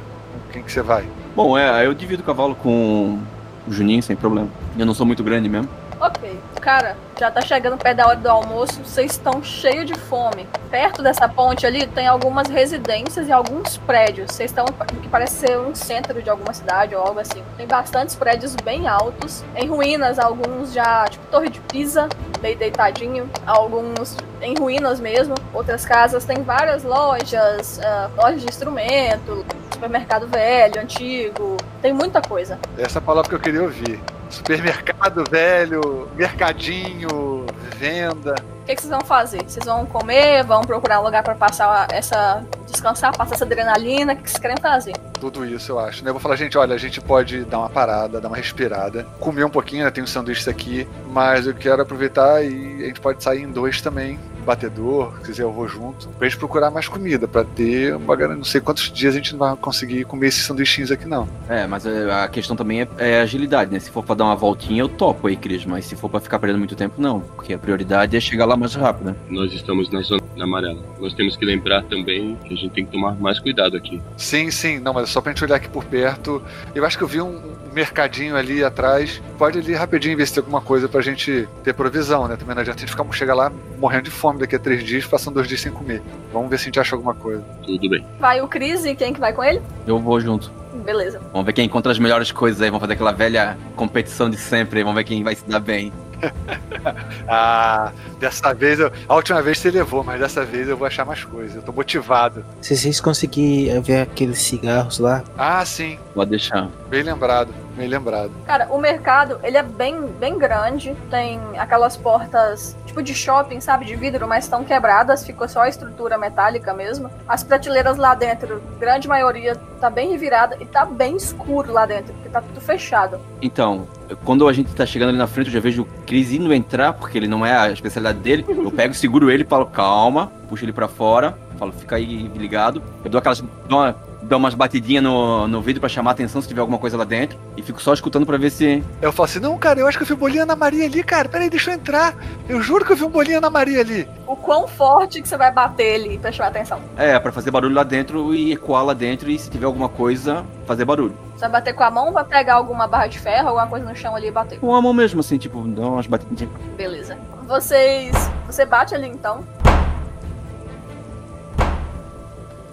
Quem 0.51 0.63
que 0.63 0.71
você 0.71 0.81
vai? 0.81 1.05
Bom, 1.35 1.57
é, 1.57 1.85
eu 1.85 1.93
divido 1.93 2.23
o 2.23 2.25
cavalo 2.25 2.55
com 2.55 3.19
o 3.67 3.71
Juninho 3.71 4.03
sem 4.03 4.15
problema. 4.15 4.49
Eu 4.77 4.85
não 4.85 4.93
sou 4.93 5.05
muito 5.05 5.23
grande 5.23 5.47
mesmo. 5.47 5.69
Ok. 6.01 6.39
Cara, 6.59 6.97
já 7.19 7.29
tá 7.29 7.41
chegando 7.41 7.77
perto 7.77 7.97
da 7.97 8.07
hora 8.07 8.15
do 8.15 8.27
almoço, 8.27 8.83
vocês 8.83 9.11
estão 9.11 9.43
cheios 9.43 9.85
de 9.85 9.93
fome. 9.93 10.47
Perto 10.71 11.03
dessa 11.03 11.29
ponte 11.29 11.63
ali 11.63 11.85
tem 11.85 12.07
algumas 12.07 12.47
residências 12.47 13.27
e 13.27 13.31
alguns 13.31 13.77
prédios. 13.77 14.31
Vocês 14.31 14.49
estão 14.49 14.65
que 14.65 15.07
parece 15.09 15.35
ser 15.35 15.59
um 15.59 15.75
centro 15.75 16.19
de 16.19 16.27
alguma 16.27 16.53
cidade 16.53 16.95
ou 16.95 17.03
algo 17.03 17.19
assim. 17.19 17.43
Tem 17.55 17.67
bastantes 17.67 18.15
prédios 18.15 18.55
bem 18.55 18.87
altos, 18.87 19.43
em 19.55 19.67
ruínas, 19.67 20.17
alguns 20.17 20.73
já, 20.73 21.05
tipo 21.05 21.23
Torre 21.27 21.49
de 21.49 21.59
Pisa, 21.59 22.09
meio 22.41 22.57
deitadinho, 22.57 23.29
alguns 23.45 24.17
em 24.41 24.55
ruínas 24.57 24.99
mesmo. 24.99 25.35
Outras 25.53 25.85
casas 25.85 26.25
têm 26.25 26.41
várias 26.41 26.83
lojas, 26.83 27.79
ah, 27.83 28.09
lojas 28.17 28.41
de 28.41 28.47
instrumento, 28.47 29.45
supermercado 29.71 30.25
velho, 30.25 30.81
antigo, 30.81 31.57
tem 31.79 31.93
muita 31.93 32.23
coisa. 32.23 32.57
Essa 32.75 32.97
é 32.97 33.01
palavra 33.01 33.29
que 33.29 33.35
eu 33.35 33.39
queria 33.39 33.61
ouvir. 33.61 33.99
Supermercado 34.31 35.23
velho, 35.29 36.09
mercadinho, 36.15 37.45
venda. 37.77 38.35
O 38.61 38.65
que, 38.65 38.75
que 38.75 38.81
vocês 38.81 38.91
vão 38.91 39.01
fazer? 39.01 39.41
Vocês 39.43 39.65
vão 39.65 39.85
comer, 39.85 40.43
vão 40.43 40.61
procurar 40.61 41.01
um 41.01 41.03
lugar 41.03 41.23
pra 41.23 41.35
passar 41.35 41.87
essa. 41.91 42.43
descansar, 42.67 43.15
passar 43.17 43.35
essa 43.35 43.43
adrenalina? 43.43 44.13
O 44.13 44.15
que, 44.15 44.23
que 44.23 44.29
vocês 44.29 44.39
querem 44.39 44.57
fazer? 44.57 44.93
Tudo 45.19 45.45
isso 45.45 45.71
eu 45.71 45.79
acho, 45.79 46.03
né? 46.03 46.09
Eu 46.09 46.13
vou 46.13 46.21
falar, 46.21 46.35
gente, 46.35 46.57
olha, 46.57 46.73
a 46.73 46.77
gente 46.77 46.99
pode 47.01 47.43
dar 47.45 47.59
uma 47.59 47.69
parada, 47.69 48.21
dar 48.21 48.27
uma 48.27 48.37
respirada, 48.37 49.05
comer 49.19 49.43
um 49.43 49.49
pouquinho, 49.49 49.83
né? 49.83 49.91
Tem 49.91 50.03
uns 50.03 50.09
sanduíches 50.09 50.47
aqui, 50.47 50.87
mas 51.11 51.45
eu 51.45 51.53
quero 51.53 51.81
aproveitar 51.81 52.43
e 52.43 52.83
a 52.83 52.85
gente 52.87 52.99
pode 52.99 53.23
sair 53.23 53.43
em 53.43 53.51
dois 53.51 53.81
também. 53.81 54.17
Batedor, 54.41 55.13
se 55.19 55.27
quiser 55.27 55.43
eu 55.43 55.51
vou 55.51 55.67
junto, 55.67 56.09
pra 56.09 56.27
gente 56.27 56.39
procurar 56.39 56.71
mais 56.71 56.87
comida, 56.87 57.27
pra 57.27 57.43
ter 57.43 57.95
uma 57.95 58.15
não 58.15 58.43
sei 58.43 58.59
quantos 58.59 58.91
dias 58.91 59.13
a 59.13 59.17
gente 59.17 59.33
não 59.33 59.39
vai 59.39 59.55
conseguir 59.55 60.03
comer 60.05 60.27
esses 60.29 60.43
sanduichinhos 60.45 60.91
aqui, 60.91 61.05
não. 61.05 61.27
É, 61.47 61.67
mas 61.67 61.85
é, 61.85 62.11
a 62.11 62.27
questão 62.27 62.55
também 62.55 62.81
é, 62.81 62.87
é 62.97 63.21
agilidade, 63.21 63.71
né? 63.71 63.79
Se 63.79 63.91
for 63.91 64.03
pra 64.03 64.15
dar 64.15 64.25
uma 64.25 64.35
voltinha, 64.35 64.81
eu 64.81 64.89
topo 64.89 65.27
aí, 65.27 65.35
Cris. 65.35 65.65
Mas 65.65 65.85
se 65.85 65.95
for 65.95 66.09
pra 66.09 66.19
ficar 66.19 66.39
perdendo 66.39 66.57
muito 66.57 66.75
tempo, 66.75 66.95
não. 66.97 67.19
Porque 67.19 67.53
a 67.53 67.59
prioridade 67.59 68.17
é 68.17 68.19
chegar 68.19 68.45
lá 68.45 68.50
mais 68.57 68.75
rápido, 68.75 69.07
né? 69.07 69.15
Nós 69.29 69.51
estamos 69.53 69.89
na 69.89 70.01
zona 70.01 70.21
amarela. 70.39 70.81
Nós 70.99 71.13
temos 71.13 71.35
que 71.35 71.45
lembrar 71.45 71.83
também 71.83 72.35
que 72.43 72.53
a 72.53 72.57
gente 72.57 72.69
tem 72.71 72.85
que 72.85 72.91
tomar 72.91 73.15
mais 73.15 73.39
cuidado 73.39 73.77
aqui. 73.77 74.01
Sim, 74.17 74.49
sim, 74.51 74.79
não, 74.79 74.93
mas 74.93 75.03
é 75.03 75.07
só 75.07 75.21
pra 75.21 75.31
gente 75.31 75.43
olhar 75.43 75.55
aqui 75.55 75.69
por 75.69 75.85
perto. 75.85 76.41
Eu 76.73 76.85
acho 76.85 76.97
que 76.97 77.03
eu 77.03 77.07
vi 77.07 77.21
um 77.21 77.39
mercadinho 77.73 78.35
ali 78.35 78.63
atrás. 78.63 79.21
Pode 79.37 79.59
ali 79.59 79.73
rapidinho 79.73 80.17
ver 80.17 80.25
se 80.27 80.33
tem 80.33 80.41
alguma 80.41 80.61
coisa 80.61 80.87
pra 80.89 81.01
gente 81.01 81.47
ter 81.63 81.73
provisão, 81.73 82.27
né? 82.27 82.35
Também 82.35 82.55
não 82.55 82.61
adianta 82.61 82.79
a 82.79 82.81
gente 82.81 82.89
ficar 82.91 83.11
chegar 83.11 83.33
lá 83.33 83.51
morrendo 83.77 84.03
de 84.03 84.11
fome 84.11 84.39
daqui 84.39 84.55
a 84.55 84.59
três 84.59 84.83
dias, 84.83 85.05
passando 85.05 85.35
dois 85.35 85.47
dias 85.47 85.61
sem 85.61 85.71
comer. 85.71 86.01
Vamos 86.33 86.49
ver 86.49 86.57
se 86.57 86.63
a 86.63 86.65
gente 86.65 86.79
acha 86.79 86.95
alguma 86.95 87.13
coisa. 87.13 87.43
Tudo 87.63 87.89
bem. 87.89 88.05
Vai 88.19 88.41
o 88.41 88.47
Cris 88.47 88.85
e 88.85 88.95
quem 88.95 89.13
que 89.13 89.19
vai 89.19 89.33
com 89.33 89.43
ele? 89.43 89.61
Eu 89.85 89.99
vou 89.99 90.19
junto. 90.19 90.51
Beleza. 90.85 91.19
Vamos 91.31 91.45
ver 91.45 91.53
quem 91.53 91.65
encontra 91.65 91.91
as 91.91 91.99
melhores 91.99 92.31
coisas 92.31 92.61
aí. 92.61 92.69
Vamos 92.69 92.81
fazer 92.81 92.93
aquela 92.93 93.11
velha 93.11 93.57
competição 93.75 94.29
de 94.29 94.37
sempre. 94.37 94.79
aí, 94.79 94.83
Vamos 94.83 94.97
ver 94.97 95.03
quem 95.03 95.23
vai 95.23 95.35
se 95.35 95.47
dar 95.47 95.59
bem. 95.59 95.91
Ah, 97.27 97.91
dessa 98.19 98.53
vez 98.53 98.79
eu. 98.79 98.91
A 99.07 99.15
última 99.15 99.41
vez 99.41 99.59
você 99.59 99.69
levou, 99.71 100.03
mas 100.03 100.19
dessa 100.19 100.43
vez 100.43 100.67
eu 100.67 100.75
vou 100.75 100.87
achar 100.87 101.05
mais 101.05 101.23
coisas. 101.23 101.55
Eu 101.55 101.61
tô 101.61 101.71
motivado. 101.71 102.43
Se 102.61 102.75
vocês 102.75 102.99
conseguirem 102.99 103.79
ver 103.81 104.01
aqueles 104.01 104.39
cigarros 104.41 104.99
lá, 104.99 105.23
Ah, 105.37 105.63
sim. 105.63 105.97
Pode 106.13 106.31
deixar. 106.31 106.67
Bem 106.89 107.03
lembrado. 107.03 107.53
Bem 107.75 107.87
lembrado. 107.87 108.31
Cara, 108.45 108.67
o 108.69 108.77
mercado, 108.77 109.39
ele 109.43 109.57
é 109.57 109.63
bem, 109.63 110.05
bem 110.19 110.37
grande. 110.37 110.95
Tem 111.09 111.39
aquelas 111.57 111.95
portas, 111.95 112.75
tipo 112.85 113.01
de 113.01 113.13
shopping, 113.15 113.61
sabe? 113.61 113.85
De 113.85 113.95
vidro, 113.95 114.27
mas 114.27 114.43
estão 114.43 114.63
quebradas. 114.63 115.25
Ficou 115.25 115.47
só 115.47 115.61
a 115.61 115.69
estrutura 115.69 116.17
metálica 116.17 116.73
mesmo. 116.73 117.09
As 117.27 117.43
prateleiras 117.43 117.97
lá 117.97 118.13
dentro, 118.13 118.61
grande 118.79 119.07
maioria, 119.07 119.55
tá 119.79 119.89
bem 119.89 120.11
revirada. 120.11 120.57
E 120.59 120.65
tá 120.65 120.85
bem 120.85 121.15
escuro 121.15 121.71
lá 121.71 121.85
dentro, 121.85 122.13
porque 122.13 122.29
tá 122.29 122.41
tudo 122.41 122.59
fechado. 122.61 123.19
Então, 123.41 123.87
quando 124.25 124.47
a 124.47 124.53
gente 124.53 124.73
tá 124.75 124.85
chegando 124.85 125.09
ali 125.09 125.17
na 125.17 125.27
frente, 125.27 125.47
eu 125.47 125.53
já 125.53 125.59
vejo 125.59 125.83
o 125.83 125.85
Cris 126.05 126.31
indo 126.31 126.53
entrar, 126.53 126.93
porque 126.93 127.17
ele 127.17 127.27
não 127.27 127.45
é 127.45 127.55
a 127.55 127.71
especialidade 127.71 128.19
dele. 128.19 128.45
Eu 128.47 128.71
pego, 128.71 128.93
seguro 128.93 129.31
ele 129.31 129.43
e 129.43 129.47
falo, 129.47 129.65
calma, 129.65 130.31
puxo 130.49 130.65
ele 130.65 130.73
pra 130.73 130.87
fora, 130.87 131.37
falo, 131.57 131.71
fica 131.71 131.95
aí 131.95 132.27
ligado. 132.35 132.83
Eu 133.03 133.09
dou 133.09 133.19
aquelas. 133.19 133.41
Dou, 133.67 133.79
uma- 133.79 133.95
dou 134.31 134.39
umas 134.39 134.53
batidinhas 134.53 135.03
no, 135.03 135.45
no 135.45 135.61
vidro 135.61 135.81
pra 135.81 135.89
chamar 135.89 136.11
a 136.11 136.13
atenção 136.13 136.41
se 136.41 136.47
tiver 136.47 136.61
alguma 136.61 136.77
coisa 136.77 136.97
lá 136.97 137.03
dentro. 137.03 137.37
E 137.57 137.61
fico 137.61 137.81
só 137.81 137.93
escutando 137.93 138.25
pra 138.25 138.37
ver 138.37 138.49
se. 138.49 138.81
Eu 139.01 139.11
falo 139.11 139.25
assim: 139.25 139.39
não, 139.39 139.57
cara, 139.57 139.79
eu 139.81 139.87
acho 139.87 139.97
que 139.97 140.03
eu 140.03 140.07
vi 140.07 140.13
um 140.13 140.17
bolinha 140.17 140.45
na 140.45 140.55
Maria 140.55 140.85
ali, 140.85 141.03
cara. 141.03 141.27
Peraí, 141.27 141.49
deixa 141.49 141.71
eu 141.71 141.75
entrar. 141.75 142.15
Eu 142.47 142.61
juro 142.61 142.85
que 142.85 142.93
eu 142.93 142.95
vi 142.95 143.03
um 143.03 143.09
bolinha 143.09 143.41
na 143.41 143.49
Maria 143.49 143.81
ali. 143.81 144.07
O 144.25 144.35
quão 144.35 144.67
forte 144.67 145.21
que 145.21 145.27
você 145.27 145.35
vai 145.35 145.51
bater 145.51 145.83
ele 145.83 146.17
pra 146.17 146.31
chamar 146.31 146.49
atenção? 146.49 146.79
É, 146.95 147.19
pra 147.19 147.31
fazer 147.31 147.51
barulho 147.51 147.75
lá 147.75 147.83
dentro 147.83 148.33
e 148.33 148.53
ecoar 148.53 148.85
lá 148.85 148.93
dentro 148.93 149.29
e 149.29 149.37
se 149.37 149.49
tiver 149.49 149.65
alguma 149.65 149.89
coisa, 149.89 150.45
fazer 150.65 150.85
barulho. 150.85 151.15
Você 151.35 151.41
vai 151.41 151.49
bater 151.49 151.73
com 151.73 151.83
a 151.83 151.91
mão, 151.91 152.13
vai 152.13 152.23
pegar 152.23 152.53
alguma 152.55 152.87
barra 152.87 153.07
de 153.07 153.19
ferro, 153.19 153.49
alguma 153.49 153.67
coisa 153.67 153.85
no 153.85 153.95
chão 153.95 154.15
ali 154.15 154.27
e 154.27 154.31
bater. 154.31 154.59
Com 154.59 154.73
a 154.73 154.81
mão 154.81 154.93
mesmo, 154.93 155.19
assim, 155.19 155.37
tipo, 155.37 155.61
dá 155.67 155.81
umas 155.81 156.07
batidinhas. 156.07 156.53
Beleza. 156.77 157.17
Vocês. 157.47 158.15
Você 158.47 158.65
bate 158.65 158.95
ali 158.95 159.07
então. 159.07 159.43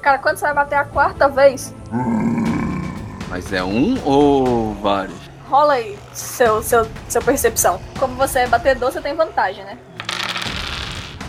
Cara, 0.03 0.19
quando 0.19 0.37
você 0.37 0.45
vai 0.47 0.55
bater 0.55 0.77
a 0.77 0.85
quarta 0.85 1.29
vez, 1.29 1.75
Mas 3.29 3.53
é 3.53 3.63
um 3.63 3.99
ou 4.05 4.75
vários? 4.75 5.17
rola 5.49 5.75
aí 5.75 5.99
seu, 6.13 6.63
seu, 6.63 6.87
seu 7.09 7.23
percepção. 7.23 7.81
Como 7.99 8.15
você 8.15 8.41
é 8.41 8.47
batedor, 8.47 8.93
você 8.93 9.01
tem 9.01 9.15
vantagem, 9.15 9.65
né? 9.65 9.79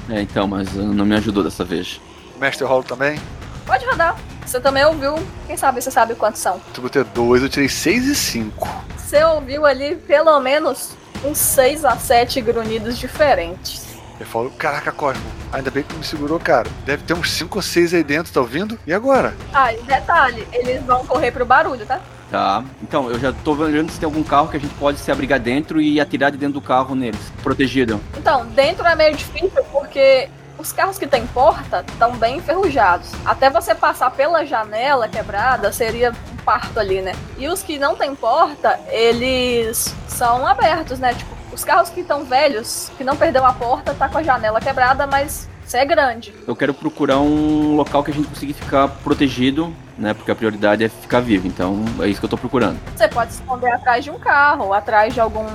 É, 0.10 0.22
então, 0.22 0.48
mas 0.48 0.76
uh, 0.76 0.82
não 0.82 1.06
me 1.06 1.16
ajudou 1.16 1.44
dessa 1.44 1.64
vez. 1.64 2.02
Mestre 2.38 2.66
Hall 2.66 2.84
também. 2.84 3.20
Pode 3.66 3.86
rodar. 3.86 4.18
Você 4.46 4.60
também 4.60 4.84
ouviu. 4.84 5.16
Quem 5.46 5.56
sabe 5.56 5.82
você 5.82 5.92
sabe 5.92 6.16
quantos 6.16 6.42
são. 6.42 6.60
Tu 6.74 6.82
botei 6.82 7.04
dois, 7.04 7.44
eu 7.44 7.50
tirei 7.50 7.70
seis 7.70 8.06
e 8.08 8.16
cinco. 8.16 8.68
Você 8.98 9.24
ouviu 9.24 9.66
ali 9.66 9.96
pelo 9.96 10.40
menos 10.40 10.92
uns 11.24 11.38
6 11.38 11.86
a 11.86 11.96
7 11.98 12.42
grunhidos 12.42 12.98
diferentes. 12.98 13.89
Eu 14.20 14.26
falo, 14.26 14.52
caraca, 14.52 14.92
Cosmo, 14.92 15.24
ainda 15.52 15.72
bem 15.72 15.82
que 15.82 15.90
tu 15.90 15.98
me 15.98 16.04
segurou, 16.04 16.40
cara. 16.40 16.70
Deve 16.86 17.04
ter 17.04 17.14
uns 17.14 17.32
cinco 17.32 17.58
ou 17.58 17.62
seis 17.62 17.94
aí 17.94 18.04
dentro, 18.04 18.34
tá 18.34 18.42
ouvindo? 18.42 18.78
E 18.86 18.94
agora? 18.94 19.34
Ah, 19.54 19.74
e 19.74 19.82
detalhe, 19.84 20.46
eles 20.52 20.84
vão 20.84 21.06
correr 21.06 21.32
pro 21.32 21.46
barulho, 21.46 21.86
tá? 21.86 22.02
Tá. 22.30 22.64
Então, 22.84 23.10
eu 23.10 23.18
já 23.18 23.32
tô 23.32 23.54
olhando 23.54 23.92
se 23.92 24.00
tem 24.00 24.06
algum 24.06 24.22
carro 24.22 24.50
que 24.50 24.58
a 24.58 24.60
gente 24.60 24.74
pode 24.76 25.00
se 25.00 25.12
abrigar 25.12 25.40
dentro 25.40 25.82
e 25.82 26.00
atirar 26.00 26.32
de 26.32 26.38
dentro 26.38 26.56
do 26.56 26.62
carro 26.62 26.94
neles. 26.94 27.20
Protegido. 27.42 28.00
Então, 28.18 28.46
dentro 28.48 28.86
é 28.86 28.96
meio 28.96 29.16
difícil 29.16 29.64
porque 29.72 30.30
os 30.60 30.74
carros 30.74 31.00
que 31.00 31.08
tem 31.08 31.26
porta 31.28 31.86
estão 31.88 32.12
bem 32.18 32.38
enferrujados. 32.38 33.12
Até 33.26 33.50
você 33.50 33.74
passar 33.74 34.12
pela 34.12 34.46
janela 34.46 35.08
quebrada 35.08 35.72
seria 35.72 36.12
um 36.12 36.36
parto 36.44 36.80
ali, 36.80 37.02
né? 37.02 37.14
E 37.38 37.48
os 37.48 37.64
que 37.64 37.80
não 37.80 37.96
tem 37.96 38.14
porta, 38.14 38.78
eles 38.90 39.96
são 40.08 40.46
abertos, 40.46 41.00
né? 41.00 41.14
Tipo, 41.14 41.32
os 41.54 41.64
carros 41.64 41.90
que 41.90 42.02
estão 42.02 42.26
velhos, 42.26 42.92
que 42.98 43.04
não 43.04 43.16
perdeu 43.16 43.46
a 43.46 43.54
porta, 43.54 43.94
tá 43.94 44.10
com 44.10 44.18
a 44.18 44.24
janela 44.24 44.60
quebrada, 44.60 45.08
mas 45.08 45.48
você 45.66 45.78
é 45.78 45.86
grande. 45.86 46.34
Eu 46.46 46.56
quero 46.56 46.74
procurar 46.74 47.20
um 47.20 47.76
local 47.76 48.04
que 48.04 48.12
a 48.12 48.14
gente 48.14 48.28
consiga 48.28 48.54
ficar 48.54 48.88
protegido, 48.88 49.74
né? 50.00 50.14
Porque 50.14 50.32
a 50.32 50.36
prioridade 50.36 50.84
é 50.84 50.90
ficar 50.90 51.20
vivo. 51.20 51.48
Então, 51.48 51.84
é 52.00 52.08
isso 52.08 52.20
que 52.20 52.26
eu 52.26 52.30
tô 52.30 52.38
procurando. 52.38 52.80
Você 52.96 53.08
pode 53.08 53.34
se 53.34 53.42
esconder 53.42 53.72
atrás 53.72 54.04
de 54.04 54.12
um 54.12 54.18
carro, 54.18 54.74
atrás 54.74 55.14
de 55.14 55.20
algum 55.20 55.46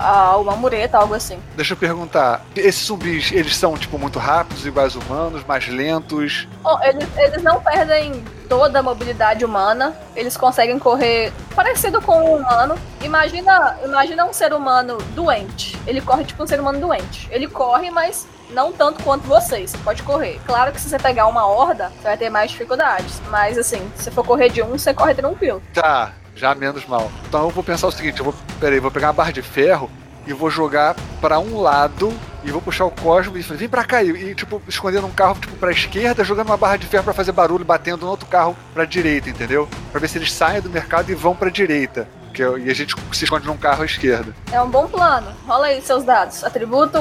ah, 0.00 0.28
alguma 0.28 0.56
mureta, 0.56 0.96
algo 0.96 1.12
assim. 1.12 1.38
Deixa 1.54 1.74
eu 1.74 1.76
perguntar, 1.76 2.42
esses 2.56 2.86
zumbis, 2.86 3.30
eles 3.32 3.54
são, 3.54 3.76
tipo, 3.76 3.98
muito 3.98 4.18
rápidos, 4.18 4.64
iguais 4.64 4.96
humanos, 4.96 5.44
mais 5.44 5.68
lentos? 5.68 6.48
Bom, 6.62 6.78
eles, 6.82 7.06
eles 7.18 7.42
não 7.42 7.60
perdem 7.60 8.24
toda 8.48 8.78
a 8.78 8.82
mobilidade 8.82 9.44
humana. 9.44 9.94
Eles 10.16 10.38
conseguem 10.38 10.78
correr 10.78 11.32
parecido 11.54 12.00
com 12.00 12.18
um 12.18 12.36
humano. 12.36 12.76
Imagina, 13.02 13.78
imagina 13.84 14.24
um 14.24 14.32
ser 14.32 14.54
humano 14.54 14.96
doente. 15.14 15.78
Ele 15.86 16.00
corre 16.00 16.24
tipo 16.24 16.42
um 16.42 16.46
ser 16.46 16.58
humano 16.58 16.80
doente. 16.80 17.28
Ele 17.30 17.46
corre, 17.46 17.90
mas 17.90 18.26
não 18.50 18.72
tanto 18.72 19.02
quanto 19.04 19.26
vocês. 19.26 19.70
Você 19.70 19.78
pode 19.78 20.02
correr. 20.02 20.40
Claro 20.46 20.72
que 20.72 20.80
se 20.80 20.88
você 20.88 20.98
pegar 20.98 21.26
uma 21.26 21.46
horda, 21.46 21.90
você 21.90 22.08
vai 22.08 22.16
ter 22.16 22.30
mais 22.30 22.50
dificuldades. 22.50 23.20
Mas 23.28 23.56
assim, 23.56 23.79
se 23.96 24.04
você 24.04 24.10
for 24.10 24.24
correr 24.24 24.48
de 24.48 24.62
um, 24.62 24.70
você 24.70 24.92
corre 24.94 25.14
tranquilo. 25.14 25.62
Tá, 25.72 26.12
já 26.34 26.54
menos 26.54 26.86
mal. 26.86 27.10
Então 27.28 27.44
eu 27.44 27.50
vou 27.50 27.62
pensar 27.64 27.86
o 27.86 27.92
seguinte, 27.92 28.18
eu 28.18 28.24
vou, 28.24 28.34
peraí, 28.58 28.80
vou 28.80 28.90
pegar 28.90 29.08
uma 29.08 29.12
barra 29.12 29.32
de 29.32 29.42
ferro 29.42 29.90
e 30.26 30.32
vou 30.32 30.50
jogar 30.50 30.94
pra 31.20 31.38
um 31.38 31.60
lado 31.60 32.12
e 32.42 32.50
vou 32.50 32.60
puxar 32.60 32.84
o 32.84 32.90
Cosmo 32.90 33.36
e 33.36 33.42
falar, 33.42 33.58
vem 33.58 33.68
pra 33.68 33.84
cá. 33.84 34.02
E, 34.02 34.34
tipo, 34.34 34.62
escondendo 34.68 35.06
um 35.06 35.12
carro, 35.12 35.38
tipo, 35.38 35.56
pra 35.56 35.70
esquerda, 35.70 36.24
jogando 36.24 36.48
uma 36.48 36.56
barra 36.56 36.76
de 36.76 36.86
ferro 36.86 37.04
pra 37.04 37.12
fazer 37.12 37.32
barulho, 37.32 37.64
batendo 37.64 38.04
no 38.04 38.10
outro 38.10 38.26
carro 38.26 38.56
pra 38.72 38.84
direita, 38.84 39.28
entendeu? 39.28 39.68
Pra 39.90 40.00
ver 40.00 40.08
se 40.08 40.18
eles 40.18 40.32
saem 40.32 40.60
do 40.60 40.70
mercado 40.70 41.10
e 41.10 41.14
vão 41.14 41.34
pra 41.34 41.50
direita. 41.50 42.08
Que 42.32 42.42
e 42.42 42.70
a 42.70 42.74
gente 42.74 42.94
se 43.12 43.24
esconde 43.24 43.46
num 43.46 43.56
carro 43.56 43.82
à 43.82 43.86
esquerda. 43.86 44.34
É 44.52 44.62
um 44.62 44.70
bom 44.70 44.86
plano. 44.86 45.32
Rola 45.46 45.66
aí 45.66 45.82
seus 45.82 46.04
dados. 46.04 46.44
Atributo 46.44 46.98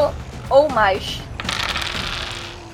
ou 0.50 0.70
mais. 0.70 1.22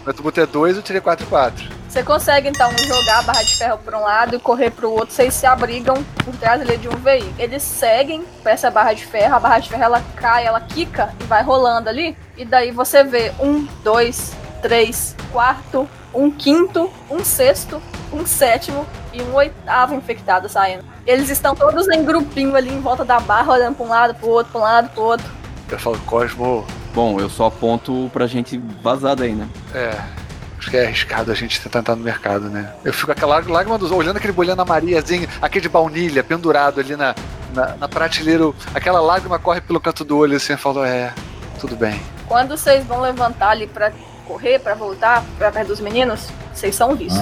Meu 0.04 0.12
atributo 0.12 0.40
é 0.40 0.46
2, 0.46 0.78
eu 0.78 0.84
tirei 0.84 1.02
4 1.02 1.26
e 1.26 1.30
4. 1.30 1.75
Você 1.96 2.04
consegue 2.04 2.50
então 2.50 2.70
jogar 2.78 3.20
a 3.20 3.22
barra 3.22 3.42
de 3.42 3.56
ferro 3.56 3.78
para 3.78 3.98
um 3.98 4.02
lado 4.02 4.36
e 4.36 4.40
correr 4.40 4.70
para 4.70 4.86
o 4.86 4.92
outro. 4.92 5.16
Vocês 5.16 5.34
se 5.34 5.46
abrigam 5.46 5.96
por 6.26 6.36
trás 6.36 6.60
ali 6.60 6.76
de 6.76 6.90
um 6.90 6.98
veículo. 6.98 7.34
Eles 7.40 7.64
seguem 7.64 8.26
para 8.44 8.52
essa 8.52 8.70
barra 8.70 8.92
de 8.92 9.06
ferro. 9.06 9.34
A 9.34 9.40
barra 9.40 9.60
de 9.60 9.70
ferro 9.70 9.82
ela 9.82 10.04
cai, 10.18 10.46
ela 10.46 10.60
quica 10.60 11.14
e 11.22 11.24
vai 11.24 11.42
rolando 11.42 11.88
ali. 11.88 12.18
E 12.36 12.44
daí 12.44 12.70
você 12.70 13.02
vê 13.02 13.32
um, 13.40 13.66
dois, 13.82 14.34
três, 14.62 15.16
quarto, 15.32 15.88
um 16.14 16.30
quinto, 16.30 16.92
um 17.10 17.24
sexto, 17.24 17.82
um 18.12 18.26
sétimo 18.26 18.86
e 19.14 19.22
um 19.22 19.34
oitavo 19.34 19.96
infectado 19.96 20.50
saindo. 20.50 20.84
Eles 21.08 21.30
estão 21.30 21.56
todos 21.56 21.88
em 21.88 22.04
grupinho 22.04 22.58
ali 22.58 22.74
em 22.74 22.82
volta 22.82 23.06
da 23.06 23.22
barra, 23.22 23.54
olhando 23.54 23.76
para 23.78 23.86
um 23.86 23.90
lado, 23.90 24.16
para 24.16 24.28
o 24.28 24.32
outro, 24.32 24.52
para 24.52 24.60
um 24.60 24.64
lado, 24.66 24.90
para 24.90 25.02
o 25.02 25.06
outro. 25.06 25.32
Eu 25.72 25.80
falo, 25.80 25.98
Cosmo, 26.00 26.68
Bom, 26.94 27.22
eu 27.22 27.30
só 27.30 27.46
aponto 27.46 28.12
pra 28.12 28.28
gente 28.28 28.58
vazar 28.82 29.16
daí, 29.16 29.32
né? 29.32 29.48
é. 29.74 30.25
Acho 30.66 30.72
que 30.72 30.78
é 30.78 30.88
arriscado 30.88 31.32
a 31.32 31.36
gente 31.36 31.62
tentar 31.62 31.78
entrar 31.78 31.96
no 31.96 32.04
mercado, 32.04 32.50
né? 32.50 32.74
Eu 32.84 32.92
fico 32.92 33.06
com 33.06 33.12
aquela 33.12 33.40
lágrima 33.48 33.78
dos 33.78 33.92
olhando 33.92 34.18
aquele 34.18 34.34
bolhando 34.34 34.64
a 34.64 34.66
Mariazinha, 34.66 35.30
aquele 35.40 35.62
de 35.62 35.70
baunilha 35.70 36.24
pendurado 36.24 36.80
ali 36.80 36.96
na, 36.96 37.14
na, 37.54 37.76
na 37.76 37.88
prateleira. 37.88 38.52
Aquela 38.74 39.00
lágrima 39.00 39.38
corre 39.38 39.62
pelo 39.62 39.80
canto 39.80 40.04
do 40.04 40.18
olho 40.18 40.36
assim, 40.36 40.54
eu 40.54 40.58
falo, 40.58 40.84
é, 40.84 41.14
tudo 41.60 41.76
bem. 41.76 42.02
Quando 42.28 42.58
vocês 42.58 42.84
vão 42.84 43.00
levantar 43.00 43.50
ali 43.50 43.68
para 43.68 43.94
correr, 44.26 44.58
para 44.58 44.74
voltar 44.74 45.24
para 45.38 45.52
perto 45.52 45.68
dos 45.68 45.80
meninos, 45.80 46.30
vocês 46.52 46.74
são 46.74 46.96
vistos. 46.96 47.22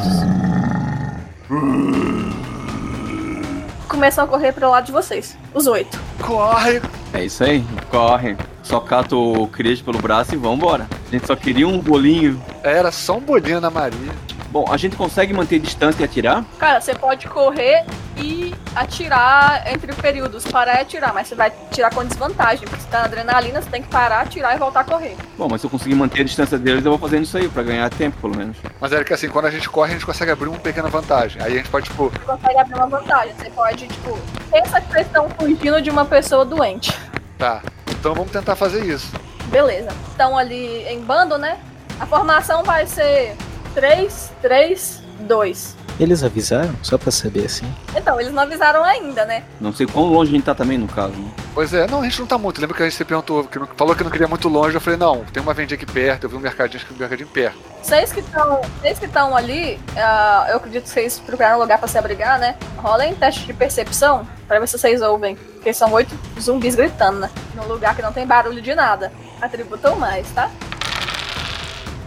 Começam 3.94 4.24
a 4.24 4.28
correr 4.28 4.52
pro 4.52 4.72
lado 4.72 4.88
de 4.88 4.91
vocês, 4.91 5.38
os 5.54 5.68
oito. 5.68 6.00
Corre! 6.20 6.82
É 7.14 7.26
isso 7.26 7.44
aí, 7.44 7.64
corre. 7.91 8.36
Só 8.64 8.80
cato 8.80 9.44
o 9.44 9.48
Cris 9.48 9.84
pelo 9.84 10.00
braço 10.00 10.34
e 10.34 10.38
vambora. 10.38 10.88
A 11.08 11.12
gente 11.12 11.28
só 11.28 11.36
queria 11.36 11.68
um 11.68 11.78
bolinho. 11.78 12.41
Era 12.64 12.91
só 12.91 13.18
um 13.18 13.20
bolinho 13.20 13.62
na 13.62 13.70
Maria. 13.70 14.12
Bom, 14.54 14.68
a 14.70 14.78
gente 14.78 14.95
consegue 14.95 15.34
manter 15.34 15.58
distância 15.58 16.04
e 16.04 16.06
atirar? 16.06 16.45
Cara, 16.60 16.80
você 16.80 16.93
pode 16.93 17.28
correr 17.28 17.84
e 18.16 18.54
atirar 18.76 19.64
entre 19.74 19.91
períodos, 19.93 20.45
parar 20.45 20.76
e 20.76 20.82
atirar, 20.82 21.12
mas 21.12 21.28
você 21.28 21.34
vai 21.34 21.47
atirar 21.47 21.91
com 21.91 22.06
desvantagem, 22.06 22.68
porque 22.68 22.84
você 22.84 22.88
tá 22.88 22.99
na 22.99 23.06
adrenalina, 23.06 23.60
você 23.60 23.70
tem 23.72 23.82
que 23.82 23.88
parar, 23.88 24.22
atirar 24.22 24.56
e 24.56 24.60
voltar 24.60 24.82
a 24.82 24.84
correr. 24.84 25.18
Bom, 25.36 25.47
mas 25.49 25.60
se 25.60 25.66
eu 25.66 25.72
conseguir 25.72 25.95
manter 25.95 26.22
a 26.22 26.24
distância 26.24 26.60
deles, 26.60 26.86
eu 26.86 26.91
vou 26.91 26.99
fazendo 26.99 27.24
isso 27.24 27.36
aí, 27.36 27.49
pra 27.49 27.64
ganhar 27.64 27.89
tempo, 27.89 28.16
pelo 28.22 28.38
menos. 28.38 28.56
Mas 28.80 28.91
era 28.91 29.04
que 29.04 29.12
assim, 29.12 29.28
quando 29.28 29.45
a 29.45 29.49
gente 29.49 29.68
corre, 29.68 29.89
a 29.89 29.93
gente 29.93 30.06
consegue 30.06 30.30
abrir 30.30 30.47
uma 30.47 30.60
pequena 30.60 30.88
vantagem. 30.88 31.41
Aí 31.41 31.54
a 31.54 31.58
gente 31.58 31.70
pode, 31.72 31.89
tipo, 31.89 32.10
Você 32.12 32.20
consegue 32.20 32.60
abrir 32.60 32.76
uma 32.76 32.88
vantagem, 32.88 33.34
você 33.34 33.49
pode, 33.49 33.88
tipo, 33.88 34.20
pensa 34.51 34.80
que 34.80 34.91
vocês 34.91 35.08
estão 35.08 35.28
fugindo 35.32 35.82
de 35.82 35.89
uma 35.89 36.06
pessoa 36.06 36.45
doente. 36.45 36.95
tá, 37.39 37.64
então 37.89 38.14
vamos 38.14 38.32
tentar 38.32 38.56
fazer 38.56 38.86
isso. 38.86 39.12
Beleza. 39.45 39.89
Estão 40.12 40.38
ali 40.38 40.86
em 40.88 40.99
bando, 41.01 41.39
né? 41.39 41.58
A 41.99 42.06
formação 42.06 42.64
vai 42.64 42.86
ser 42.86 43.36
3, 43.74 44.32
3, 44.41 45.03
2. 45.21 45.76
Eles 45.99 46.24
avisaram? 46.24 46.74
Só 46.82 46.97
pra 46.97 47.11
saber 47.11 47.45
assim. 47.45 47.71
Então, 47.95 48.19
eles 48.19 48.34
não 48.34 48.41
avisaram 48.41 48.84
ainda, 48.84 49.26
né? 49.26 49.43
Não 49.61 49.71
sei 49.71 49.86
quão 49.86 50.05
longe 50.05 50.32
a 50.32 50.36
gente 50.36 50.43
tá 50.45 50.55
também, 50.55 50.76
no 50.76 50.88
caso. 50.88 51.13
Né? 51.13 51.30
Pois 51.53 51.71
é, 51.71 51.86
não, 51.86 52.01
a 52.01 52.03
gente 52.03 52.19
não 52.19 52.26
tá 52.26 52.36
muito. 52.36 52.59
Lembra 52.59 52.76
que 52.76 52.82
a 52.82 52.86
gente 52.88 52.95
se 52.97 53.05
perguntou, 53.05 53.43
que 53.43 53.59
não- 53.59 53.67
falou 53.67 53.95
que 53.95 54.03
não 54.03 54.09
queria 54.09 54.28
muito 54.28 54.49
longe. 54.49 54.76
Eu 54.76 54.82
falei, 54.82 54.97
não, 54.97 55.24
tem 55.26 55.41
uma 55.43 55.53
vendinha 55.53 55.76
aqui 55.76 55.86
perto, 55.86 56.24
eu 56.24 56.30
vi 56.32 56.36
um 56.36 56.39
mercadinho, 56.39 56.78
acho 56.78 56.88
que 56.88 56.93
um 56.95 56.97
mercadinho 56.97 57.30
perto. 57.30 57.57
Vocês 57.84 58.11
que 58.11 58.21
estão 58.21 58.61
vocês 58.82 58.97
que 58.97 59.05
estão 59.05 59.36
ali, 59.38 59.80
ah, 59.95 60.47
eu 60.49 60.57
acredito 60.57 60.84
que 60.84 60.89
vocês 60.89 61.19
procuraram 61.19 61.57
um 61.57 61.61
lugar 61.61 61.78
pra 61.78 61.88
se 61.88 61.95
abrigar, 61.97 62.39
né? 62.39 62.55
Rolem 62.78 63.13
teste 63.13 63.45
de 63.45 63.53
percepção 63.53 64.28
pra 64.47 64.59
ver 64.59 64.67
se 64.67 64.80
vocês 64.80 64.99
ouvem. 65.01 65.36
Porque 65.36 65.71
são 65.74 65.91
oito 65.93 66.17
zumbis 66.41 66.74
gritando, 66.76 67.19
né? 67.19 67.30
Num 67.55 67.67
lugar 67.67 67.95
que 67.95 68.01
não 68.01 68.11
tem 68.11 68.26
barulho 68.26 68.61
de 68.63 68.74
nada. 68.74 69.11
Atributam 69.39 69.95
mais, 69.97 70.28
tá? 70.32 70.49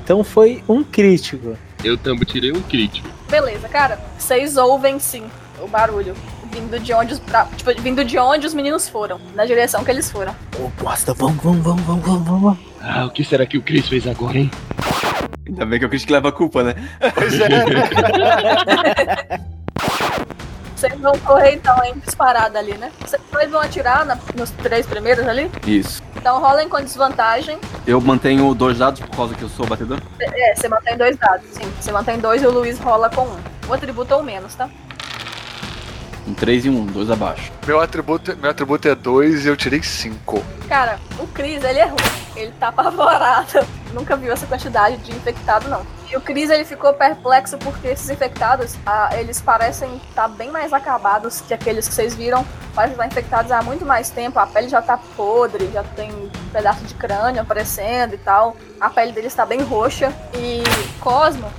Então 0.06 0.22
foi 0.22 0.62
um 0.68 0.84
crítico. 0.84 1.58
Eu 1.82 1.98
também 1.98 2.24
tirei 2.24 2.52
um 2.52 2.62
crítico. 2.62 3.08
Beleza, 3.28 3.68
cara. 3.68 3.98
Vocês 4.16 4.56
ouvem 4.56 5.00
sim 5.00 5.24
o 5.60 5.66
barulho. 5.66 6.14
Vindo 6.52 6.78
de 6.78 6.92
onde 6.92 7.14
os. 7.14 7.18
pra- 7.18 7.46
tipo, 7.56 7.72
vindo 7.82 8.04
de 8.04 8.16
onde 8.16 8.46
os 8.46 8.54
meninos 8.54 8.88
foram. 8.88 9.20
Na 9.34 9.44
direção 9.44 9.82
que 9.82 9.90
eles 9.90 10.08
foram. 10.08 10.32
Ô, 10.60 10.68
bosta, 10.80 11.12
vamos, 11.12 11.42
vamos, 11.42 11.60
vamos, 11.64 11.82
vamos, 11.82 12.04
vamos, 12.06 12.24
vamos. 12.28 12.58
Ah, 12.80 13.06
o 13.06 13.10
que 13.10 13.24
será 13.24 13.44
que 13.44 13.58
o 13.58 13.62
Chris 13.62 13.88
fez 13.88 14.06
agora, 14.06 14.38
hein? 14.38 14.48
Ainda 15.44 15.66
bem 15.66 15.80
que 15.80 15.84
é 15.84 15.88
o 15.88 15.90
Cris 15.90 16.04
que 16.04 16.12
leva 16.12 16.28
a 16.28 16.32
culpa, 16.32 16.62
né? 16.62 16.74
É. 20.86 20.90
Vocês 20.90 21.00
vão 21.00 21.18
correr 21.20 21.54
então 21.54 21.76
em 21.84 21.94
disparada 21.98 22.58
ali, 22.58 22.76
né? 22.78 22.90
Vocês 23.04 23.20
dois 23.30 23.50
vão 23.50 23.60
atirar 23.60 24.04
na- 24.04 24.18
nos 24.36 24.50
três 24.50 24.86
primeiros 24.86 25.26
ali. 25.26 25.50
Isso. 25.66 26.02
Então 26.16 26.40
rolem 26.40 26.68
com 26.68 26.80
desvantagem. 26.80 27.58
Eu 27.86 28.00
mantenho 28.00 28.52
dois 28.54 28.78
dados 28.78 29.00
por 29.00 29.10
causa 29.16 29.34
que 29.34 29.42
eu 29.42 29.48
sou 29.48 29.66
batedor? 29.66 29.98
É, 30.20 30.54
você 30.54 30.68
mantém 30.68 30.96
dois 30.96 31.16
dados, 31.16 31.46
sim. 31.52 31.70
Você 31.80 31.92
mantém 31.92 32.18
dois 32.18 32.42
e 32.42 32.46
o 32.46 32.50
Luiz 32.50 32.78
rola 32.78 33.08
com 33.10 33.22
um. 33.22 33.36
O 33.68 33.72
atributo 33.74 34.14
ou 34.14 34.22
menos, 34.22 34.54
tá? 34.54 34.68
Um 36.26 36.34
3 36.34 36.66
e 36.66 36.70
um, 36.70 36.84
dois 36.86 37.10
abaixo. 37.10 37.52
meu, 37.66 37.80
atributo, 37.80 38.36
meu 38.36 38.50
atributo 38.50 38.88
é 38.88 38.94
2 38.94 39.44
e 39.44 39.48
eu 39.48 39.56
tirei 39.56 39.82
5. 39.82 40.42
Cara, 40.68 40.98
o 41.20 41.26
Cris, 41.28 41.62
ele 41.62 41.78
é 41.78 41.84
ruim. 41.84 41.96
Ele 42.34 42.52
tá 42.58 42.68
apavorado. 42.68 43.64
Nunca 43.94 44.16
viu 44.16 44.32
essa 44.32 44.46
quantidade 44.46 44.96
de 44.98 45.12
infectado, 45.12 45.68
não. 45.68 45.86
E 46.10 46.16
o 46.16 46.20
Cris, 46.20 46.50
ele 46.50 46.64
ficou 46.64 46.92
perplexo 46.92 47.56
porque 47.58 47.88
esses 47.88 48.10
infectados, 48.10 48.76
ah, 48.84 49.10
eles 49.12 49.40
parecem 49.40 50.00
estar 50.08 50.28
bem 50.28 50.50
mais 50.50 50.72
acabados 50.72 51.40
que 51.40 51.54
aqueles 51.54 51.88
que 51.88 51.94
vocês 51.94 52.14
viram. 52.14 52.44
Parecem 52.74 52.94
estar 52.94 53.06
infectados 53.06 53.52
há 53.52 53.62
muito 53.62 53.86
mais 53.86 54.10
tempo. 54.10 54.38
A 54.38 54.46
pele 54.46 54.68
já 54.68 54.82
tá 54.82 54.98
podre, 55.16 55.70
já 55.72 55.82
tem 55.82 56.12
um 56.12 56.28
pedaço 56.52 56.84
de 56.84 56.94
crânio 56.94 57.40
aparecendo 57.40 58.14
e 58.14 58.18
tal. 58.18 58.56
A 58.80 58.90
pele 58.90 59.12
deles 59.12 59.32
tá 59.34 59.46
bem 59.46 59.62
roxa. 59.62 60.12
E 60.34 60.62
Cosmo 61.00 61.50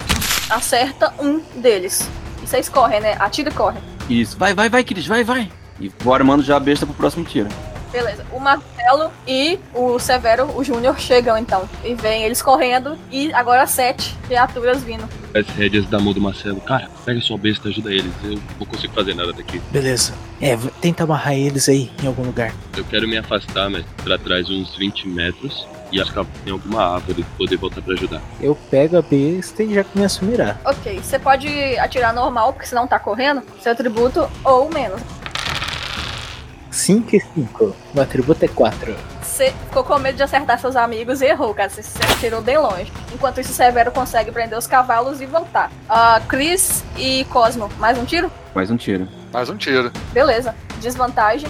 acerta 0.49 1.13
um 1.19 1.39
deles. 1.55 2.07
E 2.43 2.47
vocês 2.47 2.67
correm, 2.69 2.99
né? 2.99 3.15
Atira 3.19 3.49
e 3.49 3.53
corre. 3.53 3.79
Isso. 4.09 4.37
Vai, 4.37 4.53
vai, 4.53 4.69
vai, 4.69 4.83
Cris, 4.83 5.05
vai, 5.05 5.23
vai. 5.23 5.49
E 5.79 5.91
vou 5.99 6.13
armando 6.13 6.43
já 6.43 6.57
a 6.57 6.59
besta 6.59 6.85
pro 6.85 6.95
próximo 6.95 7.23
tiro. 7.25 7.49
Beleza. 7.91 8.25
O 8.31 8.39
Marcelo 8.39 9.11
e 9.27 9.57
o 9.73 9.97
Severo, 9.97 10.45
o 10.55 10.63
Júnior, 10.63 10.99
chegam 10.99 11.37
então. 11.37 11.67
E 11.83 11.93
vem 11.93 12.23
eles 12.23 12.41
correndo. 12.41 12.97
E 13.11 13.33
agora 13.33 13.65
sete 13.65 14.15
criaturas 14.27 14.83
vindo. 14.83 15.07
As 15.33 15.47
rédeas 15.47 15.85
da 15.87 15.99
mão 15.99 16.13
do 16.13 16.19
Marcelo. 16.19 16.59
Cara, 16.61 16.89
pega 17.05 17.21
sua 17.21 17.37
besta, 17.37 17.69
ajuda 17.69 17.91
eles. 17.91 18.11
Eu 18.23 18.39
não 18.59 18.65
consigo 18.65 18.93
fazer 18.93 19.13
nada 19.15 19.31
daqui. 19.31 19.61
Beleza. 19.71 20.13
É, 20.41 20.57
tenta 20.81 21.03
amarrar 21.03 21.33
eles 21.33 21.69
aí 21.69 21.89
em 22.03 22.07
algum 22.07 22.23
lugar. 22.23 22.53
Eu 22.75 22.83
quero 22.83 23.07
me 23.07 23.17
afastar, 23.17 23.69
mas 23.69 23.85
pra 24.03 24.17
trás 24.17 24.49
uns 24.49 24.75
20 24.75 25.07
metros. 25.07 25.65
E 25.91 26.01
acho 26.01 26.11
que 26.11 26.25
tem 26.43 26.53
alguma 26.53 26.95
árvore 26.95 27.23
pra 27.23 27.37
poder 27.37 27.57
voltar 27.57 27.81
pra 27.81 27.93
ajudar. 27.93 28.21
Eu 28.41 28.55
pego 28.69 28.97
a 28.97 29.01
besta 29.01 29.63
e 29.63 29.73
já 29.73 29.83
começo 29.83 30.23
a 30.23 30.27
mirar. 30.27 30.61
Ok, 30.65 30.99
você 31.01 31.17
pode 31.17 31.47
atirar 31.79 32.13
normal, 32.13 32.53
porque 32.53 32.67
senão 32.67 32.87
tá 32.87 32.99
correndo. 32.99 33.41
Seu 33.61 33.71
atributo 33.71 34.29
ou 34.43 34.69
menos. 34.69 35.01
5 36.71 37.15
e 37.15 37.19
5. 37.19 37.75
O 37.95 38.01
atributo 38.01 38.45
é 38.45 38.47
4. 38.47 38.95
Você 39.21 39.51
ficou 39.67 39.83
com 39.83 39.97
medo 39.97 40.15
de 40.15 40.23
acertar 40.23 40.59
seus 40.59 40.75
amigos 40.75 41.21
e 41.21 41.25
errou, 41.25 41.53
cara. 41.53 41.69
Você 41.69 41.81
se 41.83 41.97
atirou 42.03 42.41
bem 42.41 42.57
longe. 42.57 42.91
Enquanto 43.13 43.39
isso, 43.39 43.53
Severo 43.53 43.91
consegue 43.91 44.31
prender 44.31 44.57
os 44.57 44.67
cavalos 44.67 45.21
e 45.21 45.25
voltar. 45.25 45.71
Ah, 45.89 46.21
Chris 46.27 46.83
e 46.97 47.25
Cosmo, 47.25 47.69
mais 47.79 47.97
um 47.97 48.05
tiro? 48.05 48.31
Mais 48.53 48.69
um 48.69 48.77
tiro. 48.77 49.07
Mais 49.33 49.49
um 49.49 49.57
tiro. 49.57 49.91
Beleza. 50.13 50.55
Desvantagem. 50.79 51.49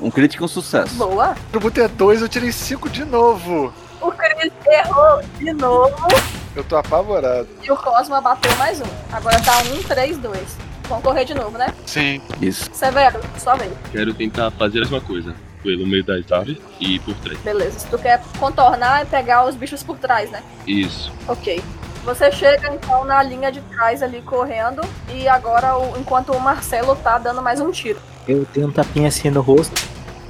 Um 0.00 0.10
crítico 0.10 0.44
é 0.44 0.46
um 0.46 0.48
sucesso. 0.48 0.94
Boa. 0.94 1.30
Atributo 1.30 1.80
é 1.80 1.88
2, 1.88 2.22
eu 2.22 2.28
tirei 2.28 2.52
5 2.52 2.88
de 2.88 3.04
novo. 3.04 3.72
O 4.00 4.12
Chris 4.12 4.52
errou 4.66 5.20
de 5.38 5.52
novo. 5.52 6.06
Eu 6.54 6.62
tô 6.64 6.76
apavorado. 6.76 7.48
E 7.62 7.70
o 7.70 7.76
Cosmo 7.76 8.20
bateu 8.20 8.54
mais 8.56 8.80
um. 8.80 8.86
Agora 9.12 9.40
tá 9.42 9.58
um, 9.58 9.82
três, 9.82 10.16
dois. 10.18 10.56
Vamos 10.88 11.04
correr 11.04 11.24
de 11.24 11.34
novo, 11.34 11.58
né? 11.58 11.74
Sim. 11.84 12.20
Isso. 12.40 12.70
Severo, 12.72 13.20
sua 13.38 13.54
vez. 13.56 13.72
Quero 13.92 14.14
tentar 14.14 14.50
fazer 14.52 14.78
a 14.78 14.80
mesma 14.82 15.00
coisa. 15.00 15.34
Pelo 15.62 15.86
meio 15.86 16.04
das 16.04 16.30
árvores 16.30 16.58
e 16.80 17.00
por 17.00 17.14
trás. 17.16 17.38
Beleza. 17.40 17.80
Se 17.80 17.86
tu 17.88 17.98
quer 17.98 18.22
contornar 18.38 19.02
e 19.02 19.06
pegar 19.06 19.44
os 19.44 19.56
bichos 19.56 19.82
por 19.82 19.98
trás, 19.98 20.30
né? 20.30 20.42
Isso. 20.66 21.12
Ok. 21.26 21.62
Você 22.04 22.30
chega 22.30 22.72
então 22.72 23.04
na 23.04 23.22
linha 23.22 23.50
de 23.50 23.60
trás 23.62 24.02
ali 24.02 24.22
correndo. 24.22 24.80
E 25.12 25.28
agora, 25.28 25.72
enquanto 25.98 26.32
o 26.32 26.40
Marcelo 26.40 26.94
tá 26.96 27.18
dando 27.18 27.42
mais 27.42 27.60
um 27.60 27.70
tiro. 27.72 28.00
Eu 28.28 28.44
tenho 28.52 28.68
um 28.68 28.72
tapinha 28.72 29.08
assim 29.08 29.30
no 29.30 29.40
rosto. 29.40 29.74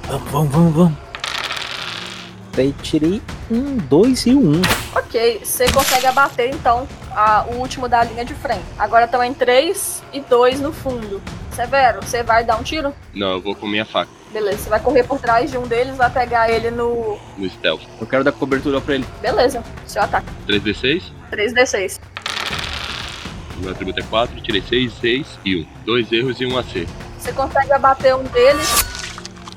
Vamos, 0.07 0.31
vamos, 0.31 0.51
vamos, 0.53 0.73
vamos. 0.73 0.97
Daí 2.55 2.73
tirei 2.81 3.21
um, 3.51 3.77
dois 3.77 4.25
e 4.25 4.33
um. 4.33 4.61
Ok, 4.95 5.41
você 5.43 5.71
consegue 5.71 6.05
abater 6.07 6.49
então 6.53 6.87
a- 7.11 7.45
o 7.49 7.55
último 7.57 7.87
da 7.87 8.03
linha 8.03 8.25
de 8.25 8.33
frente. 8.33 8.63
Agora 8.77 9.05
estão 9.05 9.23
em 9.23 9.33
3 9.33 10.01
e 10.13 10.19
2 10.21 10.59
no 10.59 10.71
fundo. 10.73 11.21
Severo, 11.53 11.99
você 12.01 12.23
vai 12.23 12.43
dar 12.43 12.57
um 12.57 12.63
tiro? 12.63 12.93
Não, 13.13 13.31
eu 13.33 13.41
vou 13.41 13.53
com 13.53 13.67
minha 13.67 13.83
faca 13.85 14.09
Beleza, 14.31 14.59
você 14.59 14.69
vai 14.69 14.79
correr 14.79 15.03
por 15.03 15.19
trás 15.19 15.49
de 15.51 15.57
um 15.57 15.63
deles, 15.67 15.97
vai 15.97 16.09
pegar 16.09 16.49
ele 16.49 16.69
no. 16.71 17.17
no 17.37 17.49
stealth. 17.49 17.81
Eu 17.99 18.05
quero 18.07 18.23
dar 18.23 18.31
cobertura 18.31 18.79
pra 18.79 18.95
ele. 18.95 19.05
Beleza, 19.21 19.63
seu 19.85 20.01
ataque. 20.01 20.27
3d6. 20.47 21.03
3d6. 21.31 21.99
Meu 23.59 23.71
atributo 23.71 23.99
é 23.99 24.03
4, 24.03 24.39
tirei 24.41 24.61
6, 24.61 24.93
6 25.01 25.27
e 25.43 25.55
1. 25.57 25.65
Dois 25.85 26.11
erros 26.11 26.39
e 26.39 26.45
um 26.45 26.57
AC. 26.57 26.87
Você 27.19 27.33
consegue 27.33 27.71
abater 27.71 28.15
um 28.15 28.23
deles. 28.23 28.67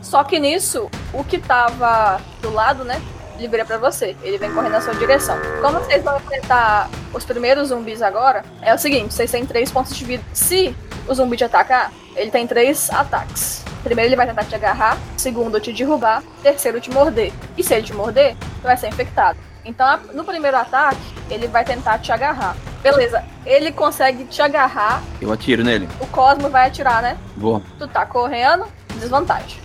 Só 0.03 0.23
que 0.25 0.39
nisso, 0.39 0.91
o 1.13 1.25
que 1.25 1.39
tava 1.39 2.21
do 2.43 2.53
lado, 2.53 2.85
né? 2.85 3.01
Ele 3.39 3.49
vira 3.49 3.65
pra 3.65 3.79
você. 3.79 4.17
Ele 4.23 4.37
vem 4.37 4.53
correndo 4.53 4.73
na 4.73 4.81
sua 4.81 4.95
direção. 4.95 5.37
Como 5.61 5.79
vocês 5.79 6.03
vão 6.03 6.17
enfrentar 6.17 6.91
os 7.15 7.25
primeiros 7.25 7.69
zumbis 7.69 8.03
agora, 8.03 8.45
é 8.61 8.75
o 8.75 8.79
seguinte: 8.79 9.15
vocês 9.15 9.31
têm 9.31 9.47
três 9.47 9.71
pontos 9.71 9.97
de 9.97 10.05
vida. 10.05 10.25
Se 10.33 10.77
o 11.09 11.15
zumbi 11.15 11.37
te 11.37 11.45
atacar, 11.45 11.93
ele 12.15 12.31
tem 12.31 12.47
três 12.47 12.91
ataques. 12.91 13.65
Primeiro, 13.83 14.09
ele 14.09 14.17
vai 14.17 14.27
tentar 14.27 14.45
te 14.45 14.55
agarrar. 14.55 14.99
Segundo, 15.17 15.59
te 15.59 15.73
derrubar. 15.73 16.23
Terceiro, 16.43 16.81
te 16.81 16.91
morder. 16.91 17.33
E 17.57 17.65
se 17.65 17.75
ele 17.75 17.83
te 17.85 17.95
morder, 17.95 18.37
tu 18.37 18.63
vai 18.63 18.77
ser 18.77 18.89
infectado. 18.89 19.39
Então, 19.65 20.01
no 20.13 20.25
primeiro 20.25 20.57
ataque, 20.57 21.01
ele 21.31 21.47
vai 21.47 21.65
tentar 21.65 21.99
te 21.99 22.11
agarrar. 22.11 22.57
Beleza, 22.83 23.25
ele 23.47 23.71
consegue 23.71 24.25
te 24.25 24.43
agarrar. 24.43 25.03
Eu 25.21 25.33
atiro 25.33 25.63
nele. 25.63 25.89
O 26.01 26.07
Cosmo 26.09 26.51
vai 26.51 26.67
atirar, 26.67 27.01
né? 27.01 27.17
Vou. 27.37 27.63
Tu 27.79 27.87
tá 27.87 28.05
correndo, 28.05 28.67
desvantagem. 28.99 29.61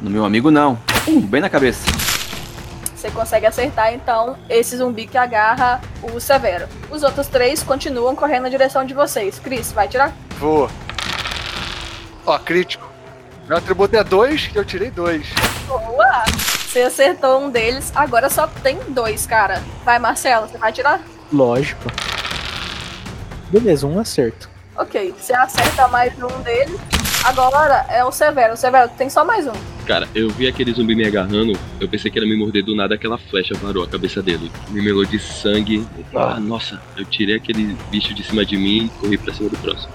No 0.00 0.08
meu 0.08 0.24
amigo, 0.24 0.50
não. 0.50 0.78
Uh, 1.08 1.20
bem 1.20 1.40
na 1.40 1.50
cabeça. 1.50 1.90
Você 2.94 3.10
consegue 3.10 3.46
acertar, 3.46 3.92
então, 3.92 4.36
esse 4.48 4.76
zumbi 4.76 5.06
que 5.06 5.18
agarra 5.18 5.80
o 6.02 6.20
Severo. 6.20 6.68
Os 6.90 7.02
outros 7.02 7.26
três 7.26 7.62
continuam 7.62 8.14
correndo 8.14 8.44
na 8.44 8.48
direção 8.48 8.84
de 8.84 8.94
vocês. 8.94 9.38
Cris, 9.38 9.72
vai 9.72 9.88
tirar? 9.88 10.12
Vou. 10.38 10.70
Ó, 12.26 12.38
crítico. 12.38 12.88
Meu 13.48 13.56
atributo 13.56 13.96
é 13.96 14.04
2 14.04 14.50
e 14.54 14.56
eu 14.56 14.64
tirei 14.64 14.90
2. 14.90 15.26
Boa! 15.66 16.24
Você 16.70 16.82
acertou 16.82 17.40
um 17.40 17.50
deles, 17.50 17.90
agora 17.96 18.30
só 18.30 18.46
tem 18.46 18.78
dois, 18.90 19.26
cara. 19.26 19.60
Vai, 19.84 19.98
Marcelo, 19.98 20.46
você 20.46 20.56
vai 20.56 20.72
tirar? 20.72 21.02
Lógico. 21.32 21.82
Beleza, 23.50 23.88
um 23.88 23.98
acerto. 23.98 24.48
Ok, 24.76 25.12
você 25.18 25.32
acerta 25.32 25.88
mais 25.88 26.12
um 26.22 26.42
deles. 26.42 26.78
Agora 27.24 27.84
é 27.88 28.04
o 28.04 28.12
Severo. 28.12 28.56
Severo, 28.56 28.88
tem 28.96 29.10
só 29.10 29.24
mais 29.24 29.48
um. 29.48 29.52
Cara, 29.84 30.08
eu 30.14 30.30
vi 30.30 30.46
aquele 30.46 30.72
zumbi 30.72 30.94
me 30.94 31.04
agarrando, 31.04 31.58
eu 31.80 31.88
pensei 31.88 32.08
que 32.08 32.20
era 32.20 32.28
me 32.28 32.36
morder 32.36 32.64
do 32.64 32.76
nada, 32.76 32.94
aquela 32.94 33.18
flecha 33.18 33.52
parou 33.60 33.82
a 33.82 33.88
cabeça 33.88 34.22
dele. 34.22 34.48
Me 34.68 34.80
melou 34.80 35.04
de 35.04 35.18
sangue. 35.18 35.84
Ah, 36.14 36.38
nossa, 36.38 36.80
eu 36.96 37.04
tirei 37.04 37.34
aquele 37.34 37.76
bicho 37.90 38.14
de 38.14 38.22
cima 38.22 38.46
de 38.46 38.56
mim 38.56 38.84
e 38.84 38.88
corri 39.00 39.18
pra 39.18 39.34
cima 39.34 39.48
do 39.48 39.58
próximo. 39.58 39.92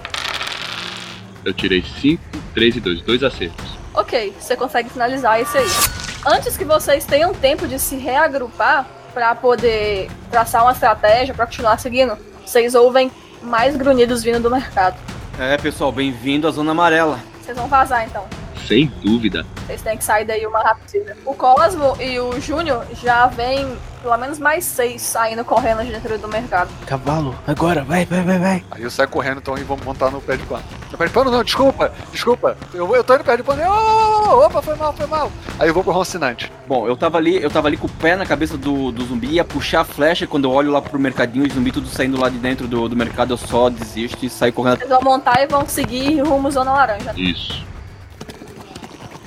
Eu 1.42 1.54
tirei 1.54 1.82
5, 2.02 2.22
3 2.52 2.76
e 2.76 2.80
2, 2.80 3.00
dois 3.00 3.22
acertos. 3.22 3.64
Ok, 3.94 4.34
você 4.38 4.54
consegue 4.54 4.90
finalizar 4.90 5.40
esse 5.40 5.56
aí. 5.56 6.05
Antes 6.28 6.56
que 6.56 6.64
vocês 6.64 7.04
tenham 7.04 7.32
tempo 7.32 7.68
de 7.68 7.78
se 7.78 7.94
reagrupar 7.94 8.84
pra 9.14 9.32
poder 9.36 10.10
traçar 10.28 10.62
uma 10.64 10.72
estratégia 10.72 11.32
pra 11.32 11.46
continuar 11.46 11.78
seguindo, 11.78 12.18
vocês 12.44 12.74
ouvem 12.74 13.12
mais 13.40 13.76
grunhidos 13.76 14.24
vindo 14.24 14.40
do 14.40 14.50
mercado. 14.50 14.96
É, 15.38 15.56
pessoal, 15.56 15.92
bem-vindo 15.92 16.48
à 16.48 16.50
Zona 16.50 16.72
Amarela. 16.72 17.20
Vocês 17.40 17.56
vão 17.56 17.68
vazar 17.68 18.04
então. 18.04 18.26
Sem 18.66 18.92
dúvida. 19.02 19.46
Vocês 19.66 19.82
têm 19.82 19.96
que 19.96 20.04
sair 20.04 20.24
daí 20.24 20.46
o 20.46 20.50
mais 20.50 20.64
rápido. 20.64 21.16
O 21.24 21.34
Cosmo 21.34 21.96
e 22.00 22.18
o 22.18 22.40
Júnior 22.40 22.84
já 22.94 23.26
vem 23.26 23.76
pelo 24.02 24.16
menos 24.18 24.38
mais 24.38 24.64
seis 24.64 25.02
saindo 25.02 25.44
correndo 25.44 25.84
de 25.84 25.90
dentro 25.90 26.16
do 26.18 26.28
mercado. 26.28 26.70
Cavalo, 26.86 27.34
agora, 27.46 27.82
vai, 27.82 28.04
vai, 28.04 28.22
vai, 28.22 28.38
vai. 28.38 28.64
Aí 28.70 28.82
eu 28.82 28.90
saio 28.90 29.08
correndo 29.08 29.38
então 29.38 29.58
e 29.58 29.64
vamos 29.64 29.84
montar 29.84 30.10
no 30.10 30.20
pé 30.20 30.36
de 30.36 30.44
pano. 30.44 30.62
No 30.92 30.98
pé 30.98 31.06
de 31.06 31.12
pano 31.12 31.30
não, 31.30 31.42
desculpa, 31.42 31.92
desculpa. 32.12 32.56
Eu, 32.72 32.94
eu 32.94 33.02
tô 33.02 33.14
indo 33.14 33.20
no 33.20 33.24
pé 33.24 33.36
de 33.36 33.42
pano. 33.42 33.62
Oh, 33.66 34.46
opa, 34.46 34.62
foi 34.62 34.76
mal, 34.76 34.92
foi 34.92 35.06
mal. 35.06 35.32
Aí 35.58 35.68
eu 35.68 35.74
vou 35.74 35.82
pro 35.82 35.92
Roncinante. 35.92 36.52
Bom, 36.68 36.86
eu 36.86 36.96
tava 36.96 37.18
ali, 37.18 37.42
eu 37.42 37.50
tava 37.50 37.68
ali 37.68 37.76
com 37.76 37.86
o 37.86 37.90
pé 37.90 38.16
na 38.16 38.26
cabeça 38.26 38.56
do, 38.56 38.92
do 38.92 39.04
zumbi, 39.04 39.28
ia 39.28 39.44
puxar 39.44 39.80
a 39.80 39.84
flecha, 39.84 40.26
quando 40.26 40.44
eu 40.44 40.52
olho 40.52 40.70
lá 40.70 40.80
pro 40.80 40.98
mercadinho, 40.98 41.46
os 41.46 41.52
zumbi 41.52 41.72
tudo 41.72 41.88
saindo 41.88 42.20
lá 42.20 42.28
de 42.28 42.38
dentro 42.38 42.68
do, 42.68 42.88
do 42.88 42.96
mercado, 42.96 43.32
eu 43.32 43.36
só 43.36 43.68
desisto 43.68 44.24
e 44.24 44.30
saio 44.30 44.52
correndo. 44.52 44.78
Vocês 44.78 44.90
vão 44.90 45.02
montar 45.02 45.42
e 45.42 45.46
vão 45.46 45.66
seguir 45.66 46.20
rumo 46.20 46.50
Zona 46.50 46.72
Laranja. 46.72 47.12
Isso. 47.16 47.64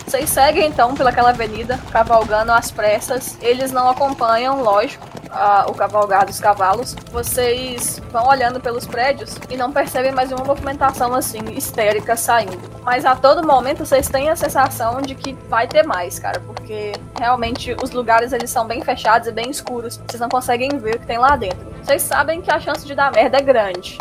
Vocês 0.10 0.27
seguem 0.31 0.65
então 0.68 0.95
pelaquela 0.95 1.30
avenida, 1.30 1.80
cavalgando 1.91 2.52
às 2.52 2.72
pressas. 2.72 3.38
Eles 3.44 3.72
não 3.72 3.88
acompanham, 3.88 4.64
lógico, 4.64 5.06
a- 5.30 5.68
o 5.69 5.73
cavalgar 5.76 6.26
dos 6.26 6.40
cavalos. 6.40 6.95
Vocês 7.11 8.02
vão 8.11 8.27
olhando 8.27 8.60
pelos 8.60 8.88
prédios 8.88 9.36
e 9.52 9.56
não 9.56 9.72
percebem 9.72 10.11
mais 10.11 10.31
uma 10.31 10.44
movimentação 10.44 11.14
assim, 11.14 11.38
histérica 11.56 12.15
saindo. 12.15 12.57
Mas 12.84 13.06
a 13.06 13.15
todo 13.15 13.45
momento 13.45 13.86
vocês 13.86 14.07
têm 14.10 14.31
a 14.31 14.36
sensação 14.36 14.99
de 14.99 15.14
que 15.14 15.34
vai 15.48 15.68
ter 15.68 15.86
mais, 15.86 16.18
cara, 16.18 16.40
porque 16.40 16.94
realmente 17.19 17.77
os 17.84 17.91
lugares 17.91 18.34
eles 18.34 18.49
são 18.49 18.65
bem 18.65 18.81
fechados 18.81 19.27
e 19.27 19.31
bem 19.31 19.52
escuros. 19.52 20.02
Vocês 20.07 20.19
não 20.19 20.27
conseguem 20.27 20.69
ver 20.80 20.95
o 20.95 20.99
que 20.99 21.06
tem 21.06 21.19
lá 21.19 21.36
dentro. 21.36 21.68
Vocês 21.84 22.02
sabem 22.02 22.41
que 22.41 22.49
a 22.49 22.60
chance 22.60 22.84
de 22.84 22.95
dar 22.95 23.11
merda 23.11 23.38
é 23.38 23.41
grande. 23.41 23.99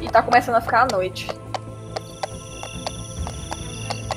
E 0.00 0.08
tá 0.08 0.22
começando 0.22 0.54
a 0.54 0.60
ficar 0.62 0.86
à 0.90 0.96
noite. 0.96 1.28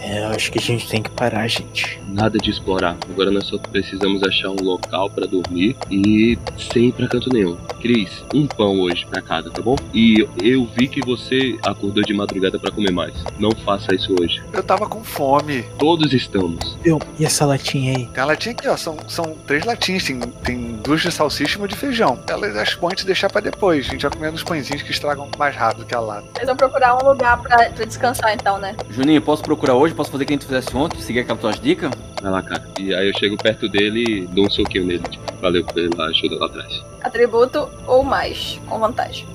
É, 0.06 0.24
eu 0.24 0.28
acho 0.30 0.52
que 0.52 0.60
a 0.60 0.62
gente 0.62 0.88
tem 0.88 1.02
que 1.02 1.10
parar, 1.10 1.48
gente. 1.48 2.00
Nada 2.08 2.38
de 2.38 2.52
explorar. 2.52 2.96
Agora 3.10 3.32
nós 3.32 3.48
só 3.48 3.58
precisamos 3.58 4.22
achar 4.22 4.50
um 4.50 4.62
local 4.62 5.10
pra 5.10 5.26
dormir 5.26 5.76
e 5.90 6.38
sem 6.72 6.90
ir 6.90 6.92
pra 6.92 7.08
canto 7.08 7.30
nenhum. 7.34 7.58
Cris, 7.82 8.24
um 8.34 8.46
pão 8.46 8.80
hoje 8.82 9.06
pra 9.08 9.22
cada, 9.22 9.50
tá 9.50 9.62
bom? 9.62 9.76
E 9.94 10.28
eu 10.42 10.66
vi 10.78 10.88
que 10.88 11.02
você 11.02 11.58
acordou 11.66 12.04
de 12.04 12.14
madrugada 12.14 12.60
pra 12.60 12.72
comer 12.72 12.92
mais. 12.92 13.14
Não 13.40 13.50
faça 13.52 13.96
isso 13.96 14.16
hoje. 14.22 14.44
Eu 14.54 14.62
tava 14.62 14.88
com 14.88 15.04
fome. 15.04 15.64
Todos 15.80 16.14
estamos. 16.14 16.78
Eu, 16.86 17.00
e 17.20 17.26
essa 17.26 17.44
latinha 17.46 17.98
aí? 17.98 18.06
Tem 18.08 18.24
a 18.24 18.28
latinha 18.28 18.54
aqui, 18.54 18.68
ó. 18.68 18.78
São, 18.78 18.98
são 19.08 19.36
três 19.48 19.66
latinhas. 19.66 20.04
Tem, 20.04 20.20
tem 20.20 20.76
duas 20.84 21.02
de 21.02 21.12
salsicha 21.12 21.58
e 21.58 21.62
uma 21.62 21.68
de 21.68 21.76
feijão. 21.76 22.20
Elas 22.30 22.56
acho 22.58 22.80
bom 22.80 22.88
a 22.88 22.90
gente 22.92 23.06
deixar 23.08 23.30
pra 23.32 23.42
depois. 23.42 23.88
A 23.88 23.92
gente 23.92 24.04
vai 24.04 24.12
comer 24.12 24.32
nos 24.32 24.44
pãezinhos 24.44 24.84
que 24.84 24.92
estragam 24.92 25.28
mais 25.38 25.56
rápido 25.56 25.86
que 25.86 25.96
a 25.96 26.00
lata. 26.00 26.28
Vocês 26.36 26.46
vão 26.46 26.56
procurar 26.56 26.96
um 26.96 27.08
lugar 27.10 27.42
pra, 27.42 27.70
pra 27.72 27.86
descansar 27.86 28.34
então, 28.34 28.60
né? 28.60 28.76
Juninho, 28.92 29.22
posso 29.22 29.42
procurar 29.42 29.74
hoje? 29.74 29.95
Posso 29.96 30.12
fazer 30.12 30.24
o 30.24 30.28
que 30.28 30.34
a 30.34 30.36
gente 30.36 30.46
fizesse 30.46 30.76
ontem? 30.76 31.00
Seguir 31.00 31.22
aquelas 31.22 31.40
tuas 31.40 31.60
dicas? 31.60 31.90
Vai 32.22 32.32
lá, 32.32 32.42
cara. 32.42 32.64
E 32.80 32.94
aí 32.94 33.08
eu 33.08 33.18
chego 33.18 33.38
perto 33.38 33.70
dele 33.70 34.04
e 34.04 34.28
dou 34.28 34.46
um 34.46 34.50
soquinho 34.50 34.86
nele. 34.86 35.04
Tipo, 35.04 35.24
valeu 35.40 35.66
pela 35.66 36.08
ajuda 36.08 36.36
lá 36.38 36.48
atrás. 36.48 36.84
Atributo 37.02 37.70
ou 37.88 38.04
mais, 38.04 38.60
com 38.68 38.78
vantagem. 38.78 39.26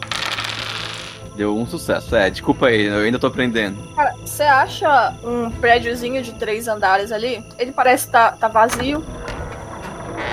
Deu 1.35 1.57
um 1.57 1.67
sucesso. 1.67 2.15
É, 2.15 2.29
desculpa 2.29 2.67
aí, 2.67 2.85
eu 2.85 2.99
ainda 2.99 3.19
tô 3.19 3.29
aprendendo. 3.29 3.79
Cara, 3.95 4.15
você 4.23 4.43
acha 4.43 5.15
um 5.25 5.51
prédiozinho 5.51 6.23
de 6.23 6.35
três 6.35 6.69
andares 6.69 7.11
ali? 7.11 7.43
Ele 7.59 7.73
parece 7.73 8.11
tá, 8.11 8.33
tá 8.33 8.49
vazio. 8.49 9.03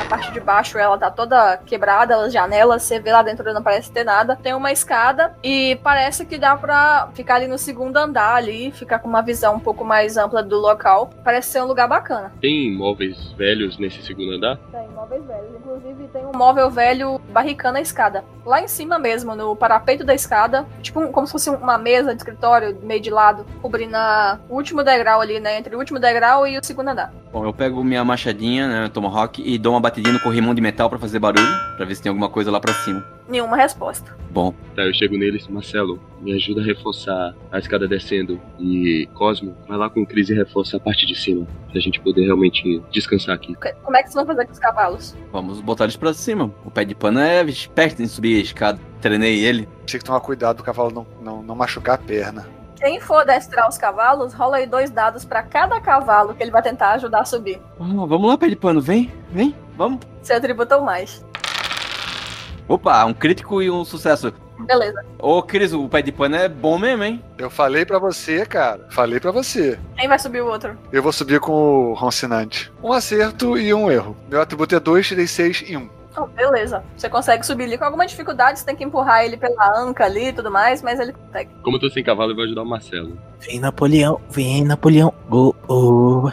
A 0.01 0.05
parte 0.09 0.31
de 0.31 0.39
baixo 0.39 0.77
ela 0.77 0.97
tá 0.97 1.09
toda 1.11 1.57
quebrada, 1.65 2.15
as 2.17 2.31
janelas, 2.31 2.83
você 2.83 2.99
vê 2.99 3.11
lá 3.11 3.21
dentro 3.21 3.53
não 3.53 3.61
parece 3.63 3.91
ter 3.91 4.03
nada. 4.03 4.35
Tem 4.35 4.53
uma 4.53 4.71
escada 4.71 5.35
e 5.43 5.77
parece 5.83 6.25
que 6.25 6.37
dá 6.37 6.55
pra 6.55 7.09
ficar 7.13 7.35
ali 7.35 7.47
no 7.47 7.57
segundo 7.57 7.97
andar 7.97 8.35
ali, 8.35 8.71
ficar 8.71 8.99
com 8.99 9.07
uma 9.09 9.21
visão 9.21 9.55
um 9.55 9.59
pouco 9.59 9.83
mais 9.83 10.15
ampla 10.17 10.41
do 10.43 10.57
local. 10.57 11.09
Parece 11.23 11.49
ser 11.51 11.61
um 11.61 11.65
lugar 11.65 11.87
bacana. 11.87 12.31
Tem 12.39 12.71
móveis 12.73 13.31
velhos 13.33 13.77
nesse 13.77 14.01
segundo 14.03 14.33
andar? 14.33 14.57
Tem 14.71 14.87
móveis 14.89 15.23
velhos. 15.25 15.47
Inclusive 15.57 16.07
tem 16.13 16.25
um 16.25 16.31
móvel 16.37 16.69
velho 16.69 17.19
barricando 17.31 17.77
a 17.77 17.81
escada. 17.81 18.23
Lá 18.45 18.61
em 18.61 18.67
cima 18.67 18.97
mesmo, 18.97 19.35
no 19.35 19.55
parapeito 19.55 20.03
da 20.05 20.13
escada, 20.13 20.65
tipo 20.81 20.99
um- 21.01 21.11
como 21.11 21.27
se 21.27 21.33
fosse 21.33 21.49
uma 21.49 21.77
mesa 21.77 22.11
de 22.13 22.17
escritório 22.21 22.77
meio 22.81 23.01
de 23.01 23.09
lado, 23.09 23.45
cobrindo 23.61 23.95
a- 23.97 24.39
o 24.49 24.55
último 24.55 24.83
degrau 24.83 25.19
ali, 25.19 25.39
né? 25.39 25.57
Entre 25.57 25.75
o 25.75 25.79
último 25.79 25.99
degrau 25.99 26.47
e 26.47 26.57
o 26.57 26.63
segundo 26.63 26.89
andar. 26.89 27.11
Bom, 27.31 27.43
eu 27.45 27.53
pego 27.53 27.83
minha 27.83 28.03
machadinha, 28.05 28.67
né, 28.67 28.89
Tomahawk, 28.91 29.41
e 29.45 29.57
dou 29.57 29.73
uma 29.73 29.76
batidinha 29.81 30.13
no 30.13 30.19
corrimão 30.19 30.53
de 30.53 30.61
metal 30.61 30.89
pra 30.89 30.99
fazer 30.99 31.19
barulho, 31.19 31.47
pra 31.75 31.85
ver 31.85 31.95
se 31.95 32.01
tem 32.01 32.09
alguma 32.09 32.29
coisa 32.29 32.51
lá 32.51 32.59
pra 32.59 32.73
cima. 32.73 33.05
Nenhuma 33.27 33.57
resposta. 33.57 34.15
Bom, 34.31 34.53
Tá, 34.75 34.83
eu 34.83 34.93
chego 34.93 35.17
neles, 35.17 35.47
Marcelo, 35.47 35.99
me 36.21 36.33
ajuda 36.33 36.61
a 36.61 36.63
reforçar 36.63 37.33
a 37.51 37.57
escada 37.57 37.87
descendo. 37.87 38.39
E 38.59 39.09
Cosmo, 39.15 39.55
vai 39.67 39.77
lá 39.77 39.89
com 39.89 40.01
o 40.01 40.05
Cris 40.05 40.29
e 40.29 40.33
reforça 40.35 40.77
a 40.77 40.79
parte 40.79 41.05
de 41.05 41.15
cima. 41.15 41.47
Pra 41.71 41.81
gente 41.81 41.99
poder 41.99 42.25
realmente 42.25 42.81
descansar 42.91 43.33
aqui. 43.35 43.55
Como 43.83 43.97
é 43.97 44.03
que 44.03 44.09
vocês 44.09 44.15
vão 44.15 44.25
fazer 44.25 44.45
com 44.45 44.53
os 44.53 44.59
cavalos? 44.59 45.15
vamos 45.31 45.59
botar 45.61 45.85
eles 45.85 45.95
pra 45.95 46.13
cima. 46.13 46.51
O 46.63 46.69
pé 46.69 46.85
de 46.85 46.93
pano 46.93 47.19
é 47.19 47.43
esperto 47.45 48.01
em 48.03 48.07
subir 48.07 48.37
a 48.37 48.41
escada. 48.43 48.79
Treinei 49.01 49.43
ele. 49.43 49.67
Tinha 49.85 49.99
que 49.99 50.05
tomar 50.05 50.19
cuidado 50.19 50.57
do 50.57 50.63
cavalo 50.63 50.91
não, 50.91 51.07
não, 51.21 51.41
não 51.43 51.55
machucar 51.55 51.95
a 51.95 51.97
perna. 51.97 52.47
Quem 52.79 53.01
for 53.01 53.25
destrar 53.25 53.67
os 53.67 53.77
cavalos, 53.77 54.33
rola 54.35 54.57
aí 54.57 54.67
dois 54.67 54.91
dados 54.91 55.25
pra 55.25 55.41
cada 55.41 55.81
cavalo 55.81 56.35
que 56.35 56.43
ele 56.43 56.51
vai 56.51 56.61
tentar 56.61 56.91
ajudar 56.91 57.21
a 57.21 57.25
subir. 57.25 57.59
Ah, 57.79 58.05
vamos 58.05 58.29
lá, 58.29 58.37
pé 58.37 58.47
de 58.47 58.55
pano, 58.55 58.79
vem, 58.79 59.11
vem, 59.31 59.55
vamos. 59.77 59.99
Você 60.21 60.33
atributou 60.33 60.81
mais. 60.81 61.23
Opa, 62.67 63.05
um 63.05 63.13
crítico 63.13 63.61
e 63.61 63.71
um 63.71 63.85
sucesso. 63.85 64.33
Beleza. 64.59 65.05
Ô, 65.19 65.41
Cris, 65.41 65.71
o 65.71 65.87
pé 65.87 66.01
de 66.01 66.11
pano 66.11 66.35
é 66.35 66.49
bom 66.49 66.77
mesmo, 66.77 67.03
hein? 67.03 67.23
Eu 67.37 67.49
falei 67.49 67.85
pra 67.85 67.99
você, 67.99 68.45
cara. 68.45 68.87
Falei 68.89 69.19
pra 69.19 69.31
você. 69.31 69.79
Quem 69.95 70.07
vai 70.07 70.17
subir 70.17 70.41
o 70.41 70.47
outro? 70.47 70.77
Eu 70.91 71.03
vou 71.03 71.13
subir 71.13 71.39
com 71.39 71.51
o 71.51 71.93
Roncinante. 71.93 72.71
Um 72.83 72.91
acerto 72.91 73.57
e 73.57 73.73
um 73.73 73.89
erro. 73.91 74.17
Meu 74.27 74.41
atributo 74.41 74.75
é 74.75 74.79
2, 74.79 75.07
tirei 75.07 75.27
6 75.27 75.65
e 75.67 75.77
1. 75.77 75.79
Um. 75.79 75.89
Oh, 76.17 76.25
beleza. 76.25 76.83
Você 76.97 77.07
consegue 77.07 77.45
subir 77.45 77.65
ali 77.65 77.77
com 77.77 77.85
alguma 77.85 78.07
dificuldade, 78.07 78.57
você 78.57 78.65
tem 78.65 78.75
que 78.75 78.83
empurrar 78.83 79.23
ele 79.23 79.37
pela 79.37 79.79
anca 79.79 80.03
ali 80.03 80.29
e 80.29 80.33
tudo 80.33 80.49
mais, 80.49 80.81
mas 80.81 80.99
ele 80.99 81.13
consegue. 81.13 81.51
Como 81.61 81.77
eu 81.77 81.79
tô 81.79 81.89
sem 81.91 82.03
cavalo, 82.03 82.31
eu 82.31 82.35
vou 82.35 82.43
ajudar 82.43 82.63
o 82.63 82.65
Marcelo. 82.65 83.15
Vem, 83.39 83.59
Napoleão, 83.59 84.19
vem, 84.31 84.65
Napoleão. 84.65 85.13
Oh, 85.29 85.53
oh. 85.67 86.31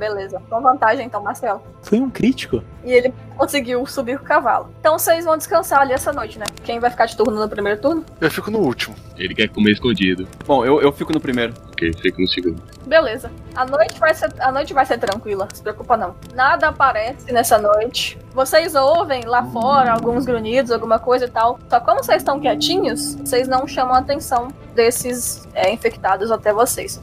Beleza. 0.00 0.40
Com 0.48 0.62
vantagem 0.62 1.04
então, 1.04 1.22
Marcelo. 1.22 1.62
Foi 1.82 2.00
um 2.00 2.08
crítico. 2.08 2.64
E 2.82 2.90
ele 2.90 3.12
conseguiu 3.36 3.84
subir 3.84 4.16
com 4.16 4.24
o 4.24 4.26
cavalo. 4.26 4.70
Então 4.80 4.98
vocês 4.98 5.26
vão 5.26 5.36
descansar 5.36 5.82
ali 5.82 5.92
essa 5.92 6.10
noite, 6.10 6.38
né? 6.38 6.46
Quem 6.64 6.80
vai 6.80 6.88
ficar 6.88 7.04
de 7.04 7.14
turno 7.14 7.38
no 7.38 7.46
primeiro 7.46 7.78
turno? 7.78 8.02
Eu 8.18 8.30
fico 8.30 8.50
no 8.50 8.60
último. 8.60 8.96
Ele 9.18 9.34
quer 9.34 9.48
comer 9.48 9.72
escondido. 9.72 10.26
Bom, 10.46 10.64
eu, 10.64 10.80
eu 10.80 10.90
fico 10.90 11.12
no 11.12 11.20
primeiro. 11.20 11.52
Ok, 11.70 11.92
fica 11.92 12.18
no 12.18 12.26
segundo. 12.26 12.62
Beleza. 12.86 13.30
A 13.54 13.66
noite 13.66 14.00
vai 14.00 14.14
ser, 14.14 14.32
a 14.40 14.50
noite 14.50 14.72
vai 14.72 14.86
ser 14.86 14.96
tranquila, 14.96 15.46
se 15.52 15.62
preocupa 15.62 15.98
não. 15.98 16.14
Nada 16.34 16.68
aparece 16.68 17.30
nessa 17.30 17.58
noite. 17.58 18.18
Vocês 18.32 18.74
ouvem 18.74 19.26
lá 19.26 19.44
fora 19.44 19.92
alguns 19.92 20.24
grunhidos, 20.24 20.72
alguma 20.72 20.98
coisa 20.98 21.26
e 21.26 21.30
tal. 21.30 21.58
Só 21.68 21.78
como 21.78 22.02
vocês 22.02 22.22
estão 22.22 22.40
quietinhos, 22.40 23.16
vocês 23.16 23.46
não 23.46 23.66
chamam 23.68 23.94
a 23.94 23.98
atenção 23.98 24.48
desses 24.74 25.46
é, 25.54 25.70
infectados 25.70 26.30
até 26.30 26.54
vocês. 26.54 26.98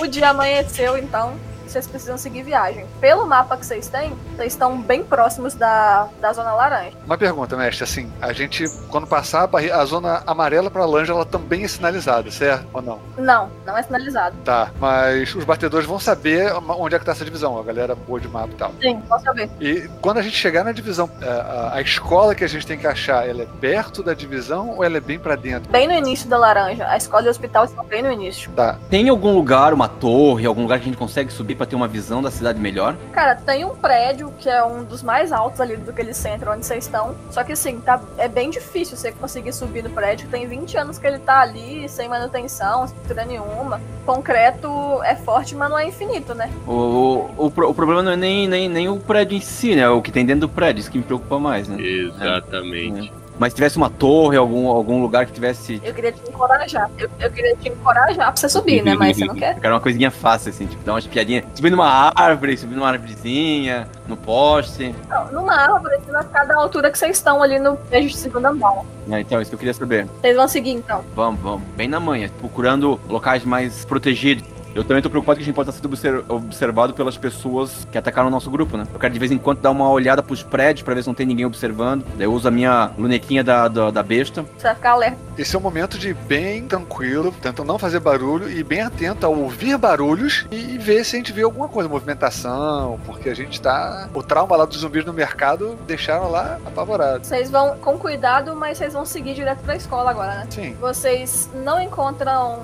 O 0.00 0.06
dia 0.06 0.30
amanheceu, 0.30 0.96
então 0.96 1.34
vocês 1.72 1.86
precisam 1.86 2.18
seguir 2.18 2.42
viagem. 2.42 2.84
Pelo 3.00 3.26
mapa 3.26 3.56
que 3.56 3.64
vocês 3.66 3.88
têm, 3.88 4.12
vocês 4.36 4.52
estão 4.52 4.80
bem 4.80 5.02
próximos 5.02 5.54
da, 5.54 6.08
da 6.20 6.32
zona 6.32 6.52
laranja. 6.52 6.96
Uma 7.06 7.16
pergunta, 7.18 7.56
mestre, 7.56 7.84
assim, 7.84 8.10
a 8.20 8.32
gente, 8.32 8.64
quando 8.88 9.06
passar 9.06 9.48
a, 9.52 9.80
a 9.80 9.84
zona 9.84 10.22
amarela 10.26 10.70
pra 10.70 10.84
laranja, 10.84 11.12
ela 11.12 11.24
também 11.26 11.64
é 11.64 11.68
sinalizada, 11.68 12.30
certo? 12.30 12.66
Ou 12.72 12.82
não? 12.82 12.98
Não, 13.18 13.50
não 13.66 13.76
é 13.76 13.82
sinalizado. 13.82 14.36
Tá, 14.44 14.70
mas 14.80 15.34
os 15.34 15.44
batedores 15.44 15.86
vão 15.86 15.98
saber 15.98 16.52
onde 16.68 16.94
é 16.94 16.98
que 16.98 17.04
tá 17.04 17.12
essa 17.12 17.24
divisão, 17.24 17.58
a 17.58 17.62
galera 17.62 17.94
boa 17.94 18.20
de 18.20 18.28
mapa 18.28 18.50
e 18.52 18.56
tal. 18.56 18.72
Sim, 18.80 19.00
posso 19.08 19.24
saber. 19.24 19.50
E 19.60 19.88
quando 20.00 20.18
a 20.18 20.22
gente 20.22 20.36
chegar 20.36 20.64
na 20.64 20.72
divisão, 20.72 21.08
a, 21.22 21.26
a- 21.26 21.70
a 21.76 21.80
escola 21.80 22.34
que 22.34 22.44
a 22.44 22.48
gente 22.48 22.66
tem 22.66 22.78
que 22.78 22.86
achar, 22.86 23.28
ela 23.28 23.42
é 23.42 23.46
perto 23.60 24.02
da 24.02 24.12
divisão 24.14 24.70
ou 24.76 24.84
ela 24.84 24.96
é 24.96 25.00
bem 25.00 25.18
pra 25.18 25.36
dentro? 25.36 25.70
Bem 25.70 25.86
no 25.86 25.94
início 25.94 26.28
da 26.28 26.36
laranja. 26.36 26.86
A 26.88 26.96
escola 26.96 27.24
e 27.24 27.26
o 27.26 27.30
hospital 27.30 27.64
estão 27.64 27.84
bem 27.84 28.02
no 28.02 28.10
início. 28.10 28.50
Tá. 28.52 28.76
Tem 28.88 29.08
algum 29.08 29.32
lugar, 29.34 29.72
uma 29.72 29.88
torre, 29.88 30.46
algum 30.46 30.62
lugar 30.62 30.78
que 30.78 30.84
a 30.84 30.88
gente 30.88 30.96
consegue 30.98 31.32
subir 31.32 31.54
pra 31.60 31.66
ter 31.66 31.76
uma 31.76 31.86
visão 31.86 32.22
da 32.22 32.30
cidade 32.30 32.58
melhor? 32.58 32.96
Cara, 33.12 33.34
tem 33.34 33.66
um 33.66 33.74
prédio 33.76 34.32
que 34.38 34.48
é 34.48 34.64
um 34.64 34.82
dos 34.82 35.02
mais 35.02 35.30
altos 35.30 35.60
ali 35.60 35.76
do 35.76 35.92
que 35.92 36.00
eles 36.00 36.16
centro 36.16 36.50
onde 36.50 36.64
vocês 36.64 36.84
estão. 36.86 37.14
Só 37.30 37.44
que 37.44 37.52
assim, 37.52 37.78
tá, 37.80 38.00
é 38.16 38.26
bem 38.28 38.48
difícil 38.48 38.96
você 38.96 39.12
conseguir 39.12 39.52
subir 39.52 39.84
no 39.84 39.90
prédio. 39.90 40.26
Tem 40.30 40.46
20 40.46 40.78
anos 40.78 40.98
que 40.98 41.06
ele 41.06 41.18
tá 41.18 41.40
ali, 41.42 41.86
sem 41.86 42.08
manutenção, 42.08 42.86
sem 42.86 42.96
estrutura 42.96 43.26
nenhuma. 43.26 43.78
Concreto 44.06 45.02
é 45.02 45.14
forte, 45.14 45.54
mas 45.54 45.68
não 45.68 45.78
é 45.78 45.86
infinito, 45.86 46.34
né? 46.34 46.50
O, 46.66 47.28
o, 47.36 47.50
pro- 47.50 47.68
o 47.68 47.74
problema 47.74 48.02
não 48.02 48.12
é 48.12 48.16
nem, 48.16 48.48
nem, 48.48 48.66
nem 48.66 48.88
o 48.88 48.96
prédio 48.98 49.36
em 49.36 49.40
si, 49.42 49.76
né? 49.76 49.86
O 49.90 50.00
que 50.00 50.10
tem 50.10 50.24
dentro 50.24 50.42
do 50.42 50.48
prédio, 50.48 50.80
isso 50.80 50.90
que 50.90 50.96
me 50.96 51.04
preocupa 51.04 51.38
mais, 51.38 51.68
né? 51.68 51.76
Exatamente. 51.78 53.12
Mas 53.40 53.54
se 53.54 53.56
tivesse 53.56 53.78
uma 53.78 53.88
torre, 53.88 54.36
algum, 54.36 54.68
algum 54.68 55.00
lugar 55.00 55.24
que 55.24 55.32
tivesse. 55.32 55.80
Eu 55.82 55.94
queria 55.94 56.12
te 56.12 56.20
encorajar. 56.28 56.90
Eu, 56.98 57.08
eu 57.18 57.30
queria 57.30 57.56
te 57.56 57.70
encorajar 57.70 58.26
pra 58.26 58.36
você 58.36 58.50
subir, 58.50 58.82
né? 58.82 58.94
Mas 58.94 59.16
você 59.16 59.24
não 59.24 59.34
quer. 59.34 59.56
Eu 59.56 59.60
quero 59.62 59.72
uma 59.72 59.80
coisinha 59.80 60.10
fácil, 60.10 60.50
assim, 60.50 60.66
tipo, 60.66 60.84
dar 60.84 60.92
umas 60.92 61.06
piadinhas. 61.06 61.46
Subir 61.54 61.70
numa 61.70 62.12
árvore, 62.14 62.54
subir 62.58 62.74
numa 62.74 62.90
árvorezinha, 62.90 63.88
no 64.06 64.14
poste. 64.14 64.94
Não, 65.08 65.32
numa 65.32 65.54
árvore, 65.54 65.96
você 66.04 66.12
vai 66.12 66.22
ficar 66.22 66.44
da 66.44 66.54
altura 66.54 66.90
que 66.90 66.98
vocês 66.98 67.16
estão 67.16 67.42
ali 67.42 67.58
no 67.58 67.78
de 67.90 68.14
segundo 68.14 68.44
andar. 68.44 68.82
É, 69.10 69.20
então, 69.20 69.40
isso 69.40 69.50
que 69.50 69.54
eu 69.54 69.58
queria 69.58 69.72
saber. 69.72 70.06
Vocês 70.20 70.36
vão 70.36 70.46
seguir 70.46 70.72
então. 70.72 71.02
Vamos, 71.16 71.40
vamos. 71.40 71.62
Bem 71.74 71.88
na 71.88 71.98
manhã, 71.98 72.28
procurando 72.38 73.00
locais 73.08 73.42
mais 73.42 73.86
protegidos. 73.86 74.44
Eu 74.74 74.84
também 74.84 75.02
tô 75.02 75.10
preocupado 75.10 75.36
que 75.36 75.42
a 75.42 75.46
gente 75.46 75.54
pode 75.54 75.68
estar 75.68 75.80
sendo 75.80 75.86
obser- 75.92 76.24
observado 76.28 76.94
pelas 76.94 77.16
pessoas 77.16 77.86
que 77.90 77.98
atacaram 77.98 78.28
o 78.28 78.30
nosso 78.30 78.50
grupo, 78.50 78.76
né? 78.76 78.86
Eu 78.92 78.98
quero 79.00 79.12
de 79.12 79.18
vez 79.18 79.32
em 79.32 79.38
quando 79.38 79.60
dar 79.60 79.70
uma 79.70 79.88
olhada 79.90 80.22
pros 80.22 80.42
prédios 80.42 80.84
pra 80.84 80.94
ver 80.94 81.02
se 81.02 81.08
não 81.08 81.14
tem 81.14 81.26
ninguém 81.26 81.44
observando. 81.44 82.04
Daí 82.16 82.26
eu 82.26 82.32
uso 82.32 82.46
a 82.46 82.50
minha 82.50 82.90
lunetinha 82.96 83.42
da, 83.42 83.66
da, 83.68 83.90
da 83.90 84.02
besta. 84.02 84.44
Você 84.56 84.64
vai 84.66 84.74
ficar 84.74 84.90
alerta. 84.92 85.18
Esse 85.36 85.56
é 85.56 85.58
um 85.58 85.62
momento 85.62 85.98
de 85.98 86.14
bem 86.14 86.66
tranquilo, 86.66 87.32
tentando 87.42 87.66
não 87.66 87.78
fazer 87.78 87.98
barulho 88.00 88.50
e 88.50 88.62
bem 88.62 88.82
atento 88.82 89.26
a 89.26 89.28
ouvir 89.28 89.76
barulhos 89.76 90.46
e 90.50 90.78
ver 90.78 91.04
se 91.04 91.16
a 91.16 91.18
gente 91.18 91.32
vê 91.32 91.42
alguma 91.42 91.68
coisa, 91.68 91.88
movimentação, 91.88 93.00
porque 93.06 93.28
a 93.28 93.34
gente 93.34 93.60
tá. 93.60 94.08
O 94.14 94.22
trauma 94.22 94.56
lá 94.56 94.64
dos 94.64 94.78
zumbis 94.78 95.04
no 95.04 95.12
mercado 95.12 95.76
deixaram 95.86 96.30
lá 96.30 96.58
apavorados. 96.64 97.26
Vocês 97.28 97.50
vão 97.50 97.76
com 97.78 97.98
cuidado, 97.98 98.54
mas 98.54 98.78
vocês 98.78 98.92
vão 98.92 99.04
seguir 99.04 99.34
direto 99.34 99.60
pra 99.60 99.74
escola 99.76 100.10
agora, 100.10 100.34
né? 100.36 100.46
Sim. 100.50 100.76
Vocês 100.80 101.50
não 101.64 101.80
encontram 101.80 102.60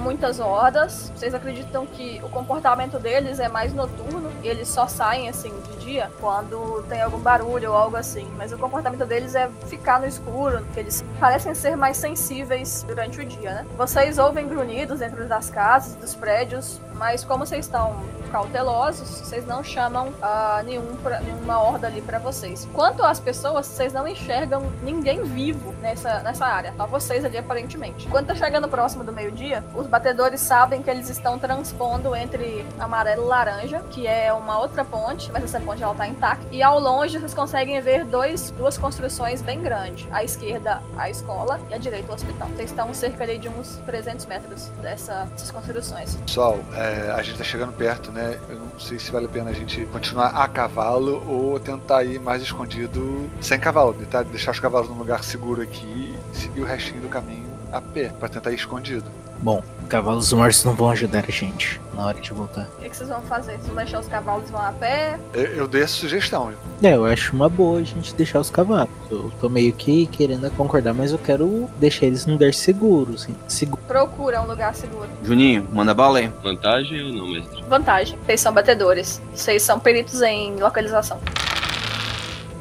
muitas 0.00 0.40
hordas. 0.40 1.12
Vocês 1.14 1.34
acreditam 1.34 1.86
que 1.86 2.20
o 2.24 2.28
comportamento 2.28 2.98
deles 2.98 3.38
é 3.38 3.48
mais 3.48 3.72
noturno 3.72 4.30
e 4.42 4.48
eles 4.48 4.68
só 4.68 4.86
saem 4.86 5.28
assim 5.28 5.52
de 5.70 5.76
dia 5.84 6.10
quando 6.20 6.82
tem 6.88 7.00
algum 7.00 7.18
barulho 7.18 7.70
ou 7.70 7.76
algo 7.76 7.96
assim. 7.96 8.28
Mas 8.36 8.52
o 8.52 8.58
comportamento 8.58 9.04
deles 9.04 9.34
é 9.34 9.48
ficar 9.66 10.00
no 10.00 10.06
escuro, 10.06 10.58
porque 10.64 10.80
eles 10.80 11.04
parecem 11.18 11.54
ser 11.54 11.76
mais 11.76 11.96
sensíveis 11.96 12.84
durante 12.86 13.20
o 13.20 13.24
dia, 13.24 13.52
né? 13.54 13.66
Vocês 13.76 14.18
ouvem 14.18 14.48
grunhidos 14.48 15.00
dentro 15.00 15.26
das 15.28 15.50
casas, 15.50 15.94
dos 15.96 16.14
prédios, 16.14 16.80
mas 16.94 17.24
como 17.24 17.44
vocês 17.46 17.66
estão 17.66 17.96
cautelosos, 18.30 19.08
vocês 19.08 19.44
não 19.46 19.62
chamam 19.62 20.12
ah, 20.22 20.62
nenhum 20.64 20.94
pra- 21.02 21.20
nenhuma 21.20 21.60
horda 21.60 21.88
ali 21.88 22.00
pra 22.00 22.18
vocês. 22.18 22.68
Quanto 22.72 23.02
às 23.02 23.18
pessoas, 23.18 23.66
vocês 23.66 23.92
não 23.92 24.06
enxergam 24.06 24.62
ninguém 24.82 25.22
vivo 25.24 25.74
nessa, 25.80 26.20
nessa 26.20 26.46
área, 26.46 26.72
só 26.76 26.86
vocês 26.86 27.24
ali 27.24 27.36
aparentemente. 27.38 28.06
Quando 28.08 28.26
tá 28.26 28.34
chegando 28.34 28.68
próximo 28.68 29.02
do 29.02 29.12
meio-dia, 29.12 29.64
os 29.74 29.86
batedores 29.90 30.40
sabem 30.40 30.82
que 30.82 30.88
eles 30.90 31.08
estão 31.10 31.38
transpondo 31.38 32.14
entre 32.14 32.64
amarelo 32.78 33.24
e 33.24 33.26
laranja, 33.26 33.80
que 33.90 34.06
é 34.06 34.32
uma 34.32 34.58
outra 34.58 34.84
ponte, 34.84 35.30
mas 35.32 35.44
essa 35.44 35.60
ponte 35.60 35.82
ela 35.82 35.94
tá 35.94 36.06
intacta. 36.06 36.46
E 36.50 36.62
ao 36.62 36.78
longe 36.78 37.18
vocês 37.18 37.34
conseguem 37.34 37.80
ver 37.80 38.04
dois, 38.04 38.50
duas 38.52 38.78
construções 38.78 39.42
bem 39.42 39.60
grandes. 39.60 40.06
À 40.12 40.22
esquerda, 40.24 40.80
a 40.96 41.10
escola 41.10 41.60
e 41.68 41.74
à 41.74 41.78
direita, 41.78 42.10
o 42.10 42.14
hospital. 42.14 42.48
Vocês 42.48 42.70
estão 42.70 42.92
cerca 42.94 43.20
de 43.38 43.48
uns 43.48 43.76
300 43.84 44.26
metros 44.26 44.68
dessa- 44.80 45.24
dessas 45.32 45.50
construções. 45.50 46.14
Pessoal, 46.16 46.58
é, 46.74 47.10
a 47.10 47.22
gente 47.22 47.36
tá 47.38 47.44
chegando 47.44 47.72
perto, 47.72 48.10
né? 48.12 48.38
Eu 48.48 48.56
não 48.60 48.78
sei 48.80 48.98
se 48.98 49.10
vale 49.10 49.26
a 49.26 49.28
pena 49.28 49.50
a 49.50 49.52
gente 49.52 49.84
continuar 49.86 50.28
a 50.28 50.48
cavalo 50.48 51.22
ou 51.28 51.58
tentar 51.60 52.04
ir 52.04 52.18
mais 52.20 52.42
escondido 52.42 53.28
sem 53.40 53.58
cavalo, 53.58 53.92
tentar 53.94 54.22
deixar 54.22 54.52
os 54.52 54.60
cavalos 54.60 54.88
num 54.88 54.96
lugar 54.96 55.22
seguro 55.24 55.60
aqui 55.62 56.18
e 56.32 56.36
seguir 56.36 56.60
o 56.60 56.64
restinho 56.64 57.00
do 57.02 57.08
caminho 57.08 57.50
a 57.72 57.80
pé, 57.80 58.08
pra 58.08 58.28
tentar 58.28 58.50
ir 58.52 58.56
escondido. 58.56 59.04
Bom, 59.42 59.62
cavalos 59.88 60.32
mortos 60.32 60.64
não 60.64 60.74
vão 60.74 60.90
ajudar 60.90 61.24
a 61.26 61.30
gente 61.30 61.80
na 61.94 62.06
hora 62.06 62.20
de 62.20 62.30
voltar. 62.32 62.68
O 62.78 62.82
que 62.82 62.90
que 62.90 62.96
vocês 62.96 63.08
vão 63.08 63.22
fazer? 63.22 63.52
Vocês 63.52 63.66
vão 63.66 63.76
deixar 63.76 64.00
os 64.00 64.06
cavalos 64.06 64.48
e 64.48 64.52
vão 64.52 64.60
a 64.60 64.72
pé? 64.72 65.18
Eu, 65.32 65.44
eu 65.44 65.68
dei 65.68 65.82
essa 65.82 65.94
sugestão. 65.94 66.52
É, 66.82 66.94
eu 66.94 67.06
acho 67.06 67.34
uma 67.34 67.48
boa 67.48 67.80
a 67.80 67.82
gente 67.82 68.14
deixar 68.14 68.38
os 68.40 68.50
cavalos. 68.50 68.90
Eu 69.10 69.32
tô 69.40 69.48
meio 69.48 69.72
que 69.72 70.06
querendo 70.06 70.50
concordar, 70.52 70.92
mas 70.92 71.12
eu 71.12 71.18
quero 71.18 71.68
deixar 71.78 72.06
eles 72.06 72.26
num 72.26 72.34
lugar 72.34 72.52
seguro, 72.52 73.14
assim. 73.14 73.34
Seguro. 73.48 73.82
Procura 73.88 74.42
um 74.42 74.46
lugar 74.46 74.74
seguro. 74.74 75.08
Juninho, 75.24 75.66
manda 75.72 75.94
bala 75.94 76.18
aí. 76.18 76.32
Vantagem 76.42 77.02
ou 77.02 77.12
não, 77.12 77.28
mestre? 77.28 77.62
Vantagem. 77.68 78.18
Vocês 78.26 78.40
são 78.40 78.52
batedores. 78.52 79.22
Vocês 79.34 79.62
são 79.62 79.80
peritos 79.80 80.20
em 80.22 80.56
localização. 80.56 81.18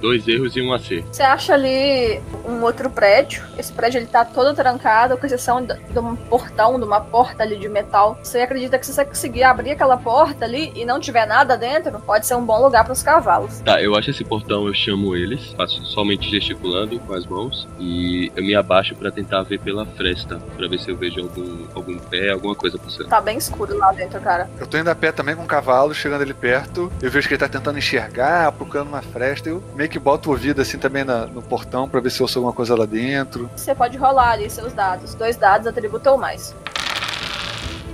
Dois 0.02 0.28
erros 0.28 0.56
e 0.56 0.62
um 0.62 0.74
AC. 0.74 1.04
Você 1.12 1.24
acha 1.24 1.54
ali 1.54 2.22
um 2.48 2.64
outro 2.64 2.90
prédio. 2.90 3.44
Esse 3.58 3.72
prédio 3.72 4.00
ele 4.00 4.08
tá 4.08 4.24
todo 4.24 4.56
trancado, 4.56 5.18
com 5.18 5.26
exceção 5.26 5.64
de 5.64 6.00
um 6.00 6.16
portão, 6.16 6.80
de 6.80 6.86
uma 6.86 7.02
porta 7.02 7.44
ali 7.44 7.58
de 7.58 7.68
metal. 7.68 8.18
Você 8.24 8.40
acredita 8.40 8.78
que 8.78 8.86
se 8.86 8.94
você 8.94 9.06
conseguir 9.06 9.44
abrir 9.44 9.72
aquela 9.72 9.98
porta 9.98 10.46
ali 10.46 10.72
e 10.76 10.86
não 10.86 11.00
tiver 11.00 11.26
nada 11.26 11.58
dentro, 11.58 12.00
pode 12.00 12.26
ser 12.26 12.36
um 12.36 12.46
bom 12.46 12.62
lugar 12.62 12.84
para 12.84 12.94
os 12.94 13.04
cavalos. 13.04 13.60
Tá, 13.60 13.82
eu 13.82 13.96
acho 13.96 14.10
esse 14.10 14.24
portão, 14.24 14.68
eu 14.68 14.74
chamo 14.74 15.16
eles, 15.16 15.54
faço 15.54 15.84
somente 15.86 16.30
gesticulando 16.30 17.00
com 17.00 17.14
as 17.14 17.26
mãos 17.26 17.68
e 17.80 18.32
eu 18.36 18.44
me 18.44 18.56
abaixo 18.56 18.96
pra 18.96 19.12
tentar 19.12 19.44
ver 19.44 19.60
pela 19.60 19.86
fresta, 19.86 20.38
pra 20.56 20.68
ver 20.68 20.80
se 20.80 20.90
eu 20.90 20.98
vejo 20.98 21.22
algum, 21.22 21.66
algum 21.76 21.98
pé, 21.98 22.32
alguma 22.32 22.56
coisa 22.56 22.78
passando. 22.78 23.10
Tá 23.10 23.22
bem 23.22 23.38
escuro 23.38 23.78
lá 23.78 23.92
dentro, 23.92 24.20
cara. 24.22 24.50
Eu 24.60 24.68
tô 24.68 24.78
indo 24.78 24.90
a 24.90 24.96
pé 24.96 25.12
também 25.12 25.36
com 25.36 25.44
o 25.44 25.48
cavalo, 25.48 25.94
chegando 25.94 26.22
ali 26.22 26.34
perto. 26.34 26.92
Eu 27.02 27.12
vejo 27.12 27.28
que 27.28 27.34
ele 27.34 27.40
tá 27.40 27.48
tentando 27.50 27.78
enxergar, 27.78 28.52
procurando 28.54 28.88
uma 28.88 29.02
fresta. 29.02 29.50
Eu 29.50 29.64
meio 29.76 29.89
que 29.90 29.99
boto 29.99 30.30
o 30.30 30.32
ouvido 30.34 30.61
assim 30.61 30.78
também 30.78 31.03
na- 31.03 31.26
no 31.26 31.41
portão 31.41 31.88
pra 31.90 31.99
ver 31.99 32.10
se 32.11 32.20
eu 32.22 32.24
ouço 32.26 32.38
alguma 32.40 32.53
coisa 32.53 32.76
lá 32.76 32.86
dentro. 32.86 33.49
Você 33.56 33.74
pode 33.76 33.98
rolar 33.98 34.32
ali 34.32 34.49
seus 34.49 34.72
dados. 34.74 35.14
Dois 35.16 35.36
dados, 35.36 35.68
atributo 35.68 36.10
ou 36.10 36.18
mais. 36.18 36.56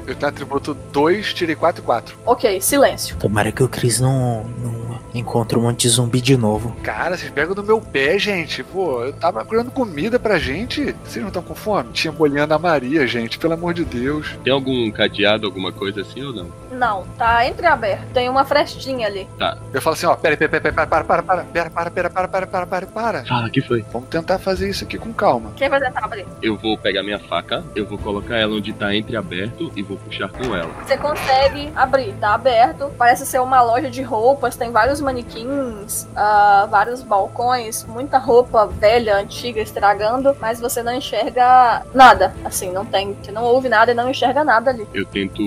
Eu 0.08 0.14
tenho 0.14 0.30
atributo 0.30 0.76
2, 0.92 1.34
tirei 1.34 1.56
4 1.56 1.82
e 1.82 1.86
4. 1.86 2.16
Ok, 2.28 2.62
silêncio. 2.62 3.16
Tomara 3.18 3.52
que 3.52 3.64
o 3.64 3.68
Chris 3.68 4.00
não, 4.00 4.44
não 4.62 5.00
encontre 5.16 5.58
um 5.58 5.64
monte 5.64 5.82
de 5.82 5.90
zumbi 5.90 6.22
de 6.22 6.38
novo. 6.38 6.76
Cara, 6.84 7.18
vocês 7.18 7.32
pegam 7.32 7.56
no 7.56 7.64
meu 7.64 7.82
pé, 7.82 8.20
gente. 8.20 8.62
Pô, 8.64 9.04
eu 9.04 9.14
tava 9.14 9.40
procurando 9.40 9.72
comida 9.72 10.20
pra 10.20 10.38
gente. 10.38 10.96
Vocês 11.04 11.22
não 11.24 11.30
estão 11.30 11.42
com 11.42 11.56
fome? 11.56 11.90
Tinha 11.92 12.12
bolinha 12.12 12.46
da 12.46 12.60
Maria, 12.60 13.08
gente, 13.08 13.40
pelo 13.40 13.54
amor 13.56 13.74
de 13.74 13.84
Deus. 13.84 14.36
Tem 14.44 14.54
algum 14.54 14.92
cadeado, 14.92 15.48
alguma 15.48 15.72
coisa 15.72 16.02
assim 16.02 16.22
ou 16.22 16.34
não? 16.34 16.48
Não, 16.76 17.06
tá 17.18 17.48
entreaberto. 17.48 18.06
Tem 18.14 18.30
uma 18.30 18.44
frestinha 18.44 19.08
ali. 19.08 19.28
Tá. 19.40 19.58
Eu 19.74 19.82
falo 19.82 19.94
assim, 19.94 20.06
ó, 20.06 20.16
pera, 20.16 20.36
pera, 20.36 20.50
pera, 20.50 20.62
pera, 20.62 20.88
para, 20.88 21.04
para, 21.04 21.24
para, 21.24 21.44
pera, 21.44 21.70
para, 21.70 21.92
pera, 21.92 22.10
para, 22.10 22.28
para, 22.28 22.48
para, 22.48 22.66
para, 22.68 22.88
para. 22.88 23.26
Fala, 23.26 23.50
que 23.50 23.62
foi? 23.62 23.84
Vamos 23.94 24.10
tentar 24.10 24.40
fazer 24.40 24.70
isso 24.70 24.84
aqui 24.84 24.98
com 24.98 25.14
calma. 25.14 25.52
Quem 25.56 25.70
vai 25.70 25.80
tentar 25.80 26.04
abrir? 26.04 26.26
Eu 26.42 26.58
vou 26.58 26.78
pegar 26.78 27.02
minha 27.02 27.20
faca, 27.20 27.64
eu 27.76 27.86
vou 27.86 27.98
colocar 27.98 28.38
ela 28.38 28.56
onde 28.56 28.74
tá 28.74 28.94
entreaberto 28.94 29.72
e 29.76 29.82
vou 29.82 29.98
puxar 29.98 30.28
com 30.30 30.56
ela. 30.56 30.70
Você 30.86 30.98
consegue 30.98 31.72
abrir, 31.76 32.14
tá 32.20 32.34
aberto. 32.34 32.92
Parece 32.98 33.26
ser 33.26 33.40
uma 33.40 33.62
loja 33.62 33.90
de 33.90 34.02
roupas, 34.02 34.56
tem 34.56 34.72
vários 34.72 35.00
manequins, 35.00 36.08
ah, 36.16 36.68
vários 36.70 37.02
balcões, 37.02 37.86
muita 37.86 38.18
roupa 38.18 38.66
velha, 38.66 39.18
antiga, 39.18 39.62
estragando, 39.62 40.36
mas 40.42 40.60
você 40.60 40.84
não 40.84 40.94
enxerga 40.94 41.84
nada. 41.94 42.34
Assim, 42.44 42.72
não 42.72 42.86
tem. 42.86 43.16
Você 43.22 43.32
não 43.32 43.44
ouve 43.44 43.70
nada 43.70 43.92
e 43.92 43.96
não 43.96 44.10
enxerga 44.10 44.44
nada 44.44 44.72
ali. 44.72 44.88
Eu 44.94 45.06
tento 45.06 45.42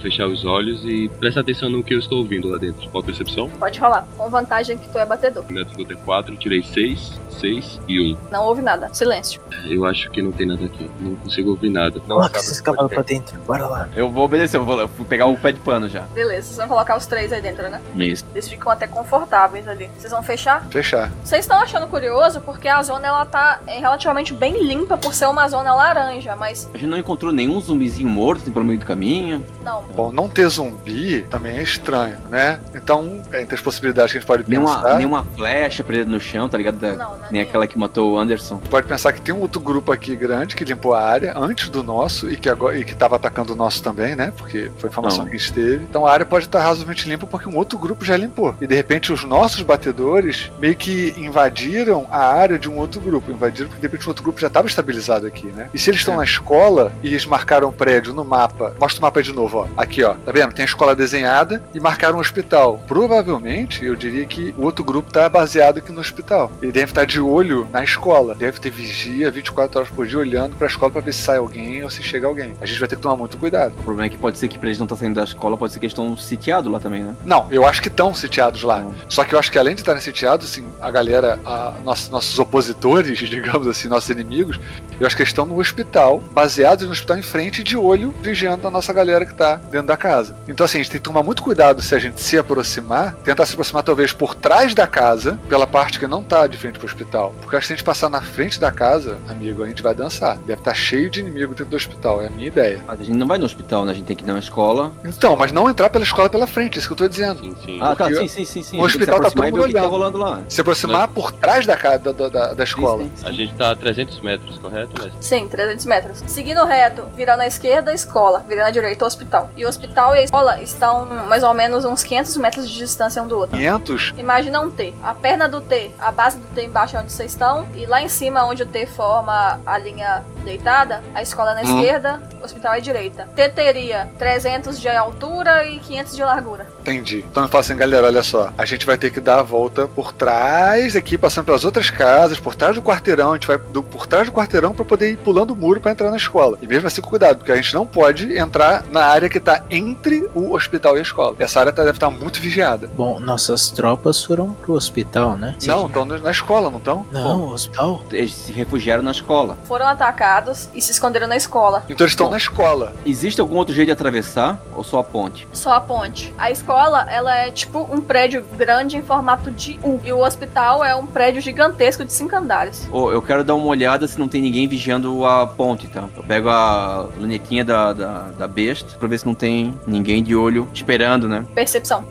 fechar 0.00 0.26
os 0.26 0.44
olhos 0.44 0.69
olhos 0.70 0.84
e 0.84 1.08
presta 1.18 1.40
atenção 1.40 1.68
no 1.68 1.82
que 1.82 1.94
eu 1.94 1.98
estou 1.98 2.18
ouvindo 2.18 2.48
lá 2.48 2.58
dentro. 2.58 2.88
Qual 2.90 3.02
a 3.02 3.04
percepção? 3.06 3.48
Pode 3.50 3.78
rolar. 3.78 4.06
Com 4.16 4.28
vantagem 4.30 4.78
que 4.78 4.88
tu 4.88 4.98
é 4.98 5.04
batedor. 5.04 5.44
Meu 5.50 5.62
atributo 5.62 5.92
é 5.92 5.96
4, 5.96 6.36
tirei 6.36 6.62
6, 6.62 7.20
6 7.30 7.80
e 7.88 8.12
1. 8.14 8.16
Não 8.30 8.44
houve 8.44 8.62
nada. 8.62 8.88
Silêncio. 8.92 9.40
Eu 9.66 9.84
acho 9.84 10.10
que 10.10 10.22
não 10.22 10.32
tem 10.32 10.46
nada 10.46 10.64
aqui. 10.64 10.90
Não 11.00 11.16
consigo 11.16 11.50
ouvir 11.50 11.70
nada. 11.70 12.00
Coloca 12.00 12.38
esses 12.38 12.60
cavalos 12.60 12.92
pra 12.92 13.02
dentro. 13.02 13.38
Bora 13.40 13.66
lá. 13.66 13.88
Eu 13.94 14.10
vou 14.10 14.24
obedecer, 14.24 14.56
eu 14.56 14.64
vou, 14.64 14.80
eu 14.80 14.88
vou 14.88 15.06
pegar 15.06 15.26
o 15.26 15.36
pé 15.36 15.52
de 15.52 15.60
pano 15.60 15.88
já. 15.88 16.02
Beleza, 16.14 16.46
vocês 16.48 16.56
vão 16.56 16.68
colocar 16.68 16.96
os 16.96 17.06
três 17.06 17.32
aí 17.32 17.42
dentro, 17.42 17.68
né? 17.68 17.80
Isso. 17.96 18.24
Eles 18.32 18.48
ficam 18.48 18.70
até 18.72 18.86
confortáveis 18.86 19.66
ali. 19.66 19.90
Vocês 19.98 20.12
vão 20.12 20.22
fechar? 20.22 20.66
Fechar. 20.70 21.10
Vocês 21.24 21.40
estão 21.44 21.58
achando 21.58 21.86
curioso 21.88 22.40
porque 22.40 22.68
a 22.68 22.82
zona 22.82 23.08
ela 23.08 23.24
tá 23.26 23.60
é, 23.66 23.78
relativamente 23.78 24.32
bem 24.32 24.62
limpa 24.62 24.96
por 24.96 25.14
ser 25.14 25.26
uma 25.26 25.48
zona 25.48 25.74
laranja, 25.74 26.36
mas 26.36 26.68
A 26.72 26.78
gente 26.78 26.90
não 26.90 26.98
encontrou 26.98 27.32
nenhum 27.32 27.60
zumbizinho 27.60 28.08
morto 28.08 28.42
assim, 28.42 28.50
pelo 28.52 28.64
meio 28.64 28.78
do 28.78 28.86
caminho. 28.86 29.44
não. 29.64 29.80
Bom, 29.94 30.12
não 30.12 30.28
ter 30.28 30.48
zumbi 30.64 31.22
também 31.30 31.56
é 31.58 31.62
estranho, 31.62 32.16
né? 32.30 32.60
Então, 32.74 33.20
entre 33.34 33.54
as 33.54 33.60
possibilidades 33.60 34.12
que 34.12 34.18
a 34.18 34.20
gente 34.20 34.26
pode 34.26 34.44
Nenhuma, 34.48 34.76
pensar, 34.76 34.96
nenhuma 34.96 35.26
flecha 35.36 35.82
presa 35.84 36.08
no 36.08 36.20
chão, 36.20 36.48
tá 36.48 36.58
ligado? 36.58 36.76
Da- 36.78 36.92
Não, 36.92 37.16
não 37.18 37.24
é 37.26 37.28
nem 37.30 37.40
aquela 37.42 37.66
que 37.66 37.78
matou 37.78 38.12
o 38.12 38.18
Anderson. 38.18 38.58
pode 38.70 38.86
pensar 38.86 39.12
que 39.12 39.20
tem 39.20 39.34
um 39.34 39.40
outro 39.40 39.60
grupo 39.60 39.92
aqui 39.92 40.14
grande 40.16 40.54
que 40.54 40.64
limpou 40.64 40.94
a 40.94 41.02
área 41.02 41.32
antes 41.36 41.68
do 41.68 41.82
nosso 41.82 42.30
e 42.30 42.36
que 42.36 42.48
agora 42.48 42.76
e 42.78 42.84
que 42.84 42.92
estava 42.92 43.16
atacando 43.16 43.52
o 43.52 43.56
nosso 43.56 43.82
também, 43.82 44.14
né? 44.14 44.32
Porque 44.36 44.70
foi 44.78 44.88
a 44.88 44.90
informação 44.90 45.20
Não. 45.20 45.26
que 45.30 45.36
a 45.36 45.38
gente 45.38 45.52
teve. 45.52 45.84
Então 45.84 46.06
a 46.06 46.12
área 46.12 46.26
pode 46.26 46.44
estar 46.46 46.60
razoavelmente 46.60 47.08
limpa 47.08 47.26
porque 47.26 47.48
um 47.48 47.56
outro 47.56 47.78
grupo 47.78 48.04
já 48.04 48.16
limpou. 48.16 48.54
E 48.60 48.66
de 48.66 48.74
repente 48.74 49.12
os 49.12 49.24
nossos 49.24 49.62
batedores 49.62 50.50
meio 50.60 50.76
que 50.76 51.14
invadiram 51.16 52.06
a 52.10 52.18
área 52.32 52.58
de 52.58 52.68
um 52.68 52.76
outro 52.76 53.00
grupo. 53.00 53.30
Invadiram 53.30 53.68
porque 53.68 53.80
de 53.80 53.86
repente 53.86 54.06
o 54.06 54.10
outro 54.10 54.22
grupo 54.22 54.40
já 54.40 54.46
estava 54.48 54.66
estabilizado 54.66 55.26
aqui, 55.26 55.46
né? 55.48 55.68
E 55.72 55.78
se 55.78 55.90
eles 55.90 56.00
estão 56.00 56.14
É. 56.14 56.18
na 56.18 56.24
escola 56.24 56.92
e 57.02 57.08
eles 57.08 57.24
marcaram 57.26 57.68
o 57.68 57.72
prédio 57.72 58.12
no 58.12 58.24
mapa, 58.24 58.74
mostra 58.80 58.98
o 58.98 59.02
mapa 59.02 59.22
de 59.22 59.32
novo, 59.32 59.58
ó. 59.58 59.68
Aqui, 59.76 60.02
ó. 60.02 60.14
Tá 60.14 60.32
vendo? 60.32 60.49
Tem 60.54 60.62
a 60.64 60.66
escola 60.66 60.94
desenhada 60.94 61.62
e 61.74 61.80
marcaram 61.80 62.16
um 62.18 62.20
hospital. 62.20 62.80
Provavelmente, 62.86 63.84
eu 63.84 63.94
diria 63.96 64.24
que 64.26 64.54
o 64.56 64.62
outro 64.62 64.84
grupo 64.84 65.12
tá 65.12 65.28
baseado 65.28 65.78
aqui 65.78 65.92
no 65.92 66.00
hospital. 66.00 66.50
Ele 66.62 66.72
deve 66.72 66.90
estar 66.92 67.04
de 67.04 67.20
olho 67.20 67.66
na 67.72 67.82
escola. 67.84 68.34
Deve 68.34 68.58
ter 68.60 68.70
vigia 68.70 69.30
24 69.30 69.80
horas 69.80 69.90
por 69.92 70.06
dia 70.06 70.18
olhando 70.18 70.56
pra 70.56 70.66
escola 70.66 70.90
pra 70.92 71.00
ver 71.00 71.12
se 71.12 71.22
sai 71.22 71.38
alguém 71.38 71.82
ou 71.84 71.90
se 71.90 72.02
chega 72.02 72.26
alguém. 72.26 72.54
A 72.60 72.66
gente 72.66 72.78
vai 72.78 72.88
ter 72.88 72.96
que 72.96 73.02
tomar 73.02 73.16
muito 73.16 73.36
cuidado. 73.36 73.72
O 73.78 73.82
problema 73.82 74.06
é 74.06 74.08
que 74.10 74.16
pode 74.18 74.38
ser 74.38 74.48
que 74.48 74.58
pra 74.58 74.68
eles 74.68 74.78
não 74.78 74.84
estar 74.84 74.96
saindo 74.96 75.14
da 75.16 75.24
escola, 75.24 75.56
pode 75.56 75.72
ser 75.72 75.78
que 75.80 75.86
eles 75.86 75.92
estão 75.92 76.16
sitiados 76.16 76.70
lá 76.70 76.78
também, 76.80 77.02
né? 77.02 77.14
Não, 77.24 77.46
eu 77.50 77.66
acho 77.66 77.82
que 77.82 77.88
estão 77.88 78.14
sitiados 78.14 78.62
lá. 78.62 78.86
Só 79.08 79.24
que 79.24 79.34
eu 79.34 79.38
acho 79.38 79.50
que 79.50 79.58
além 79.58 79.74
de 79.74 79.80
estarem 79.80 80.00
sitiados, 80.00 80.46
assim, 80.50 80.64
a 80.80 80.90
galera, 80.90 81.38
a- 81.44 81.74
nossos, 81.84 82.08
nossos 82.10 82.38
opositores, 82.38 83.18
digamos 83.28 83.66
assim, 83.66 83.88
nossos 83.88 84.08
inimigos, 84.10 84.58
eu 84.98 85.06
acho 85.06 85.16
que 85.16 85.22
eles 85.22 85.30
estão 85.30 85.46
no 85.46 85.58
hospital, 85.58 86.18
baseados 86.32 86.86
no 86.86 86.92
hospital 86.92 87.18
em 87.18 87.22
frente, 87.22 87.62
de 87.62 87.76
olho, 87.76 88.14
vigiando 88.22 88.66
a 88.66 88.70
nossa 88.70 88.92
galera 88.92 89.24
que 89.26 89.34
tá 89.34 89.56
dentro 89.56 89.86
da 89.88 89.96
casa. 89.96 90.36
Então, 90.48 90.64
assim, 90.64 90.78
a 90.78 90.82
gente 90.82 90.90
tem 90.90 91.00
que 91.00 91.04
tomar 91.04 91.22
muito 91.22 91.42
cuidado 91.42 91.82
se 91.82 91.94
a 91.94 91.98
gente 91.98 92.20
se 92.20 92.36
aproximar, 92.38 93.14
tentar 93.24 93.46
se 93.46 93.52
aproximar 93.52 93.82
talvez 93.82 94.12
por 94.12 94.34
trás 94.34 94.74
da 94.74 94.86
casa, 94.86 95.38
pela 95.48 95.66
parte 95.66 95.98
que 95.98 96.06
não 96.06 96.22
tá 96.22 96.46
de 96.46 96.56
frente 96.56 96.78
pro 96.78 96.86
hospital. 96.86 97.34
Porque 97.40 97.56
acho 97.56 97.64
que 97.64 97.66
se 97.68 97.72
a 97.72 97.76
gente 97.76 97.84
passar 97.84 98.08
na 98.08 98.20
frente 98.20 98.58
da 98.58 98.70
casa, 98.72 99.18
amigo, 99.28 99.62
a 99.62 99.68
gente 99.68 99.82
vai 99.82 99.94
dançar. 99.94 100.36
Deve 100.38 100.60
estar 100.60 100.74
cheio 100.74 101.10
de 101.10 101.20
inimigo 101.20 101.54
dentro 101.54 101.66
do 101.66 101.76
hospital, 101.76 102.22
é 102.22 102.26
a 102.26 102.30
minha 102.30 102.48
ideia. 102.48 102.80
Mas 102.86 103.00
a 103.00 103.04
gente 103.04 103.16
não 103.16 103.26
vai 103.26 103.38
no 103.38 103.44
hospital, 103.44 103.84
né? 103.84 103.92
A 103.92 103.94
gente 103.94 104.06
tem 104.06 104.16
que 104.16 104.24
ir 104.24 104.26
na 104.26 104.38
escola. 104.38 104.92
Então, 105.04 105.36
mas 105.36 105.52
não 105.52 105.68
entrar 105.68 105.90
pela 105.90 106.04
escola 106.04 106.28
pela 106.28 106.46
frente, 106.46 106.76
é 106.76 106.78
isso 106.78 106.88
que 106.88 106.92
eu 106.92 106.96
tô 106.96 107.08
dizendo. 107.08 107.40
Sim, 107.40 107.56
sim. 107.64 107.78
Ah, 107.80 107.94
tá, 107.94 108.06
sim, 108.06 108.28
sim, 108.28 108.44
sim, 108.44 108.62
sim. 108.62 108.78
o 108.78 108.82
hospital 108.82 109.20
tá 109.20 109.30
todo 109.30 109.42
ver 109.42 109.48
o 109.48 109.52
que 109.52 109.72
tá 109.72 109.78
olhando. 109.80 109.90
rolando 109.90 110.18
lá. 110.18 110.40
Se 110.48 110.60
aproximar 110.60 111.08
por 111.08 111.32
trás 111.32 111.66
da, 111.66 111.74
da, 111.74 112.12
da, 112.12 112.54
da 112.54 112.64
escola. 112.64 113.04
Sim, 113.04 113.10
sim, 113.14 113.22
sim. 113.22 113.28
A 113.28 113.32
gente 113.32 113.54
tá 113.54 113.70
a 113.70 113.76
300 113.76 114.20
metros, 114.20 114.58
correto? 114.58 114.92
Mas 114.98 115.12
Sim, 115.20 115.48
300 115.48 115.86
metros. 115.86 116.22
Seguindo 116.26 116.64
reto, 116.64 117.04
virando 117.16 117.40
à 117.40 117.46
esquerda, 117.46 117.92
escola. 117.92 118.44
Virando 118.48 118.68
à 118.68 118.70
direita, 118.70 119.04
hospital. 119.04 119.50
E 119.56 119.64
o 119.64 119.68
hospital 119.68 120.12
a 120.12 120.22
escola 120.30 120.62
estão 120.62 121.06
mais 121.26 121.42
ou 121.42 121.52
menos 121.52 121.84
uns 121.84 122.04
500 122.04 122.36
metros 122.36 122.70
de 122.70 122.78
distância 122.78 123.20
um 123.20 123.26
do 123.26 123.36
outro. 123.36 123.56
500? 123.56 124.14
Imagina 124.16 124.60
um 124.60 124.70
T. 124.70 124.94
A 125.02 125.12
perna 125.12 125.48
do 125.48 125.60
T, 125.60 125.90
a 125.98 126.12
base 126.12 126.38
do 126.38 126.46
T 126.54 126.62
embaixo 126.66 126.96
é 126.96 127.00
onde 127.00 127.10
vocês 127.10 127.32
estão. 127.32 127.66
E 127.74 127.84
lá 127.84 128.00
em 128.00 128.08
cima, 128.08 128.44
onde 128.44 128.62
o 128.62 128.66
T 128.66 128.86
forma 128.86 129.60
a 129.66 129.76
linha 129.76 130.22
deitada, 130.44 131.02
a 131.14 131.20
escola 131.20 131.50
é 131.50 131.54
na 131.56 131.60
Hum. 131.68 131.80
esquerda, 131.80 132.22
o 132.40 132.44
hospital 132.44 132.74
é 132.74 132.76
à 132.76 132.80
direita. 132.80 133.28
T 133.34 133.48
teria 133.48 134.08
300 134.18 134.80
de 134.80 134.88
altura 134.88 135.66
e 135.66 135.80
500 135.80 136.14
de 136.14 136.22
largura. 136.22 136.68
Entendi. 136.80 137.24
Então 137.30 137.42
eu 137.44 137.48
falo 137.48 137.60
assim, 137.60 137.76
galera, 137.76 138.06
olha 138.06 138.22
só. 138.22 138.52
A 138.56 138.64
gente 138.64 138.86
vai 138.86 138.96
ter 138.98 139.10
que 139.10 139.20
dar 139.20 139.40
a 139.40 139.42
volta 139.42 139.86
por 139.86 140.12
trás 140.12 140.96
aqui, 140.96 141.16
passando 141.18 141.44
pelas 141.46 141.64
outras 141.64 141.90
casas, 141.90 142.38
por 142.40 142.54
trás 142.54 142.74
do 142.74 142.82
quarteirão. 142.82 143.30
A 143.32 143.34
gente 143.34 143.46
vai 143.46 143.58
do, 143.58 143.82
por 143.82 144.06
trás 144.06 144.26
do 144.26 144.32
quarteirão 144.32 144.72
pra 144.72 144.84
poder 144.84 145.10
ir 145.12 145.16
pulando 145.18 145.52
o 145.52 145.56
muro 145.56 145.80
pra 145.80 145.92
entrar 145.92 146.10
na 146.10 146.16
escola. 146.16 146.58
E 146.62 146.66
mesmo 146.66 146.86
assim, 146.86 147.00
com 147.00 147.10
cuidado, 147.10 147.38
porque 147.38 147.52
a 147.52 147.56
gente 147.56 147.74
não 147.74 147.86
pode 147.86 148.36
entrar 148.38 148.84
na 148.90 149.04
área 149.04 149.28
que 149.28 149.40
tá 149.40 149.62
entre 149.70 150.28
o 150.34 150.54
hospital 150.54 150.96
e 150.96 151.00
a 151.00 151.02
escola. 151.02 151.34
Essa 151.38 151.60
área 151.60 151.72
tá- 151.72 151.82
deve 151.84 151.96
estar 151.96 152.10
muito 152.10 152.40
vigiada. 152.40 152.88
Bom, 152.96 153.18
nossas 153.20 153.70
tropas 153.70 154.22
foram 154.24 154.52
pro 154.52 154.74
hospital, 154.74 155.36
né? 155.36 155.56
Não, 155.66 155.86
estão 155.86 156.04
na 156.04 156.30
escola, 156.30 156.70
não 156.70 156.78
estão? 156.78 157.06
Não, 157.10 157.40
o 157.42 157.52
hospital? 157.52 158.02
Eles 158.12 158.32
se 158.32 158.52
refugiaram 158.52 159.02
na 159.02 159.10
escola. 159.10 159.58
Foram 159.64 159.86
atacados 159.86 160.68
e 160.74 160.80
se 160.80 160.92
esconderam 160.92 161.26
na 161.26 161.36
escola. 161.36 161.82
Então 161.88 162.04
eles 162.04 162.12
estão 162.12 162.26
Bom. 162.26 162.32
na 162.32 162.38
escola. 162.38 162.92
Existe 163.04 163.40
algum 163.40 163.56
outro 163.56 163.74
jeito 163.74 163.86
de 163.88 163.92
atravessar 163.92 164.60
ou 164.74 164.84
só 164.84 165.00
a 165.00 165.04
ponte? 165.04 165.48
Só 165.52 165.72
a 165.74 165.80
ponte. 165.80 166.32
A 166.38 166.50
escola, 166.50 166.69
ela 166.72 167.36
é 167.36 167.50
tipo 167.50 167.80
um 167.90 168.00
prédio 168.00 168.44
grande 168.56 168.96
em 168.96 169.02
formato 169.02 169.50
de 169.50 169.78
U. 169.82 170.00
E 170.04 170.12
o 170.12 170.24
hospital 170.24 170.84
é 170.84 170.94
um 170.94 171.06
prédio 171.06 171.40
gigantesco 171.40 172.04
de 172.04 172.12
cinco 172.12 172.36
andares. 172.36 172.88
Ô, 172.92 173.10
eu 173.10 173.22
quero 173.22 173.44
dar 173.44 173.54
uma 173.54 173.66
olhada 173.66 174.06
se 174.06 174.18
não 174.18 174.28
tem 174.28 174.40
ninguém 174.40 174.66
vigiando 174.68 175.24
a 175.24 175.46
ponte, 175.46 175.88
tá? 175.88 176.04
Eu 176.16 176.22
pego 176.22 176.48
a 176.48 177.08
lunetinha 177.18 177.64
da, 177.64 177.92
da, 177.92 178.18
da 178.38 178.48
besta 178.48 178.96
pra 178.98 179.08
ver 179.08 179.18
se 179.18 179.26
não 179.26 179.34
tem 179.34 179.74
ninguém 179.86 180.22
de 180.22 180.34
olho 180.34 180.68
esperando, 180.72 181.28
né? 181.28 181.44
Percepção. 181.54 182.04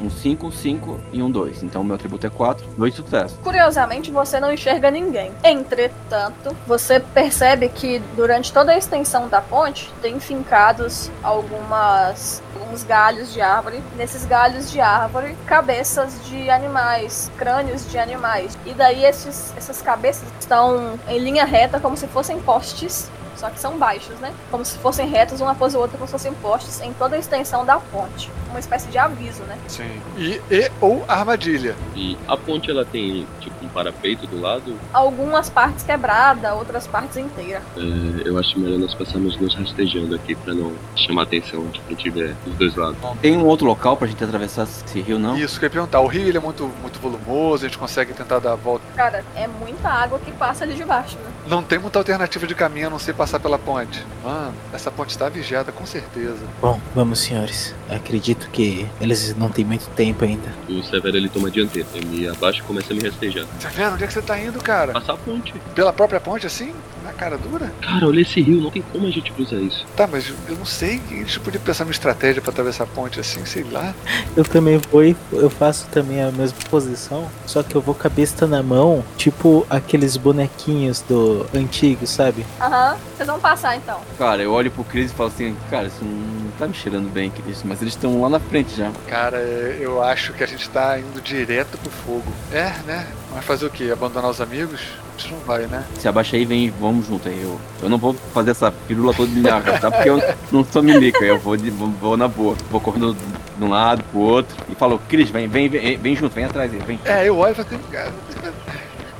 Um 0.00 0.10
5, 0.10 0.46
um 0.46 0.52
5 0.52 1.00
e 1.12 1.22
um 1.22 1.30
2. 1.30 1.62
Então 1.62 1.82
meu 1.82 1.94
atributo 1.94 2.26
é 2.26 2.30
4, 2.30 2.66
dois 2.76 2.94
sucessos. 2.94 3.38
Curiosamente, 3.42 4.10
você 4.10 4.38
não 4.38 4.52
enxerga 4.52 4.90
ninguém. 4.90 5.32
Entretanto, 5.42 6.54
você 6.66 7.00
percebe 7.00 7.68
que 7.68 8.00
durante 8.14 8.52
toda 8.52 8.72
a 8.72 8.76
extensão 8.76 9.28
da 9.28 9.40
ponte 9.40 9.90
tem 10.02 10.18
fincados 10.20 11.10
algumas 11.22 12.42
alguns 12.74 12.82
galhos 12.82 13.32
de 13.32 13.40
árvore. 13.40 13.82
Nesses 13.96 14.24
galhos 14.24 14.70
de 14.70 14.80
árvore, 14.80 15.36
cabeças 15.46 16.12
de 16.26 16.50
animais, 16.50 17.30
crânios 17.38 17.88
de 17.88 17.98
animais. 17.98 18.58
E 18.66 18.74
daí 18.74 19.04
esses, 19.04 19.54
essas 19.56 19.80
cabeças 19.80 20.28
estão 20.40 20.98
em 21.08 21.18
linha 21.18 21.44
reta, 21.44 21.78
como 21.78 21.96
se 21.96 22.08
fossem 22.08 22.40
postes. 22.40 23.08
Só 23.36 23.50
que 23.50 23.58
são 23.58 23.78
baixos, 23.78 24.16
né? 24.20 24.32
Como 24.50 24.64
se 24.64 24.78
fossem 24.78 25.08
retos 25.08 25.40
uma 25.40 25.52
após 25.52 25.74
a 25.74 25.78
outra, 25.78 25.96
como 25.96 26.06
se 26.06 26.12
fossem 26.12 26.32
postes 26.34 26.80
em 26.80 26.92
toda 26.94 27.16
a 27.16 27.18
extensão 27.18 27.64
da 27.64 27.78
ponte. 27.78 28.30
Uma 28.50 28.60
espécie 28.60 28.88
de 28.88 28.98
aviso, 28.98 29.42
né? 29.44 29.58
Sim. 29.66 30.00
E, 30.16 30.40
e 30.50 30.70
ou 30.80 31.04
armadilha. 31.08 31.74
E 31.96 32.16
a 32.28 32.36
ponte 32.36 32.70
ela 32.70 32.84
tem 32.84 33.26
tipo 33.40 33.64
um 33.64 33.68
parapeito 33.68 34.26
do 34.26 34.40
lado. 34.40 34.78
Algumas 34.92 35.50
partes 35.50 35.84
quebradas, 35.84 36.52
outras 36.52 36.86
partes 36.86 37.16
inteiras. 37.16 37.62
É, 37.76 38.28
eu 38.28 38.38
acho 38.38 38.58
melhor 38.58 38.78
nós 38.78 38.94
passarmos 38.94 39.36
nos 39.40 39.54
rastejando 39.54 40.14
aqui 40.14 40.34
pra 40.34 40.54
não 40.54 40.72
chamar 40.94 41.22
a 41.22 41.24
atenção 41.24 41.66
de 41.66 41.80
quem 41.80 41.96
tiver 41.96 42.34
dos 42.44 42.54
dois 42.54 42.76
lados. 42.76 42.96
Tem 43.20 43.36
um 43.36 43.44
outro 43.44 43.66
local 43.66 43.96
pra 43.96 44.06
gente 44.06 44.22
atravessar 44.22 44.64
esse 44.64 45.00
rio, 45.00 45.18
não? 45.18 45.36
Isso, 45.36 45.58
que 45.58 45.64
eu 45.64 45.68
ia 45.68 45.72
perguntar. 45.72 46.00
O 46.00 46.06
rio 46.06 46.28
ele 46.28 46.38
é 46.38 46.40
muito, 46.40 46.70
muito 46.80 47.00
volumoso, 47.00 47.64
a 47.64 47.68
gente 47.68 47.78
consegue 47.78 48.12
tentar 48.12 48.38
dar 48.38 48.52
a 48.52 48.56
volta. 48.56 48.84
Cara, 48.94 49.24
é 49.34 49.46
muita 49.46 49.88
água 49.88 50.18
que 50.18 50.30
passa 50.32 50.64
ali 50.64 50.74
de 50.74 50.84
baixo, 50.84 51.16
né? 51.18 51.32
Não 51.46 51.62
tem 51.62 51.78
muita 51.78 51.98
alternativa 51.98 52.46
de 52.46 52.54
caminho 52.54 52.86
a 52.86 52.90
não 52.90 52.98
ser 52.98 53.14
passar 53.14 53.23
pela 53.40 53.58
ponte. 53.58 54.04
Mano, 54.22 54.54
essa 54.72 54.90
ponte 54.90 55.10
está 55.10 55.28
vigiada 55.28 55.70
com 55.72 55.84
certeza. 55.84 56.38
Bom, 56.60 56.80
vamos, 56.94 57.20
senhores. 57.20 57.74
Acredito 57.88 58.48
que 58.50 58.86
eles 59.00 59.36
não 59.36 59.48
têm 59.48 59.64
muito 59.64 59.88
tempo 59.90 60.24
ainda. 60.24 60.52
O 60.68 60.82
Severo 60.82 61.16
ele 61.16 61.28
toma 61.28 61.48
a 61.48 61.50
dianteira, 61.50 61.88
ele 61.94 62.06
me 62.06 62.28
abaixa 62.28 62.60
e 62.60 62.62
começa 62.62 62.92
a 62.92 62.96
me 62.96 63.02
rastejar. 63.02 63.46
Tá 63.60 63.68
vendo? 63.68 63.94
Onde 63.94 64.04
é 64.04 64.06
que 64.06 64.12
você 64.12 64.22
tá 64.22 64.38
indo, 64.38 64.58
cara? 64.60 64.92
Passar 64.92 65.14
a 65.14 65.16
ponte. 65.16 65.52
Pela 65.74 65.92
própria 65.92 66.20
ponte 66.20 66.46
assim? 66.46 66.72
Na 67.04 67.12
cara 67.12 67.36
dura? 67.36 67.70
Cara, 67.82 68.06
olha 68.06 68.22
esse 68.22 68.40
rio, 68.40 68.62
não 68.62 68.70
tem 68.70 68.82
como 68.90 69.06
a 69.06 69.10
gente 69.10 69.30
cruzar 69.30 69.60
isso. 69.60 69.84
Tá, 69.94 70.06
mas 70.06 70.32
eu 70.48 70.56
não 70.56 70.64
sei. 70.64 71.00
A 71.10 71.14
gente 71.14 71.38
podia 71.40 71.60
pensar 71.60 71.84
numa 71.84 71.92
estratégia 71.92 72.40
pra 72.40 72.50
atravessar 72.50 72.84
a 72.84 72.86
ponte 72.86 73.20
assim, 73.20 73.44
sei 73.44 73.62
lá. 73.64 73.94
Eu 74.34 74.42
também 74.42 74.80
vou 74.90 75.04
e 75.04 75.14
eu 75.32 75.50
faço 75.50 75.86
também 75.92 76.22
a 76.22 76.32
mesma 76.32 76.56
posição, 76.70 77.28
só 77.46 77.62
que 77.62 77.74
eu 77.74 77.80
vou 77.80 77.94
com 77.94 78.06
a 78.06 78.10
besta 78.10 78.46
na 78.46 78.62
mão, 78.62 79.04
tipo 79.18 79.66
aqueles 79.68 80.16
bonequinhos 80.16 81.02
do 81.02 81.46
antigo, 81.54 82.06
sabe? 82.06 82.46
Aham, 82.60 82.96
vocês 83.16 83.28
vão 83.28 83.40
passar 83.40 83.76
então. 83.76 84.00
Cara, 84.18 84.42
eu 84.42 84.52
olho 84.52 84.70
pro 84.70 84.84
Chris 84.84 85.10
e 85.10 85.14
falo 85.14 85.28
assim, 85.28 85.56
cara, 85.70 85.86
isso 85.86 86.04
não 86.04 86.50
tá 86.58 86.66
me 86.66 86.74
cheirando 86.74 87.12
bem, 87.12 87.30
Chris, 87.30 87.62
mas 87.64 87.80
eles 87.80 87.94
estão 87.94 88.20
lá 88.20 88.28
na 88.28 88.40
frente 88.40 88.76
já. 88.76 88.90
Cara, 89.08 89.38
eu 89.38 90.02
acho 90.02 90.32
que 90.32 90.42
a 90.42 90.46
gente 90.46 90.68
tá 90.70 90.98
indo 90.98 91.20
direto 91.20 91.78
pro 91.78 91.90
fogo. 91.90 92.32
É, 92.52 92.72
né? 92.86 93.06
Mas 93.32 93.44
fazer 93.44 93.66
o 93.66 93.70
quê? 93.70 93.90
Abandonar 93.92 94.30
os 94.30 94.40
amigos? 94.40 94.80
A 95.16 95.20
gente 95.20 95.32
não 95.32 95.40
vai, 95.40 95.66
né? 95.66 95.84
Se 95.98 96.08
abaixa 96.08 96.36
aí, 96.36 96.44
vem, 96.44 96.70
vamos 96.70 97.06
junto 97.06 97.28
aí. 97.28 97.40
Eu, 97.40 97.60
eu 97.82 97.88
não 97.88 97.98
vou 97.98 98.14
fazer 98.32 98.50
essa 98.50 98.70
pirula 98.70 99.14
toda 99.14 99.30
de 99.30 99.38
minhaca, 99.40 99.78
tá? 99.78 99.90
Porque 99.90 100.08
eu 100.08 100.20
não 100.50 100.64
sou 100.64 100.82
mimica, 100.82 101.24
eu 101.24 101.38
vou, 101.38 101.56
de, 101.56 101.70
vou, 101.70 101.88
vou 101.88 102.16
na 102.16 102.28
boa. 102.28 102.56
Vou 102.70 102.80
correndo 102.80 103.16
de 103.56 103.64
um 103.64 103.68
lado 103.68 104.02
pro 104.04 104.20
outro 104.20 104.56
e 104.68 104.74
falo, 104.74 105.00
Cris, 105.08 105.30
vem, 105.30 105.46
vem, 105.48 105.68
vem, 105.68 105.96
vem 105.96 106.16
junto, 106.16 106.34
vem 106.34 106.44
atrás 106.44 106.72
aí, 106.72 106.80
vem. 106.80 106.98
É, 107.04 107.28
eu 107.28 107.36
olho 107.38 107.52
e 107.52 107.54
falo 107.54 107.68
assim, 107.68 107.78
cara. 107.90 108.12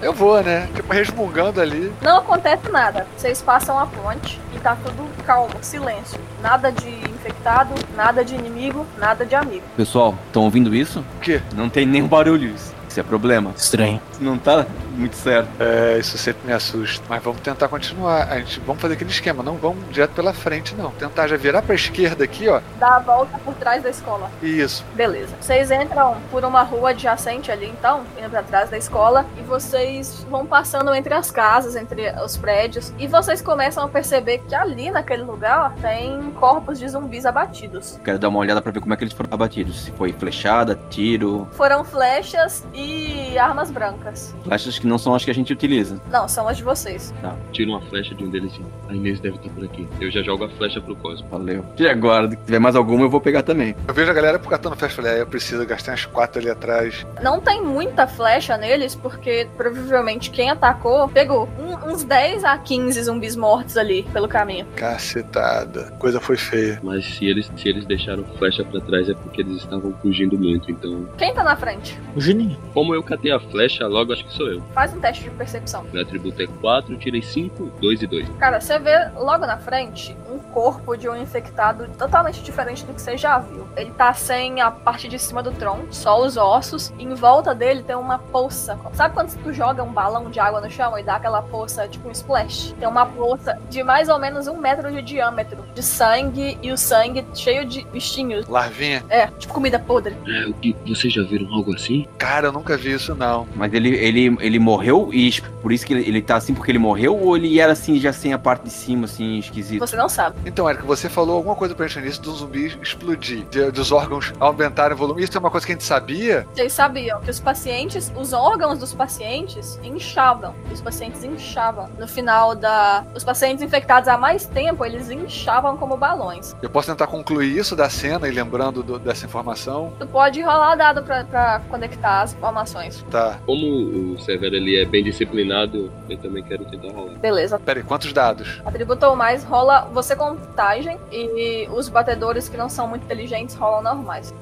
Eu 0.04 0.12
vou, 0.12 0.42
né? 0.42 0.68
Tipo, 0.74 0.92
resmungando 0.92 1.62
ali. 1.62 1.90
Não 2.02 2.18
acontece 2.18 2.70
nada. 2.70 3.06
Vocês 3.16 3.40
passam 3.40 3.78
a 3.78 3.86
ponte 3.86 4.38
e 4.54 4.58
tá 4.58 4.76
tudo 4.84 5.08
calmo, 5.24 5.54
silêncio. 5.62 6.20
Nada 6.42 6.70
de 6.70 6.90
infectado, 6.90 7.72
nada 7.96 8.22
de 8.22 8.34
inimigo, 8.34 8.86
nada 8.98 9.24
de 9.24 9.34
amigo. 9.34 9.64
Pessoal, 9.74 10.14
estão 10.26 10.42
ouvindo 10.42 10.74
isso? 10.74 11.00
O 11.16 11.20
quê? 11.20 11.40
Não 11.54 11.70
tem 11.70 11.86
nenhum 11.86 12.06
barulho. 12.06 12.50
Isso 12.54 12.74
Isso 12.86 13.00
é 13.00 13.02
problema. 13.02 13.52
Estranho. 13.56 13.98
Não 14.20 14.38
tá 14.38 14.66
muito 14.92 15.16
certo. 15.16 15.48
É, 15.58 15.98
isso 15.98 16.16
sempre 16.18 16.46
me 16.46 16.52
assusta. 16.52 17.04
Mas 17.08 17.22
vamos 17.22 17.40
tentar 17.40 17.68
continuar. 17.68 18.28
A 18.30 18.38
gente, 18.38 18.60
vamos 18.60 18.80
fazer 18.80 18.94
aquele 18.94 19.10
esquema. 19.10 19.42
Não 19.42 19.56
vamos 19.56 19.88
direto 19.90 20.12
pela 20.12 20.32
frente, 20.32 20.74
não. 20.74 20.90
Tentar 20.92 21.26
já 21.28 21.36
virar 21.36 21.62
pra 21.62 21.74
esquerda 21.74 22.24
aqui, 22.24 22.48
ó. 22.48 22.60
Dá 22.78 22.96
a 22.96 22.98
volta 23.00 23.38
por 23.38 23.54
trás 23.54 23.82
da 23.82 23.90
escola. 23.90 24.30
Isso. 24.42 24.84
Beleza. 24.94 25.34
Vocês 25.40 25.70
entram 25.70 26.16
por 26.30 26.44
uma 26.44 26.62
rua 26.62 26.90
adjacente 26.90 27.50
ali, 27.50 27.66
então, 27.66 28.02
indo 28.18 28.30
pra 28.30 28.42
trás 28.42 28.70
da 28.70 28.78
escola, 28.78 29.26
e 29.38 29.42
vocês 29.42 30.26
vão 30.30 30.46
passando 30.46 30.94
entre 30.94 31.14
as 31.14 31.30
casas, 31.30 31.76
entre 31.76 32.10
os 32.24 32.36
prédios, 32.36 32.92
e 32.98 33.06
vocês 33.06 33.40
começam 33.42 33.84
a 33.84 33.88
perceber 33.88 34.38
que 34.46 34.54
ali 34.54 34.90
naquele 34.90 35.22
lugar 35.22 35.72
ó, 35.76 35.80
tem 35.80 36.30
corpos 36.32 36.78
de 36.78 36.88
zumbis 36.88 37.26
abatidos. 37.26 37.98
Quero 38.04 38.18
dar 38.18 38.28
uma 38.28 38.38
olhada 38.38 38.60
pra 38.60 38.72
ver 38.72 38.80
como 38.80 38.92
é 38.94 38.96
que 38.96 39.04
eles 39.04 39.14
foram 39.14 39.30
abatidos. 39.32 39.84
Se 39.84 39.92
foi 39.92 40.12
flechada, 40.12 40.78
tiro, 40.90 41.46
Foram 41.52 41.84
flechas 41.84 42.66
e 42.74 43.38
armas 43.38 43.70
brancas. 43.70 44.03
Flechas 44.42 44.78
que 44.78 44.86
não 44.86 44.98
são 44.98 45.14
as 45.14 45.24
que 45.24 45.30
a 45.30 45.34
gente 45.34 45.52
utiliza. 45.52 46.00
Não, 46.10 46.28
são 46.28 46.46
as 46.48 46.56
de 46.56 46.64
vocês. 46.64 47.12
Tira 47.52 47.70
uma 47.70 47.80
flecha 47.82 48.14
de 48.14 48.24
um 48.24 48.30
deles 48.30 48.52
a 48.88 48.94
Inês 48.94 49.18
deve 49.20 49.36
estar 49.36 49.50
por 49.50 49.64
aqui. 49.64 49.86
Eu 50.00 50.10
já 50.10 50.22
jogo 50.22 50.44
a 50.44 50.48
flecha 50.50 50.80
pro 50.80 50.94
Cosmo. 50.96 51.26
Valeu. 51.28 51.64
E 51.78 51.86
agora, 51.88 52.28
se 52.30 52.36
tiver 52.36 52.58
mais 52.58 52.76
alguma, 52.76 53.02
eu 53.04 53.10
vou 53.10 53.20
pegar 53.20 53.42
também. 53.42 53.74
Eu 53.88 53.94
vejo 53.94 54.10
a 54.10 54.14
galera 54.14 54.38
catando 54.38 54.76
flecha. 54.76 54.94
Falei, 54.96 55.12
ah, 55.12 55.16
eu 55.18 55.26
preciso 55.26 55.64
gastar 55.66 55.92
umas 55.92 56.04
quatro 56.06 56.40
ali 56.40 56.50
atrás. 56.50 57.06
Não 57.22 57.40
tem 57.40 57.62
muita 57.62 58.06
flecha 58.06 58.56
neles, 58.56 58.94
porque 58.94 59.48
provavelmente 59.56 60.30
quem 60.30 60.50
atacou 60.50 61.08
pegou 61.08 61.48
um- 61.58 61.92
uns 61.92 62.04
10 62.04 62.44
a 62.44 62.56
15 62.58 63.02
zumbis 63.02 63.34
mortos 63.36 63.76
ali 63.76 64.02
pelo 64.12 64.28
caminho. 64.28 64.66
Cacetada. 64.76 65.92
Coisa 65.98 66.20
foi 66.20 66.36
feia. 66.36 66.80
Mas 66.82 67.04
se 67.04 67.26
eles, 67.26 67.50
se 67.56 67.68
eles 67.68 67.84
deixaram 67.86 68.24
flecha 68.38 68.64
pra 68.64 68.80
trás 68.80 69.08
é 69.08 69.14
porque 69.14 69.40
eles 69.42 69.56
estavam 69.58 69.92
fugindo 70.02 70.38
muito. 70.38 70.70
Então, 70.70 71.06
Quem 71.16 71.32
tá 71.34 71.42
na 71.42 71.56
frente? 71.56 71.98
O 72.16 72.20
Juninho. 72.20 72.56
como 72.72 72.94
eu 72.94 73.02
catei 73.02 73.32
a 73.32 73.38
flecha, 73.40 73.86
logo 73.94 74.12
acho 74.12 74.24
que 74.24 74.32
sou 74.32 74.48
eu. 74.48 74.60
Faz 74.74 74.92
um 74.92 75.00
teste 75.00 75.24
de 75.24 75.30
percepção. 75.30 75.84
Meu 75.92 76.02
atributo 76.02 76.42
é 76.42 76.46
4, 76.46 76.96
tirei 76.96 77.22
5, 77.22 77.72
2 77.80 78.02
e 78.02 78.06
2. 78.06 78.28
Cara, 78.38 78.60
você 78.60 78.78
vê 78.78 79.08
logo 79.16 79.46
na 79.46 79.56
frente 79.56 80.16
um 80.34 80.38
corpo 80.38 80.96
de 80.96 81.08
um 81.08 81.16
infectado 81.16 81.88
totalmente 81.98 82.42
diferente 82.42 82.84
do 82.84 82.92
que 82.92 83.00
você 83.00 83.16
já 83.16 83.38
viu. 83.38 83.66
Ele 83.76 83.90
tá 83.92 84.12
sem 84.12 84.60
a 84.60 84.70
parte 84.70 85.08
de 85.08 85.18
cima 85.18 85.42
do 85.42 85.52
tronco, 85.52 85.86
só 85.90 86.20
os 86.20 86.36
ossos. 86.36 86.92
E 86.98 87.04
em 87.04 87.14
volta 87.14 87.54
dele 87.54 87.82
tem 87.82 87.96
uma 87.96 88.18
poça. 88.18 88.78
Sabe 88.92 89.14
quando 89.14 89.34
tu 89.42 89.52
joga 89.52 89.82
um 89.82 89.92
balão 89.92 90.30
de 90.30 90.40
água 90.40 90.60
no 90.60 90.70
chão 90.70 90.98
e 90.98 91.02
dá 91.02 91.16
aquela 91.16 91.42
poça, 91.42 91.86
tipo 91.88 92.08
um 92.08 92.12
splash? 92.12 92.74
Tem 92.78 92.88
uma 92.88 93.06
poça 93.06 93.58
de 93.70 93.82
mais 93.82 94.08
ou 94.08 94.18
menos 94.18 94.46
um 94.46 94.56
metro 94.56 94.90
de 94.90 95.02
diâmetro, 95.02 95.64
de 95.74 95.82
sangue 95.82 96.58
e 96.62 96.72
o 96.72 96.78
sangue 96.78 97.24
cheio 97.34 97.64
de 97.64 97.84
bichinhos. 97.86 98.46
Larvinha. 98.48 99.04
É, 99.08 99.26
tipo 99.26 99.54
comida 99.54 99.78
podre. 99.78 100.16
É, 100.26 100.46
o 100.46 100.54
que 100.54 100.76
vocês 100.86 101.12
já 101.12 101.22
viram 101.22 101.52
algo 101.52 101.74
assim? 101.74 102.06
Cara, 102.18 102.48
eu 102.48 102.52
nunca 102.52 102.76
vi 102.76 102.92
isso, 102.92 103.14
não. 103.14 103.46
Mas 103.54 103.72
ele, 103.72 103.90
ele, 103.90 104.36
ele 104.40 104.58
morreu 104.58 105.10
e 105.12 105.40
por 105.62 105.72
isso 105.72 105.86
que 105.86 105.92
ele, 105.94 106.08
ele 106.08 106.22
tá 106.22 106.36
assim 106.36 106.54
porque 106.54 106.70
ele 106.70 106.78
morreu 106.78 107.18
ou 107.18 107.36
ele 107.36 107.58
era 107.58 107.72
assim 107.72 107.98
já 107.98 108.12
sem 108.12 108.32
a 108.32 108.38
parte 108.38 108.64
de 108.64 108.70
cima, 108.70 109.04
assim, 109.04 109.38
esquisito? 109.38 109.80
Você 109.80 109.96
não 109.96 110.08
sabe. 110.08 110.23
Então, 110.46 110.68
Eric, 110.68 110.84
você 110.84 111.08
falou 111.08 111.36
alguma 111.36 111.54
coisa 111.56 111.74
pra 111.74 111.86
gente 111.86 112.04
início 112.04 112.22
do 112.22 112.32
zumbi 112.32 112.76
explodir, 112.82 113.44
de- 113.50 113.70
dos 113.70 113.90
órgãos 113.92 114.32
aumentarem 114.40 114.94
o 114.94 114.98
volume. 114.98 115.22
Isso 115.22 115.36
é 115.36 115.40
uma 115.40 115.50
coisa 115.50 115.66
que 115.66 115.72
a 115.72 115.74
gente 115.74 115.84
sabia? 115.84 116.46
Vocês 116.54 116.72
sabiam 116.72 117.20
que 117.20 117.30
os 117.30 117.40
pacientes, 117.40 118.12
os 118.16 118.32
órgãos 118.32 118.78
dos 118.78 118.92
pacientes 118.94 119.78
inchavam. 119.82 120.54
Os 120.72 120.80
pacientes 120.80 121.22
inchavam. 121.24 121.88
No 121.98 122.06
final 122.08 122.54
da. 122.54 123.04
Os 123.14 123.24
pacientes 123.24 123.62
infectados 123.62 124.08
há 124.08 124.16
mais 124.18 124.46
tempo, 124.46 124.84
eles 124.84 125.10
inchavam 125.10 125.76
como 125.76 125.96
balões. 125.96 126.54
Eu 126.62 126.70
posso 126.70 126.88
tentar 126.88 127.06
concluir 127.06 127.56
isso 127.56 127.74
da 127.76 127.88
cena 127.88 128.28
e 128.28 128.30
lembrando 128.30 128.82
do- 128.82 128.98
dessa 128.98 129.26
informação? 129.26 129.92
Tu 129.98 130.06
pode 130.06 130.40
rolar 130.42 130.74
dado 130.76 131.02
pra, 131.02 131.24
pra 131.24 131.60
conectar 131.68 132.22
as 132.22 132.34
informações. 132.34 133.04
Tá. 133.10 133.38
Como 133.46 134.14
o 134.14 134.18
Severo 134.20 134.54
ele 134.54 134.80
é 134.80 134.84
bem 134.84 135.02
disciplinado, 135.02 135.90
eu 136.08 136.16
também 136.18 136.42
quero 136.42 136.64
tentar 136.64 136.92
rolar. 136.92 137.14
Beleza. 137.18 137.58
Pera 137.58 137.80
aí, 137.80 137.84
quantos 137.84 138.12
dados? 138.12 138.60
Atributou 138.64 139.14
mais, 139.16 139.44
rola 139.44 139.88
você 139.92 140.13
contagem 140.16 140.98
e 141.10 141.68
os 141.70 141.88
batedores 141.88 142.48
que 142.48 142.56
não 142.56 142.68
são 142.68 142.86
muito 142.86 143.04
inteligentes 143.04 143.54
rolam 143.54 143.82
normais. 143.82 144.32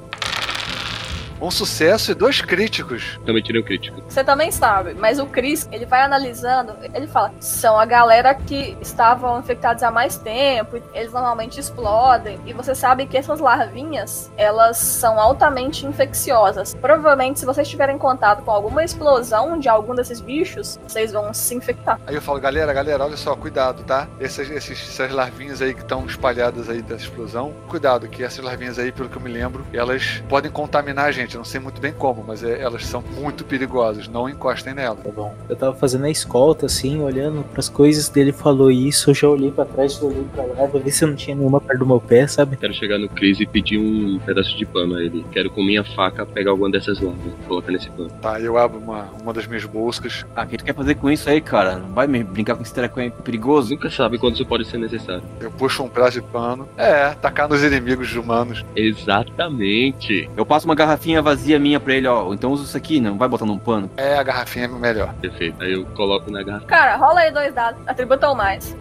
Um 1.42 1.50
sucesso 1.50 2.12
e 2.12 2.14
dois 2.14 2.40
críticos. 2.40 3.18
Também 3.26 3.42
tirei 3.42 3.60
um 3.60 3.64
crítico. 3.64 4.00
Você 4.08 4.22
também 4.22 4.52
sabe, 4.52 4.94
mas 4.94 5.18
o 5.18 5.26
Chris, 5.26 5.68
ele 5.72 5.84
vai 5.84 6.00
analisando, 6.02 6.76
ele 6.94 7.08
fala, 7.08 7.34
são 7.40 7.76
a 7.76 7.84
galera 7.84 8.32
que 8.32 8.76
estavam 8.80 9.40
infectados 9.40 9.82
há 9.82 9.90
mais 9.90 10.16
tempo, 10.16 10.80
eles 10.94 11.12
normalmente 11.12 11.58
explodem, 11.58 12.38
e 12.46 12.52
você 12.52 12.76
sabe 12.76 13.06
que 13.06 13.16
essas 13.16 13.40
larvinhas, 13.40 14.30
elas 14.36 14.76
são 14.76 15.18
altamente 15.18 15.84
infecciosas. 15.84 16.76
Provavelmente, 16.76 17.40
se 17.40 17.46
vocês 17.46 17.68
tiverem 17.68 17.98
contato 17.98 18.44
com 18.44 18.52
alguma 18.52 18.84
explosão 18.84 19.58
de 19.58 19.68
algum 19.68 19.96
desses 19.96 20.20
bichos, 20.20 20.78
vocês 20.86 21.10
vão 21.10 21.34
se 21.34 21.56
infectar. 21.56 21.98
Aí 22.06 22.14
eu 22.14 22.22
falo, 22.22 22.38
galera, 22.38 22.72
galera, 22.72 23.04
olha 23.04 23.16
só, 23.16 23.34
cuidado, 23.34 23.82
tá? 23.82 24.06
Essas, 24.20 24.48
esses, 24.48 24.80
essas 24.80 25.10
larvinhas 25.10 25.60
aí 25.60 25.74
que 25.74 25.80
estão 25.80 26.06
espalhadas 26.06 26.68
aí 26.68 26.80
dessa 26.82 27.02
explosão, 27.02 27.52
cuidado, 27.66 28.06
que 28.06 28.22
essas 28.22 28.44
larvinhas 28.44 28.78
aí, 28.78 28.92
pelo 28.92 29.08
que 29.08 29.16
eu 29.16 29.22
me 29.22 29.30
lembro, 29.30 29.66
elas 29.72 30.22
podem 30.28 30.48
contaminar 30.48 31.06
a 31.06 31.10
gente. 31.10 31.31
Eu 31.34 31.38
não 31.38 31.44
sei 31.44 31.60
muito 31.60 31.80
bem 31.80 31.92
como, 31.92 32.24
mas 32.26 32.42
é- 32.44 32.60
elas 32.60 32.84
são 32.86 33.02
muito 33.18 33.44
perigosas. 33.44 34.08
Não 34.08 34.28
encostem 34.28 34.74
nela. 34.74 34.96
Tá 34.96 35.10
bom. 35.10 35.34
Eu 35.48 35.56
tava 35.56 35.74
fazendo 35.76 36.04
a 36.04 36.10
escolta, 36.10 36.66
assim, 36.66 37.00
olhando 37.02 37.42
pras 37.52 37.68
coisas 37.68 38.08
dele, 38.08 38.32
falou 38.32 38.70
isso, 38.70 39.10
eu 39.10 39.14
já 39.14 39.28
olhei 39.28 39.50
pra 39.50 39.64
trás, 39.64 40.00
olhei 40.02 40.24
pra 40.34 40.44
lá, 40.44 40.68
pra 40.68 40.80
ver 40.80 40.90
se 40.90 41.04
não 41.06 41.14
tinha 41.14 41.34
nenhuma 41.36 41.60
perto 41.60 41.78
do 41.80 41.86
meu 41.86 42.00
pé, 42.00 42.26
sabe? 42.26 42.56
Quero 42.56 42.74
chegar 42.74 42.98
no 42.98 43.08
Chris 43.08 43.40
e 43.40 43.46
pedir 43.46 43.78
um 43.78 44.18
pedaço 44.24 44.56
de 44.56 44.64
pano 44.66 44.96
a 44.96 45.02
ele. 45.02 45.24
Quero 45.32 45.50
com 45.50 45.62
minha 45.62 45.84
faca 45.84 46.24
pegar 46.26 46.50
alguma 46.50 46.70
dessas 46.70 47.00
larvas 47.00 47.32
e 47.32 47.46
colocar 47.46 47.72
nesse 47.72 47.90
pano. 47.90 48.10
Tá, 48.20 48.40
eu 48.40 48.56
abro 48.58 48.78
uma, 48.78 49.08
uma 49.22 49.32
das 49.32 49.46
minhas 49.46 49.64
bolsas. 49.64 50.24
Ah, 50.36 50.42
o 50.42 50.46
que 50.46 50.58
tu 50.58 50.64
quer 50.64 50.74
fazer 50.74 50.94
com 50.96 51.10
isso 51.10 51.28
aí, 51.28 51.40
cara? 51.40 51.76
Não 51.78 51.88
vai 51.94 52.06
me 52.06 52.22
brincar 52.22 52.56
com 52.56 52.62
esse 52.62 52.72
treco 52.74 53.00
aí 53.00 53.10
perigoso? 53.10 53.70
Nunca 53.72 53.90
sabe 53.90 54.18
quando 54.18 54.34
isso 54.34 54.46
pode 54.46 54.64
ser 54.66 54.78
necessário. 54.78 55.22
Eu 55.40 55.50
puxo 55.50 55.82
um 55.82 55.88
pedaço 55.88 56.20
de 56.20 56.22
pano. 56.26 56.68
É, 56.76 57.10
tacar 57.10 57.48
nos 57.48 57.62
inimigos 57.62 58.14
humanos. 58.14 58.64
Exatamente. 58.76 60.28
Eu 60.36 60.44
passo 60.44 60.66
uma 60.66 60.74
garrafinha 60.74 61.21
vazia 61.22 61.58
minha 61.58 61.80
pra 61.80 61.94
ele, 61.94 62.06
ó. 62.06 62.32
Então 62.32 62.50
usa 62.52 62.64
isso 62.64 62.76
aqui, 62.76 63.00
não 63.00 63.16
vai 63.16 63.28
botar 63.28 63.46
num 63.46 63.58
pano. 63.58 63.90
É, 63.96 64.16
a 64.16 64.22
garrafinha 64.22 64.66
é 64.66 64.68
melhor. 64.68 65.14
Perfeito. 65.20 65.62
Aí 65.62 65.72
eu 65.72 65.84
coloco 65.96 66.30
na 66.30 66.42
garrafa. 66.42 66.66
Cara, 66.66 66.96
rola 66.96 67.20
aí 67.20 67.30
dois 67.30 67.54
dados, 67.54 67.80
atributou 67.86 68.34
mais. 68.34 68.76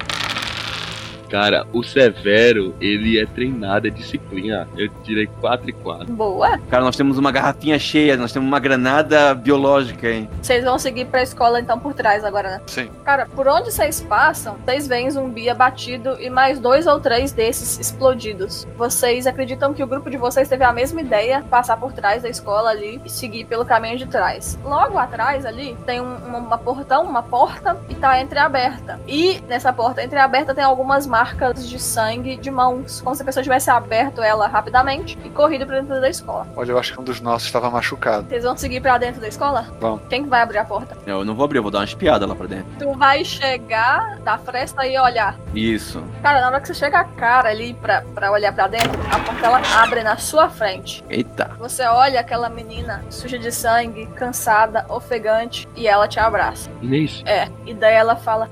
Cara, 1.31 1.65
o 1.71 1.81
Severo, 1.81 2.75
ele 2.81 3.17
é 3.17 3.25
treinado, 3.25 3.87
é 3.87 3.89
disciplina. 3.89 4.67
Eu 4.75 4.89
tirei 5.01 5.27
4 5.39 5.69
e 5.69 5.71
4. 5.71 6.13
Boa. 6.13 6.57
Cara, 6.69 6.83
nós 6.83 6.97
temos 6.97 7.17
uma 7.17 7.31
garrafinha 7.31 7.79
cheia, 7.79 8.17
nós 8.17 8.33
temos 8.33 8.45
uma 8.49 8.59
granada 8.59 9.33
biológica, 9.33 10.09
hein? 10.09 10.29
Vocês 10.41 10.65
vão 10.65 10.77
seguir 10.77 11.05
pra 11.05 11.23
escola 11.23 11.61
então 11.61 11.79
por 11.79 11.93
trás 11.93 12.25
agora, 12.25 12.49
né? 12.49 12.61
Sim. 12.67 12.89
Cara, 13.05 13.27
por 13.27 13.47
onde 13.47 13.71
vocês 13.71 14.01
passam, 14.01 14.57
vocês 14.65 14.85
veem 14.89 15.09
zumbi 15.09 15.49
abatido 15.49 16.19
e 16.19 16.29
mais 16.29 16.59
dois 16.59 16.85
ou 16.85 16.99
três 16.99 17.31
desses 17.31 17.79
explodidos. 17.79 18.67
Vocês 18.77 19.25
acreditam 19.25 19.73
que 19.73 19.81
o 19.81 19.87
grupo 19.87 20.09
de 20.09 20.17
vocês 20.17 20.49
teve 20.49 20.65
a 20.65 20.73
mesma 20.73 20.99
ideia, 20.99 21.45
passar 21.49 21.77
por 21.77 21.93
trás 21.93 22.23
da 22.23 22.27
escola 22.27 22.71
ali 22.71 22.99
e 23.05 23.09
seguir 23.09 23.45
pelo 23.45 23.63
caminho 23.63 23.97
de 23.97 24.05
trás. 24.05 24.59
Logo 24.65 24.97
atrás 24.97 25.45
ali 25.45 25.77
tem 25.85 26.01
um, 26.01 26.13
uma, 26.13 26.57
portão, 26.57 27.03
uma 27.03 27.23
porta 27.23 27.77
e 27.87 27.95
tá 27.95 28.19
entreaberta. 28.19 28.99
E 29.07 29.41
nessa 29.47 29.71
porta 29.71 30.03
entreaberta 30.03 30.53
tem 30.53 30.65
algumas 30.65 31.07
marcas 31.07 31.20
de 31.53 31.79
sangue 31.79 32.35
de 32.37 32.49
mãos, 32.51 33.01
como 33.01 33.15
se 33.15 33.21
a 33.21 33.25
pessoa 33.25 33.43
tivesse 33.43 33.69
aberto 33.69 34.21
ela 34.21 34.47
rapidamente 34.47 35.17
e 35.23 35.29
corrido 35.29 35.65
pra 35.65 35.79
dentro 35.79 35.99
da 36.01 36.09
escola. 36.09 36.47
Olha, 36.55 36.71
eu 36.71 36.79
acho 36.79 36.93
que 36.93 36.99
um 36.99 37.03
dos 37.03 37.21
nossos 37.21 37.47
estava 37.47 37.69
machucado. 37.69 38.27
Vocês 38.27 38.43
vão 38.43 38.57
seguir 38.57 38.81
pra 38.81 38.97
dentro 38.97 39.21
da 39.21 39.27
escola? 39.27 39.67
Vamos. 39.79 40.01
Quem 40.09 40.23
que 40.23 40.29
vai 40.29 40.41
abrir 40.41 40.57
a 40.57 40.65
porta? 40.65 40.97
Eu 41.05 41.23
não 41.23 41.35
vou 41.35 41.45
abrir, 41.45 41.57
eu 41.59 41.63
vou 41.63 41.71
dar 41.71 41.79
uma 41.79 41.85
espiada 41.85 42.25
lá 42.25 42.35
pra 42.35 42.47
dentro. 42.47 42.65
Tu 42.79 42.91
vai 42.97 43.23
chegar 43.23 44.19
da 44.19 44.37
fresta 44.37 44.85
e 44.85 44.97
olhar. 44.99 45.37
Isso. 45.53 46.03
Cara, 46.21 46.41
na 46.41 46.47
hora 46.47 46.59
que 46.61 46.67
você 46.67 46.73
chega 46.73 46.99
a 46.99 47.03
cara 47.03 47.49
ali 47.49 47.73
pra, 47.73 48.01
pra 48.13 48.31
olhar 48.31 48.53
pra 48.53 48.67
dentro, 48.67 48.91
a 49.11 49.19
porta 49.19 49.45
ela 49.45 49.61
abre 49.81 50.03
na 50.03 50.17
sua 50.17 50.49
frente. 50.49 51.03
Eita. 51.09 51.51
Você 51.59 51.83
olha 51.85 52.19
aquela 52.19 52.49
menina 52.49 53.03
suja 53.09 53.37
de 53.37 53.51
sangue, 53.51 54.05
cansada, 54.15 54.85
ofegante, 54.89 55.67
e 55.75 55.87
ela 55.87 56.07
te 56.07 56.19
abraça. 56.19 56.69
Inês, 56.81 57.21
É, 57.25 57.47
e 57.65 57.73
daí 57.73 57.95
ela 57.95 58.15
fala: 58.15 58.49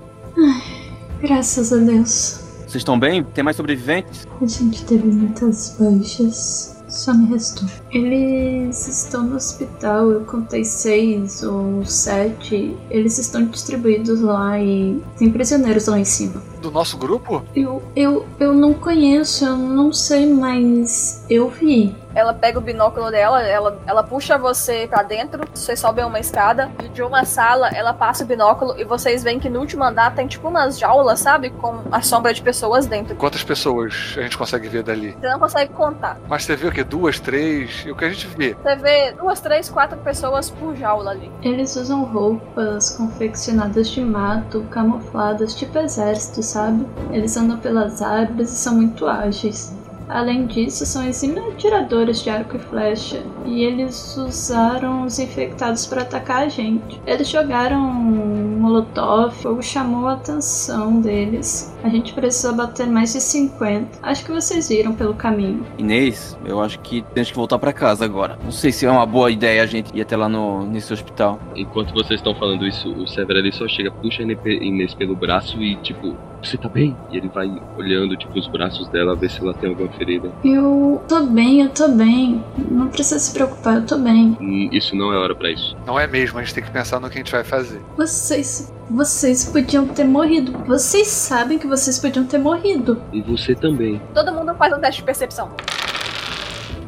Graças 1.21 1.73
a 1.73 1.77
Deus. 1.77 2.48
Vocês 2.69 2.81
estão 2.81 2.99
bem? 2.99 3.23
Tem 3.23 3.43
mais 3.43 3.57
sobreviventes? 3.57 4.27
A 4.39 4.45
gente 4.45 4.85
teve 4.85 5.07
muitas 5.07 5.75
baixas. 5.79 6.77
Só 6.87 7.15
me 7.15 7.25
restou. 7.25 7.67
Eles 7.91 8.87
estão 8.87 9.23
no 9.23 9.35
hospital, 9.37 10.11
eu 10.11 10.21
contei 10.21 10.63
seis 10.63 11.41
ou 11.41 11.83
sete. 11.83 12.77
Eles 12.91 13.17
estão 13.17 13.45
distribuídos 13.45 14.21
lá 14.21 14.59
e 14.59 15.01
tem 15.17 15.31
prisioneiros 15.31 15.87
lá 15.87 15.99
em 15.99 16.05
cima. 16.05 16.43
Do 16.61 16.69
nosso 16.69 16.95
grupo? 16.95 17.43
Eu, 17.55 17.81
eu, 17.95 18.27
eu 18.39 18.53
não 18.53 18.75
conheço, 18.75 19.45
eu 19.45 19.57
não 19.57 19.91
sei, 19.91 20.31
mas 20.31 21.25
eu 21.27 21.49
vi. 21.49 21.95
Ela 22.13 22.33
pega 22.33 22.57
o 22.57 22.61
binóculo 22.61 23.11
dela, 23.11 23.41
ela, 23.43 23.79
ela 23.85 24.03
puxa 24.03 24.37
você 24.37 24.87
pra 24.87 25.03
dentro, 25.03 25.43
vocês 25.53 25.79
sobem 25.79 26.03
uma 26.05 26.19
escada, 26.19 26.71
e 26.83 26.89
de 26.89 27.01
uma 27.01 27.25
sala 27.25 27.69
ela 27.69 27.93
passa 27.93 28.23
o 28.23 28.27
binóculo 28.27 28.79
e 28.79 28.83
vocês 28.83 29.23
veem 29.23 29.39
que 29.39 29.49
no 29.49 29.59
último 29.59 29.83
andar 29.83 30.13
tem 30.15 30.27
tipo 30.27 30.47
umas 30.47 30.77
jaulas, 30.79 31.19
sabe? 31.19 31.49
Com 31.49 31.81
a 31.91 32.01
sombra 32.01 32.33
de 32.33 32.41
pessoas 32.41 32.85
dentro. 32.85 33.15
Quantas 33.15 33.43
pessoas 33.43 34.15
a 34.17 34.21
gente 34.21 34.37
consegue 34.37 34.67
ver 34.67 34.83
dali? 34.83 35.15
Você 35.19 35.29
não 35.29 35.39
consegue 35.39 35.73
contar. 35.73 36.17
Mas 36.27 36.43
você 36.43 36.55
vê 36.55 36.67
o 36.67 36.71
quê? 36.71 36.83
Duas, 36.83 37.19
três? 37.19 37.83
E 37.85 37.91
o 37.91 37.95
que 37.95 38.05
a 38.05 38.09
gente 38.09 38.27
vê? 38.27 38.55
Você 38.55 38.75
vê 38.75 39.11
duas, 39.13 39.39
três, 39.39 39.69
quatro 39.69 39.97
pessoas 39.99 40.49
por 40.49 40.75
jaula 40.75 41.11
ali. 41.11 41.31
Eles 41.41 41.75
usam 41.75 42.03
roupas 42.03 42.95
confeccionadas 42.95 43.89
de 43.89 44.01
mato, 44.01 44.65
camufladas, 44.71 45.55
tipo 45.55 45.77
exército, 45.77 46.41
sabe? 46.41 46.85
Eles 47.11 47.35
andam 47.37 47.57
pelas 47.57 48.01
árvores 48.01 48.51
e 48.51 48.55
são 48.55 48.75
muito 48.75 49.07
ágeis. 49.07 49.73
Além 50.09 50.47
disso, 50.47 50.87
são 50.87 51.05
exímios 51.05 51.45
atiradores 51.53 52.23
de 52.23 52.31
arco 52.31 52.57
e 52.57 52.59
flecha, 52.59 53.23
e 53.45 53.63
eles 53.63 54.17
usaram 54.17 55.03
os 55.05 55.19
infectados 55.19 55.85
para 55.85 56.01
atacar 56.01 56.43
a 56.43 56.49
gente. 56.49 56.99
Eles 57.05 57.29
jogaram 57.29 57.79
um 57.79 58.59
molotov, 58.59 59.27
o 59.27 59.31
fogo 59.31 59.61
chamou 59.61 60.07
a 60.07 60.13
atenção 60.13 60.99
deles. 60.99 61.75
A 61.83 61.89
gente 61.89 62.13
precisou 62.13 62.55
bater 62.55 62.87
mais 62.87 63.13
de 63.13 63.21
50. 63.21 63.99
Acho 64.01 64.25
que 64.25 64.31
vocês 64.31 64.69
viram 64.69 64.93
pelo 64.93 65.13
caminho. 65.13 65.65
Inês, 65.77 66.37
eu 66.43 66.59
acho 66.59 66.79
que 66.79 67.03
temos 67.13 67.29
que 67.29 67.35
voltar 67.35 67.59
pra 67.59 67.71
casa 67.71 68.03
agora. 68.03 68.37
Não 68.43 68.51
sei 68.51 68.71
se 68.71 68.85
é 68.85 68.91
uma 68.91 69.05
boa 69.05 69.29
ideia 69.29 69.61
a 69.61 69.65
gente 69.65 69.95
ir 69.95 70.01
até 70.01 70.17
lá 70.17 70.27
no, 70.27 70.65
nesse 70.65 70.91
hospital. 70.91 71.39
Enquanto 71.55 71.93
vocês 71.93 72.19
estão 72.19 72.33
falando 72.33 72.65
isso, 72.65 72.91
o 72.91 73.07
Severo 73.07 73.39
só 73.53 73.67
chega, 73.67 73.91
puxa 73.91 74.23
a 74.23 74.25
Inês 74.25 74.93
pelo 74.93 75.15
braço 75.15 75.61
e 75.61 75.75
tipo, 75.77 76.15
você 76.41 76.57
tá 76.57 76.69
bem? 76.69 76.95
E 77.11 77.17
ele 77.17 77.29
vai 77.29 77.49
olhando 77.77 78.15
tipo 78.17 78.37
os 78.37 78.47
braços 78.47 78.87
dela, 78.89 79.15
ver 79.15 79.29
se 79.29 79.39
ela 79.41 79.53
tem 79.53 79.69
alguma 79.69 79.89
ferida. 79.89 80.31
Eu 80.43 81.01
tô 81.07 81.23
bem, 81.25 81.61
eu 81.61 81.69
tô 81.69 81.87
bem. 81.89 82.43
Não 82.69 82.87
precisa 82.87 83.19
se 83.19 83.33
preocupar, 83.33 83.75
eu 83.77 83.85
tô 83.85 83.97
bem. 83.97 84.37
Hum, 84.39 84.69
Isso 84.71 84.95
não 84.95 85.11
é 85.13 85.17
hora 85.17 85.35
pra 85.35 85.51
isso. 85.51 85.75
Não 85.85 85.99
é 85.99 86.07
mesmo, 86.07 86.39
a 86.39 86.43
gente 86.43 86.53
tem 86.53 86.63
que 86.63 86.71
pensar 86.71 86.99
no 86.99 87.09
que 87.09 87.15
a 87.15 87.21
gente 87.21 87.31
vai 87.31 87.43
fazer. 87.43 87.81
Vocês. 87.97 88.71
Vocês 88.89 89.45
podiam 89.45 89.85
ter 89.87 90.03
morrido. 90.03 90.51
Vocês 90.65 91.07
sabem 91.07 91.59
que 91.59 91.67
vocês 91.67 91.99
podiam 91.99 92.25
ter 92.25 92.39
morrido. 92.39 92.99
E 93.13 93.21
você 93.21 93.53
também. 93.53 94.01
Todo 94.15 94.33
mundo 94.33 94.55
faz 94.55 94.73
um 94.75 94.79
teste 94.79 95.01
de 95.01 95.05
percepção. 95.05 95.49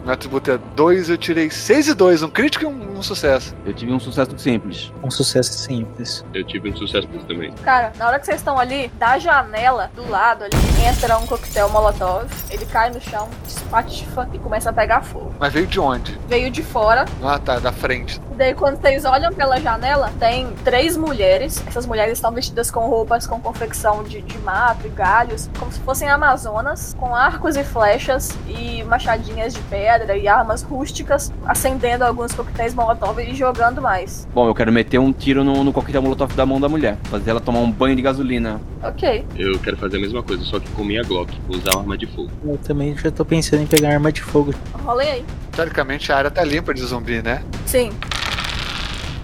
Meu 0.04 0.14
atributo 0.14 0.52
é 0.52 0.58
2, 0.58 1.10
eu 1.10 1.18
tirei 1.18 1.50
6 1.50 1.90
e 1.90 1.94
2, 1.94 2.24
um 2.24 2.30
crítico 2.30 2.66
e 2.66 2.68
um, 2.68 2.98
um 2.98 3.04
sucesso. 3.04 3.56
Eu 3.66 3.74
tive 3.74 3.92
um 3.92 4.00
sucesso 4.00 4.38
simples. 4.38 4.92
Um 5.04 5.12
sucesso 5.12 5.54
simples. 5.54 6.26
Eu 6.34 6.44
tive 6.44 6.72
um 6.72 6.76
sucesso 6.76 7.08
também. 7.28 7.52
Cara, 7.64 7.94
na 7.98 8.08
hora 8.08 8.20
que 8.20 8.26
vocês 8.26 8.40
estão 8.40 8.58
ali, 8.58 8.88
da 8.98 9.20
janela 9.20 9.92
do 9.96 10.08
lado 10.10 10.44
ali, 10.44 10.56
entra 10.88 11.18
um 11.18 11.28
coquetel 11.28 11.70
molotov. 11.70 12.28
Ele 12.50 12.66
cai 12.66 12.90
no 12.90 13.00
chão, 13.00 13.30
espatifa 13.48 14.28
e 14.34 14.40
começa 14.40 14.72
a 14.72 14.74
pegar 14.74 15.02
fogo. 15.02 15.36
Mas 15.40 15.54
veio 15.54 15.68
de 15.68 15.80
onde? 15.80 16.20
Veio 16.28 16.50
de 16.50 16.64
fora. 16.64 17.06
Ah, 17.24 17.38
tá, 17.38 17.60
da 17.60 17.72
frente. 17.72 18.20
E 18.32 18.36
daí, 18.36 18.54
quando 18.56 18.82
vocês 18.82 19.06
olham 19.06 19.32
pela 19.32 19.60
janela, 19.60 20.12
tem 20.20 20.52
três 20.64 20.98
mulheres. 20.98 21.64
Essas 21.68 21.86
mulheres 21.86 22.14
estão 22.14 22.32
vestidas 22.32 22.72
com 22.72 22.88
roupas 22.88 23.28
com 23.28 23.40
confecção 23.40 24.04
de, 24.04 24.22
de 24.22 24.38
mato 24.40 24.88
e 24.88 24.90
galhos, 24.90 25.50
como 25.60 25.72
se 25.72 25.80
fossem 25.82 26.10
amazonas, 26.10 26.96
com 27.00 27.16
arcos 27.16 27.56
e 27.56 27.64
flechas 27.64 28.30
e 28.48 28.84
machadinhas 28.84 29.54
de 29.54 29.62
pedra 29.92 30.16
e 30.18 30.28
armas 30.28 30.62
rústicas, 30.62 31.34
acendendo 31.46 32.06
alguns 32.06 32.34
coquetéis 32.34 32.74
molotov 32.74 33.20
e 33.20 33.36
jogando 33.36 33.82
mais. 33.82 34.26
Bom, 34.34 34.48
eu 34.48 34.56
quero 34.56 34.72
meter 34.72 35.00
um 35.00 35.12
tiro 35.12 35.44
no, 35.44 35.64
no 35.64 35.74
coquetel 35.74 36.02
molotov 36.02 36.34
da 36.34 36.46
mão 36.46 36.62
da 36.62 36.70
mulher. 36.70 36.98
Fazer 37.06 37.32
ela 37.32 37.42
tomar 37.42 37.60
um 37.60 37.70
banho 37.70 37.96
de 37.96 38.02
gasolina. 38.02 38.62
Ok. 38.82 39.26
Eu 39.36 39.60
quero 39.60 39.76
fazer 39.76 39.98
a 39.98 40.00
mesma 40.00 40.24
coisa, 40.24 40.44
só 40.44 40.60
que 40.60 40.70
com 40.72 40.84
minha 40.84 41.04
Glock. 41.04 41.38
Vou 41.48 41.58
usar 41.58 41.72
uma 41.72 41.82
arma 41.82 41.98
de 41.98 42.08
fogo. 42.08 42.30
Eu 42.46 42.58
também 42.58 42.98
já 42.98 43.12
tô 43.12 43.26
pensando 43.26 43.64
em 43.64 43.68
pegar 43.68 43.90
arma 43.90 44.12
de 44.12 44.22
fogo. 44.22 44.54
Rolei 44.84 45.12
aí. 45.12 45.26
Teoricamente 45.52 46.12
a 46.12 46.18
área 46.18 46.32
tá 46.32 46.44
limpa 46.44 46.74
de 46.74 46.82
zumbi, 46.82 47.22
né? 47.22 47.44
Sim. 47.66 47.92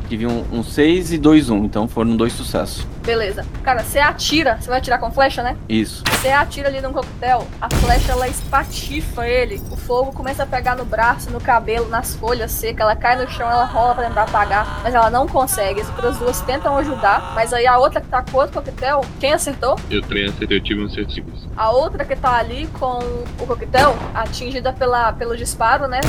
Tive 0.10 0.26
um 0.26 0.64
6 0.64 1.14
e 1.14 1.18
2 1.18 1.50
1, 1.50 1.66
então 1.66 1.88
foram 1.88 2.16
dois 2.16 2.32
sucessos. 2.32 2.88
Beleza. 3.06 3.46
Cara, 3.64 3.84
você 3.84 4.00
atira, 4.00 4.58
você 4.60 4.70
vai 4.70 4.80
atirar 4.80 5.00
com 5.00 5.12
flecha, 5.12 5.44
né? 5.44 5.56
Isso. 5.68 6.04
Você 6.12 6.30
atira 6.30 6.70
ali 6.70 6.82
num 6.82 6.94
coquetel, 6.94 7.48
a 7.62 7.70
flecha 7.76 8.12
ela 8.12 8.28
espatifa 8.28 9.28
ele, 9.28 9.62
o 9.72 9.76
fogo 9.76 10.12
começa 10.12 10.44
a 10.44 10.46
pegar 10.46 10.76
no 10.76 10.86
braço, 10.86 11.30
no 11.30 11.40
cabelo, 11.40 11.88
nas 11.90 12.16
folhas 12.16 12.52
secas, 12.52 12.82
ela 12.82 12.96
cai 12.96 13.16
no 13.16 13.30
chão, 13.30 13.50
ela 13.50 13.66
rola 13.66 13.96
pra 13.96 14.08
tentar 14.08 14.24
apagar, 14.24 14.82
mas 14.84 14.96
ela 14.96 15.10
não 15.10 15.28
consegue. 15.28 15.82
As 15.82 15.90
outras 15.90 16.18
duas 16.18 16.42
tentam 16.42 16.78
ajudar, 16.78 17.34
mas 17.36 17.54
aí 17.54 17.68
a 17.68 17.78
outra 17.78 18.02
que 18.02 18.08
tá 18.08 18.22
com 18.22 18.38
outro 18.38 18.54
coquetel, 18.62 19.06
quem 19.20 19.34
acertou? 19.34 19.78
Eu 19.90 20.02
também 20.02 20.26
acertei, 20.26 20.58
eu 20.58 20.64
tive 20.64 20.84
um 20.84 20.90
simples. 20.90 21.48
A 21.56 21.70
outra 21.72 22.04
que 22.04 22.16
tá 22.16 22.34
ali 22.38 22.68
com 22.80 23.00
o 23.40 23.48
coquetel, 23.48 23.96
atingida 24.14 24.74
pela, 24.74 25.14
pelo 25.14 25.36
disparo, 25.36 25.88
né? 25.88 26.00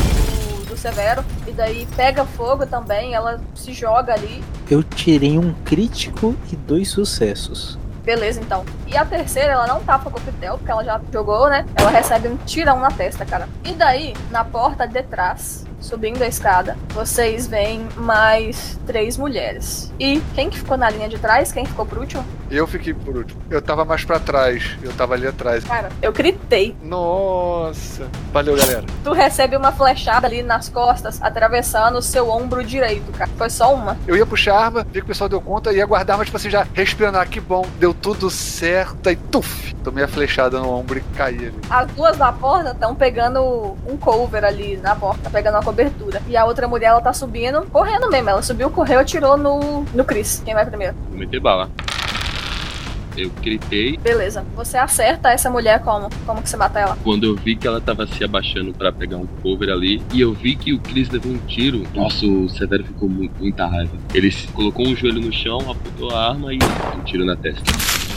Severo, 0.79 1.25
e 1.47 1.53
daí 1.53 1.87
pega 1.97 2.25
fogo 2.25 2.65
também, 2.65 3.15
ela 3.15 3.41
se 3.55 3.73
joga 3.73 4.15
ali. 4.15 4.43
Eu 4.71 4.83
tirei 4.83 5.39
um 5.39 5.53
crítico 5.65 6.35
e 6.53 6.57
dois 6.57 6.89
sucessos. 6.91 7.79
Beleza, 8.05 8.41
então. 8.41 8.65
E 8.87 8.97
a 8.97 9.05
terceira, 9.05 9.53
ela 9.53 9.67
não 9.67 9.85
tá 9.85 9.99
com 9.99 10.09
o 10.09 10.13
coquetel, 10.13 10.57
porque 10.57 10.71
ela 10.71 10.83
já 10.83 10.99
jogou, 11.13 11.51
né? 11.51 11.67
Ela 11.75 11.91
recebe 11.91 12.29
um 12.29 12.37
tirão 12.39 12.81
na 12.81 12.91
testa, 12.91 13.27
cara. 13.27 13.49
E 13.63 13.73
daí, 13.73 14.15
na 14.31 14.45
porta 14.45 14.87
de 14.87 15.03
trás, 15.03 15.67
subindo 15.81 16.23
a 16.23 16.27
escada, 16.27 16.77
vocês 16.91 17.47
veem 17.47 17.87
mais 17.97 18.79
três 18.87 19.17
mulheres. 19.17 19.93
E 19.99 20.21
quem 20.35 20.51
que 20.51 20.59
ficou 20.59 20.77
na 20.77 20.91
linha 20.91 21.09
de 21.09 21.19
trás? 21.19 21.53
Quem 21.53 21.65
ficou 21.65 21.87
por 21.87 21.99
último? 21.99 22.25
Eu 22.51 22.67
fiquei 22.67 22.95
por 22.95 23.17
último. 23.17 23.41
Eu 23.51 23.61
tava 23.61 23.85
mais 23.85 24.05
pra 24.05 24.19
trás. 24.19 24.77
Eu 24.83 24.93
tava 24.93 25.15
ali 25.15 25.27
atrás. 25.27 25.65
Cara, 25.65 25.91
eu 26.01 26.13
gritei. 26.13 26.75
Nossa. 26.83 28.09
Valeu, 28.33 28.57
galera. 28.57 28.85
Tu 29.05 29.13
recebe 29.13 29.57
uma 29.57 29.71
flechada 29.71 30.27
ali 30.27 30.43
nas 30.43 30.69
costas, 30.69 31.21
atravessando 31.23 31.99
o 31.99 32.03
seu 32.03 32.31
ombro 32.31 32.65
direito, 32.65 33.13
cara. 33.13 33.31
Foi 33.37 33.51
só 33.51 33.75
uma. 33.75 33.97
Eu 34.07 34.17
ia 34.17 34.25
puxar 34.25 34.55
a 34.55 34.65
arma, 34.65 34.87
vi 34.91 35.01
que 35.01 35.01
o 35.01 35.07
pessoal 35.07 35.29
deu 35.29 35.41
conta, 35.41 35.73
ia 35.73 35.85
guardar, 35.85 36.17
mas 36.17 36.27
tipo 36.27 36.37
assim, 36.37 36.51
já 36.51 36.67
respirando, 36.73 37.19
ah, 37.19 37.27
que 37.27 37.41
bom, 37.41 37.67
deu 37.79 37.93
tudo 37.93 38.31
certo, 38.31 39.09
aí 39.09 39.17
tuf, 39.17 39.75
tomei 39.85 40.05
a 40.05 40.09
flechada 40.09 40.59
no 40.59 40.71
ombro 40.71 40.99
e 40.99 41.03
caí 41.17 41.37
ali. 41.37 41.55
As 41.69 41.87
duas 41.93 42.17
da 42.17 42.33
porta 42.33 42.71
estão 42.71 42.95
pegando 42.95 43.77
um 43.87 43.97
cover 43.97 44.45
ali 44.45 44.77
na 44.79 44.95
porta, 44.97 45.29
pegando 45.31 45.57
uma 45.57 45.63
cobertura. 45.69 46.23
E 46.27 46.37
a 46.37 46.47
outra 46.47 46.67
mulher, 46.67 46.87
ela 46.87 47.01
tá 47.01 47.13
subindo, 47.13 47.63
correndo 47.71 48.11
mesmo. 48.11 48.31
Ela 48.31 48.43
subiu, 48.43 48.71
correu, 48.71 49.01
atirou 49.01 49.37
no, 49.37 49.85
no 49.95 50.05
Chris. 50.05 50.43
Quem 50.45 50.55
vai 50.55 50.65
primeiro? 50.65 50.95
Vou 51.11 51.19
meter 51.19 51.41
bala. 51.41 51.69
Eu 53.17 53.31
gritei 53.43 53.97
Beleza. 53.97 54.45
Você 54.55 54.79
acerta 54.79 55.31
essa 55.31 55.51
mulher 55.51 55.81
como? 55.81 56.09
Como 56.25 56.41
que 56.41 56.49
você 56.49 56.57
mata 56.57 56.79
ela? 56.79 56.97
quando 57.03 57.25
eu 57.25 57.35
vi 57.35 57.57
que 57.57 57.67
ela 57.67 57.81
tava 57.81 58.07
se 58.07 58.23
abaixando 58.23 58.73
pra 58.73 58.93
pegar 58.93 59.17
um 59.17 59.27
cover 59.43 59.71
ali. 59.71 60.01
E 60.15 60.21
eu 60.21 60.33
vi 60.33 60.55
que 60.55 60.73
o 60.73 60.79
Chris 60.79 61.11
levou 61.11 61.33
um 61.33 61.39
tiro. 61.39 61.83
Nossa, 61.95 62.25
o 62.25 62.49
Severo 62.49 62.85
ficou 62.85 63.09
muito, 63.09 63.33
muita 63.39 63.67
raiva. 63.67 63.93
Ele 64.15 64.33
colocou 64.55 64.87
um 64.87 64.95
joelho 64.95 65.21
no 65.21 65.33
chão, 65.33 65.59
apontou 65.59 66.15
a 66.15 66.29
arma 66.31 66.55
e 66.55 66.59
um 66.97 67.03
tiro 67.03 67.25
na 67.27 67.37
testa. 67.37 67.63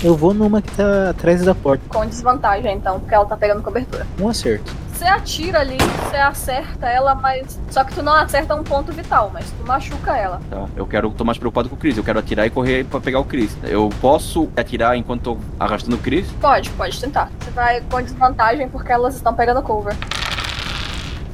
Eu 0.03 0.15
vou 0.15 0.33
numa 0.33 0.61
que 0.61 0.71
tá 0.71 1.09
atrás 1.09 1.43
da 1.43 1.55
porta. 1.55 1.83
Com 1.89 2.05
desvantagem, 2.05 2.75
então, 2.75 2.99
porque 2.99 3.13
ela 3.13 3.25
tá 3.25 3.35
pegando 3.35 3.63
cobertura. 3.63 4.05
Um 4.19 4.29
acerto. 4.29 4.71
Você 5.01 5.07
atira 5.07 5.61
ali, 5.61 5.77
você 5.79 6.15
acerta 6.15 6.87
ela, 6.87 7.15
mas. 7.15 7.59
Só 7.71 7.83
que 7.83 7.91
tu 7.91 8.03
não 8.03 8.13
acerta 8.13 8.53
um 8.53 8.63
ponto 8.63 8.91
vital, 8.91 9.31
mas 9.33 9.49
tu 9.49 9.65
machuca 9.65 10.15
ela. 10.15 10.39
Tá? 10.47 10.67
Eu 10.75 10.85
quero 10.85 11.09
tô 11.09 11.25
mais 11.25 11.39
preocupado 11.39 11.67
com 11.69 11.75
o 11.75 11.77
Chris. 11.79 11.97
Eu 11.97 12.03
quero 12.03 12.19
atirar 12.19 12.45
e 12.45 12.51
correr 12.51 12.85
pra 12.85 12.99
pegar 12.99 13.19
o 13.19 13.25
Chris. 13.25 13.57
Eu 13.63 13.89
posso 13.99 14.47
atirar 14.55 14.95
enquanto 14.95 15.23
tô 15.23 15.37
arrastando 15.59 15.95
o 15.95 15.99
Chris? 15.99 16.31
Pode, 16.39 16.69
pode 16.69 17.01
tentar. 17.01 17.31
Você 17.39 17.49
vai 17.49 17.81
com 17.81 17.99
desvantagem 17.99 18.69
porque 18.69 18.91
elas 18.91 19.15
estão 19.15 19.33
pegando 19.33 19.63
cover. 19.63 19.97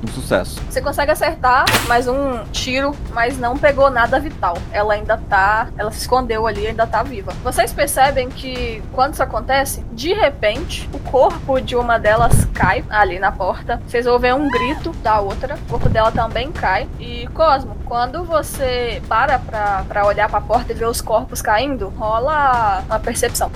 Um 0.03 0.07
sucesso. 0.11 0.61
Você 0.69 0.79
consegue 0.79 1.11
acertar 1.11 1.65
mais 1.87 2.07
um 2.07 2.43
tiro, 2.51 2.95
mas 3.13 3.37
não 3.39 3.57
pegou 3.57 3.89
nada 3.89 4.19
vital. 4.19 4.55
Ela 4.71 4.93
ainda 4.93 5.17
tá. 5.17 5.69
Ela 5.75 5.91
se 5.91 6.01
escondeu 6.01 6.45
ali, 6.45 6.67
ainda 6.67 6.85
tá 6.85 7.01
viva. 7.01 7.33
Vocês 7.43 7.73
percebem 7.73 8.29
que 8.29 8.81
quando 8.93 9.13
isso 9.15 9.23
acontece, 9.23 9.83
de 9.93 10.13
repente, 10.13 10.87
o 10.93 10.99
corpo 10.99 11.59
de 11.59 11.75
uma 11.75 11.97
delas 11.97 12.45
cai 12.53 12.85
ali 12.91 13.17
na 13.17 13.31
porta. 13.31 13.81
Vocês 13.87 14.05
ouvem 14.05 14.31
um 14.33 14.47
grito 14.49 14.91
da 15.01 15.19
outra. 15.19 15.55
O 15.67 15.71
corpo 15.71 15.89
dela 15.89 16.11
também 16.11 16.51
cai. 16.51 16.87
E 16.99 17.27
Cosmo, 17.33 17.75
quando 17.85 18.23
você 18.23 19.01
para 19.09 19.39
pra, 19.39 19.83
pra 19.87 20.05
olhar 20.05 20.29
pra 20.29 20.39
porta 20.39 20.73
e 20.73 20.75
ver 20.75 20.85
os 20.87 21.01
corpos 21.01 21.41
caindo, 21.41 21.89
rola 21.97 22.83
uma 22.87 22.99
percepção. 22.99 23.49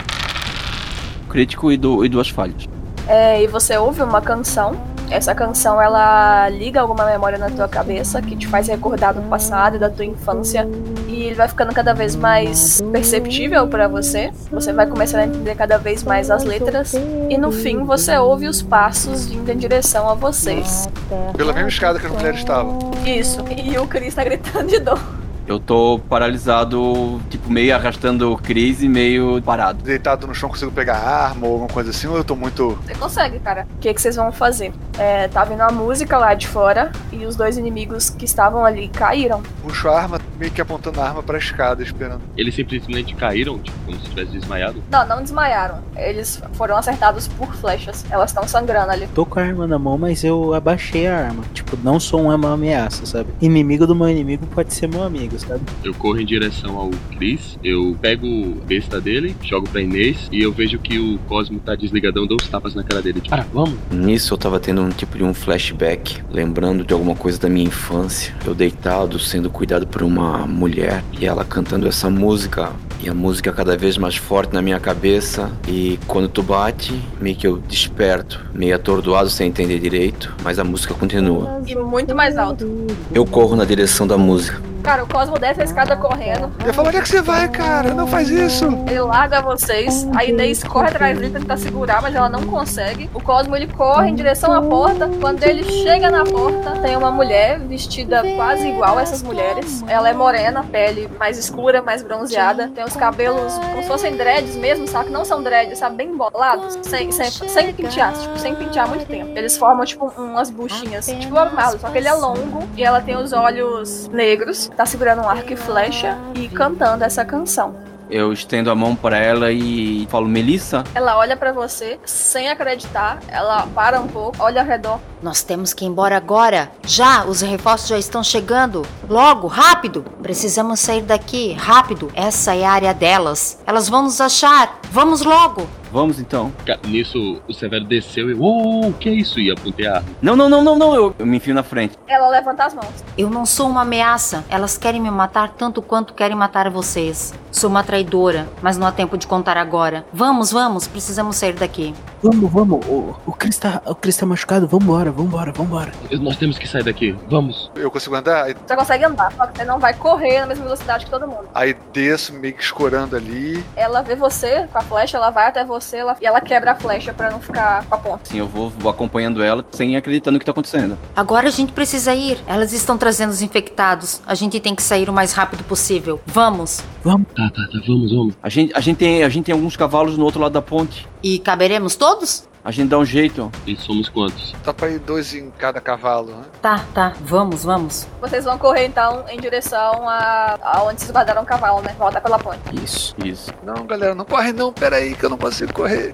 Crítico 1.30 1.72
e, 1.72 1.78
du- 1.78 2.04
e 2.04 2.10
duas 2.10 2.30
falhas. 2.30 2.68
É, 3.08 3.44
e 3.44 3.48
você 3.48 3.78
ouve 3.78 4.02
uma 4.02 4.22
canção. 4.22 4.76
Essa 5.12 5.36
canção 5.36 5.80
ela 5.82 6.48
liga 6.48 6.80
alguma 6.80 7.06
memória 7.06 7.38
na 7.38 7.50
tua 7.50 7.68
cabeça 7.68 8.22
que 8.22 8.34
te 8.34 8.48
faz 8.48 8.70
recordar 8.70 9.14
do 9.14 9.22
passado 9.24 9.76
e 9.76 9.80
da 9.80 9.90
tua 9.90 10.06
infância. 10.06 10.66
E 11.06 11.24
ele 11.24 11.36
vai 11.36 11.50
ficando 11.50 11.74
cada 11.74 11.94
vez 11.94 12.16
mais 12.16 12.82
perceptível 12.94 13.68
pra 13.68 13.90
você. 13.90 14.32
Você 14.50 14.72
vai 14.72 14.88
começando 14.88 15.20
a 15.20 15.26
entender 15.26 15.56
cada 15.56 15.78
vez 15.78 16.02
mais 16.04 16.32
as 16.32 16.46
letras. 16.46 16.94
E 17.30 17.38
no 17.38 17.52
fim 17.52 17.84
você 17.84 18.18
ouve 18.18 18.48
os 18.48 18.62
passos 18.62 19.28
vindo 19.28 19.50
em 19.50 19.58
direção 19.58 20.08
a 20.08 20.14
vocês. 20.14 20.88
Pela 21.36 21.52
mesma 21.52 21.68
escada 21.68 22.00
que 22.00 22.06
as 22.06 22.12
mulheres 22.14 22.40
estavam. 22.40 22.80
Isso. 23.06 23.44
E 23.50 23.78
o 23.78 23.86
Chris 23.88 24.16
tá 24.16 24.24
gritando 24.24 24.68
de 24.68 24.80
dor. 24.80 25.21
Eu 25.52 25.60
tô 25.60 26.00
paralisado, 26.08 27.20
tipo, 27.30 27.52
meio 27.52 27.76
arrastando 27.76 28.32
o 28.32 28.38
Chris 28.38 28.82
e 28.82 28.88
meio 28.88 29.42
parado. 29.42 29.84
Deitado 29.84 30.26
no 30.26 30.34
chão, 30.34 30.48
consigo 30.48 30.72
pegar 30.72 30.96
arma 30.96 31.46
ou 31.46 31.54
alguma 31.54 31.68
coisa 31.68 31.90
assim, 31.90 32.08
ou 32.08 32.16
eu 32.16 32.24
tô 32.24 32.38
muito. 32.38 32.80
Você 32.86 32.96
consegue, 32.96 33.38
cara. 33.40 33.68
O 33.76 33.80
que, 33.80 33.94
que 33.94 34.02
vocês 34.02 34.16
vão 34.16 34.32
fazer? 34.32 34.72
É, 34.98 35.28
tá 35.28 35.44
vindo 35.44 35.60
a 35.60 35.70
música 35.70 36.18
lá 36.18 36.34
de 36.34 36.48
fora 36.48 36.90
e 37.12 37.26
os 37.26 37.36
dois 37.36 37.58
inimigos 37.58 38.10
que 38.10 38.24
estavam 38.24 38.64
ali 38.64 38.88
caíram. 38.88 39.44
Puxo 39.62 39.90
a 39.90 40.00
arma, 40.00 40.22
meio 40.40 40.54
que 40.54 40.62
apontando 40.62 41.02
a 41.02 41.06
arma 41.06 41.22
pra 41.22 41.38
escada, 41.38 41.84
esperando. 41.84 42.22
Eles 42.38 42.56
simplesmente 42.56 43.14
caíram, 43.14 43.60
tipo, 43.60 43.78
como 43.92 44.04
se 44.04 44.10
tivesse 44.10 44.32
desmaiado. 44.32 44.82
Não, 44.90 45.08
não 45.08 45.22
desmaiaram. 45.22 45.80
Eles 45.96 46.42
foram 46.54 46.76
acertados 46.78 47.28
por 47.28 47.54
flechas. 47.56 48.06
Elas 48.10 48.32
estão 48.32 48.48
sangrando 48.48 48.92
ali. 48.92 49.08
Tô 49.14 49.26
com 49.26 49.40
a 49.40 49.44
arma 49.44 49.68
na 49.68 49.78
mão, 49.78 49.98
mas 49.98 50.24
eu 50.24 50.54
abaixei 50.54 51.08
a 51.08 51.18
arma. 51.18 51.44
Tipo, 51.54 51.78
não 51.84 52.00
sou 52.00 52.24
uma 52.24 52.54
ameaça, 52.54 53.06
sabe? 53.06 53.30
Inimigo 53.42 53.86
do 53.86 53.96
meu 53.96 54.10
inimigo 54.10 54.46
pode 54.48 54.74
ser 54.74 54.88
meu 54.88 55.04
amigo, 55.04 55.38
sabe? 55.40 55.62
Eu 55.84 55.94
corro 55.94 56.20
em 56.20 56.26
direção 56.26 56.78
ao 56.78 56.90
Chris, 57.18 57.58
eu 57.64 57.96
pego 58.02 58.26
o 58.26 58.56
besta 58.66 59.00
dele, 59.00 59.36
jogo 59.42 59.68
pra 59.70 59.82
Inês 59.82 60.28
e 60.32 60.42
eu 60.42 60.52
vejo 60.52 60.80
que 60.80 60.98
o 60.98 61.18
Cosmo 61.28 61.60
tá 61.60 61.76
desligadão, 61.76 62.26
dou 62.26 62.38
uns 62.40 62.48
tapas 62.48 62.76
na 62.76 62.84
cara 62.84 63.02
dele. 63.02 63.22
Tipo, 63.22 63.36
para, 63.36 63.46
vamos. 63.54 63.76
Nisso 63.92 64.34
eu 64.34 64.38
tava 64.38 64.60
tendo 64.60 64.82
um 64.82 64.90
tipo 64.90 65.18
de 65.18 65.24
um 65.24 65.34
flashback, 65.34 66.22
lembrando 66.32 66.84
de 66.84 66.94
alguma 66.94 67.16
coisa 67.16 67.40
da 67.40 67.50
minha 67.50 67.66
infância. 67.66 68.34
Eu 68.46 68.54
deitado, 68.54 69.20
sendo 69.20 69.50
cuidado 69.50 69.88
por 69.88 70.04
uma 70.04 70.46
mulher 70.48 71.04
e 71.20 71.26
ela 71.26 71.44
cantando 71.44 71.88
essa 71.88 72.10
música. 72.10 72.72
E 73.04 73.10
a 73.10 73.16
música 73.16 73.52
cada 73.52 73.76
vez 73.82 73.98
mais 73.98 74.16
forte 74.16 74.54
na 74.54 74.62
minha 74.62 74.80
cabeça. 74.80 75.52
E 75.68 76.00
quando 76.06 76.30
tu 76.30 76.44
bate, 76.44 76.94
meio 77.20 77.36
que 77.36 77.48
eu 77.48 77.58
desperto, 77.58 78.40
meio 78.54 78.76
atordoado 78.76 79.28
sem 79.28 79.48
entender 79.48 79.80
direito, 79.80 80.34
mas 80.44 80.60
a 80.60 80.64
música 80.64 80.94
continua. 80.94 81.60
E 81.66 81.76
muito 81.76 82.14
mais 82.16 82.38
alto. 82.38 82.70
Eu 83.12 83.26
corro 83.26 83.56
na 83.56 83.66
direção 83.66 84.06
da 84.06 84.20
música. 84.20 84.62
Cara, 84.84 85.04
o 85.04 85.08
Cosmo 85.08 85.38
desce 85.38 85.62
a 85.62 85.64
escada 85.64 85.96
correndo. 85.96 86.52
Eu 86.66 86.74
falo, 86.74 86.88
onde 86.88 86.98
é 86.98 87.02
que 87.02 87.08
você 87.10 87.22
vai, 87.22 87.48
cara? 87.48 87.94
Não 87.94 88.08
faz 88.08 88.30
isso. 88.30 88.66
Ele 88.88 89.02
larga 89.02 89.42
vocês. 89.42 90.08
A 90.16 90.26
Inês 90.26 90.64
corre 90.64 90.88
atrás 90.88 91.18
dele 91.18 91.30
pra 91.30 91.40
tentar 91.40 91.58
segurar, 91.58 92.02
mas 92.02 92.16
ela 92.16 92.30
não 92.30 92.44
consegue. 92.44 93.10
O 93.14 93.22
Cosmo 93.22 93.56
ele 93.56 93.68
corre 93.68 94.10
em 94.10 94.16
direção 94.16 94.52
à 94.52 94.62
porta. 94.62 95.08
Quando 95.20 95.44
ele 95.44 95.64
chega 95.64 96.10
na 96.10 96.24
porta, 96.24 96.72
tem 96.82 96.98
uma 96.98 97.12
mulher 97.12 97.60
vestida 97.60 98.24
quase 98.36 98.68
igual 98.68 98.98
a 98.98 99.04
essas 99.04 99.22
mulheres. 99.22 99.84
Ela 99.88 100.10
é 100.10 100.14
morena, 100.14 100.64
pele 100.64 101.08
mais 101.20 101.38
escura, 101.38 101.82
mais 101.82 102.02
bronzeada. 102.02 102.70
Tem 102.74 102.84
os 102.84 102.96
cabelos 102.96 103.54
como 103.54 103.84
se 103.84 103.88
fossem 103.88 104.16
dreads 104.18 104.56
mesmo, 104.56 104.88
sabe? 104.88 105.06
Que 105.06 105.12
não 105.12 105.24
são 105.24 105.44
dreads, 105.44 105.78
sabe? 105.78 105.96
Bem 105.96 106.16
bolados. 106.18 106.80
Sem, 106.82 107.12
sem, 107.12 107.30
sem 107.30 107.74
pentear, 107.74 108.14
tipo, 108.14 108.38
sem 108.40 108.56
pentear 108.56 108.88
muito 108.88 109.06
tempo. 109.06 109.32
Eles 109.36 109.58
formam, 109.58 109.86
tipo, 109.86 110.12
umas 110.18 110.50
buchinhas, 110.50 111.06
tipo 111.06 111.38
armado. 111.38 111.80
Só 111.80 111.90
que 111.90 112.00
ele 112.00 112.08
é 112.08 112.14
longo 112.14 112.64
e 112.76 112.84
ela 112.84 113.00
tem 113.00 113.16
os 113.16 113.32
olhos 113.32 114.08
negros 114.08 114.71
tá 114.76 114.86
segurando 114.86 115.22
um 115.22 115.30
arco 115.30 115.54
e 115.54 115.56
flecha 115.56 116.18
e 116.36 116.48
cantando 116.48 117.04
essa 117.04 117.24
canção. 117.26 117.76
Eu 118.12 118.34
estendo 118.34 118.70
a 118.70 118.76
mão 118.76 118.94
para 118.94 119.18
ela 119.18 119.54
e 119.54 120.06
falo, 120.10 120.28
Melissa? 120.28 120.84
Ela 120.94 121.18
olha 121.18 121.38
para 121.38 121.54
você 121.54 121.98
sem 122.06 122.50
acreditar, 122.50 123.20
ela 123.30 123.66
para 123.74 124.02
um 124.02 124.08
pouco, 124.08 124.36
olha 124.44 124.62
ao 124.62 124.68
redor. 124.68 125.00
Nós 125.24 125.44
temos 125.44 125.74
que 125.74 125.86
ir 125.86 125.88
embora 125.88 126.18
agora. 126.18 126.70
Já, 126.86 127.24
os 127.24 127.40
reforços 127.40 127.88
já 127.88 127.98
estão 127.98 128.22
chegando. 128.22 128.86
Logo, 129.08 129.48
rápido. 129.48 130.04
Precisamos 130.22 130.82
sair 130.82 131.04
daqui, 131.04 131.54
rápido. 131.54 132.12
Essa 132.14 132.54
é 132.54 132.66
a 132.66 132.72
área 132.72 132.94
delas. 132.94 133.58
Elas 133.66 133.88
vão 133.88 134.04
nos 134.04 134.20
achar. 134.20 134.82
Vamos 134.92 135.22
logo. 135.22 135.66
Vamos 135.92 136.20
então. 136.20 136.52
Nisso, 136.88 137.42
o 137.48 137.54
Severo 137.54 137.86
desceu 137.86 138.30
e 138.30 138.34
eu, 138.34 138.42
ô, 138.42 138.88
o 138.88 138.94
que 138.94 139.10
é 139.10 139.14
isso? 139.14 139.40
E 139.40 139.52
apontei 139.52 139.88
a 139.88 139.98
arma. 139.98 140.10
Não, 140.22 140.36
não, 140.36 140.50
não, 140.50 140.64
não, 140.64 140.78
não. 140.78 140.96
Eu, 140.96 141.16
eu 141.20 141.26
me 141.26 141.38
enfio 141.38 141.54
na 141.54 141.64
frente. 141.64 141.98
Ela 142.08 142.30
levanta 142.30 142.66
as 142.66 142.74
mãos. 142.74 143.04
Eu 143.18 143.30
não 143.30 143.46
sou 143.46 143.68
uma 143.68 143.82
ameaça. 143.82 144.44
Elas 144.50 144.78
querem 144.78 145.02
me 145.02 145.12
matar 145.12 145.50
tanto 145.50 145.82
quanto 145.82 146.14
querem 146.14 146.36
matar 146.36 146.70
vocês. 146.70 147.34
Sou 147.52 147.70
uma 147.70 147.84
traidora, 147.84 148.48
mas 148.62 148.78
não 148.78 148.88
há 148.88 148.92
tempo 148.92 149.18
de 149.18 149.28
contar 149.28 149.58
agora. 149.58 150.06
Vamos, 150.14 150.52
vamos. 150.52 150.88
Precisamos 150.88 151.36
sair 151.36 151.54
daqui. 151.54 151.94
Vamos, 152.24 152.50
vamos. 152.52 152.86
O, 152.88 153.16
o, 153.26 153.32
Chris 153.34 153.58
tá, 153.58 153.82
o 153.86 153.94
Chris 153.96 154.16
tá 154.16 154.26
machucado. 154.26 154.68
Vambora, 154.68 155.12
vambora, 155.12 155.52
vambora. 155.52 155.92
Nós 156.20 156.38
temos 156.38 156.58
que 156.58 156.68
sair 156.68 156.84
daqui, 156.84 157.16
vamos. 157.28 157.70
Eu 157.76 157.92
consigo 157.92 158.16
andar, 158.16 158.46
Você 158.66 158.76
consegue 158.76 159.04
andar, 159.04 159.32
só 159.34 159.48
que 159.48 159.58
você 159.58 159.66
não 159.66 159.80
vai 159.80 159.94
correr 159.94 160.40
na 160.42 160.46
mesma 160.46 160.64
velocidade 160.64 161.06
que 161.06 161.12
todo 161.12 161.28
mundo. 161.28 161.50
aí 161.54 161.76
desço 161.92 162.34
meio 162.34 162.54
que 162.54 162.64
escorando 162.64 163.16
ali. 163.16 163.64
Ela 163.76 164.02
vê 164.02 164.16
você 164.16 164.68
com 164.72 164.78
a 164.78 164.82
flecha, 164.82 165.18
ela 165.18 165.30
vai 165.32 165.48
até 165.48 165.66
você 165.66 165.81
ela- 165.94 166.18
e 166.22 166.26
ela 166.26 166.40
quebra 166.42 166.72
a 166.72 166.76
flecha 166.76 167.14
pra 167.14 167.30
não 167.32 167.40
ficar 167.40 167.86
com 167.86 167.96
a 167.96 167.98
ponta. 167.98 168.20
Assim, 168.24 168.38
eu 168.40 168.48
vou, 168.48 168.70
vou 168.70 168.90
acompanhando 168.92 169.44
ela 169.44 169.66
sem 169.72 169.96
acreditar 169.96 170.32
no 170.32 170.40
que 170.40 170.46
tá 170.46 170.52
acontecendo. 170.52 170.98
Agora 171.16 171.48
a 171.48 171.52
gente 171.52 171.72
precisa 171.74 172.14
ir. 172.14 172.38
Elas 172.48 172.74
estão 172.74 172.98
trazendo 172.98 173.30
os 173.32 173.42
infectados. 173.42 174.22
A 174.26 174.36
gente 174.36 174.60
tem 174.60 174.76
que 174.76 174.84
sair 174.84 175.10
o 175.10 175.14
mais 175.14 175.34
rápido 175.34 175.64
possível. 175.64 176.20
Vamos. 176.26 176.82
Vamos. 177.04 177.28
Tá, 177.36 177.50
tá, 177.50 177.62
tá, 177.72 177.80
vamos, 177.88 178.12
vamos. 178.12 178.34
A 178.42 178.50
gente, 178.50 178.74
a 178.76 178.80
gente, 178.80 178.98
tem, 178.98 179.24
a 179.24 179.30
gente 179.30 179.46
tem 179.46 179.54
alguns 179.54 179.76
cavalos 179.76 180.18
no 180.18 180.26
outro 180.26 180.40
lado 180.42 180.52
da 180.54 180.62
ponte. 180.62 181.08
E 181.24 181.40
caberemos 181.40 181.96
todos? 181.96 182.48
A 182.64 182.70
gente 182.70 182.90
dá 182.90 183.00
um 183.00 183.06
jeito. 183.06 183.52
E 183.66 183.76
somos 183.76 184.08
quantos? 184.08 184.54
Dá 184.64 184.72
pra 184.74 184.90
ir 184.90 185.00
dois 185.00 185.34
em 185.34 185.50
cada 185.52 185.82
cavalo, 185.82 186.32
né? 186.32 186.44
Tá, 186.62 186.86
tá. 186.94 187.14
Vamos, 187.22 187.64
vamos. 187.64 188.08
Vocês 188.20 188.46
vão 188.46 188.58
correr 188.58 188.86
então 188.86 189.26
em 189.30 189.40
direção 189.40 190.08
a, 190.08 190.58
a 190.62 190.84
onde 190.84 191.02
vocês 191.02 191.12
guardaram 191.12 191.42
o 191.42 191.46
cavalo, 191.46 191.82
né? 191.82 191.96
Volta 191.98 192.22
pela 192.22 192.38
ponte. 192.38 192.60
Isso. 192.84 193.16
Isso. 193.26 193.52
Não, 193.64 193.86
galera, 193.88 194.14
não 194.14 194.26
corre 194.26 194.54
não, 194.54 194.72
pera 194.72 194.98
aí 194.98 195.16
que 195.16 195.26
eu 195.26 195.30
não 195.30 195.38
consigo 195.38 195.74
correr. 195.74 196.14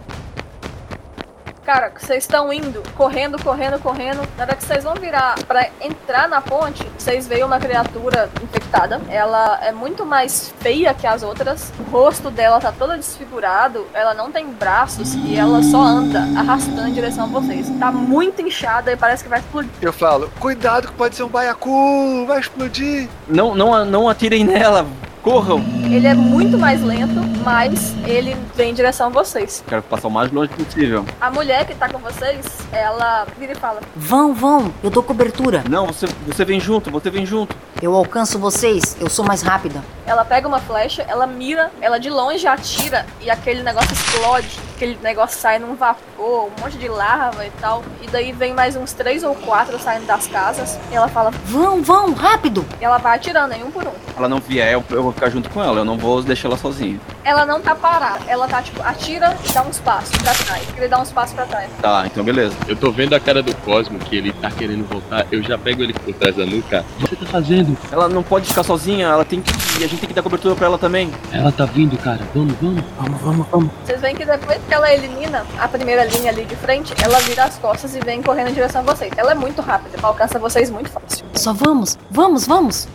Cara, 1.68 1.92
vocês 1.94 2.24
estão 2.24 2.54
indo, 2.54 2.82
correndo, 2.96 3.38
correndo, 3.44 3.78
correndo. 3.78 4.22
Na 4.38 4.46
hora 4.46 4.56
que 4.56 4.64
vocês 4.64 4.86
vão 4.86 4.94
virar 4.96 5.36
pra 5.46 5.68
entrar 5.82 6.30
na 6.30 6.40
ponte, 6.40 6.90
vocês 6.98 7.28
veem 7.28 7.44
uma 7.44 7.60
criatura 7.60 8.30
infectada. 8.42 9.02
Ela 9.10 9.60
é 9.62 9.74
muito 9.74 10.06
mais 10.06 10.54
feia 10.62 10.94
que 10.94 11.06
as 11.06 11.24
outras. 11.24 11.74
O 11.78 11.84
rosto 11.92 12.32
dela 12.32 12.62
tá 12.62 12.72
todo 12.72 12.96
desfigurado. 12.96 13.86
Ela 13.94 14.14
não 14.14 14.32
tem 14.32 14.48
braços 14.48 15.14
e 15.16 15.36
ela 15.36 15.62
só 15.62 15.82
anda 15.82 16.20
arrastando 16.40 16.88
em 16.88 16.94
direção 16.94 17.26
a 17.26 17.28
vocês. 17.28 17.70
Tá 17.78 17.92
muito 17.92 18.42
inchada 18.42 18.94
e 18.94 18.96
parece 18.96 19.24
que 19.24 19.30
vai 19.30 19.40
explodir. 19.40 19.70
Eu 19.82 19.92
falo, 19.92 20.32
cuidado 20.40 20.88
que 20.88 20.94
pode 20.94 21.18
ser 21.18 21.24
um 21.24 21.28
baiacu, 21.28 22.26
vai 22.26 22.40
explodir. 22.40 23.10
Não, 23.28 23.54
não, 23.54 23.84
não 23.84 24.08
atirem 24.08 24.46
nela. 24.46 24.88
Corram. 25.28 25.62
Ele 25.84 26.08
é 26.08 26.14
muito 26.14 26.58
mais 26.58 26.82
lento, 26.82 27.20
mas 27.44 27.94
ele 28.06 28.34
vem 28.56 28.72
em 28.72 28.74
direção 28.74 29.08
a 29.08 29.10
vocês. 29.10 29.62
Quero 29.68 29.82
passar 29.84 30.08
o 30.08 30.12
mais 30.12 30.32
longe 30.32 30.50
possível. 30.54 31.06
A 31.20 31.30
mulher 31.30 31.66
que 31.68 31.76
tá 31.76 31.90
com 31.90 31.98
vocês, 31.98 32.46
ela 32.72 33.28
vira 33.38 33.52
e 33.52 33.56
fala: 33.56 33.82
Vão, 33.94 34.34
vão. 34.34 34.74
Eu 34.82 34.90
dou 34.90 35.04
cobertura. 35.04 35.66
Não, 35.70 35.88
você, 35.88 36.08
você 36.26 36.46
vem 36.46 36.62
junto, 36.62 36.90
você 36.90 37.10
vem 37.10 37.26
junto. 37.26 37.54
Eu 37.82 37.94
alcanço 37.94 38.40
vocês. 38.40 38.96
Eu 39.02 39.10
sou 39.10 39.26
mais 39.26 39.42
rápida. 39.42 39.84
Ela 40.06 40.24
pega 40.24 40.48
uma 40.48 40.60
flecha, 40.60 41.06
ela 41.08 41.28
mira, 41.28 41.70
ela 41.82 42.00
de 42.00 42.10
longe 42.10 42.48
atira 42.48 43.06
e 43.20 43.30
aquele 43.30 43.62
negócio 43.62 43.92
explode. 43.92 44.60
Aquele 44.76 44.98
negócio 45.02 45.38
sai 45.38 45.60
num 45.60 45.76
vapor, 45.76 46.46
um 46.46 46.62
monte 46.62 46.78
de 46.78 46.88
larva 46.88 47.46
e 47.46 47.52
tal. 47.60 47.84
E 48.02 48.08
daí 48.08 48.32
vem 48.32 48.54
mais 48.54 48.76
uns 48.76 48.94
três 48.94 49.24
ou 49.24 49.36
quatro 49.36 49.78
saindo 49.78 50.06
das 50.06 50.26
casas. 50.28 50.80
E 50.92 50.96
ela 50.96 51.10
fala: 51.10 51.32
Vão, 51.46 51.84
vão, 51.84 52.14
rápido. 52.14 52.66
E 52.80 52.86
ela 52.86 52.98
vai 52.98 53.18
atirando 53.18 53.54
em 53.54 53.64
um 53.64 53.70
por 53.70 53.86
um. 53.86 53.92
Ela 54.16 54.30
não 54.30 54.40
vier, 54.40 54.72
eu, 54.72 54.84
eu 54.90 55.04
vou 55.04 55.14
ficar 55.18 55.30
junto 55.30 55.50
com 55.50 55.62
ela. 55.62 55.80
Eu 55.80 55.86
não 55.86 55.98
vou 55.98 56.22
deixar 56.22 56.48
ela 56.48 56.58
sozinha. 56.58 57.00
Ela 57.24 57.46
não 57.46 57.60
tá 57.60 57.76
parada, 57.76 58.24
ela 58.28 58.48
tá 58.48 58.62
tipo, 58.62 58.82
atira 58.82 59.36
e 59.44 59.52
dá 59.52 59.64
uns 59.64 59.80
passos 59.80 60.16
pra 60.18 60.34
trás. 60.34 60.64
Ele 60.78 60.88
dá 60.88 61.02
uns 61.02 61.12
passos 61.12 61.36
pra 61.36 61.46
trás. 61.46 61.70
Tá, 61.82 62.04
então 62.06 62.24
beleza. 62.24 62.56
Eu 62.68 62.76
tô 62.76 62.92
vendo 62.92 63.14
a 63.14 63.20
cara 63.20 63.42
do 63.42 63.54
Cosmo 63.58 64.00
que 64.00 64.16
ele 64.16 64.32
tá 64.32 64.50
querendo 64.52 64.88
voltar. 64.88 65.26
Eu 65.32 65.42
já 65.44 65.58
pego 65.58 65.84
ele 65.84 65.94
por 65.94 66.14
trás 66.14 66.36
da 66.36 66.46
nuca. 66.46 66.86
O 67.00 67.04
que 67.04 67.10
você 67.10 67.16
tá 67.16 67.26
fazendo? 67.26 67.78
Ela 67.92 68.08
não 68.08 68.24
pode 68.24 68.48
ficar 68.48 68.64
sozinha, 68.64 69.08
ela 69.08 69.26
tem 69.26 69.42
que. 69.42 69.52
E 69.80 69.84
a 69.84 69.88
gente 69.88 70.00
tem 70.00 70.08
que 70.08 70.14
dar 70.14 70.22
cobertura 70.22 70.56
pra 70.56 70.68
ela 70.68 70.78
também. 70.78 71.12
Ela 71.32 71.52
tá 71.52 71.66
vindo, 71.66 71.98
cara. 71.98 72.20
Vamos, 72.34 72.56
vamos. 72.62 72.84
Vamos, 72.98 73.22
vamos, 73.22 73.48
vamos. 73.52 73.72
Vocês 73.84 74.00
veem 74.00 74.16
que 74.16 74.26
depois 74.26 74.60
que 74.68 74.74
ela 74.74 74.94
elimina 74.94 75.46
a 75.60 75.68
primeira 75.68 76.06
linha 76.06 76.32
ali 76.32 76.46
de 76.46 76.56
frente, 76.56 76.94
ela 77.04 77.20
vira 77.20 77.46
as 77.46 77.58
costas 77.58 77.96
e 77.96 78.00
vem 78.00 78.22
correndo 78.22 78.50
em 78.50 78.54
direção 78.54 78.82
a 78.82 78.84
vocês. 78.84 79.12
Ela 79.18 79.32
é 79.32 79.36
muito 79.36 79.62
rápida, 79.62 79.98
alcança 80.02 80.40
vocês 80.40 80.70
muito 80.70 80.90
fácil. 80.90 81.26
Só 81.34 81.54
vamos. 81.54 81.98
Vamos, 82.10 82.46
vamos. 82.48 82.88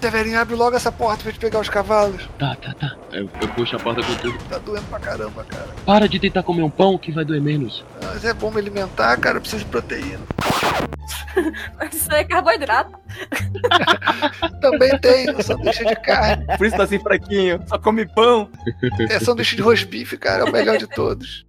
Severinho, 0.00 0.40
abre 0.40 0.54
logo 0.54 0.74
essa 0.74 0.90
porta 0.90 1.22
pra 1.22 1.30
gente 1.30 1.40
pegar 1.40 1.60
os 1.60 1.68
cavalos. 1.68 2.26
Tá, 2.38 2.56
tá, 2.56 2.74
tá. 2.74 2.96
Eu, 3.12 3.28
eu 3.40 3.48
puxo 3.48 3.76
a 3.76 3.78
porta 3.78 4.02
com 4.02 4.14
tudo. 4.14 4.38
Tá 4.48 4.56
doendo 4.58 4.86
pra 4.86 4.98
caramba, 4.98 5.44
cara. 5.44 5.68
Para 5.84 6.08
de 6.08 6.18
tentar 6.18 6.42
comer 6.42 6.62
um 6.62 6.70
pão 6.70 6.96
que 6.96 7.12
vai 7.12 7.24
doer 7.24 7.42
menos. 7.42 7.84
Mas 8.02 8.24
é 8.24 8.32
bom 8.32 8.50
me 8.50 8.58
alimentar, 8.58 9.16
cara, 9.18 9.36
eu 9.36 9.40
preciso 9.42 9.64
de 9.64 9.70
proteína. 9.70 10.20
Mas 11.78 11.94
isso 11.94 12.12
é 12.12 12.24
carboidrato. 12.24 12.98
Também 14.60 14.98
tem, 15.00 15.30
um 15.30 15.42
sanduíche 15.42 15.84
de 15.84 15.96
carne. 15.96 16.46
Por 16.56 16.66
isso 16.66 16.76
tá 16.76 16.84
assim 16.84 16.98
fraquinho, 16.98 17.62
só 17.66 17.78
come 17.78 18.06
pão. 18.06 18.50
É 19.10 19.20
sanduíche 19.20 19.54
de 19.54 19.62
rosbife, 19.62 20.16
cara, 20.16 20.44
é 20.44 20.48
o 20.48 20.52
melhor 20.52 20.78
de 20.78 20.86
todos. 20.86 21.44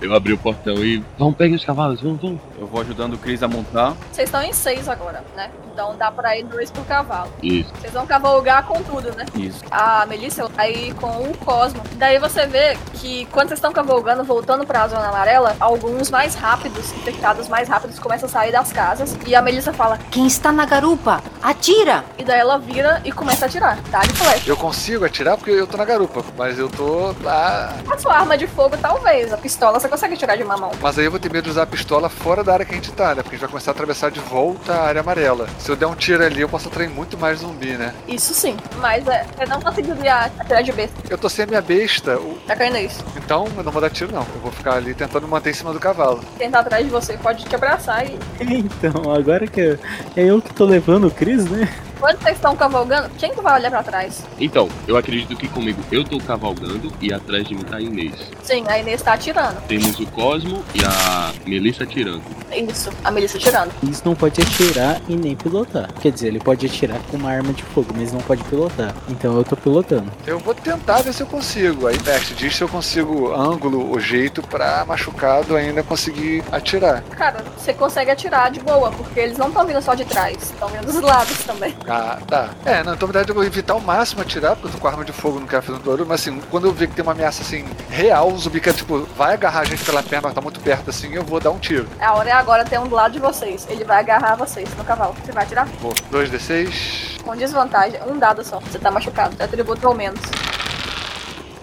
Eu 0.00 0.14
abri 0.14 0.32
o 0.32 0.38
portão 0.38 0.76
e. 0.76 1.02
Vamos, 1.18 1.36
peguem 1.36 1.56
os 1.56 1.64
cavalos, 1.64 2.00
vamos, 2.00 2.20
vamos. 2.20 2.40
Eu 2.58 2.66
vou 2.66 2.80
ajudando 2.80 3.14
o 3.14 3.18
Chris 3.18 3.42
a 3.42 3.48
montar. 3.48 3.94
Vocês 4.12 4.28
estão 4.28 4.42
em 4.42 4.52
seis 4.52 4.88
agora, 4.88 5.24
né? 5.36 5.50
Então 5.72 5.96
dá 5.96 6.10
pra 6.10 6.36
ir 6.36 6.44
dois 6.44 6.70
por 6.70 6.84
cavalo. 6.86 7.30
Isso. 7.42 7.70
Vocês 7.80 7.92
vão 7.92 8.06
cavalgar 8.06 8.64
com 8.66 8.82
tudo, 8.82 9.14
né? 9.16 9.26
Isso. 9.34 9.60
A 9.70 10.06
Melissa 10.06 10.46
vai 10.48 10.72
ir 10.72 10.94
com 10.94 11.06
o 11.06 11.36
Cosmo. 11.38 11.80
Daí 11.96 12.18
você 12.18 12.46
vê 12.46 12.76
que 12.94 13.26
quando 13.26 13.48
vocês 13.48 13.58
estão 13.58 13.72
cavalgando, 13.72 14.24
voltando 14.24 14.66
pra 14.66 14.86
zona 14.88 15.08
amarela, 15.08 15.56
alguns 15.58 16.10
mais 16.10 16.34
rápidos, 16.34 16.92
infectados 16.92 17.48
mais 17.48 17.68
rápidos, 17.68 17.98
começam 17.98 18.28
a 18.28 18.32
sair 18.32 18.52
das 18.52 18.72
casas. 18.72 19.16
E 19.26 19.34
a 19.34 19.42
Melissa 19.42 19.72
fala: 19.72 19.98
Quem 20.10 20.26
está 20.26 20.52
na 20.52 20.64
garupa? 20.64 21.22
Atira! 21.42 22.04
E 22.16 22.24
daí 22.24 22.38
ela 22.38 22.58
vira 22.58 23.00
e 23.04 23.10
começa 23.10 23.46
a 23.46 23.48
atirar, 23.48 23.78
tá? 23.90 24.00
De 24.00 24.12
flecha. 24.12 24.48
Eu 24.48 24.56
consigo 24.56 25.04
atirar 25.04 25.36
porque 25.36 25.50
eu 25.50 25.66
tô 25.66 25.76
na 25.76 25.84
garupa, 25.84 26.24
mas 26.36 26.58
eu 26.58 26.68
tô 26.68 27.14
lá. 27.22 27.74
A 27.90 27.98
sua 27.98 28.16
arma 28.16 28.36
de 28.36 28.46
fogo, 28.46 28.76
talvez. 28.76 29.32
A 29.32 29.36
pistola 29.36 29.78
você 29.78 29.87
consegue 29.88 30.16
tirar 30.16 30.36
de 30.36 30.42
uma 30.42 30.56
mão. 30.56 30.70
Mas 30.80 30.98
aí 30.98 31.04
eu 31.04 31.10
vou 31.10 31.20
ter 31.20 31.30
medo 31.32 31.44
de 31.44 31.50
usar 31.50 31.62
a 31.62 31.66
pistola 31.66 32.08
fora 32.08 32.42
da 32.44 32.52
área 32.52 32.64
que 32.66 32.72
a 32.72 32.74
gente 32.76 32.92
tá, 32.92 33.14
né? 33.14 33.22
Porque 33.22 33.30
a 33.30 33.32
gente 33.32 33.40
vai 33.40 33.48
começar 33.50 33.70
a 33.70 33.74
atravessar 33.74 34.10
de 34.10 34.20
volta 34.20 34.72
a 34.74 34.84
área 34.86 35.00
amarela. 35.00 35.46
Se 35.58 35.70
eu 35.70 35.76
der 35.76 35.86
um 35.86 35.94
tiro 35.94 36.24
ali, 36.24 36.40
eu 36.40 36.48
posso 36.48 36.68
atrair 36.68 36.88
muito 36.90 37.16
mais 37.18 37.40
zumbi, 37.40 37.72
né? 37.72 37.94
Isso 38.06 38.34
sim. 38.34 38.56
Mas 38.76 39.06
é, 39.06 39.24
você 39.36 39.46
não 39.46 39.60
conseguiria 39.60 40.14
atirar 40.38 40.62
de 40.62 40.72
besta. 40.72 40.96
Eu 41.08 41.18
tô 41.18 41.28
sem 41.28 41.44
a 41.44 41.46
minha 41.48 41.62
besta, 41.62 42.16
o- 42.18 42.38
Tá 42.46 42.56
caindo 42.56 42.76
isso. 42.78 43.04
então 43.16 43.46
eu 43.56 43.62
não 43.62 43.72
vou 43.72 43.80
dar 43.80 43.90
tiro, 43.90 44.12
não. 44.12 44.22
Eu 44.34 44.40
vou 44.42 44.52
ficar 44.52 44.74
ali 44.74 44.94
tentando 44.94 45.26
manter 45.28 45.50
em 45.50 45.54
cima 45.54 45.72
do 45.72 45.80
cavalo. 45.80 46.20
Quem 46.36 46.50
tá 46.50 46.60
atrás 46.60 46.84
de 46.84 46.90
você 46.90 47.14
pode 47.16 47.44
te 47.44 47.54
abraçar 47.54 48.04
e. 48.06 48.18
Então, 48.78 49.12
agora 49.14 49.46
que 49.46 49.60
eu- 49.60 49.78
é 50.16 50.24
eu 50.24 50.40
que 50.42 50.52
tô 50.52 50.64
levando 50.64 51.06
o 51.06 51.10
Chris, 51.10 51.44
né? 51.48 51.68
Quando 51.98 52.18
vocês 52.22 52.36
estão 52.36 52.54
cavalgando, 52.56 53.10
quem 53.18 53.32
que 53.32 53.40
vai 53.40 53.58
olhar 53.58 53.70
pra 53.70 53.82
trás? 53.82 54.24
Então, 54.38 54.68
eu 54.86 54.96
acredito 54.96 55.34
que 55.36 55.48
comigo 55.48 55.82
eu 55.90 56.04
tô 56.04 56.18
cavalgando 56.18 56.92
e 57.00 57.12
atrás 57.12 57.46
de 57.46 57.54
mim 57.54 57.64
tá 57.64 57.76
a 57.76 57.80
Inês. 57.80 58.14
Sim, 58.42 58.64
a 58.68 58.78
Inês 58.78 59.02
tá 59.02 59.14
atirando. 59.14 59.60
Temos 59.66 59.98
o 59.98 60.06
Cosmo 60.06 60.62
e 60.74 60.84
a 60.84 61.32
Melissa 61.44 61.84
atirando. 61.84 62.22
Isso, 62.52 62.90
a 63.04 63.10
Melissa 63.10 63.36
atirando. 63.36 63.72
Chris 63.80 64.02
não 64.02 64.14
pode 64.14 64.40
atirar 64.40 65.00
e 65.08 65.16
nem 65.16 65.34
pilotar. 65.34 65.92
Quer 66.00 66.12
dizer, 66.12 66.28
ele 66.28 66.38
pode 66.38 66.66
atirar 66.66 66.98
com 67.10 67.16
uma 67.16 67.30
arma 67.30 67.52
de 67.52 67.62
fogo, 67.62 67.92
mas 67.96 68.12
não 68.12 68.20
pode 68.20 68.42
pilotar. 68.44 68.94
Então 69.08 69.36
eu 69.36 69.44
tô 69.44 69.56
pilotando. 69.56 70.10
Eu 70.26 70.38
vou 70.38 70.54
tentar 70.54 71.02
ver 71.02 71.12
se 71.12 71.22
eu 71.22 71.26
consigo. 71.26 71.88
Aí, 71.88 71.98
mestre, 72.04 72.34
diz 72.34 72.56
se 72.56 72.62
eu 72.62 72.68
consigo 72.68 73.34
ângulo 73.34 73.90
ou 73.90 73.98
jeito 74.00 74.40
pra 74.42 74.84
machucado 74.86 75.56
ainda 75.56 75.82
conseguir 75.82 76.44
atirar. 76.52 77.02
Cara, 77.10 77.44
você 77.56 77.74
consegue 77.74 78.10
atirar 78.10 78.50
de 78.50 78.60
boa, 78.60 78.90
porque 78.92 79.18
eles 79.20 79.36
não 79.36 79.48
estão 79.48 79.66
vindo 79.66 79.82
só 79.82 79.94
de 79.94 80.04
trás, 80.04 80.36
estão 80.40 80.68
vindo 80.68 80.86
dos 80.86 81.00
lados 81.00 81.38
também. 81.44 81.74
Ah, 81.88 82.18
tá. 82.26 82.50
É, 82.64 82.82
não, 82.82 82.94
então 82.94 83.06
na 83.08 83.12
verdade 83.12 83.30
eu 83.30 83.34
vou 83.34 83.44
evitar 83.44 83.74
ao 83.74 83.80
máximo 83.80 84.22
atirar, 84.22 84.54
porque 84.54 84.68
eu 84.68 84.72
tô 84.72 84.78
com 84.78 84.88
arma 84.88 85.04
de 85.04 85.12
fogo, 85.12 85.40
não 85.40 85.46
quero 85.46 85.62
fazer 85.62 85.78
um 85.78 85.82
barulho, 85.82 86.06
mas 86.06 86.20
assim, 86.20 86.40
quando 86.50 86.66
eu 86.66 86.72
ver 86.72 86.88
que 86.88 86.94
tem 86.94 87.02
uma 87.02 87.12
ameaça 87.12 87.42
assim, 87.42 87.64
real, 87.88 88.28
um 88.28 88.38
zumbi 88.38 88.60
que 88.60 88.72
tipo, 88.72 89.00
vai 89.16 89.34
agarrar 89.34 89.60
a 89.60 89.64
gente 89.64 89.84
pela 89.84 90.02
perna, 90.02 90.30
tá 90.30 90.40
muito 90.40 90.60
perto 90.60 90.90
assim, 90.90 91.14
eu 91.14 91.24
vou 91.24 91.40
dar 91.40 91.50
um 91.50 91.58
tiro. 91.58 91.88
A 92.00 92.14
hora 92.14 92.30
é 92.30 92.32
agora 92.32 92.64
tem 92.64 92.78
um 92.78 92.86
do 92.86 92.94
lado 92.94 93.12
de 93.12 93.18
vocês. 93.18 93.66
Ele 93.68 93.84
vai 93.84 93.98
agarrar 93.98 94.36
vocês 94.36 94.68
no 94.76 94.84
cavalo. 94.84 95.14
Você 95.24 95.32
vai 95.32 95.44
atirar? 95.44 95.66
Vou. 95.80 95.92
2d6. 96.12 97.22
Com 97.22 97.36
desvantagem, 97.36 98.00
um 98.06 98.18
dado 98.18 98.44
só. 98.44 98.58
Você 98.60 98.78
tá 98.78 98.90
machucado. 98.90 99.36
Atributo 99.42 99.86
ao 99.86 99.94
menos. 99.94 100.20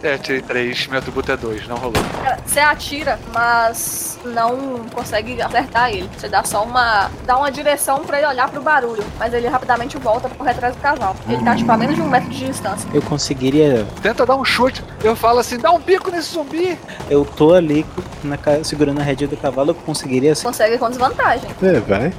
É, 0.06 0.20
tirei 0.20 0.40
3, 0.40 0.86
meu 0.86 1.00
atributo 1.00 1.32
é 1.32 1.36
2, 1.36 1.68
não 1.68 1.78
rolou. 1.78 2.04
Cara, 2.24 2.38
você 2.46 2.60
atira, 2.60 3.20
mas 3.34 4.20
não 4.24 4.86
consegue 4.94 5.42
acertar 5.42 5.90
ele. 5.90 6.08
Você 6.16 6.30
dá 6.30 6.44
só 6.44 6.64
uma. 6.64 7.10
dá 7.26 7.36
uma 7.36 7.52
direção 7.52 8.06
pra 8.06 8.20
ele 8.20 8.28
olhar 8.28 8.48
pro 8.48 8.62
barulho. 8.62 9.04
Mas 9.18 9.34
ele 9.34 9.48
rapidamente 9.48 9.98
volta 9.98 10.30
pra 10.30 10.38
correr 10.38 10.52
atrás 10.52 10.76
do 10.76 10.82
cavalo. 10.82 11.16
Ele 11.28 11.44
tá 11.44 11.56
tipo 11.56 11.72
a 11.72 11.76
menos 11.76 11.96
de 11.96 12.04
um 12.04 12.08
metro 12.08 12.30
de 12.30 12.46
distância. 12.46 12.88
Eu 12.94 13.02
conseguiria. 13.02 13.88
Tenta 14.04 14.28
dar 14.28 14.36
um 14.36 14.46
chute. 14.46 14.84
Eu 15.04 15.16
falo 15.16 15.40
assim, 15.40 15.58
dá 15.58 15.72
um 15.72 15.80
bico 15.80 16.12
nesse 16.12 16.34
zumbi. 16.34 16.78
Eu 17.10 17.26
tô 17.26 17.56
ali 17.56 17.84
na 18.24 18.38
segurando 18.64 19.00
a 19.02 19.04
rédea 19.04 19.28
do 19.28 19.36
cavalo, 19.36 19.72
eu 19.72 19.76
conseguiria. 19.76 20.36
Consegue 20.36 20.78
com 20.78 20.88
desvantagem. 20.88 21.50
É, 21.64 21.80
vai. 21.80 22.14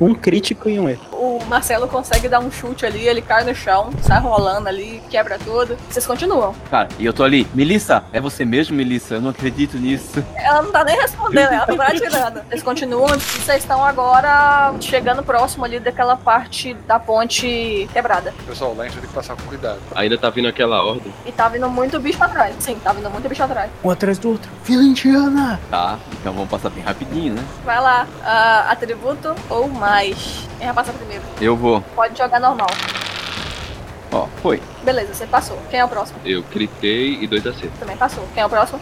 Um 0.00 0.14
crítico 0.14 0.68
e 0.68 0.78
um 0.78 0.88
erro. 0.88 1.15
O 1.16 1.42
Marcelo 1.46 1.88
consegue 1.88 2.28
dar 2.28 2.40
um 2.40 2.50
chute 2.50 2.84
ali, 2.84 3.08
ele 3.08 3.22
cai 3.22 3.42
no 3.42 3.54
chão, 3.54 3.90
sai 4.02 4.20
rolando 4.20 4.68
ali, 4.68 5.02
quebra 5.08 5.38
tudo. 5.38 5.76
Vocês 5.88 6.06
continuam. 6.06 6.54
Cara, 6.70 6.88
e 6.98 7.06
eu 7.06 7.12
tô 7.12 7.24
ali. 7.24 7.46
Melissa, 7.54 8.04
é 8.12 8.20
você 8.20 8.44
mesmo, 8.44 8.76
Melissa? 8.76 9.14
Eu 9.14 9.20
não 9.22 9.30
acredito 9.30 9.78
nisso. 9.78 10.22
Ela 10.36 10.62
não 10.62 10.70
tá 10.70 10.84
nem 10.84 10.96
respondendo, 11.00 11.52
ela 11.52 11.66
tá 11.66 11.86
atirando. 11.86 12.42
Vocês 12.48 12.62
continuam 12.62 13.16
e 13.16 13.18
vocês 13.20 13.62
estão 13.62 13.82
agora 13.82 14.74
chegando 14.80 15.22
próximo 15.22 15.64
ali 15.64 15.80
daquela 15.80 16.16
parte 16.16 16.74
da 16.86 16.98
ponte 16.98 17.88
quebrada. 17.92 18.34
Pessoal, 18.46 18.74
lá 18.74 18.84
a 18.84 18.86
gente 18.86 18.94
vai 18.94 19.02
ter 19.02 19.08
que 19.08 19.14
passar 19.14 19.36
com 19.36 19.42
cuidado. 19.44 19.78
Ainda 19.94 20.18
tá 20.18 20.28
vindo 20.28 20.48
aquela 20.48 20.84
ordem. 20.84 21.12
E 21.24 21.32
tá 21.32 21.48
vindo 21.48 21.68
muito 21.68 21.98
bicho 21.98 22.22
atrás. 22.22 22.54
Sim, 22.60 22.78
tá 22.84 22.92
vindo 22.92 23.08
muito 23.10 23.26
bicho 23.28 23.42
atrás. 23.42 23.70
Um 23.82 23.90
atrás 23.90 24.18
do 24.18 24.30
outro. 24.30 24.50
Vila 24.64 24.82
Indiana! 24.82 25.58
Tá, 25.70 25.98
então 26.20 26.32
vamos 26.32 26.50
passar 26.50 26.70
bem 26.70 26.84
rapidinho, 26.84 27.34
né? 27.34 27.44
Vai 27.64 27.80
lá, 27.80 28.06
ah, 28.22 28.66
atributo 28.70 29.34
ou 29.48 29.68
mais. 29.68 30.46
Quem 30.58 30.66
vai 30.66 30.74
passar 30.74 30.92
primeiro? 30.94 31.22
Eu 31.40 31.56
vou. 31.56 31.80
Pode 31.94 32.16
jogar 32.16 32.40
normal. 32.40 32.68
Ó, 34.12 34.26
foi. 34.46 34.62
Beleza, 34.84 35.12
você 35.12 35.26
passou. 35.26 35.58
Quem 35.68 35.80
é 35.80 35.84
o 35.84 35.88
próximo? 35.88 36.20
Eu 36.24 36.40
critei 36.44 37.18
e 37.20 37.26
dois 37.26 37.44
acertos. 37.44 37.80
Também 37.80 37.96
passou. 37.96 38.24
Quem 38.32 38.44
é 38.44 38.46
o 38.46 38.48
próximo? 38.48 38.78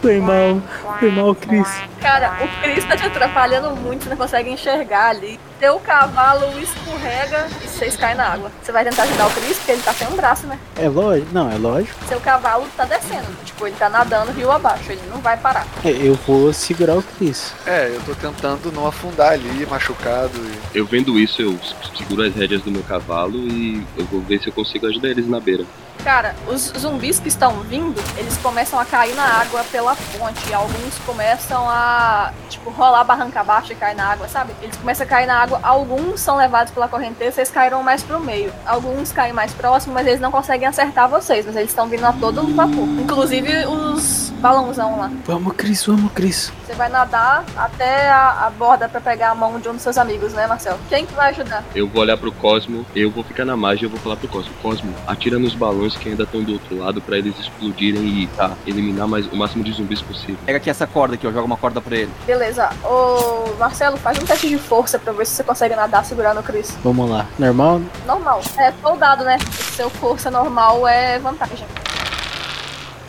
Foi 0.00 0.18
mal. 0.18 0.62
Foi 0.98 1.10
mal, 1.10 1.34
Chris. 1.34 1.68
Cara, 2.00 2.38
o 2.42 2.62
Chris 2.62 2.82
tá 2.86 2.96
te 2.96 3.04
atrapalhando 3.04 3.76
muito, 3.76 4.04
você 4.04 4.10
não 4.10 4.16
consegue 4.16 4.48
enxergar 4.50 5.10
ali. 5.10 5.38
Teu 5.60 5.78
cavalo 5.78 6.58
escorrega 6.58 7.46
e 7.62 7.68
vocês 7.68 7.96
caem 7.96 8.16
na 8.16 8.24
água. 8.24 8.50
Você 8.62 8.72
vai 8.72 8.84
tentar 8.84 9.02
ajudar 9.02 9.26
o 9.26 9.30
Chris, 9.30 9.58
porque 9.58 9.72
ele 9.72 9.82
tá 9.82 9.92
sem 9.92 10.08
um 10.08 10.16
braço, 10.16 10.46
né? 10.46 10.58
É 10.76 10.88
lógico? 10.88 11.28
Não, 11.32 11.52
é 11.52 11.56
lógico. 11.56 12.04
Seu 12.08 12.18
cavalo 12.18 12.66
tá 12.76 12.84
descendo. 12.84 13.28
Tipo, 13.44 13.66
ele 13.66 13.76
tá 13.76 13.88
nadando 13.88 14.32
rio 14.32 14.50
abaixo, 14.50 14.90
ele 14.90 15.02
não 15.10 15.20
vai 15.20 15.36
parar. 15.36 15.66
É, 15.84 15.90
Eu 15.90 16.14
vou 16.26 16.52
segurar 16.52 16.96
o 16.96 17.02
Chris. 17.02 17.54
É, 17.66 17.88
eu 17.94 18.00
tô 18.00 18.14
tentando 18.14 18.72
não 18.72 18.86
afundar 18.86 19.32
ali, 19.32 19.66
machucado. 19.66 20.32
E... 20.36 20.78
Eu 20.78 20.86
vendo 20.86 21.18
isso, 21.18 21.40
eu 21.42 21.56
seguro 21.96 22.22
as 22.22 22.34
rédeas 22.34 22.62
do 22.62 22.70
meu 22.70 22.82
cavalo 22.82 23.36
e 23.36 23.86
eu 23.96 24.04
vou 24.06 24.20
ver 24.22 24.40
se 24.40 24.48
eu 24.48 24.52
consigo 24.52 24.86
ajudar 24.86 25.01
eles 25.10 25.28
na 25.28 25.40
beira. 25.40 25.68
Cara, 26.04 26.34
os 26.48 26.72
zumbis 26.76 27.20
que 27.20 27.28
estão 27.28 27.60
vindo, 27.60 28.02
eles 28.16 28.36
começam 28.38 28.78
a 28.78 28.84
cair 28.84 29.14
na 29.14 29.22
água 29.22 29.64
pela 29.70 29.94
ponte. 29.94 30.48
E 30.48 30.54
alguns 30.54 30.98
começam 31.06 31.68
a, 31.68 32.32
tipo, 32.48 32.70
rolar 32.70 33.04
barranca 33.04 33.40
abaixo 33.40 33.72
e 33.72 33.76
cair 33.76 33.94
na 33.94 34.06
água, 34.06 34.26
sabe? 34.28 34.52
Eles 34.60 34.76
começam 34.76 35.06
a 35.06 35.08
cair 35.08 35.26
na 35.26 35.36
água. 35.36 35.60
Alguns 35.62 36.20
são 36.20 36.36
levados 36.36 36.72
pela 36.72 36.88
correnteza, 36.88 37.40
eles 37.40 37.50
caíram 37.50 37.82
mais 37.82 38.02
pro 38.02 38.18
meio. 38.18 38.52
Alguns 38.66 39.12
caem 39.12 39.32
mais 39.32 39.52
próximo, 39.52 39.94
mas 39.94 40.06
eles 40.06 40.20
não 40.20 40.32
conseguem 40.32 40.66
acertar 40.66 41.08
vocês. 41.08 41.46
Mas 41.46 41.54
eles 41.54 41.70
estão 41.70 41.88
vindo 41.88 42.04
a 42.04 42.12
todo 42.12 42.42
vapor. 42.54 42.88
Inclusive 43.00 43.66
os 43.66 44.30
balãozão 44.40 44.98
lá. 44.98 45.10
Vamos, 45.24 45.54
Chris, 45.56 45.86
vamos, 45.86 46.10
Chris. 46.12 46.52
Você 46.66 46.74
vai 46.74 46.88
nadar 46.88 47.44
até 47.56 48.10
a, 48.10 48.46
a 48.46 48.50
borda 48.50 48.88
pra 48.88 49.00
pegar 49.00 49.30
a 49.30 49.34
mão 49.34 49.60
de 49.60 49.68
um 49.68 49.74
dos 49.74 49.82
seus 49.82 49.96
amigos, 49.96 50.32
né, 50.32 50.48
Marcelo? 50.48 50.80
Quem 50.88 51.06
que 51.06 51.14
vai 51.14 51.30
ajudar? 51.30 51.62
Eu 51.74 51.86
vou 51.86 52.02
olhar 52.02 52.16
pro 52.16 52.32
Cosmo, 52.32 52.84
eu 52.94 53.10
vou 53.10 53.22
ficar 53.22 53.44
na 53.44 53.56
margem 53.56 53.84
e 53.84 53.86
eu 53.86 53.90
vou 53.90 54.00
falar 54.00 54.16
pro 54.16 54.26
Cosmo. 54.26 54.52
Cosmo, 54.60 54.92
atira 55.06 55.38
nos 55.38 55.54
balões 55.54 55.91
que 55.96 56.08
ainda 56.08 56.24
estão 56.24 56.42
do 56.42 56.52
outro 56.54 56.78
lado 56.78 57.00
pra 57.00 57.18
eles 57.18 57.38
explodirem 57.38 58.02
e 58.02 58.26
tá, 58.28 58.52
eliminar 58.66 59.06
mais, 59.06 59.26
o 59.26 59.36
máximo 59.36 59.62
de 59.64 59.72
zumbis 59.72 60.02
possível. 60.02 60.36
Pega 60.44 60.58
aqui 60.58 60.70
essa 60.70 60.86
corda 60.86 61.14
aqui, 61.14 61.26
eu 61.26 61.32
jogo 61.32 61.46
uma 61.46 61.56
corda 61.56 61.80
pra 61.80 61.96
ele. 61.96 62.10
Beleza. 62.26 62.70
Ô, 62.84 63.54
Marcelo, 63.58 63.96
faz 63.96 64.18
um 64.18 64.24
teste 64.24 64.48
de 64.48 64.58
força 64.58 64.98
pra 64.98 65.12
ver 65.12 65.26
se 65.26 65.34
você 65.34 65.44
consegue 65.44 65.74
nadar 65.74 66.04
segurando 66.04 66.40
o 66.40 66.42
Chris. 66.42 66.76
Vamos 66.82 67.08
lá. 67.08 67.26
Normal? 67.38 67.80
Normal. 68.06 68.40
É 68.58 68.72
soldado, 68.82 69.24
né? 69.24 69.38
O 69.38 69.62
seu 69.74 69.90
força 69.90 70.30
normal 70.30 70.86
é 70.86 71.18
vantagem. 71.18 71.66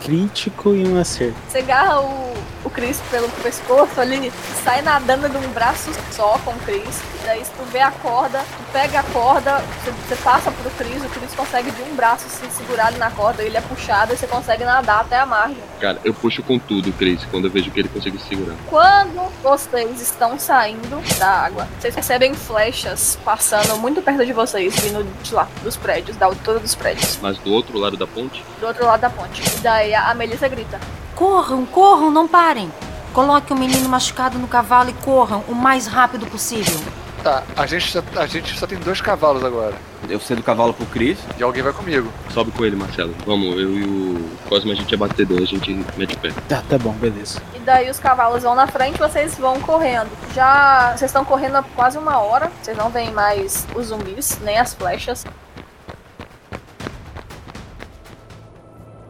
Crítico 0.03 0.75
e 0.75 0.85
um 0.85 0.99
acerto. 0.99 1.35
Você 1.47 1.59
agarra 1.59 2.01
o, 2.01 2.33
o 2.65 2.69
Chris 2.69 3.01
pelo 3.09 3.29
pescoço 3.41 4.01
ali, 4.01 4.31
sai 4.63 4.81
nadando 4.81 5.29
de 5.29 5.37
um 5.37 5.49
braço 5.51 5.91
só 6.11 6.37
com 6.43 6.51
o 6.51 6.59
Chris. 6.59 7.01
Daí 7.25 7.43
se 7.43 7.51
tu 7.51 7.63
vê 7.71 7.79
a 7.79 7.89
corda, 7.89 8.39
tu 8.39 8.71
pega 8.73 8.99
a 8.99 9.03
corda, 9.03 9.63
você, 9.81 9.91
você 9.91 10.15
passa 10.17 10.51
pro 10.51 10.69
Chris, 10.71 11.01
o 11.05 11.07
Chris 11.07 11.33
consegue 11.33 11.71
de 11.71 11.81
um 11.83 11.95
braço 11.95 12.25
se 12.27 12.45
segurar 12.51 12.87
ali 12.87 12.97
na 12.97 13.09
corda, 13.11 13.41
ele 13.43 13.55
é 13.55 13.61
puxado 13.61 14.13
e 14.13 14.17
você 14.17 14.27
consegue 14.27 14.65
nadar 14.65 15.01
até 15.01 15.17
a 15.17 15.25
margem. 15.25 15.57
Cara, 15.79 15.99
eu 16.03 16.13
puxo 16.13 16.43
com 16.43 16.59
tudo, 16.59 16.91
Chris, 16.93 17.23
quando 17.31 17.45
eu 17.45 17.51
vejo 17.51 17.71
que 17.71 17.79
ele 17.79 17.87
consegue 17.87 18.19
segurar. 18.19 18.55
Quando 18.69 19.31
vocês 19.41 20.01
estão 20.01 20.37
saindo 20.37 21.01
da 21.17 21.29
água, 21.29 21.65
vocês 21.79 21.95
recebem 21.95 22.33
flechas 22.33 23.17
passando 23.23 23.77
muito 23.77 24.01
perto 24.01 24.25
de 24.25 24.33
vocês, 24.33 24.75
vindo 24.81 25.05
de 25.23 25.33
lá, 25.33 25.47
dos 25.63 25.77
prédios, 25.77 26.17
da 26.17 26.25
altura 26.25 26.59
dos 26.59 26.75
prédios, 26.75 27.17
Mas 27.21 27.37
do 27.37 27.53
outro 27.53 27.77
lado 27.77 27.95
da 27.95 28.05
ponte, 28.05 28.43
do 28.59 28.67
outro 28.67 28.85
lado 28.85 28.99
da 28.99 29.09
ponte. 29.09 29.41
E 29.41 29.59
daí 29.59 29.92
a 29.93 30.09
a 30.09 30.13
Melissa 30.13 30.47
grita: 30.47 30.79
Corram, 31.15 31.65
corram, 31.65 32.11
não 32.11 32.27
parem. 32.27 32.71
Coloque 33.13 33.53
o 33.53 33.55
menino 33.55 33.87
machucado 33.87 34.39
no 34.39 34.47
cavalo 34.47 34.89
e 34.89 34.93
corram 34.93 35.43
o 35.47 35.53
mais 35.53 35.85
rápido 35.85 36.25
possível. 36.25 36.79
Tá, 37.23 37.43
a 37.55 37.65
gente, 37.65 37.89
só, 37.89 38.03
a 38.17 38.25
gente 38.25 38.59
só 38.59 38.67
tem 38.67 38.77
dois 38.79 38.99
cavalos 38.99 39.45
agora. 39.45 39.75
Eu 40.09 40.19
cedo 40.19 40.39
o 40.39 40.43
cavalo 40.43 40.73
pro 40.73 40.85
Chris. 40.87 41.17
E 41.37 41.43
alguém 41.43 41.63
vai 41.63 41.71
comigo. 41.71 42.11
sobe 42.31 42.51
com 42.51 42.65
ele, 42.65 42.75
Marcelo. 42.75 43.15
Vamos, 43.25 43.55
eu 43.57 43.77
e 43.77 43.83
o 43.83 44.29
Cosmo, 44.49 44.71
a 44.71 44.75
gente 44.75 44.93
é 44.93 44.97
batedor, 44.97 45.41
a 45.41 45.45
gente 45.45 45.73
mete 45.95 46.15
o 46.15 46.19
pé. 46.19 46.31
Tá, 46.49 46.61
tá 46.67 46.77
bom, 46.77 46.91
beleza. 46.91 47.41
E 47.55 47.59
daí 47.59 47.89
os 47.89 47.97
cavalos 47.97 48.43
vão 48.43 48.55
na 48.55 48.67
frente, 48.67 48.99
vocês 48.99 49.37
vão 49.37 49.61
correndo. 49.61 50.09
Já 50.35 50.89
vocês 50.97 51.09
estão 51.09 51.23
correndo 51.23 51.55
há 51.55 51.63
quase 51.63 51.97
uma 51.97 52.17
hora. 52.19 52.51
Vocês 52.61 52.75
não 52.75 52.89
veem 52.89 53.11
mais 53.11 53.65
os 53.73 53.87
zumbis, 53.87 54.39
nem 54.41 54.59
as 54.59 54.73
flechas. 54.73 55.23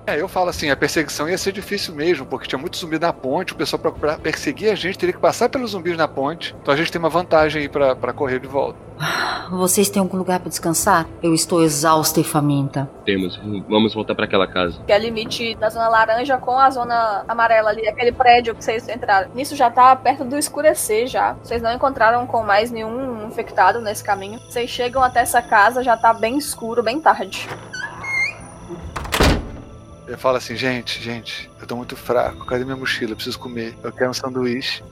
É, 0.05 0.19
eu 0.19 0.27
falo 0.27 0.49
assim, 0.49 0.69
a 0.69 0.75
perseguição 0.75 1.29
ia 1.29 1.37
ser 1.37 1.53
difícil 1.53 1.95
mesmo, 1.95 2.25
porque 2.25 2.47
tinha 2.47 2.59
muito 2.59 2.77
zumbi 2.77 2.99
na 2.99 3.13
ponte, 3.13 3.53
o 3.53 3.55
pessoal 3.55 3.79
pra, 3.79 3.91
pra 3.91 4.17
perseguir 4.17 4.69
a 4.69 4.75
gente 4.75 4.97
teria 4.97 5.13
que 5.13 5.19
passar 5.19 5.47
pelos 5.47 5.71
zumbis 5.71 5.95
na 5.95 6.07
ponte, 6.07 6.53
então 6.61 6.73
a 6.73 6.77
gente 6.77 6.91
tem 6.91 6.99
uma 6.99 7.09
vantagem 7.09 7.61
aí 7.61 7.69
pra, 7.69 7.95
pra 7.95 8.11
correr 8.11 8.39
de 8.39 8.47
volta. 8.47 8.77
Vocês 9.49 9.89
têm 9.89 10.01
algum 10.01 10.17
lugar 10.17 10.39
pra 10.39 10.49
descansar? 10.49 11.07
Eu 11.21 11.33
estou 11.33 11.63
exausta 11.63 12.19
e 12.19 12.23
faminta. 12.23 12.89
Temos. 13.05 13.39
Vamos 13.67 13.93
voltar 13.93 14.15
pra 14.15 14.25
aquela 14.25 14.47
casa. 14.47 14.81
Que 14.85 14.91
é 14.91 14.99
limite 14.99 15.55
da 15.55 15.69
zona 15.69 15.89
laranja 15.89 16.37
com 16.37 16.57
a 16.57 16.69
zona 16.69 17.25
amarela 17.27 17.69
ali, 17.69 17.87
aquele 17.87 18.11
prédio 18.11 18.55
que 18.55 18.63
vocês 18.63 18.87
entraram. 18.87 19.29
Nisso 19.33 19.55
já 19.55 19.69
tá 19.69 19.95
perto 19.95 20.23
do 20.23 20.37
escurecer 20.37 21.07
já. 21.07 21.33
Vocês 21.43 21.61
não 21.61 21.73
encontraram 21.73 22.25
com 22.27 22.43
mais 22.43 22.71
nenhum 22.71 23.27
infectado 23.27 23.81
nesse 23.81 24.03
caminho. 24.03 24.39
Vocês 24.49 24.69
chegam 24.69 25.03
até 25.03 25.21
essa 25.21 25.41
casa, 25.41 25.83
já 25.83 25.97
tá 25.97 26.13
bem 26.13 26.37
escuro, 26.37 26.83
bem 26.83 26.99
tarde. 26.99 27.49
Eu 30.05 30.17
falo 30.17 30.37
assim, 30.37 30.55
gente, 30.55 31.01
gente, 31.01 31.49
eu 31.63 31.67
tô 31.67 31.75
muito 31.75 31.95
fraco, 31.95 32.45
cadê 32.45 32.63
minha 32.63 32.75
mochila? 32.75 33.11
Eu 33.11 33.15
preciso 33.15 33.39
comer. 33.39 33.75
Eu 33.83 33.91
quero 33.91 34.11
um 34.11 34.13
sanduíche. 34.13 34.83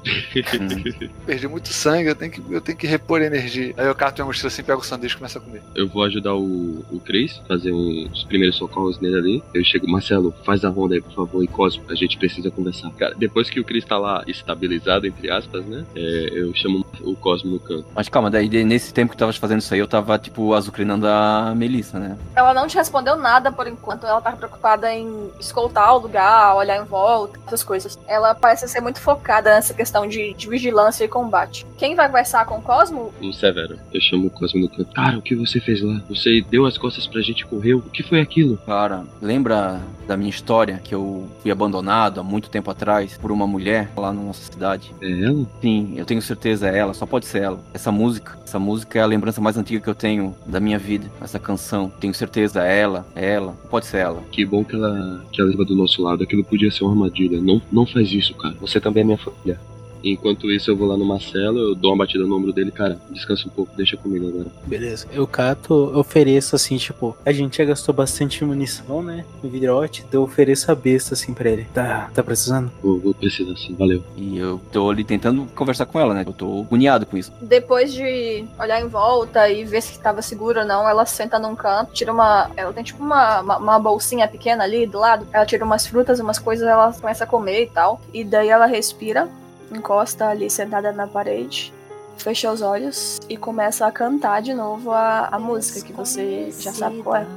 Perdi 1.25 1.47
muito 1.47 1.69
sangue, 1.69 2.09
eu 2.09 2.15
tenho 2.15 2.31
que, 2.31 2.41
eu 2.49 2.61
tenho 2.61 2.77
que 2.77 2.87
repor 2.87 3.21
energia. 3.21 3.73
Aí 3.77 3.87
eu 3.87 3.95
cato 3.95 4.21
minha 4.21 4.25
mochila 4.25 4.47
assim, 4.47 4.63
pego 4.63 4.81
o 4.81 4.83
sanduíche 4.83 5.15
e 5.15 5.17
começo 5.17 5.37
a 5.37 5.41
comer. 5.41 5.61
Eu 5.75 5.87
vou 5.87 6.03
ajudar 6.03 6.35
o, 6.35 6.85
o 6.91 6.99
Chris, 6.99 7.41
fazer 7.47 7.71
uns 7.71 8.23
primeiros 8.25 8.57
socorros 8.57 8.99
nele 8.99 9.17
ali. 9.17 9.43
Eu 9.53 9.63
chego, 9.63 9.89
Marcelo, 9.89 10.33
faz 10.43 10.63
a 10.65 10.69
ronda 10.69 10.95
aí, 10.95 11.01
por 11.01 11.13
favor, 11.13 11.43
e 11.43 11.47
Cosmo, 11.47 11.83
a 11.89 11.95
gente 11.95 12.17
precisa 12.17 12.49
conversar. 12.49 12.89
Cara, 12.91 13.13
depois 13.15 13.49
que 13.49 13.59
o 13.59 13.63
Chris 13.63 13.85
tá 13.85 13.97
lá 13.97 14.23
estabilizado, 14.27 15.05
entre 15.05 15.29
aspas, 15.29 15.65
né? 15.65 15.85
é, 15.95 16.29
eu 16.33 16.53
chamo 16.55 16.85
o 17.01 17.15
Cosmo 17.15 17.51
no 17.51 17.59
canto. 17.59 17.85
Mas 17.93 18.09
calma, 18.09 18.29
daí 18.29 18.49
nesse 18.63 18.93
tempo 18.93 19.11
que 19.11 19.17
tu 19.17 19.19
tava 19.19 19.33
fazendo 19.33 19.59
isso 19.59 19.73
aí, 19.73 19.79
eu 19.79 19.87
tava, 19.87 20.17
tipo, 20.17 20.53
azucrinando 20.53 21.07
a 21.07 21.53
Melissa, 21.55 21.99
né? 21.99 22.17
Ela 22.35 22.53
não 22.53 22.67
te 22.67 22.75
respondeu 22.77 23.15
nada 23.15 23.51
por 23.51 23.67
enquanto. 23.67 24.05
Ela 24.05 24.21
tá 24.21 24.31
preocupada 24.31 24.93
em 24.93 25.31
escoltar 25.39 25.95
o 25.95 25.99
lugar, 25.99 26.55
olhar 26.61 26.81
em 26.81 26.85
volta, 26.85 27.39
essas 27.45 27.63
coisas. 27.63 27.99
Ela 28.07 28.33
parece 28.33 28.67
ser 28.67 28.81
muito 28.81 28.99
focada 28.99 29.53
nessa 29.53 29.73
questão 29.73 30.07
de, 30.07 30.33
de 30.33 30.49
vigilância 30.49 31.03
e 31.03 31.07
combate. 31.07 31.65
Quem 31.77 31.95
vai 31.95 32.07
conversar 32.07 32.45
com 32.45 32.57
o 32.57 32.61
Cosmo? 32.61 33.13
O 33.21 33.33
Severo. 33.33 33.77
Eu 33.93 34.01
chamo 34.01 34.27
o 34.27 34.29
Cosmo 34.29 34.61
no 34.61 34.69
canto. 34.69 34.93
Cara, 34.93 35.17
o 35.17 35.21
que 35.21 35.35
você 35.35 35.59
fez 35.59 35.81
lá? 35.81 36.01
Você 36.09 36.41
deu 36.49 36.65
as 36.65 36.77
costas 36.77 37.07
pra 37.07 37.21
gente 37.21 37.41
e 37.41 37.45
correu. 37.45 37.79
O 37.79 37.89
que 37.89 38.03
foi 38.03 38.21
aquilo? 38.21 38.57
Cara, 38.65 39.03
lembra 39.21 39.81
da 40.07 40.17
minha 40.17 40.29
história 40.29 40.81
que 40.83 40.93
eu 40.93 41.29
fui 41.41 41.51
abandonado 41.51 42.19
há 42.19 42.23
muito 42.23 42.49
tempo 42.49 42.69
atrás 42.69 43.17
por 43.17 43.31
uma 43.31 43.47
mulher 43.47 43.89
lá 43.95 44.11
na 44.11 44.21
nossa 44.21 44.51
cidade? 44.51 44.93
É 45.01 45.23
ela? 45.23 45.45
Sim, 45.61 45.93
eu 45.95 46.05
tenho 46.05 46.21
certeza 46.21 46.69
é 46.69 46.77
ela, 46.77 46.93
só 46.93 47.05
pode 47.05 47.25
ser 47.25 47.43
ela. 47.43 47.59
Essa 47.73 47.91
música, 47.91 48.37
essa 48.43 48.59
música 48.59 48.99
é 48.99 49.01
a 49.01 49.05
lembrança 49.05 49.39
mais 49.39 49.57
antiga 49.57 49.81
que 49.81 49.89
eu 49.89 49.95
tenho 49.95 50.35
da 50.45 50.59
minha 50.59 50.77
vida. 50.77 51.09
Essa 51.21 51.39
canção, 51.39 51.89
tenho 51.99 52.13
certeza 52.13 52.65
é 52.65 52.79
ela, 52.79 53.05
é 53.15 53.33
ela, 53.33 53.53
pode 53.69 53.85
ser 53.85 53.97
ela. 53.97 54.21
Que 54.31 54.45
bom 54.45 54.63
que 54.63 54.75
ela, 54.75 55.23
que 55.31 55.41
ela 55.41 55.49
estava 55.49 55.65
do 55.65 55.75
nosso 55.75 56.01
lado. 56.01 56.23
Aquilo 56.23 56.43
podia 56.51 56.69
ser 56.69 56.83
uma 56.83 56.91
armadilha. 56.91 57.41
Não, 57.41 57.61
não 57.71 57.85
faz 57.85 58.11
isso, 58.11 58.33
cara. 58.35 58.55
Você 58.59 58.79
também 58.79 59.01
é 59.01 59.05
minha 59.05 59.17
família. 59.17 59.59
Enquanto 60.03 60.51
isso, 60.51 60.71
eu 60.71 60.75
vou 60.75 60.87
lá 60.87 60.97
no 60.97 61.05
Marcelo, 61.05 61.59
eu 61.59 61.75
dou 61.75 61.91
uma 61.91 62.05
batida 62.05 62.25
no 62.25 62.35
ombro 62.35 62.51
dele, 62.51 62.71
cara, 62.71 62.97
descansa 63.09 63.47
um 63.47 63.51
pouco, 63.51 63.75
deixa 63.75 63.97
comigo 63.97 64.27
agora. 64.27 64.47
Beleza. 64.65 65.07
Eu 65.11 65.27
cato, 65.27 65.91
eu 65.93 65.99
ofereço 65.99 66.55
assim, 66.55 66.77
tipo, 66.77 67.15
a 67.25 67.31
gente 67.31 67.57
já 67.57 67.65
gastou 67.65 67.93
bastante 67.93 68.43
munição, 68.43 69.01
né? 69.03 69.25
No 69.43 69.49
vidrote, 69.49 70.03
então 70.07 70.21
eu 70.21 70.25
ofereço 70.25 70.71
a 70.71 70.75
besta 70.75 71.13
assim 71.13 71.33
pra 71.33 71.49
ele. 71.49 71.67
Tá, 71.73 72.09
tá 72.13 72.23
precisando? 72.23 72.71
Vou, 72.81 72.99
vou 72.99 73.13
precisar 73.13 73.55
sim, 73.55 73.75
valeu. 73.75 74.03
E 74.15 74.37
eu 74.37 74.59
tô 74.71 74.89
ali 74.89 75.03
tentando 75.03 75.45
conversar 75.55 75.85
com 75.85 75.99
ela, 75.99 76.13
né? 76.13 76.23
Eu 76.25 76.33
tô 76.33 76.61
agoniado 76.61 77.05
com 77.05 77.17
isso. 77.17 77.31
Depois 77.41 77.93
de 77.93 78.45
olhar 78.59 78.81
em 78.81 78.87
volta 78.87 79.49
e 79.49 79.63
ver 79.63 79.81
se 79.81 79.91
estava 79.91 80.21
seguro 80.21 80.61
ou 80.61 80.65
não, 80.65 80.87
ela 80.87 81.05
senta 81.05 81.37
num 81.39 81.55
canto, 81.55 81.93
tira 81.93 82.11
uma. 82.11 82.49
Ela 82.55 82.73
tem 82.73 82.83
tipo 82.83 83.03
uma, 83.03 83.41
uma, 83.41 83.57
uma 83.57 83.79
bolsinha 83.79 84.27
pequena 84.27 84.63
ali 84.63 84.85
do 84.85 84.99
lado. 84.99 85.27
Ela 85.31 85.45
tira 85.45 85.65
umas 85.65 85.85
frutas, 85.85 86.19
umas 86.19 86.39
coisas, 86.39 86.67
ela 86.67 86.93
começa 86.93 87.23
a 87.23 87.27
comer 87.27 87.63
e 87.63 87.67
tal. 87.67 88.01
E 88.13 88.23
daí 88.23 88.49
ela 88.49 88.65
respira, 88.65 89.29
encosta 89.71 90.27
ali 90.27 90.49
sentada 90.49 90.91
na 90.91 91.07
parede, 91.07 91.73
fecha 92.17 92.51
os 92.51 92.61
olhos 92.61 93.19
e 93.29 93.37
começa 93.37 93.85
a 93.85 93.91
cantar 93.91 94.41
de 94.41 94.53
novo 94.53 94.91
a, 94.91 95.29
a 95.31 95.39
música 95.39 95.85
que 95.85 95.93
você 95.93 96.51
já 96.51 96.71
sabe 96.71 97.01
qual 97.01 97.15
é. 97.15 97.27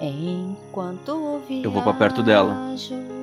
Enquanto 0.00 1.40
Eu 1.62 1.70
vou 1.70 1.82
pra 1.82 1.94
perto 1.94 2.22
dela. 2.22 2.54
viajo 2.68 3.14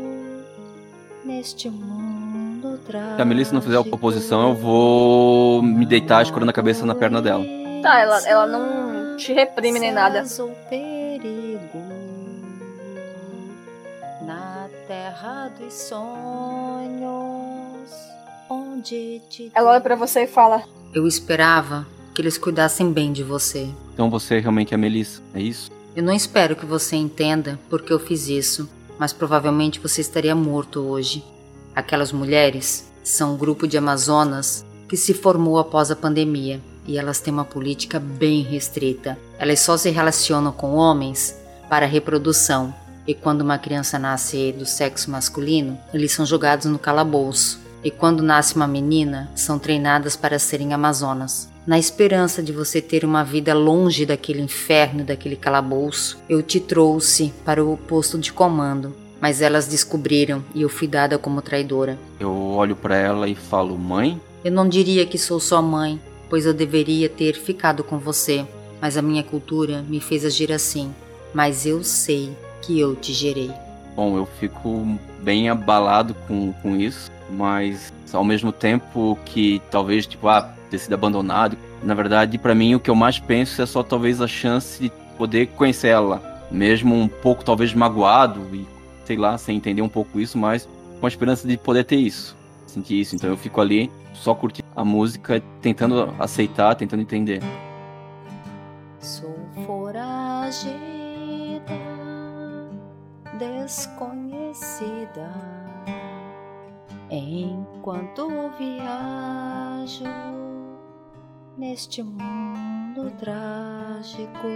Neste 1.24 1.70
mundo 1.70 2.80
Se 3.16 3.22
a 3.22 3.26
Melissa 3.26 3.54
não 3.54 3.62
fizer 3.62 3.78
oposição, 3.78 4.50
eu 4.50 4.56
vou 4.56 5.62
me 5.62 5.86
deitar 5.86 6.24
escorando 6.24 6.50
a 6.50 6.54
cabeça 6.54 6.86
na 6.86 6.96
perna 6.96 7.22
dela. 7.22 7.46
Tá, 7.84 8.00
ela, 8.00 8.28
ela 8.28 8.48
não 8.48 9.18
te 9.18 9.32
reprime 9.32 9.80
nem 9.80 9.92
nada. 9.92 10.24
Perigo 10.70 11.91
terra 14.92 15.50
dos 15.58 15.74
sonhos, 15.74 17.00
onde 18.50 19.22
te 19.30 19.50
Ela 19.56 19.72
olha 19.72 19.80
pra 19.80 19.96
você 19.96 20.24
e 20.24 20.28
fala: 20.28 20.66
Eu 20.94 21.08
esperava 21.08 21.88
que 22.14 22.22
eles 22.22 22.38
cuidassem 22.38 22.92
bem 22.92 23.14
de 23.14 23.24
você. 23.24 23.70
Então 23.94 24.10
você 24.10 24.40
realmente 24.40 24.74
é 24.74 24.76
a 24.76 24.78
Melissa, 24.78 25.22
é 25.34 25.40
isso? 25.40 25.72
Eu 25.96 26.04
não 26.04 26.14
espero 26.14 26.58
que 26.58 26.66
você 26.66 26.98
entenda 26.98 27.58
porque 27.70 27.94
eu 27.94 28.00
fiz 28.00 28.28
isso, 28.28 28.70
mas 29.00 29.14
provavelmente 29.14 29.80
você 29.80 30.02
estaria 30.02 30.36
morto 30.36 30.82
hoje. 30.82 31.24
Aquelas 31.74 32.12
mulheres 32.12 32.92
são 33.02 33.36
um 33.36 33.38
grupo 33.38 33.66
de 33.66 33.78
Amazonas 33.78 34.66
que 34.90 34.98
se 34.98 35.14
formou 35.14 35.58
após 35.58 35.90
a 35.90 35.96
pandemia 35.96 36.60
e 36.86 36.98
elas 36.98 37.22
têm 37.22 37.32
uma 37.34 37.46
política 37.46 37.98
bem 37.98 38.42
restrita. 38.42 39.18
Elas 39.40 39.62
só 39.62 39.78
se 39.78 39.90
relacionam 39.90 40.52
com 40.52 40.76
homens 40.76 41.40
para 41.70 41.86
reprodução 41.86 42.76
e 43.08 43.14
quando 43.14 43.42
uma 43.42 43.58
criança 43.58 43.98
nasce 43.98 44.52
do 44.52 44.66
sexo 44.66 45.10
masculino, 45.10 45.78
eles 45.94 46.12
são 46.12 46.26
jogados 46.26 46.66
no 46.66 46.80
calabouço. 46.80 47.60
E 47.84 47.90
quando 47.90 48.22
nasce 48.22 48.56
uma 48.56 48.68
menina, 48.68 49.32
são 49.36 49.58
treinadas 49.58 50.16
para 50.16 50.38
serem 50.38 50.74
amazonas. 50.74 51.50
Na 51.66 51.80
esperança 51.80 52.42
de 52.42 52.52
você 52.52 52.82
ter 52.82 53.04
uma 53.04 53.24
vida 53.24 53.54
longe 53.54 54.06
daquele 54.06 54.42
inferno, 54.42 55.04
daquele 55.04 55.36
calabouço, 55.36 56.20
eu 56.30 56.44
te 56.44 56.60
trouxe 56.60 57.34
para 57.44 57.64
o 57.64 57.78
posto 57.78 58.18
de 58.20 58.32
comando. 58.32 58.96
Mas 59.20 59.42
elas 59.42 59.68
descobriram 59.68 60.44
e 60.56 60.64
eu 60.64 60.70
fui 60.70 60.88
dada 60.88 61.18
como 61.18 61.42
traidora. 61.42 61.98
Eu 62.20 62.34
olho 62.34 62.76
pra 62.76 62.96
ela 62.96 63.28
e 63.28 63.36
falo, 63.36 63.78
mãe? 63.78 64.20
Eu 64.44 64.52
não 64.52 64.68
diria 64.68 65.06
que 65.06 65.18
sou 65.18 65.40
sua 65.40 65.62
mãe, 65.62 66.02
pois 66.30 66.46
eu 66.46 66.54
deveria 66.54 67.08
ter 67.08 67.36
ficado 67.36 67.84
com 67.84 68.00
você, 68.00 68.46
mas 68.82 68.98
a 68.98 69.02
minha 69.02 69.24
cultura 69.24 69.84
me 69.88 70.00
fez 70.00 70.26
agir 70.26 70.52
assim. 70.52 70.92
Mas 71.34 71.68
eu 71.68 71.84
sei 71.84 72.36
que 72.62 72.80
eu 72.80 72.96
te 72.96 73.14
gerei. 73.14 73.52
Bom, 73.96 74.18
eu 74.18 74.26
fico 74.26 74.98
bem 75.22 75.50
abalado 75.50 76.16
com, 76.28 76.54
com 76.54 76.76
isso, 76.76 77.12
mas 77.30 77.94
ao 78.14 78.24
mesmo 78.24 78.52
tempo 78.52 79.18
que 79.26 79.62
talvez, 79.70 80.06
tipo, 80.06 80.28
ah, 80.28 80.54
ter 80.70 80.78
sido 80.78 80.94
abandonado. 80.94 81.58
Na 81.84 81.94
verdade, 81.94 82.38
pra 82.38 82.56
mim, 82.56 82.76
o 82.76 82.80
que 82.80 82.90
eu 82.90 82.96
mais 82.96 83.20
penso 83.20 83.62
é 83.62 83.66
só 83.66 83.84
talvez 83.84 84.22
a 84.22 84.28
chance 84.28 84.82
de 84.82 84.92
poder 85.18 85.48
conhecer 85.48 85.90
ela, 85.90 86.22
mesmo 86.50 86.96
um 86.96 87.08
pouco 87.08 87.44
talvez 87.44 87.74
magoado 87.74 88.42
e 88.54 88.66
sei 89.06 89.18
lá, 89.18 89.38
sem 89.38 89.58
entender 89.58 89.82
um 89.82 89.90
pouco 89.90 90.20
isso, 90.20 90.38
mas 90.38 90.68
com 91.00 91.06
a 91.06 91.10
esperança 91.10 91.48
de 91.48 91.58
poder 91.58 91.84
ter 91.84 91.98
isso, 91.98 92.38
sentir 92.66 93.00
isso. 93.00 93.16
Então 93.16 93.30
eu 93.30 93.38
fico 93.38 93.60
ali 93.60 93.92
só 94.14 94.34
curtindo 94.34 94.68
a 94.76 94.86
música, 94.86 95.42
tentando 95.62 96.14
aceitar, 96.18 96.76
tentando 96.76 97.02
entender. 97.02 97.42
Sou 99.00 99.36
foragida, 99.66 100.91
desconhecida. 103.42 105.32
Enquanto 107.10 108.30
viajo 108.58 110.04
neste 111.58 112.04
mundo 112.04 113.10
trágico, 113.18 114.48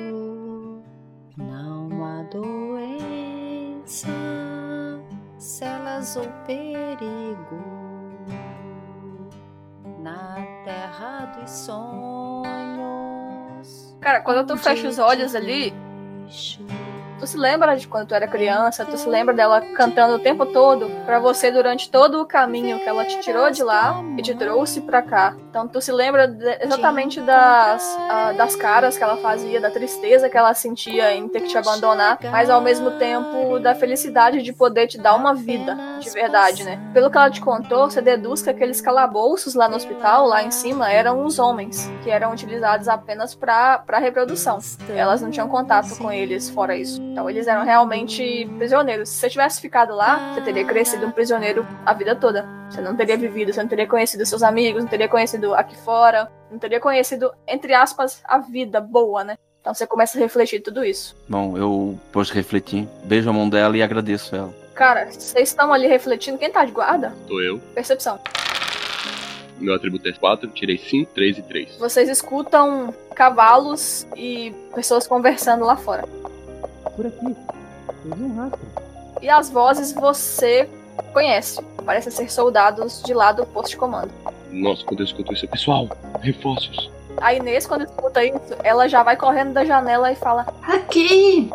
não 1.35 2.05
há 2.05 2.21
doença, 2.23 4.07
celas 5.39 6.15
ou 6.15 6.27
perigo 6.45 7.57
na 9.99 10.35
terra 10.63 11.25
dos 11.37 11.49
sonhos. 11.49 12.45
Cara, 13.99 14.21
quando 14.21 14.45
tu 14.45 14.55
fecha 14.55 14.87
os 14.87 14.99
olhos 14.99 15.33
ali, 15.33 15.73
tu 17.25 17.31
se 17.31 17.37
lembra 17.37 17.75
de 17.75 17.87
quando 17.87 18.07
tu 18.07 18.13
era 18.15 18.27
criança, 18.27 18.85
tu 18.85 18.95
se 18.97 19.09
lembra 19.09 19.33
dela 19.33 19.59
cantando 19.75 20.15
o 20.15 20.19
tempo 20.19 20.45
todo 20.45 20.87
pra 21.05 21.17
você 21.19 21.49
durante 21.51 21.89
todo 21.89 22.21
o 22.21 22.25
caminho 22.25 22.79
que 22.79 22.87
ela 22.87 23.03
te 23.03 23.19
tirou 23.19 23.49
de 23.49 23.63
lá 23.63 23.99
e 24.17 24.21
te 24.21 24.35
trouxe 24.35 24.81
pra 24.81 25.01
cá. 25.01 25.35
Então 25.49 25.67
tu 25.67 25.81
se 25.81 25.91
lembra 25.91 26.27
de- 26.27 26.57
exatamente 26.61 27.19
das, 27.21 27.97
das 28.37 28.55
caras 28.55 28.95
que 28.97 29.03
ela 29.03 29.17
fazia, 29.17 29.59
da 29.59 29.71
tristeza 29.71 30.29
que 30.29 30.37
ela 30.37 30.53
sentia 30.53 31.13
em 31.15 31.27
ter 31.27 31.41
que 31.41 31.47
te 31.47 31.57
abandonar, 31.57 32.19
mas 32.31 32.49
ao 32.49 32.61
mesmo 32.61 32.91
tempo 32.91 33.59
da 33.59 33.73
felicidade 33.73 34.43
de 34.43 34.53
poder 34.53 34.85
te 34.87 34.97
dar 34.99 35.15
uma 35.15 35.33
vida 35.33 35.75
de 35.99 36.09
verdade, 36.11 36.63
né? 36.63 36.79
Pelo 36.93 37.09
que 37.09 37.17
ela 37.17 37.29
te 37.31 37.41
contou, 37.41 37.89
você 37.89 38.01
deduz 38.01 38.41
que 38.43 38.49
aqueles 38.51 38.81
calabouços 38.81 39.55
lá 39.55 39.67
no 39.67 39.75
hospital, 39.77 40.27
lá 40.27 40.43
em 40.43 40.51
cima, 40.51 40.91
eram 40.91 41.25
os 41.25 41.39
homens, 41.39 41.89
que 42.03 42.11
eram 42.11 42.31
utilizados 42.33 42.87
apenas 42.87 43.33
pra 43.33 43.83
reprodução. 43.99 44.59
Elas 44.89 45.21
não 45.21 45.31
tinham 45.31 45.47
contato 45.47 45.97
com 45.97 46.11
eles 46.11 46.49
fora 46.49 46.75
isso. 46.75 47.01
Então 47.15 47.29
eles 47.29 47.47
eram 47.47 47.63
realmente 47.63 48.45
prisioneiros. 48.57 49.07
Se 49.07 49.19
você 49.19 49.29
tivesse 49.29 49.61
ficado 49.61 49.95
lá, 49.95 50.33
você 50.33 50.41
teria 50.41 50.65
crescido 50.65 51.05
um 51.05 51.11
prisioneiro 51.11 51.65
a 51.85 51.93
vida 51.93 52.13
toda. 52.13 52.45
Você 52.69 52.81
não 52.81 52.93
teria 52.93 53.15
vivido, 53.15 53.53
você 53.53 53.61
não 53.61 53.69
teria 53.69 53.87
conhecido 53.87 54.25
seus 54.25 54.43
amigos, 54.43 54.83
não 54.83 54.89
teria 54.89 55.07
conhecido 55.07 55.55
aqui 55.55 55.77
fora, 55.77 56.29
não 56.51 56.59
teria 56.59 56.77
conhecido, 56.77 57.31
entre 57.47 57.73
aspas, 57.73 58.21
a 58.25 58.39
vida 58.39 58.81
boa, 58.81 59.23
né? 59.23 59.37
Então 59.61 59.73
você 59.73 59.87
começa 59.87 60.17
a 60.17 60.21
refletir 60.21 60.59
tudo 60.59 60.83
isso. 60.83 61.15
Bom, 61.29 61.57
eu 61.57 61.97
de 62.21 62.33
refletir, 62.33 62.85
beijo 63.05 63.29
a 63.29 63.33
mão 63.33 63.47
dela 63.47 63.77
e 63.77 63.81
agradeço 63.81 64.35
ela. 64.35 64.53
Cara, 64.73 65.05
vocês 65.09 65.47
estão 65.47 65.71
ali 65.71 65.87
refletindo. 65.87 66.37
Quem 66.37 66.51
tá 66.51 66.65
de 66.65 66.73
guarda? 66.73 67.13
Sou 67.29 67.41
eu. 67.41 67.59
Percepção. 67.73 68.19
Meu 69.57 69.73
atributo 69.73 70.09
é 70.09 70.11
4, 70.11 70.49
tirei 70.49 70.77
5, 70.77 71.13
3 71.13 71.37
e 71.37 71.41
3. 71.43 71.77
Vocês 71.77 72.09
escutam 72.09 72.93
cavalos 73.15 74.05
e 74.17 74.53
pessoas 74.75 75.07
conversando 75.07 75.63
lá 75.63 75.77
fora. 75.77 76.03
Por 76.95 77.05
aqui. 77.05 77.35
Eu 78.05 78.15
vi 78.15 78.23
um 78.23 78.35
rastro. 78.37 78.59
E 79.21 79.29
as 79.29 79.49
vozes 79.49 79.93
você 79.93 80.69
conhece. 81.13 81.61
Parecem 81.85 82.11
ser 82.11 82.31
soldados 82.31 83.01
de 83.03 83.13
lá 83.13 83.31
do 83.31 83.45
posto 83.45 83.71
de 83.71 83.77
comando. 83.77 84.11
Nossa, 84.51 84.83
quando 84.85 85.01
eu 85.01 85.05
escuto 85.05 85.33
isso, 85.33 85.47
pessoal, 85.47 85.89
reforços. 86.21 86.91
A 87.21 87.33
Inês, 87.33 87.65
quando 87.65 87.85
escuta 87.85 88.23
isso, 88.23 88.55
ela 88.63 88.87
já 88.87 89.03
vai 89.03 89.15
correndo 89.15 89.53
da 89.53 89.63
janela 89.63 90.11
e 90.11 90.15
fala: 90.15 90.45
Aqui! 90.63 91.51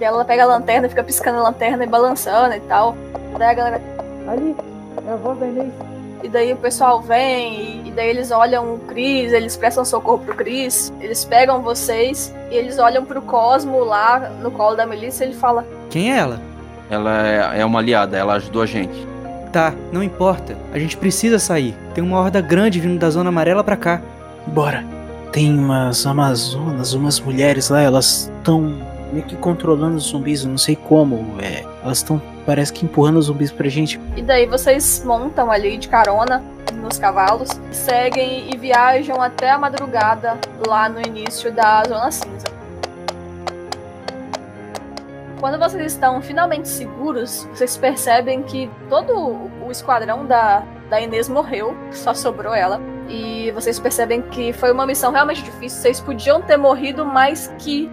E 0.00 0.04
ela 0.04 0.24
pega 0.24 0.44
a 0.44 0.46
lanterna 0.46 0.86
e 0.86 0.90
fica 0.90 1.02
piscando 1.02 1.38
a 1.38 1.42
lanterna 1.42 1.84
e 1.84 1.86
balançando 1.86 2.54
e 2.54 2.60
tal. 2.60 2.94
Daí 3.38 3.50
a 3.50 3.54
galera. 3.54 3.82
Ali, 4.28 4.54
é 5.06 5.12
a 5.12 5.16
voz 5.16 5.38
da 5.38 5.46
Inês. 5.46 5.72
E 6.22 6.28
daí 6.28 6.52
o 6.52 6.56
pessoal 6.56 7.00
vem, 7.00 7.86
e 7.86 7.92
daí 7.92 8.08
eles 8.08 8.30
olham 8.30 8.74
o 8.74 8.78
Chris, 8.80 9.32
eles 9.32 9.56
prestam 9.56 9.84
socorro 9.84 10.18
pro 10.18 10.34
Chris, 10.34 10.92
eles 11.00 11.24
pegam 11.24 11.62
vocês, 11.62 12.34
e 12.50 12.54
eles 12.54 12.78
olham 12.78 13.04
pro 13.04 13.22
Cosmo 13.22 13.84
lá 13.84 14.18
no 14.42 14.50
colo 14.50 14.74
da 14.74 14.84
Melissa 14.84 15.24
e 15.24 15.28
ele 15.28 15.36
fala: 15.36 15.64
Quem 15.90 16.12
é 16.12 16.18
ela? 16.18 16.40
Ela 16.90 17.28
é, 17.28 17.60
é 17.60 17.64
uma 17.64 17.78
aliada, 17.78 18.16
ela 18.16 18.34
ajudou 18.34 18.62
a 18.62 18.66
gente. 18.66 19.06
Tá, 19.52 19.72
não 19.92 20.02
importa. 20.02 20.56
A 20.72 20.78
gente 20.78 20.96
precisa 20.96 21.38
sair. 21.38 21.74
Tem 21.94 22.02
uma 22.02 22.18
horda 22.18 22.40
grande 22.40 22.80
vindo 22.80 22.98
da 22.98 23.10
zona 23.10 23.28
amarela 23.28 23.64
pra 23.64 23.76
cá. 23.76 24.02
Bora. 24.46 24.84
Tem 25.32 25.52
umas 25.52 26.06
amazonas, 26.06 26.94
umas 26.94 27.20
mulheres 27.20 27.68
lá, 27.68 27.80
elas 27.82 28.30
estão 28.38 28.74
meio 29.12 29.24
que 29.24 29.36
controlando 29.36 29.96
os 29.96 30.04
zumbis, 30.04 30.44
eu 30.44 30.50
não 30.50 30.58
sei 30.58 30.76
como. 30.76 31.40
É, 31.40 31.64
elas 31.82 31.98
estão, 31.98 32.20
parece 32.46 32.72
que 32.72 32.84
empurrando 32.84 33.18
os 33.18 33.26
zumbis 33.26 33.50
pra 33.50 33.68
gente. 33.68 34.00
E 34.16 34.22
daí 34.22 34.46
vocês 34.46 35.02
montam 35.04 35.50
ali 35.50 35.76
de 35.76 35.88
carona 35.88 36.42
nos 36.82 36.98
cavalos, 36.98 37.48
seguem 37.72 38.52
e 38.52 38.56
viajam 38.56 39.20
até 39.20 39.50
a 39.50 39.58
madrugada 39.58 40.38
lá 40.66 40.88
no 40.88 41.00
início 41.00 41.52
da 41.52 41.82
Zona 41.84 42.10
Cinza. 42.10 42.46
Quando 45.40 45.58
vocês 45.58 45.92
estão 45.92 46.20
finalmente 46.20 46.68
seguros, 46.68 47.48
vocês 47.52 47.76
percebem 47.76 48.42
que 48.42 48.68
todo 48.88 49.12
o 49.64 49.70
esquadrão 49.70 50.26
da, 50.26 50.64
da 50.90 51.00
Inês 51.00 51.28
morreu, 51.28 51.76
só 51.92 52.12
sobrou 52.12 52.52
ela. 52.52 52.80
E 53.08 53.50
vocês 53.52 53.78
percebem 53.78 54.20
que 54.20 54.52
foi 54.52 54.72
uma 54.72 54.84
missão 54.84 55.12
realmente 55.12 55.42
difícil. 55.42 55.80
Vocês 55.80 56.00
podiam 56.00 56.42
ter 56.42 56.56
morrido, 56.56 57.06
mas 57.06 57.52
que 57.58 57.88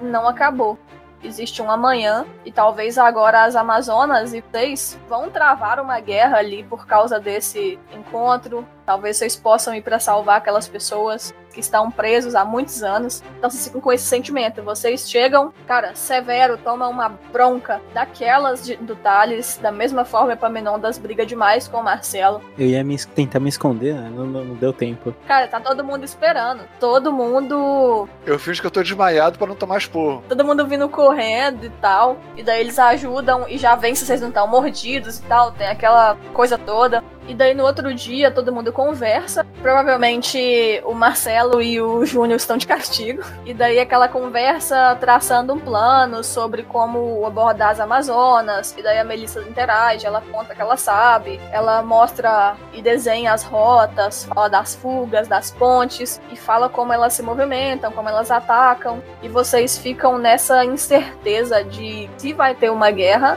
não 0.00 0.28
acabou. 0.28 0.78
Existe 1.22 1.62
um 1.62 1.70
amanhã 1.70 2.26
e 2.44 2.52
talvez 2.52 2.98
agora 2.98 3.44
as 3.44 3.56
Amazonas 3.56 4.34
e 4.34 4.42
vocês 4.42 4.98
vão 5.08 5.30
travar 5.30 5.80
uma 5.80 5.98
guerra 5.98 6.38
ali 6.38 6.62
por 6.62 6.86
causa 6.86 7.18
desse 7.18 7.78
encontro. 7.92 8.66
Talvez 8.84 9.16
vocês 9.16 9.34
possam 9.34 9.74
ir 9.74 9.82
para 9.82 9.98
salvar 9.98 10.36
aquelas 10.36 10.68
pessoas 10.68 11.34
que 11.56 11.60
estão 11.60 11.90
presos 11.90 12.34
há 12.34 12.44
muitos 12.44 12.82
anos. 12.82 13.22
Então 13.38 13.48
vocês 13.48 13.66
ficam 13.66 13.80
com 13.80 13.90
esse 13.90 14.04
sentimento. 14.04 14.62
Vocês 14.62 15.08
chegam, 15.10 15.52
cara, 15.66 15.94
Severo 15.94 16.58
toma 16.58 16.86
uma 16.86 17.08
bronca 17.32 17.80
daquelas 17.94 18.62
de, 18.62 18.76
do 18.76 18.94
Thales, 18.94 19.58
da 19.60 19.72
mesma 19.72 20.04
forma 20.04 20.34
Epaminondas 20.34 20.98
briga 20.98 21.24
demais 21.24 21.66
com 21.66 21.78
o 21.78 21.82
Marcelo. 21.82 22.42
Eu 22.58 22.66
ia 22.66 22.84
me, 22.84 22.98
tentar 22.98 23.40
me 23.40 23.48
esconder, 23.48 23.94
né? 23.94 24.10
não, 24.14 24.26
não, 24.26 24.44
não 24.44 24.54
deu 24.54 24.70
tempo. 24.70 25.14
Cara, 25.26 25.48
tá 25.48 25.58
todo 25.58 25.82
mundo 25.82 26.04
esperando. 26.04 26.64
Todo 26.78 27.10
mundo. 27.10 28.06
Eu 28.26 28.38
finjo 28.38 28.60
que 28.60 28.66
eu 28.66 28.70
tô 28.70 28.82
desmaiado 28.82 29.38
para 29.38 29.46
não 29.46 29.54
tomar 29.54 29.78
esporro. 29.78 30.22
Todo 30.28 30.44
mundo 30.44 30.66
vindo 30.66 30.88
correndo 30.90 31.64
e 31.64 31.70
tal. 31.70 32.18
E 32.36 32.42
daí 32.42 32.60
eles 32.60 32.78
ajudam 32.78 33.46
e 33.48 33.56
já 33.56 33.74
vêm 33.74 33.94
se 33.94 34.04
vocês 34.04 34.20
não 34.20 34.28
estão 34.28 34.46
mordidos 34.46 35.20
e 35.20 35.22
tal. 35.22 35.52
Tem 35.52 35.68
aquela 35.68 36.18
coisa 36.34 36.58
toda. 36.58 37.02
E 37.28 37.34
daí 37.34 37.54
no 37.54 37.64
outro 37.64 37.92
dia 37.94 38.30
todo 38.30 38.52
mundo 38.52 38.72
conversa. 38.72 39.44
Provavelmente 39.60 40.80
o 40.84 40.94
Marcelo 40.94 41.60
e 41.60 41.80
o 41.80 42.04
Júnior 42.04 42.36
estão 42.36 42.56
de 42.56 42.66
castigo. 42.66 43.22
E 43.44 43.52
daí 43.52 43.78
aquela 43.78 44.08
conversa 44.08 44.96
traçando 45.00 45.52
um 45.52 45.58
plano 45.58 46.22
sobre 46.22 46.62
como 46.62 47.24
abordar 47.26 47.70
as 47.70 47.80
Amazonas. 47.80 48.74
E 48.76 48.82
daí 48.82 48.98
a 48.98 49.04
Melissa 49.04 49.40
interage, 49.40 50.06
ela 50.06 50.22
conta 50.30 50.54
que 50.54 50.60
ela 50.60 50.76
sabe. 50.76 51.40
Ela 51.50 51.82
mostra 51.82 52.56
e 52.72 52.80
desenha 52.80 53.32
as 53.32 53.42
rotas, 53.42 54.24
fala 54.24 54.48
das 54.48 54.74
fugas, 54.74 55.26
das 55.26 55.50
pontes. 55.50 56.20
E 56.30 56.36
fala 56.36 56.68
como 56.68 56.92
elas 56.92 57.12
se 57.12 57.22
movimentam, 57.22 57.90
como 57.90 58.08
elas 58.08 58.30
atacam. 58.30 59.02
E 59.22 59.28
vocês 59.28 59.76
ficam 59.76 60.18
nessa 60.18 60.64
incerteza 60.64 61.64
de 61.64 62.08
se 62.16 62.32
vai 62.32 62.54
ter 62.54 62.70
uma 62.70 62.90
guerra 62.90 63.36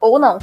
ou 0.00 0.18
não. 0.18 0.38